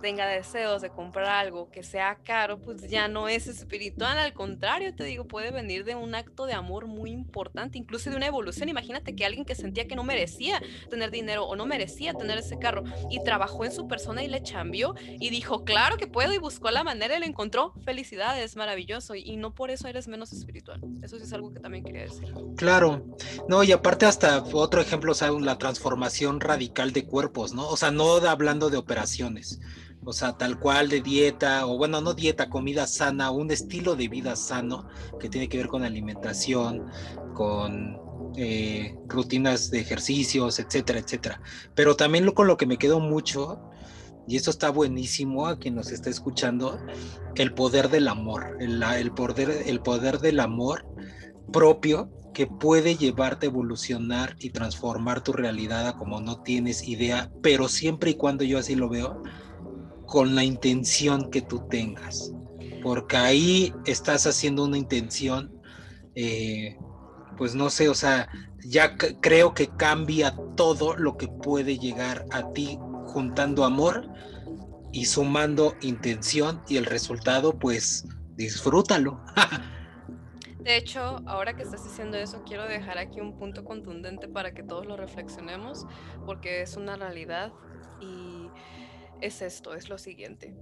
tenga 0.02 0.26
deseos 0.26 0.82
de 0.82 0.90
comprar 0.90 1.26
algo 1.26 1.70
que 1.70 1.82
sea 1.82 2.18
caro, 2.22 2.58
pues 2.58 2.90
ya 2.90 3.08
no 3.08 3.28
es 3.28 3.46
espiritual, 3.46 4.18
al 4.18 4.32
contrario, 4.32 4.94
te 4.94 5.04
digo, 5.04 5.26
puede 5.26 5.52
venir 5.52 5.84
de 5.84 5.94
un 5.94 6.14
acto 6.14 6.44
de 6.44 6.52
amor 6.52 6.86
muy 6.86 7.10
importante, 7.10 7.78
incluso 7.78 8.10
de 8.10 8.16
una 8.16 8.26
evolución. 8.26 8.68
Imagínate 8.68 9.14
que 9.14 9.24
alguien 9.24 9.44
que 9.44 9.54
sentía 9.54 9.86
que 9.86 9.94
no 9.94 10.02
merecía 10.02 10.60
tener 10.90 11.10
dinero 11.10 11.44
o 11.44 11.56
no 11.56 11.66
merecía 11.66 12.14
tener 12.14 12.36
ese 12.38 12.58
carro 12.58 12.82
y 13.10 13.22
trabajó 13.22 13.64
en 13.64 13.72
su 13.72 13.86
persona 13.86 14.24
y 14.24 14.28
le 14.28 14.42
cambió 14.42 14.94
y 15.20 15.30
dijo, 15.30 15.64
claro 15.64 15.96
que 15.96 16.08
puedo 16.08 16.32
y 16.32 16.38
buscó 16.38 16.70
la 16.70 16.82
manera 16.82 17.16
y 17.16 17.20
le 17.20 17.26
encontró. 17.26 17.72
Felicidades, 17.84 18.56
maravilloso. 18.56 19.14
Y 19.14 19.36
no 19.36 19.54
por 19.54 19.70
eso 19.70 19.86
eres 19.86 20.08
menos 20.08 20.32
espiritual. 20.32 20.80
Eso 21.02 21.16
sí 21.16 21.22
es 21.22 21.32
algo 21.32 21.52
que 21.52 21.60
también 21.60 21.84
quería 21.84 22.02
decir. 22.02 22.34
Claro, 22.56 23.06
no, 23.48 23.62
y 23.62 23.70
aparte 23.70 24.06
hasta 24.06 24.42
otro 24.52 24.80
ejemplo, 24.80 25.12
o 25.12 25.14
sea, 25.14 25.30
la 25.30 25.58
transformación 25.58 26.40
radical 26.40 26.92
de 26.92 27.04
cuerpos, 27.04 27.52
¿no? 27.52 27.68
O 27.68 27.76
sea, 27.76 27.92
no 27.92 28.16
hablando 28.16 28.68
de 28.68 28.76
operaciones 28.76 29.60
o 30.04 30.12
sea, 30.12 30.32
tal 30.32 30.58
cual 30.58 30.88
de 30.88 31.00
dieta, 31.00 31.66
o 31.66 31.78
bueno, 31.78 32.00
no 32.00 32.14
dieta, 32.14 32.48
comida 32.48 32.86
sana, 32.86 33.30
un 33.30 33.50
estilo 33.50 33.94
de 33.94 34.08
vida 34.08 34.36
sano 34.36 34.88
que 35.20 35.28
tiene 35.28 35.48
que 35.48 35.58
ver 35.58 35.68
con 35.68 35.84
alimentación, 35.84 36.86
con 37.34 38.00
eh, 38.36 38.96
rutinas 39.06 39.70
de 39.70 39.80
ejercicios, 39.80 40.58
etcétera, 40.58 40.98
etcétera. 40.98 41.40
Pero 41.74 41.96
también 41.96 42.24
lo, 42.24 42.34
con 42.34 42.46
lo 42.46 42.56
que 42.56 42.66
me 42.66 42.78
quedo 42.78 42.98
mucho, 42.98 43.60
y 44.26 44.36
esto 44.36 44.50
está 44.50 44.70
buenísimo 44.70 45.46
a 45.46 45.58
quien 45.58 45.74
nos 45.74 45.92
está 45.92 46.10
escuchando, 46.10 46.78
el 47.36 47.54
poder 47.54 47.88
del 47.88 48.08
amor, 48.08 48.56
el, 48.60 48.82
el, 48.82 49.12
poder, 49.12 49.50
el 49.66 49.80
poder 49.80 50.18
del 50.18 50.40
amor 50.40 50.86
propio 51.52 52.10
que 52.32 52.46
puede 52.46 52.96
llevarte 52.96 53.46
a 53.46 53.50
evolucionar 53.50 54.36
y 54.40 54.50
transformar 54.50 55.22
tu 55.22 55.32
realidad 55.32 55.86
a 55.86 55.96
como 55.96 56.20
no 56.20 56.42
tienes 56.42 56.88
idea, 56.88 57.30
pero 57.42 57.68
siempre 57.68 58.12
y 58.12 58.14
cuando 58.14 58.44
yo 58.44 58.58
así 58.58 58.74
lo 58.74 58.88
veo, 58.88 59.22
con 60.12 60.34
la 60.34 60.44
intención 60.44 61.30
que 61.30 61.40
tú 61.40 61.66
tengas, 61.70 62.34
porque 62.82 63.16
ahí 63.16 63.74
estás 63.86 64.26
haciendo 64.26 64.64
una 64.64 64.76
intención, 64.76 65.50
eh, 66.14 66.76
pues 67.38 67.54
no 67.54 67.70
sé, 67.70 67.88
o 67.88 67.94
sea, 67.94 68.28
ya 68.62 68.98
creo 68.98 69.54
que 69.54 69.68
cambia 69.68 70.36
todo 70.54 70.96
lo 70.98 71.16
que 71.16 71.28
puede 71.28 71.78
llegar 71.78 72.26
a 72.30 72.52
ti 72.52 72.78
juntando 73.06 73.64
amor 73.64 74.06
y 74.92 75.06
sumando 75.06 75.76
intención 75.80 76.62
y 76.68 76.76
el 76.76 76.84
resultado, 76.84 77.58
pues 77.58 78.06
disfrútalo. 78.36 79.18
De 80.58 80.76
hecho, 80.76 81.22
ahora 81.24 81.56
que 81.56 81.62
estás 81.62 81.84
diciendo 81.84 82.18
eso, 82.18 82.42
quiero 82.44 82.64
dejar 82.68 82.98
aquí 82.98 83.18
un 83.18 83.38
punto 83.38 83.64
contundente 83.64 84.28
para 84.28 84.52
que 84.52 84.62
todos 84.62 84.84
lo 84.84 84.98
reflexionemos, 84.98 85.86
porque 86.26 86.60
es 86.60 86.76
una 86.76 86.96
realidad 86.96 87.50
y 87.98 88.41
es 89.22 89.40
esto, 89.42 89.74
es 89.74 89.88
lo 89.88 89.98
siguiente. 89.98 90.54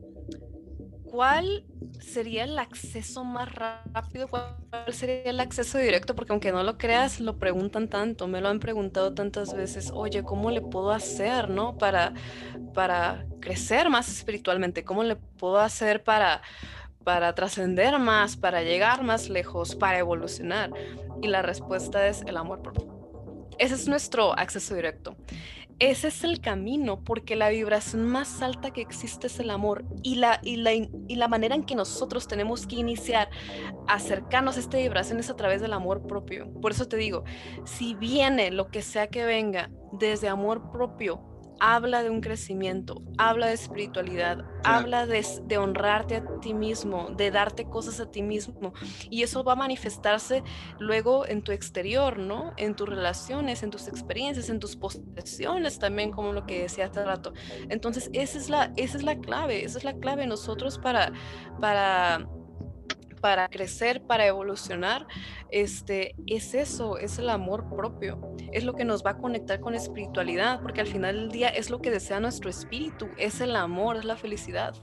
¿Cuál 1.05 1.65
sería 1.99 2.45
el 2.45 2.57
acceso 2.59 3.25
más 3.25 3.53
rápido? 3.53 4.29
¿Cuál 4.29 4.55
sería 4.93 5.23
el 5.25 5.41
acceso 5.41 5.79
directo? 5.79 6.15
Porque 6.15 6.33
aunque 6.33 6.53
no 6.53 6.63
lo 6.63 6.79
creas, 6.79 7.19
lo 7.19 7.37
preguntan 7.37 7.89
tanto, 7.89 8.29
me 8.29 8.41
lo 8.41 8.49
han 8.49 8.61
preguntado 8.61 9.13
tantas 9.13 9.55
veces, 9.55 9.91
oye, 9.93 10.23
¿cómo 10.23 10.53
le 10.53 10.61
puedo 10.61 10.93
hacer, 10.93 11.49
no? 11.49 11.77
Para, 11.77 12.15
para 12.75 13.27
crecer 13.41 13.91
más 13.91 14.09
espiritualmente, 14.09 14.85
¿cómo 14.85 15.03
le 15.03 15.17
puedo 15.17 15.59
hacer 15.59 16.05
para, 16.05 16.43
para 17.03 17.35
trascender 17.35 17.99
más, 17.99 18.37
para 18.37 18.63
llegar 18.63 19.03
más 19.03 19.29
lejos, 19.29 19.75
para 19.75 19.99
evolucionar? 19.99 20.71
Y 21.23 21.27
la 21.27 21.43
respuesta 21.43 22.07
es 22.07 22.23
el 22.23 22.37
amor 22.37 22.63
propio. 22.63 23.01
Ese 23.59 23.75
es 23.75 23.89
nuestro 23.89 24.33
acceso 24.39 24.75
directo. 24.75 25.17
Ese 25.81 26.09
es 26.09 26.25
el 26.25 26.43
camino, 26.43 27.03
porque 27.03 27.37
la 27.37 27.49
vibración 27.49 28.05
más 28.05 28.43
alta 28.43 28.71
que 28.71 28.83
existe 28.83 29.29
es 29.29 29.41
el 29.41 29.49
amor 29.49 29.87
y 30.03 30.17
la, 30.17 30.39
y 30.43 30.57
la, 30.57 30.75
y 30.75 31.15
la 31.17 31.27
manera 31.27 31.55
en 31.55 31.65
que 31.65 31.75
nosotros 31.75 32.29
tenemos 32.29 32.67
que 32.67 32.77
iniciar 32.77 33.31
acercarnos 33.89 34.59
a 34.59 34.61
esta 34.61 34.77
vibración 34.77 35.19
es 35.21 35.31
a 35.31 35.37
través 35.37 35.63
del 35.63 35.73
amor 35.73 36.07
propio. 36.07 36.53
Por 36.61 36.73
eso 36.73 36.87
te 36.87 36.99
digo, 36.99 37.25
si 37.65 37.95
viene 37.95 38.51
lo 38.51 38.69
que 38.69 38.83
sea 38.83 39.07
que 39.07 39.25
venga 39.25 39.71
desde 39.93 40.29
amor 40.29 40.71
propio, 40.71 41.23
habla 41.61 42.03
de 42.03 42.11
un 42.11 42.21
crecimiento, 42.21 43.03
habla 43.19 43.47
de 43.47 43.53
espiritualidad, 43.53 44.45
habla 44.65 45.07
de, 45.07 45.25
de, 45.45 45.59
honrarte 45.59 46.17
a 46.17 46.41
ti 46.41 46.55
mismo, 46.55 47.11
de 47.17 47.31
darte 47.31 47.67
cosas 47.67 48.01
a 48.01 48.11
ti 48.11 48.23
mismo. 48.23 48.73
Y 49.11 49.23
eso 49.23 49.45
va 49.45 49.53
a 49.53 49.57
manifestarse 49.57 50.43
luego 50.79 51.27
en 51.27 51.43
tu 51.43 51.53
exterior, 51.53 52.19
¿no? 52.19 52.53
En 52.57 52.75
tus 52.75 52.89
relaciones, 52.89 53.63
en 53.63 53.71
tus 53.71 53.89
experiencias, 53.89 54.49
en 54.49 54.59
tus 54.59 54.75
posesiones 54.77 55.79
también, 55.79 56.11
como 56.11 56.33
lo 56.33 56.47
que 56.47 56.63
decía 56.63 56.87
hace 56.87 57.05
rato. 57.05 57.33
Entonces, 57.69 58.11
esa 58.13 58.39
es 58.39 58.49
la, 58.49 58.73
esa 58.77 58.97
es 58.97 59.03
la 59.03 59.19
clave, 59.19 59.65
esa 59.65 59.79
es 59.79 59.85
la 59.85 59.95
clave 59.95 60.27
nosotros 60.27 60.79
para, 60.79 61.13
para 61.61 62.27
para 63.21 63.49
crecer, 63.49 64.03
para 64.03 64.27
evolucionar, 64.27 65.07
este, 65.51 66.15
es 66.27 66.55
eso, 66.55 66.99
es 66.99 67.19
el 67.19 67.29
amor 67.29 67.69
propio, 67.69 68.35
es 68.53 68.65
lo 68.65 68.75
que 68.75 68.85
nos 68.85 69.05
va 69.05 69.11
a 69.11 69.19
conectar 69.19 69.61
con 69.61 69.75
espiritualidad, 69.75 70.61
porque 70.63 70.81
al 70.81 70.87
final 70.87 71.17
del 71.17 71.31
día 71.31 71.49
es 71.49 71.71
lo 71.71 71.81
que 71.81 71.91
desea 71.91 72.21
nuestro 72.21 72.51
espíritu, 72.51 73.09
es 73.19 73.41
el 73.41 73.57
amor, 73.57 73.97
es 73.97 74.05
la 74.05 74.17
felicidad. 74.17 74.75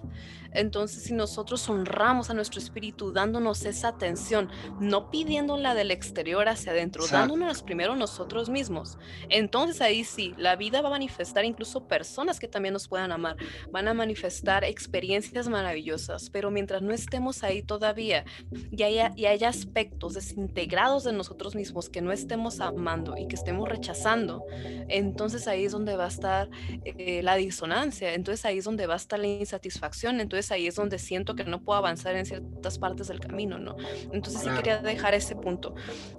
Entonces, 0.52 1.04
si 1.04 1.14
nosotros 1.14 1.68
honramos 1.70 2.30
a 2.30 2.34
nuestro 2.34 2.60
espíritu 2.60 3.12
dándonos 3.12 3.66
esa 3.66 3.90
atención, 3.90 4.50
no 4.80 5.10
pidiéndola 5.10 5.76
del 5.76 5.92
exterior 5.92 6.48
hacia 6.48 6.72
adentro, 6.72 7.06
dándonos 7.08 7.64
primero 7.64 7.96
nosotros 7.96 8.50
mismos, 8.50 8.98
entonces 9.30 9.82
ahí 9.82 10.04
sí, 10.04 10.34
la 10.38 10.56
vida 10.56 10.82
va 10.82 10.90
a 10.90 10.92
manifestar 10.92 11.46
incluso 11.46 11.88
personas 11.88 12.40
que 12.40 12.48
también 12.48 12.74
nos 12.74 12.88
puedan 12.88 13.12
amar, 13.12 13.38
van 13.72 13.88
a 13.88 13.94
manifestar 13.94 14.64
experiencias 14.64 15.48
maravillosas, 15.48 16.30
pero 16.30 16.52
mientras 16.52 16.82
no 16.82 16.94
estemos 16.94 17.44
ahí 17.44 17.64
todavía 17.64 18.26
y 18.72 18.84
haya, 18.84 19.12
y 19.16 19.26
haya 19.26 19.50
aspectos 19.50 20.14
desintegrados 20.14 21.04
de 21.04 21.14
nosotros 21.14 21.56
mismos 21.56 21.90
que 21.90 22.02
no 22.02 22.12
estemos 22.12 22.60
amando 22.60 23.16
y 23.18 23.28
que 23.28 23.36
estemos 23.36 23.68
rechazando, 23.68 24.46
entonces 24.88 25.48
ahí 25.48 25.66
es 25.66 25.72
donde 25.72 25.96
va 25.96 26.06
a 26.06 26.10
estar 26.10 26.50
eh, 26.86 27.22
la 27.24 27.36
disonancia, 27.36 28.14
entonces 28.14 28.46
ahí 28.46 28.60
es 28.60 28.66
donde 28.66 28.88
va 28.88 28.94
a 28.94 28.98
estar 28.98 29.20
la 29.20 29.28
insatisfacción, 29.28 30.20
entonces 30.20 30.37
ahí 30.52 30.68
es 30.68 30.76
donde 30.76 31.00
siento 31.00 31.36
que 31.36 31.44
no 31.44 31.62
puedo 31.64 31.78
avanzar 31.78 32.16
en 32.16 32.26
ciertas 32.26 32.80
partes 32.80 33.08
del 33.08 33.20
camino, 33.20 33.60
¿no? 33.60 33.76
Entonces 34.12 34.42
sí 34.42 34.50
quería 34.56 34.80
dejar 34.80 35.14
ese 35.14 35.36
punto. 35.36 35.76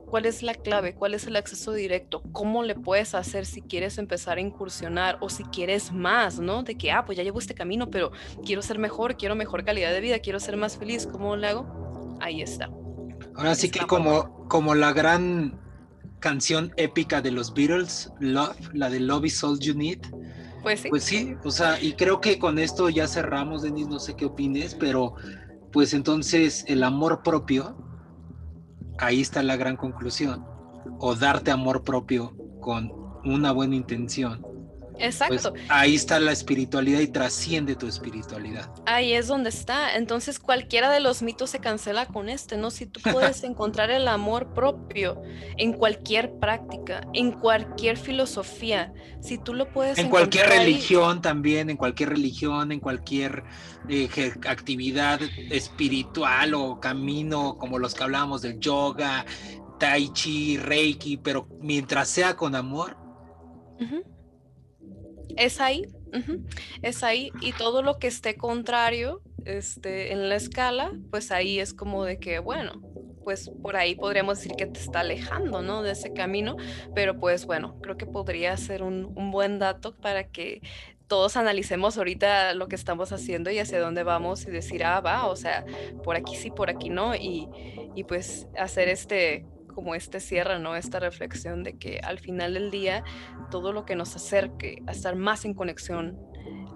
¿Cuál 0.06 0.26
es 0.26 0.42
la 0.42 0.54
clave? 0.54 0.94
¿Cuál 0.94 1.14
es 1.14 1.26
el 1.26 1.36
acceso 1.36 1.72
directo? 1.72 2.22
¿Cómo 2.32 2.62
le 2.62 2.74
puedes 2.74 3.14
hacer 3.14 3.46
si 3.46 3.62
quieres 3.62 3.98
empezar 3.98 4.38
a 4.38 4.40
incursionar 4.40 5.18
o 5.20 5.28
si 5.28 5.44
quieres 5.44 5.92
más, 5.92 6.38
¿no? 6.38 6.62
De 6.62 6.76
que, 6.76 6.90
ah, 6.90 7.04
pues 7.04 7.16
ya 7.16 7.24
llevo 7.24 7.38
este 7.38 7.54
camino, 7.54 7.90
pero 7.90 8.12
quiero 8.44 8.62
ser 8.62 8.78
mejor, 8.78 9.16
quiero 9.16 9.34
mejor 9.34 9.64
calidad 9.64 9.92
de 9.92 10.00
vida, 10.00 10.18
quiero 10.18 10.40
ser 10.40 10.56
más 10.56 10.76
feliz, 10.76 11.06
¿cómo 11.06 11.36
lo 11.36 11.46
hago? 11.46 12.18
Ahí 12.20 12.42
está. 12.42 12.70
Ahora 13.34 13.54
sí 13.54 13.70
que 13.70 13.80
como, 13.80 14.48
como 14.48 14.74
la 14.74 14.92
gran 14.92 15.60
canción 16.20 16.72
épica 16.76 17.20
de 17.20 17.30
los 17.30 17.54
Beatles, 17.54 18.12
Love, 18.18 18.56
la 18.72 18.90
de 18.90 19.00
Love 19.00 19.26
is 19.26 19.44
All 19.44 19.58
You 19.58 19.74
Need, 19.74 20.00
pues 20.68 20.80
sí. 20.80 20.88
Pues 20.88 21.04
sí, 21.04 21.36
o 21.44 21.50
sea, 21.50 21.80
y 21.80 21.94
creo 21.94 22.20
que 22.20 22.38
con 22.38 22.58
esto 22.58 22.88
ya 22.88 23.06
cerramos, 23.08 23.62
Denis, 23.62 23.88
no 23.88 23.98
sé 23.98 24.14
qué 24.14 24.26
opines, 24.26 24.74
pero 24.74 25.14
pues 25.72 25.94
entonces 25.94 26.64
el 26.66 26.82
amor 26.82 27.22
propio, 27.22 27.76
ahí 28.98 29.20
está 29.20 29.42
la 29.42 29.56
gran 29.56 29.76
conclusión, 29.76 30.44
o 30.98 31.14
darte 31.14 31.50
amor 31.50 31.84
propio 31.84 32.34
con 32.60 32.92
una 33.24 33.52
buena 33.52 33.76
intención 33.76 34.47
Exacto. 34.98 35.52
Pues 35.52 35.64
ahí 35.68 35.94
está 35.94 36.18
la 36.20 36.32
espiritualidad 36.32 37.00
y 37.00 37.08
trasciende 37.08 37.74
tu 37.76 37.86
espiritualidad. 37.86 38.70
Ahí 38.86 39.12
es 39.12 39.26
donde 39.26 39.50
está. 39.50 39.96
Entonces 39.96 40.38
cualquiera 40.38 40.90
de 40.90 41.00
los 41.00 41.22
mitos 41.22 41.50
se 41.50 41.58
cancela 41.58 42.06
con 42.06 42.28
este, 42.28 42.56
¿no? 42.56 42.70
Si 42.70 42.86
tú 42.86 43.00
puedes 43.12 43.42
encontrar 43.44 43.90
el 43.90 44.08
amor 44.08 44.52
propio 44.54 45.22
en 45.56 45.72
cualquier 45.72 46.32
práctica, 46.38 47.00
en 47.12 47.32
cualquier 47.32 47.96
filosofía, 47.96 48.92
si 49.20 49.38
tú 49.38 49.54
lo 49.54 49.72
puedes... 49.72 49.98
En 49.98 50.08
cualquier 50.08 50.48
religión 50.48 51.22
también, 51.22 51.70
en 51.70 51.76
cualquier 51.76 52.10
religión, 52.10 52.72
en 52.72 52.80
cualquier 52.80 53.44
eh, 53.88 54.08
actividad 54.46 55.20
espiritual 55.50 56.54
o 56.54 56.80
camino 56.80 57.56
como 57.58 57.78
los 57.78 57.94
que 57.94 58.04
hablábamos 58.04 58.42
del 58.42 58.58
yoga, 58.58 59.24
tai 59.78 60.10
chi, 60.12 60.56
reiki, 60.56 61.16
pero 61.16 61.48
mientras 61.60 62.08
sea 62.08 62.36
con 62.36 62.54
amor 62.54 62.96
es 65.38 65.60
ahí, 65.60 65.86
es 66.82 67.02
ahí, 67.02 67.32
y 67.40 67.52
todo 67.52 67.82
lo 67.82 67.98
que 67.98 68.08
esté 68.08 68.36
contrario 68.36 69.22
este, 69.44 70.12
en 70.12 70.28
la 70.28 70.36
escala, 70.36 70.92
pues 71.10 71.30
ahí 71.30 71.58
es 71.58 71.72
como 71.72 72.04
de 72.04 72.18
que, 72.18 72.38
bueno, 72.38 72.82
pues 73.24 73.50
por 73.62 73.76
ahí 73.76 73.94
podríamos 73.94 74.38
decir 74.38 74.52
que 74.56 74.66
te 74.66 74.80
está 74.80 75.00
alejando, 75.00 75.60
¿no? 75.60 75.82
De 75.82 75.92
ese 75.92 76.12
camino, 76.12 76.56
pero 76.94 77.18
pues 77.20 77.44
bueno, 77.46 77.78
creo 77.82 77.96
que 77.96 78.06
podría 78.06 78.56
ser 78.56 78.82
un, 78.82 79.30
buen 79.30 79.58
dato 79.58 79.94
para 79.94 80.24
que 80.24 80.62
todos 81.06 81.36
analicemos 81.36 81.98
ahorita 81.98 82.54
lo 82.54 82.68
que 82.68 82.76
estamos 82.76 83.12
haciendo 83.12 83.50
y 83.50 83.58
hacia 83.58 83.80
dónde 83.80 84.02
vamos 84.02 84.46
y 84.46 84.50
decir, 84.50 84.84
ah, 84.84 85.00
va, 85.00 85.26
o 85.26 85.36
sea, 85.36 85.64
por 86.04 86.16
aquí 86.16 86.36
sí, 86.36 86.50
por 86.50 86.70
aquí 86.70 86.88
no, 86.88 87.14
y, 87.14 87.48
y 87.94 88.04
pues 88.04 88.48
hacer 88.56 88.88
este 88.88 89.44
como 89.78 89.94
este 89.94 90.18
cierre, 90.18 90.58
¿no? 90.58 90.74
Esta 90.74 90.98
reflexión 90.98 91.62
de 91.62 91.78
que 91.78 92.00
al 92.02 92.18
final 92.18 92.54
del 92.54 92.72
día 92.72 93.04
todo 93.48 93.72
lo 93.72 93.84
que 93.84 93.94
nos 93.94 94.16
acerque 94.16 94.82
a 94.88 94.90
estar 94.90 95.14
más 95.14 95.44
en 95.44 95.54
conexión 95.54 96.18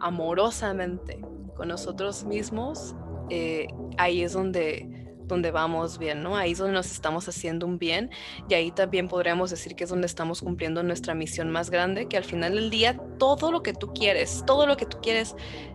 amorosamente 0.00 1.20
con 1.56 1.66
nosotros 1.66 2.22
mismos, 2.22 2.94
eh, 3.28 3.66
ahí 3.98 4.22
es 4.22 4.34
donde, 4.34 4.88
donde 5.24 5.50
vamos 5.50 5.98
bien, 5.98 6.22
¿no? 6.22 6.36
Ahí 6.36 6.52
es 6.52 6.58
donde 6.58 6.74
nos 6.74 6.92
estamos 6.92 7.28
haciendo 7.28 7.66
un 7.66 7.80
bien 7.80 8.10
y 8.48 8.54
ahí 8.54 8.70
también 8.70 9.08
podríamos 9.08 9.50
decir 9.50 9.74
que 9.74 9.82
es 9.82 9.90
donde 9.90 10.06
estamos 10.06 10.40
cumpliendo 10.40 10.84
nuestra 10.84 11.12
misión 11.12 11.50
más 11.50 11.70
grande, 11.70 12.06
que 12.06 12.16
al 12.16 12.24
final 12.24 12.54
del 12.54 12.70
día 12.70 13.00
todo 13.18 13.50
lo 13.50 13.64
que 13.64 13.72
tú 13.72 13.92
quieres, 13.92 14.44
todo 14.46 14.64
lo 14.64 14.76
que 14.76 14.86
tú 14.86 14.98
quieres 15.02 15.34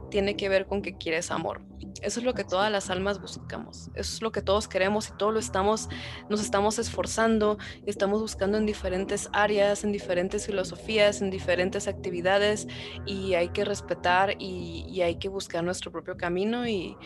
tiene 0.09 0.35
que 0.35 0.49
ver 0.49 0.65
con 0.65 0.81
que 0.81 0.97
quieres 0.97 1.31
amor. 1.31 1.61
Eso 2.01 2.19
es 2.19 2.25
lo 2.25 2.33
que 2.33 2.43
todas 2.43 2.71
las 2.71 2.89
almas 2.89 3.19
buscamos. 3.19 3.89
Eso 3.95 4.15
es 4.15 4.21
lo 4.21 4.31
que 4.31 4.41
todos 4.41 4.67
queremos 4.67 5.09
y 5.09 5.17
todo 5.17 5.31
lo 5.31 5.39
estamos, 5.39 5.89
nos 6.29 6.41
estamos 6.41 6.79
esforzando 6.79 7.57
y 7.85 7.89
estamos 7.89 8.21
buscando 8.21 8.57
en 8.57 8.65
diferentes 8.65 9.29
áreas, 9.33 9.83
en 9.83 9.91
diferentes 9.91 10.45
filosofías, 10.45 11.21
en 11.21 11.29
diferentes 11.29 11.87
actividades 11.87 12.67
y 13.05 13.33
hay 13.33 13.49
que 13.49 13.65
respetar 13.65 14.35
y, 14.39 15.01
hay 15.01 15.15
que 15.15 15.29
buscar 15.29 15.63
nuestro 15.63 15.91
propio 15.91 16.17
camino 16.17 16.67
y, 16.67 16.97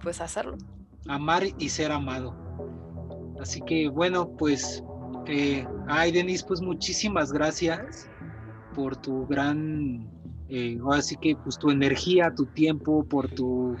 pues 0.00 0.20
hacerlo. 0.20 0.56
Amar 1.08 1.44
y 1.58 1.68
ser 1.68 1.92
amado. 1.92 2.34
Así 3.40 3.60
que 3.62 3.88
bueno, 3.88 4.28
pues, 4.36 4.82
eh, 5.26 5.66
ay 5.88 6.12
Denise, 6.12 6.44
pues 6.46 6.60
muchísimas 6.60 7.32
gracias 7.32 8.08
por 8.74 8.96
tu 8.96 9.26
gran 9.26 10.08
eh, 10.56 10.78
así 10.92 11.16
que 11.16 11.34
pues 11.34 11.58
tu 11.58 11.70
energía, 11.70 12.32
tu 12.32 12.46
tiempo, 12.46 13.04
por, 13.04 13.28
tu, 13.28 13.74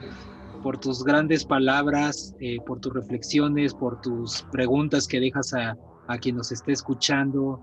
por 0.60 0.76
tus 0.76 1.04
grandes 1.04 1.44
palabras, 1.44 2.34
eh, 2.40 2.56
por 2.66 2.80
tus 2.80 2.92
reflexiones, 2.92 3.72
por 3.72 4.00
tus 4.00 4.42
preguntas 4.50 5.06
que 5.06 5.20
dejas 5.20 5.54
a, 5.54 5.76
a 6.08 6.18
quien 6.18 6.34
nos 6.34 6.50
esté 6.50 6.72
escuchando. 6.72 7.60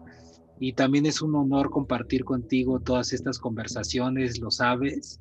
Y 0.62 0.72
también 0.72 1.06
es 1.06 1.22
un 1.22 1.36
honor 1.36 1.72
compartir 1.72 2.24
contigo 2.24 2.80
todas 2.80 3.12
estas 3.12 3.38
conversaciones, 3.38 4.40
lo 4.40 4.50
sabes. 4.50 5.20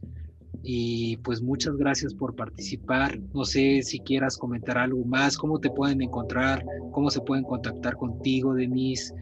Y 0.63 1.17
pues 1.25 1.43
muchas 1.43 1.77
gracias 1.77 2.15
por 2.15 2.37
participar. 2.37 3.19
No 3.35 3.45
sé 3.45 3.83
si 3.83 3.99
quieras 3.99 4.37
comentar 4.37 4.79
algo 4.79 5.05
más, 5.05 5.37
cómo 5.37 5.59
te 5.59 5.71
pueden 5.71 6.01
encontrar, 6.01 6.65
cómo 6.93 7.11
se 7.11 7.23
pueden 7.23 7.43
contactar 7.43 7.97
contigo, 7.97 8.55
Denise, 8.55 9.13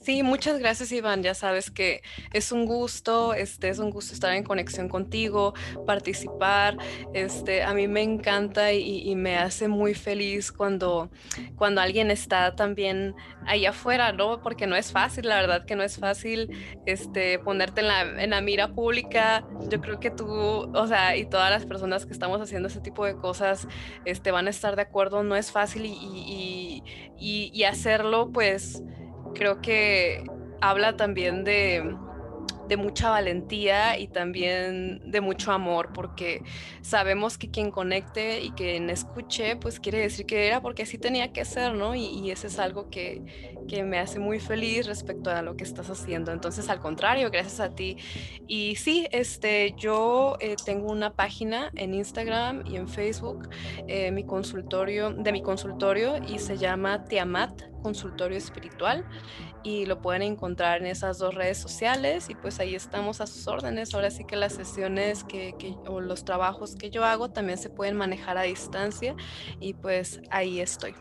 Sí, 0.00 0.22
muchas 0.22 0.58
gracias 0.60 0.92
Iván. 0.92 1.22
Ya 1.22 1.34
sabes 1.34 1.70
que 1.70 2.02
es 2.32 2.52
un 2.52 2.66
gusto, 2.66 3.34
este 3.34 3.68
es 3.68 3.78
un 3.78 3.90
gusto 3.90 4.14
estar 4.14 4.32
en 4.32 4.44
conexión 4.44 4.88
contigo, 4.88 5.54
participar. 5.86 6.78
Este, 7.14 7.62
a 7.62 7.74
mí 7.74 7.88
me 7.88 8.02
encanta 8.02 8.72
y, 8.72 9.14
me 9.16 9.36
hace 9.36 9.66
muy 9.66 9.94
feliz 9.94 10.52
cuando, 10.52 11.10
cuando 11.56 11.80
alguien 11.80 12.10
está 12.10 12.54
también 12.54 13.14
ahí 13.46 13.66
afuera, 13.66 14.12
¿no? 14.12 14.40
Porque 14.40 14.66
no 14.66 14.76
es 14.76 14.92
fácil, 14.92 15.28
la 15.28 15.36
verdad 15.36 15.64
que 15.64 15.74
no 15.74 15.82
es 15.82 15.98
fácil 15.98 16.50
este, 16.86 17.38
ponerte 17.40 17.80
en 17.80 17.88
la, 17.88 18.02
en 18.22 18.30
la 18.30 18.40
mira 18.40 18.68
pública. 18.68 19.44
Yo 19.68 19.80
creo 19.80 19.98
que 19.98 20.10
tú, 20.10 20.26
o 20.26 20.86
sea, 20.86 21.16
y 21.16 21.26
todas 21.26 21.50
las 21.50 21.66
personas 21.66 22.06
que 22.06 22.12
estamos 22.12 22.40
haciendo 22.40 22.68
ese 22.68 22.80
tipo 22.80 23.04
de 23.04 23.16
cosas, 23.16 23.66
este, 24.04 24.30
van 24.30 24.46
a 24.46 24.50
estar 24.50 24.76
de 24.76 24.82
acuerdo. 24.82 25.24
No 25.24 25.34
es 25.34 25.50
fácil 25.50 25.86
y, 25.86 26.82
y 27.18 27.64
hacerlo, 27.64 28.30
pues 28.32 28.82
creo 29.38 29.60
que 29.62 30.24
habla 30.60 30.96
también 30.96 31.44
de, 31.44 31.96
de 32.68 32.76
mucha 32.76 33.10
valentía 33.10 33.98
y 33.98 34.08
también 34.08 35.00
de 35.10 35.20
mucho 35.20 35.52
amor, 35.52 35.92
porque 35.92 36.42
sabemos 36.82 37.38
que 37.38 37.50
quien 37.50 37.70
conecte 37.70 38.40
y 38.40 38.50
quien 38.50 38.90
escuche, 38.90 39.56
pues 39.56 39.80
quiere 39.80 39.98
decir 39.98 40.26
que 40.26 40.46
era 40.46 40.60
porque 40.60 40.82
así 40.82 40.98
tenía 40.98 41.32
que 41.32 41.44
ser, 41.44 41.74
¿no? 41.74 41.94
Y, 41.94 42.06
y 42.06 42.30
eso 42.30 42.46
es 42.46 42.58
algo 42.58 42.90
que, 42.90 43.56
que 43.68 43.82
me 43.84 43.98
hace 43.98 44.18
muy 44.18 44.40
feliz 44.40 44.86
respecto 44.86 45.30
a 45.30 45.42
lo 45.42 45.56
que 45.56 45.64
estás 45.64 45.88
haciendo. 45.90 46.32
Entonces, 46.32 46.68
al 46.68 46.80
contrario, 46.80 47.30
gracias 47.30 47.60
a 47.60 47.74
ti. 47.74 47.96
Y 48.46 48.76
sí, 48.76 49.06
este, 49.12 49.74
yo 49.76 50.36
eh, 50.40 50.56
tengo 50.64 50.90
una 50.90 51.14
página 51.14 51.70
en 51.74 51.94
Instagram 51.94 52.64
y 52.66 52.76
en 52.76 52.88
Facebook, 52.88 53.48
eh, 53.86 54.10
mi 54.10 54.24
consultorio, 54.24 55.10
de 55.10 55.32
mi 55.32 55.42
consultorio, 55.42 56.16
y 56.26 56.38
se 56.38 56.56
llama 56.56 57.04
Tiamat 57.04 57.62
Consultorio 57.82 58.36
Espiritual. 58.36 59.04
Y 59.64 59.86
lo 59.86 60.00
pueden 60.00 60.22
encontrar 60.22 60.80
en 60.80 60.86
esas 60.86 61.18
dos 61.18 61.34
redes 61.34 61.58
sociales 61.58 62.30
y 62.30 62.34
pues 62.34 62.60
ahí 62.60 62.74
estamos 62.74 63.20
a 63.20 63.26
sus 63.26 63.46
órdenes. 63.48 63.94
Ahora 63.94 64.10
sí 64.10 64.24
que 64.24 64.36
las 64.36 64.54
sesiones 64.54 65.24
que, 65.24 65.54
que, 65.58 65.74
o 65.86 66.00
los 66.00 66.24
trabajos 66.24 66.76
que 66.76 66.90
yo 66.90 67.04
hago 67.04 67.30
también 67.30 67.58
se 67.58 67.68
pueden 67.68 67.96
manejar 67.96 68.38
a 68.38 68.42
distancia 68.42 69.16
y 69.60 69.74
pues 69.74 70.20
ahí 70.30 70.60
estoy. 70.60 70.94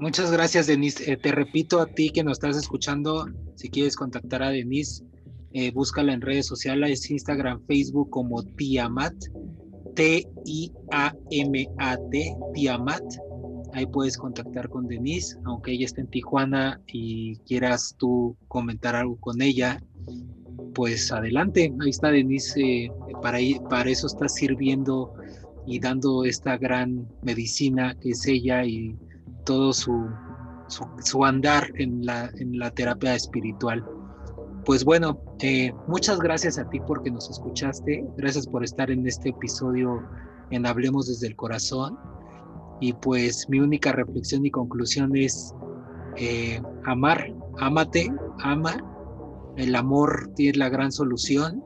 Muchas 0.00 0.32
gracias, 0.32 0.66
Denise. 0.66 1.12
Eh, 1.12 1.16
te 1.16 1.30
repito 1.32 1.80
a 1.80 1.86
ti 1.86 2.10
que 2.10 2.24
nos 2.24 2.32
estás 2.32 2.56
escuchando, 2.56 3.26
si 3.54 3.70
quieres 3.70 3.94
contactar 3.94 4.42
a 4.42 4.50
Denise, 4.50 5.04
eh, 5.52 5.70
búscala 5.70 6.12
en 6.12 6.20
redes 6.22 6.46
sociales, 6.46 7.08
Instagram, 7.10 7.64
Facebook 7.66 8.10
como 8.10 8.42
Tiamat, 8.42 9.14
T-I-A-M-A-T, 9.94 10.36
Tiamat. 12.54 13.02
Ahí 13.72 13.86
puedes 13.86 14.18
contactar 14.18 14.68
con 14.68 14.86
Denise, 14.86 15.38
aunque 15.44 15.72
ella 15.72 15.86
esté 15.86 16.02
en 16.02 16.08
Tijuana 16.08 16.80
y 16.86 17.36
quieras 17.46 17.94
tú 17.98 18.36
comentar 18.48 18.94
algo 18.94 19.16
con 19.16 19.40
ella, 19.40 19.82
pues 20.74 21.10
adelante. 21.10 21.72
Ahí 21.80 21.90
está 21.90 22.10
Denise, 22.10 22.60
eh, 22.60 22.92
para, 23.22 23.38
para 23.70 23.90
eso 23.90 24.06
está 24.06 24.28
sirviendo 24.28 25.14
y 25.66 25.78
dando 25.78 26.24
esta 26.24 26.56
gran 26.56 27.06
medicina 27.22 27.94
que 28.00 28.10
es 28.10 28.26
ella 28.26 28.64
y 28.64 28.96
todo 29.44 29.72
su, 29.72 30.08
su, 30.68 31.24
andar 31.24 31.68
en 31.76 32.04
la, 32.04 32.30
en 32.38 32.58
la 32.58 32.70
terapia 32.70 33.14
espiritual. 33.14 33.84
Pues 34.64 34.84
bueno, 34.84 35.20
eh, 35.40 35.72
muchas 35.88 36.20
gracias 36.20 36.58
a 36.58 36.68
ti 36.68 36.78
porque 36.86 37.10
nos 37.10 37.28
escuchaste, 37.30 38.04
gracias 38.16 38.46
por 38.46 38.62
estar 38.64 38.90
en 38.90 39.06
este 39.06 39.30
episodio 39.30 40.02
en 40.50 40.66
Hablemos 40.66 41.08
desde 41.08 41.26
el 41.28 41.36
Corazón. 41.36 41.98
Y 42.82 42.94
pues 42.94 43.48
mi 43.48 43.60
única 43.60 43.92
reflexión 43.92 44.44
y 44.44 44.50
conclusión 44.50 45.16
es 45.16 45.54
eh, 46.16 46.60
amar, 46.84 47.32
ámate, 47.60 48.12
ama, 48.42 48.76
el 49.56 49.76
amor 49.76 50.32
tiene 50.34 50.58
la 50.58 50.68
gran 50.68 50.90
solución 50.90 51.62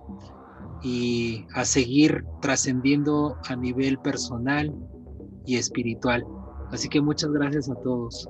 y 0.83 1.47
a 1.55 1.65
seguir 1.65 2.23
trascendiendo 2.43 3.39
a 3.49 3.57
nivel 3.57 3.99
personal 3.99 4.71
y 5.47 5.57
espiritual. 5.57 6.23
Así 6.71 6.91
que 6.91 7.01
muchas 7.01 7.31
gracias 7.31 7.71
a 7.71 7.75
todos. 7.77 8.29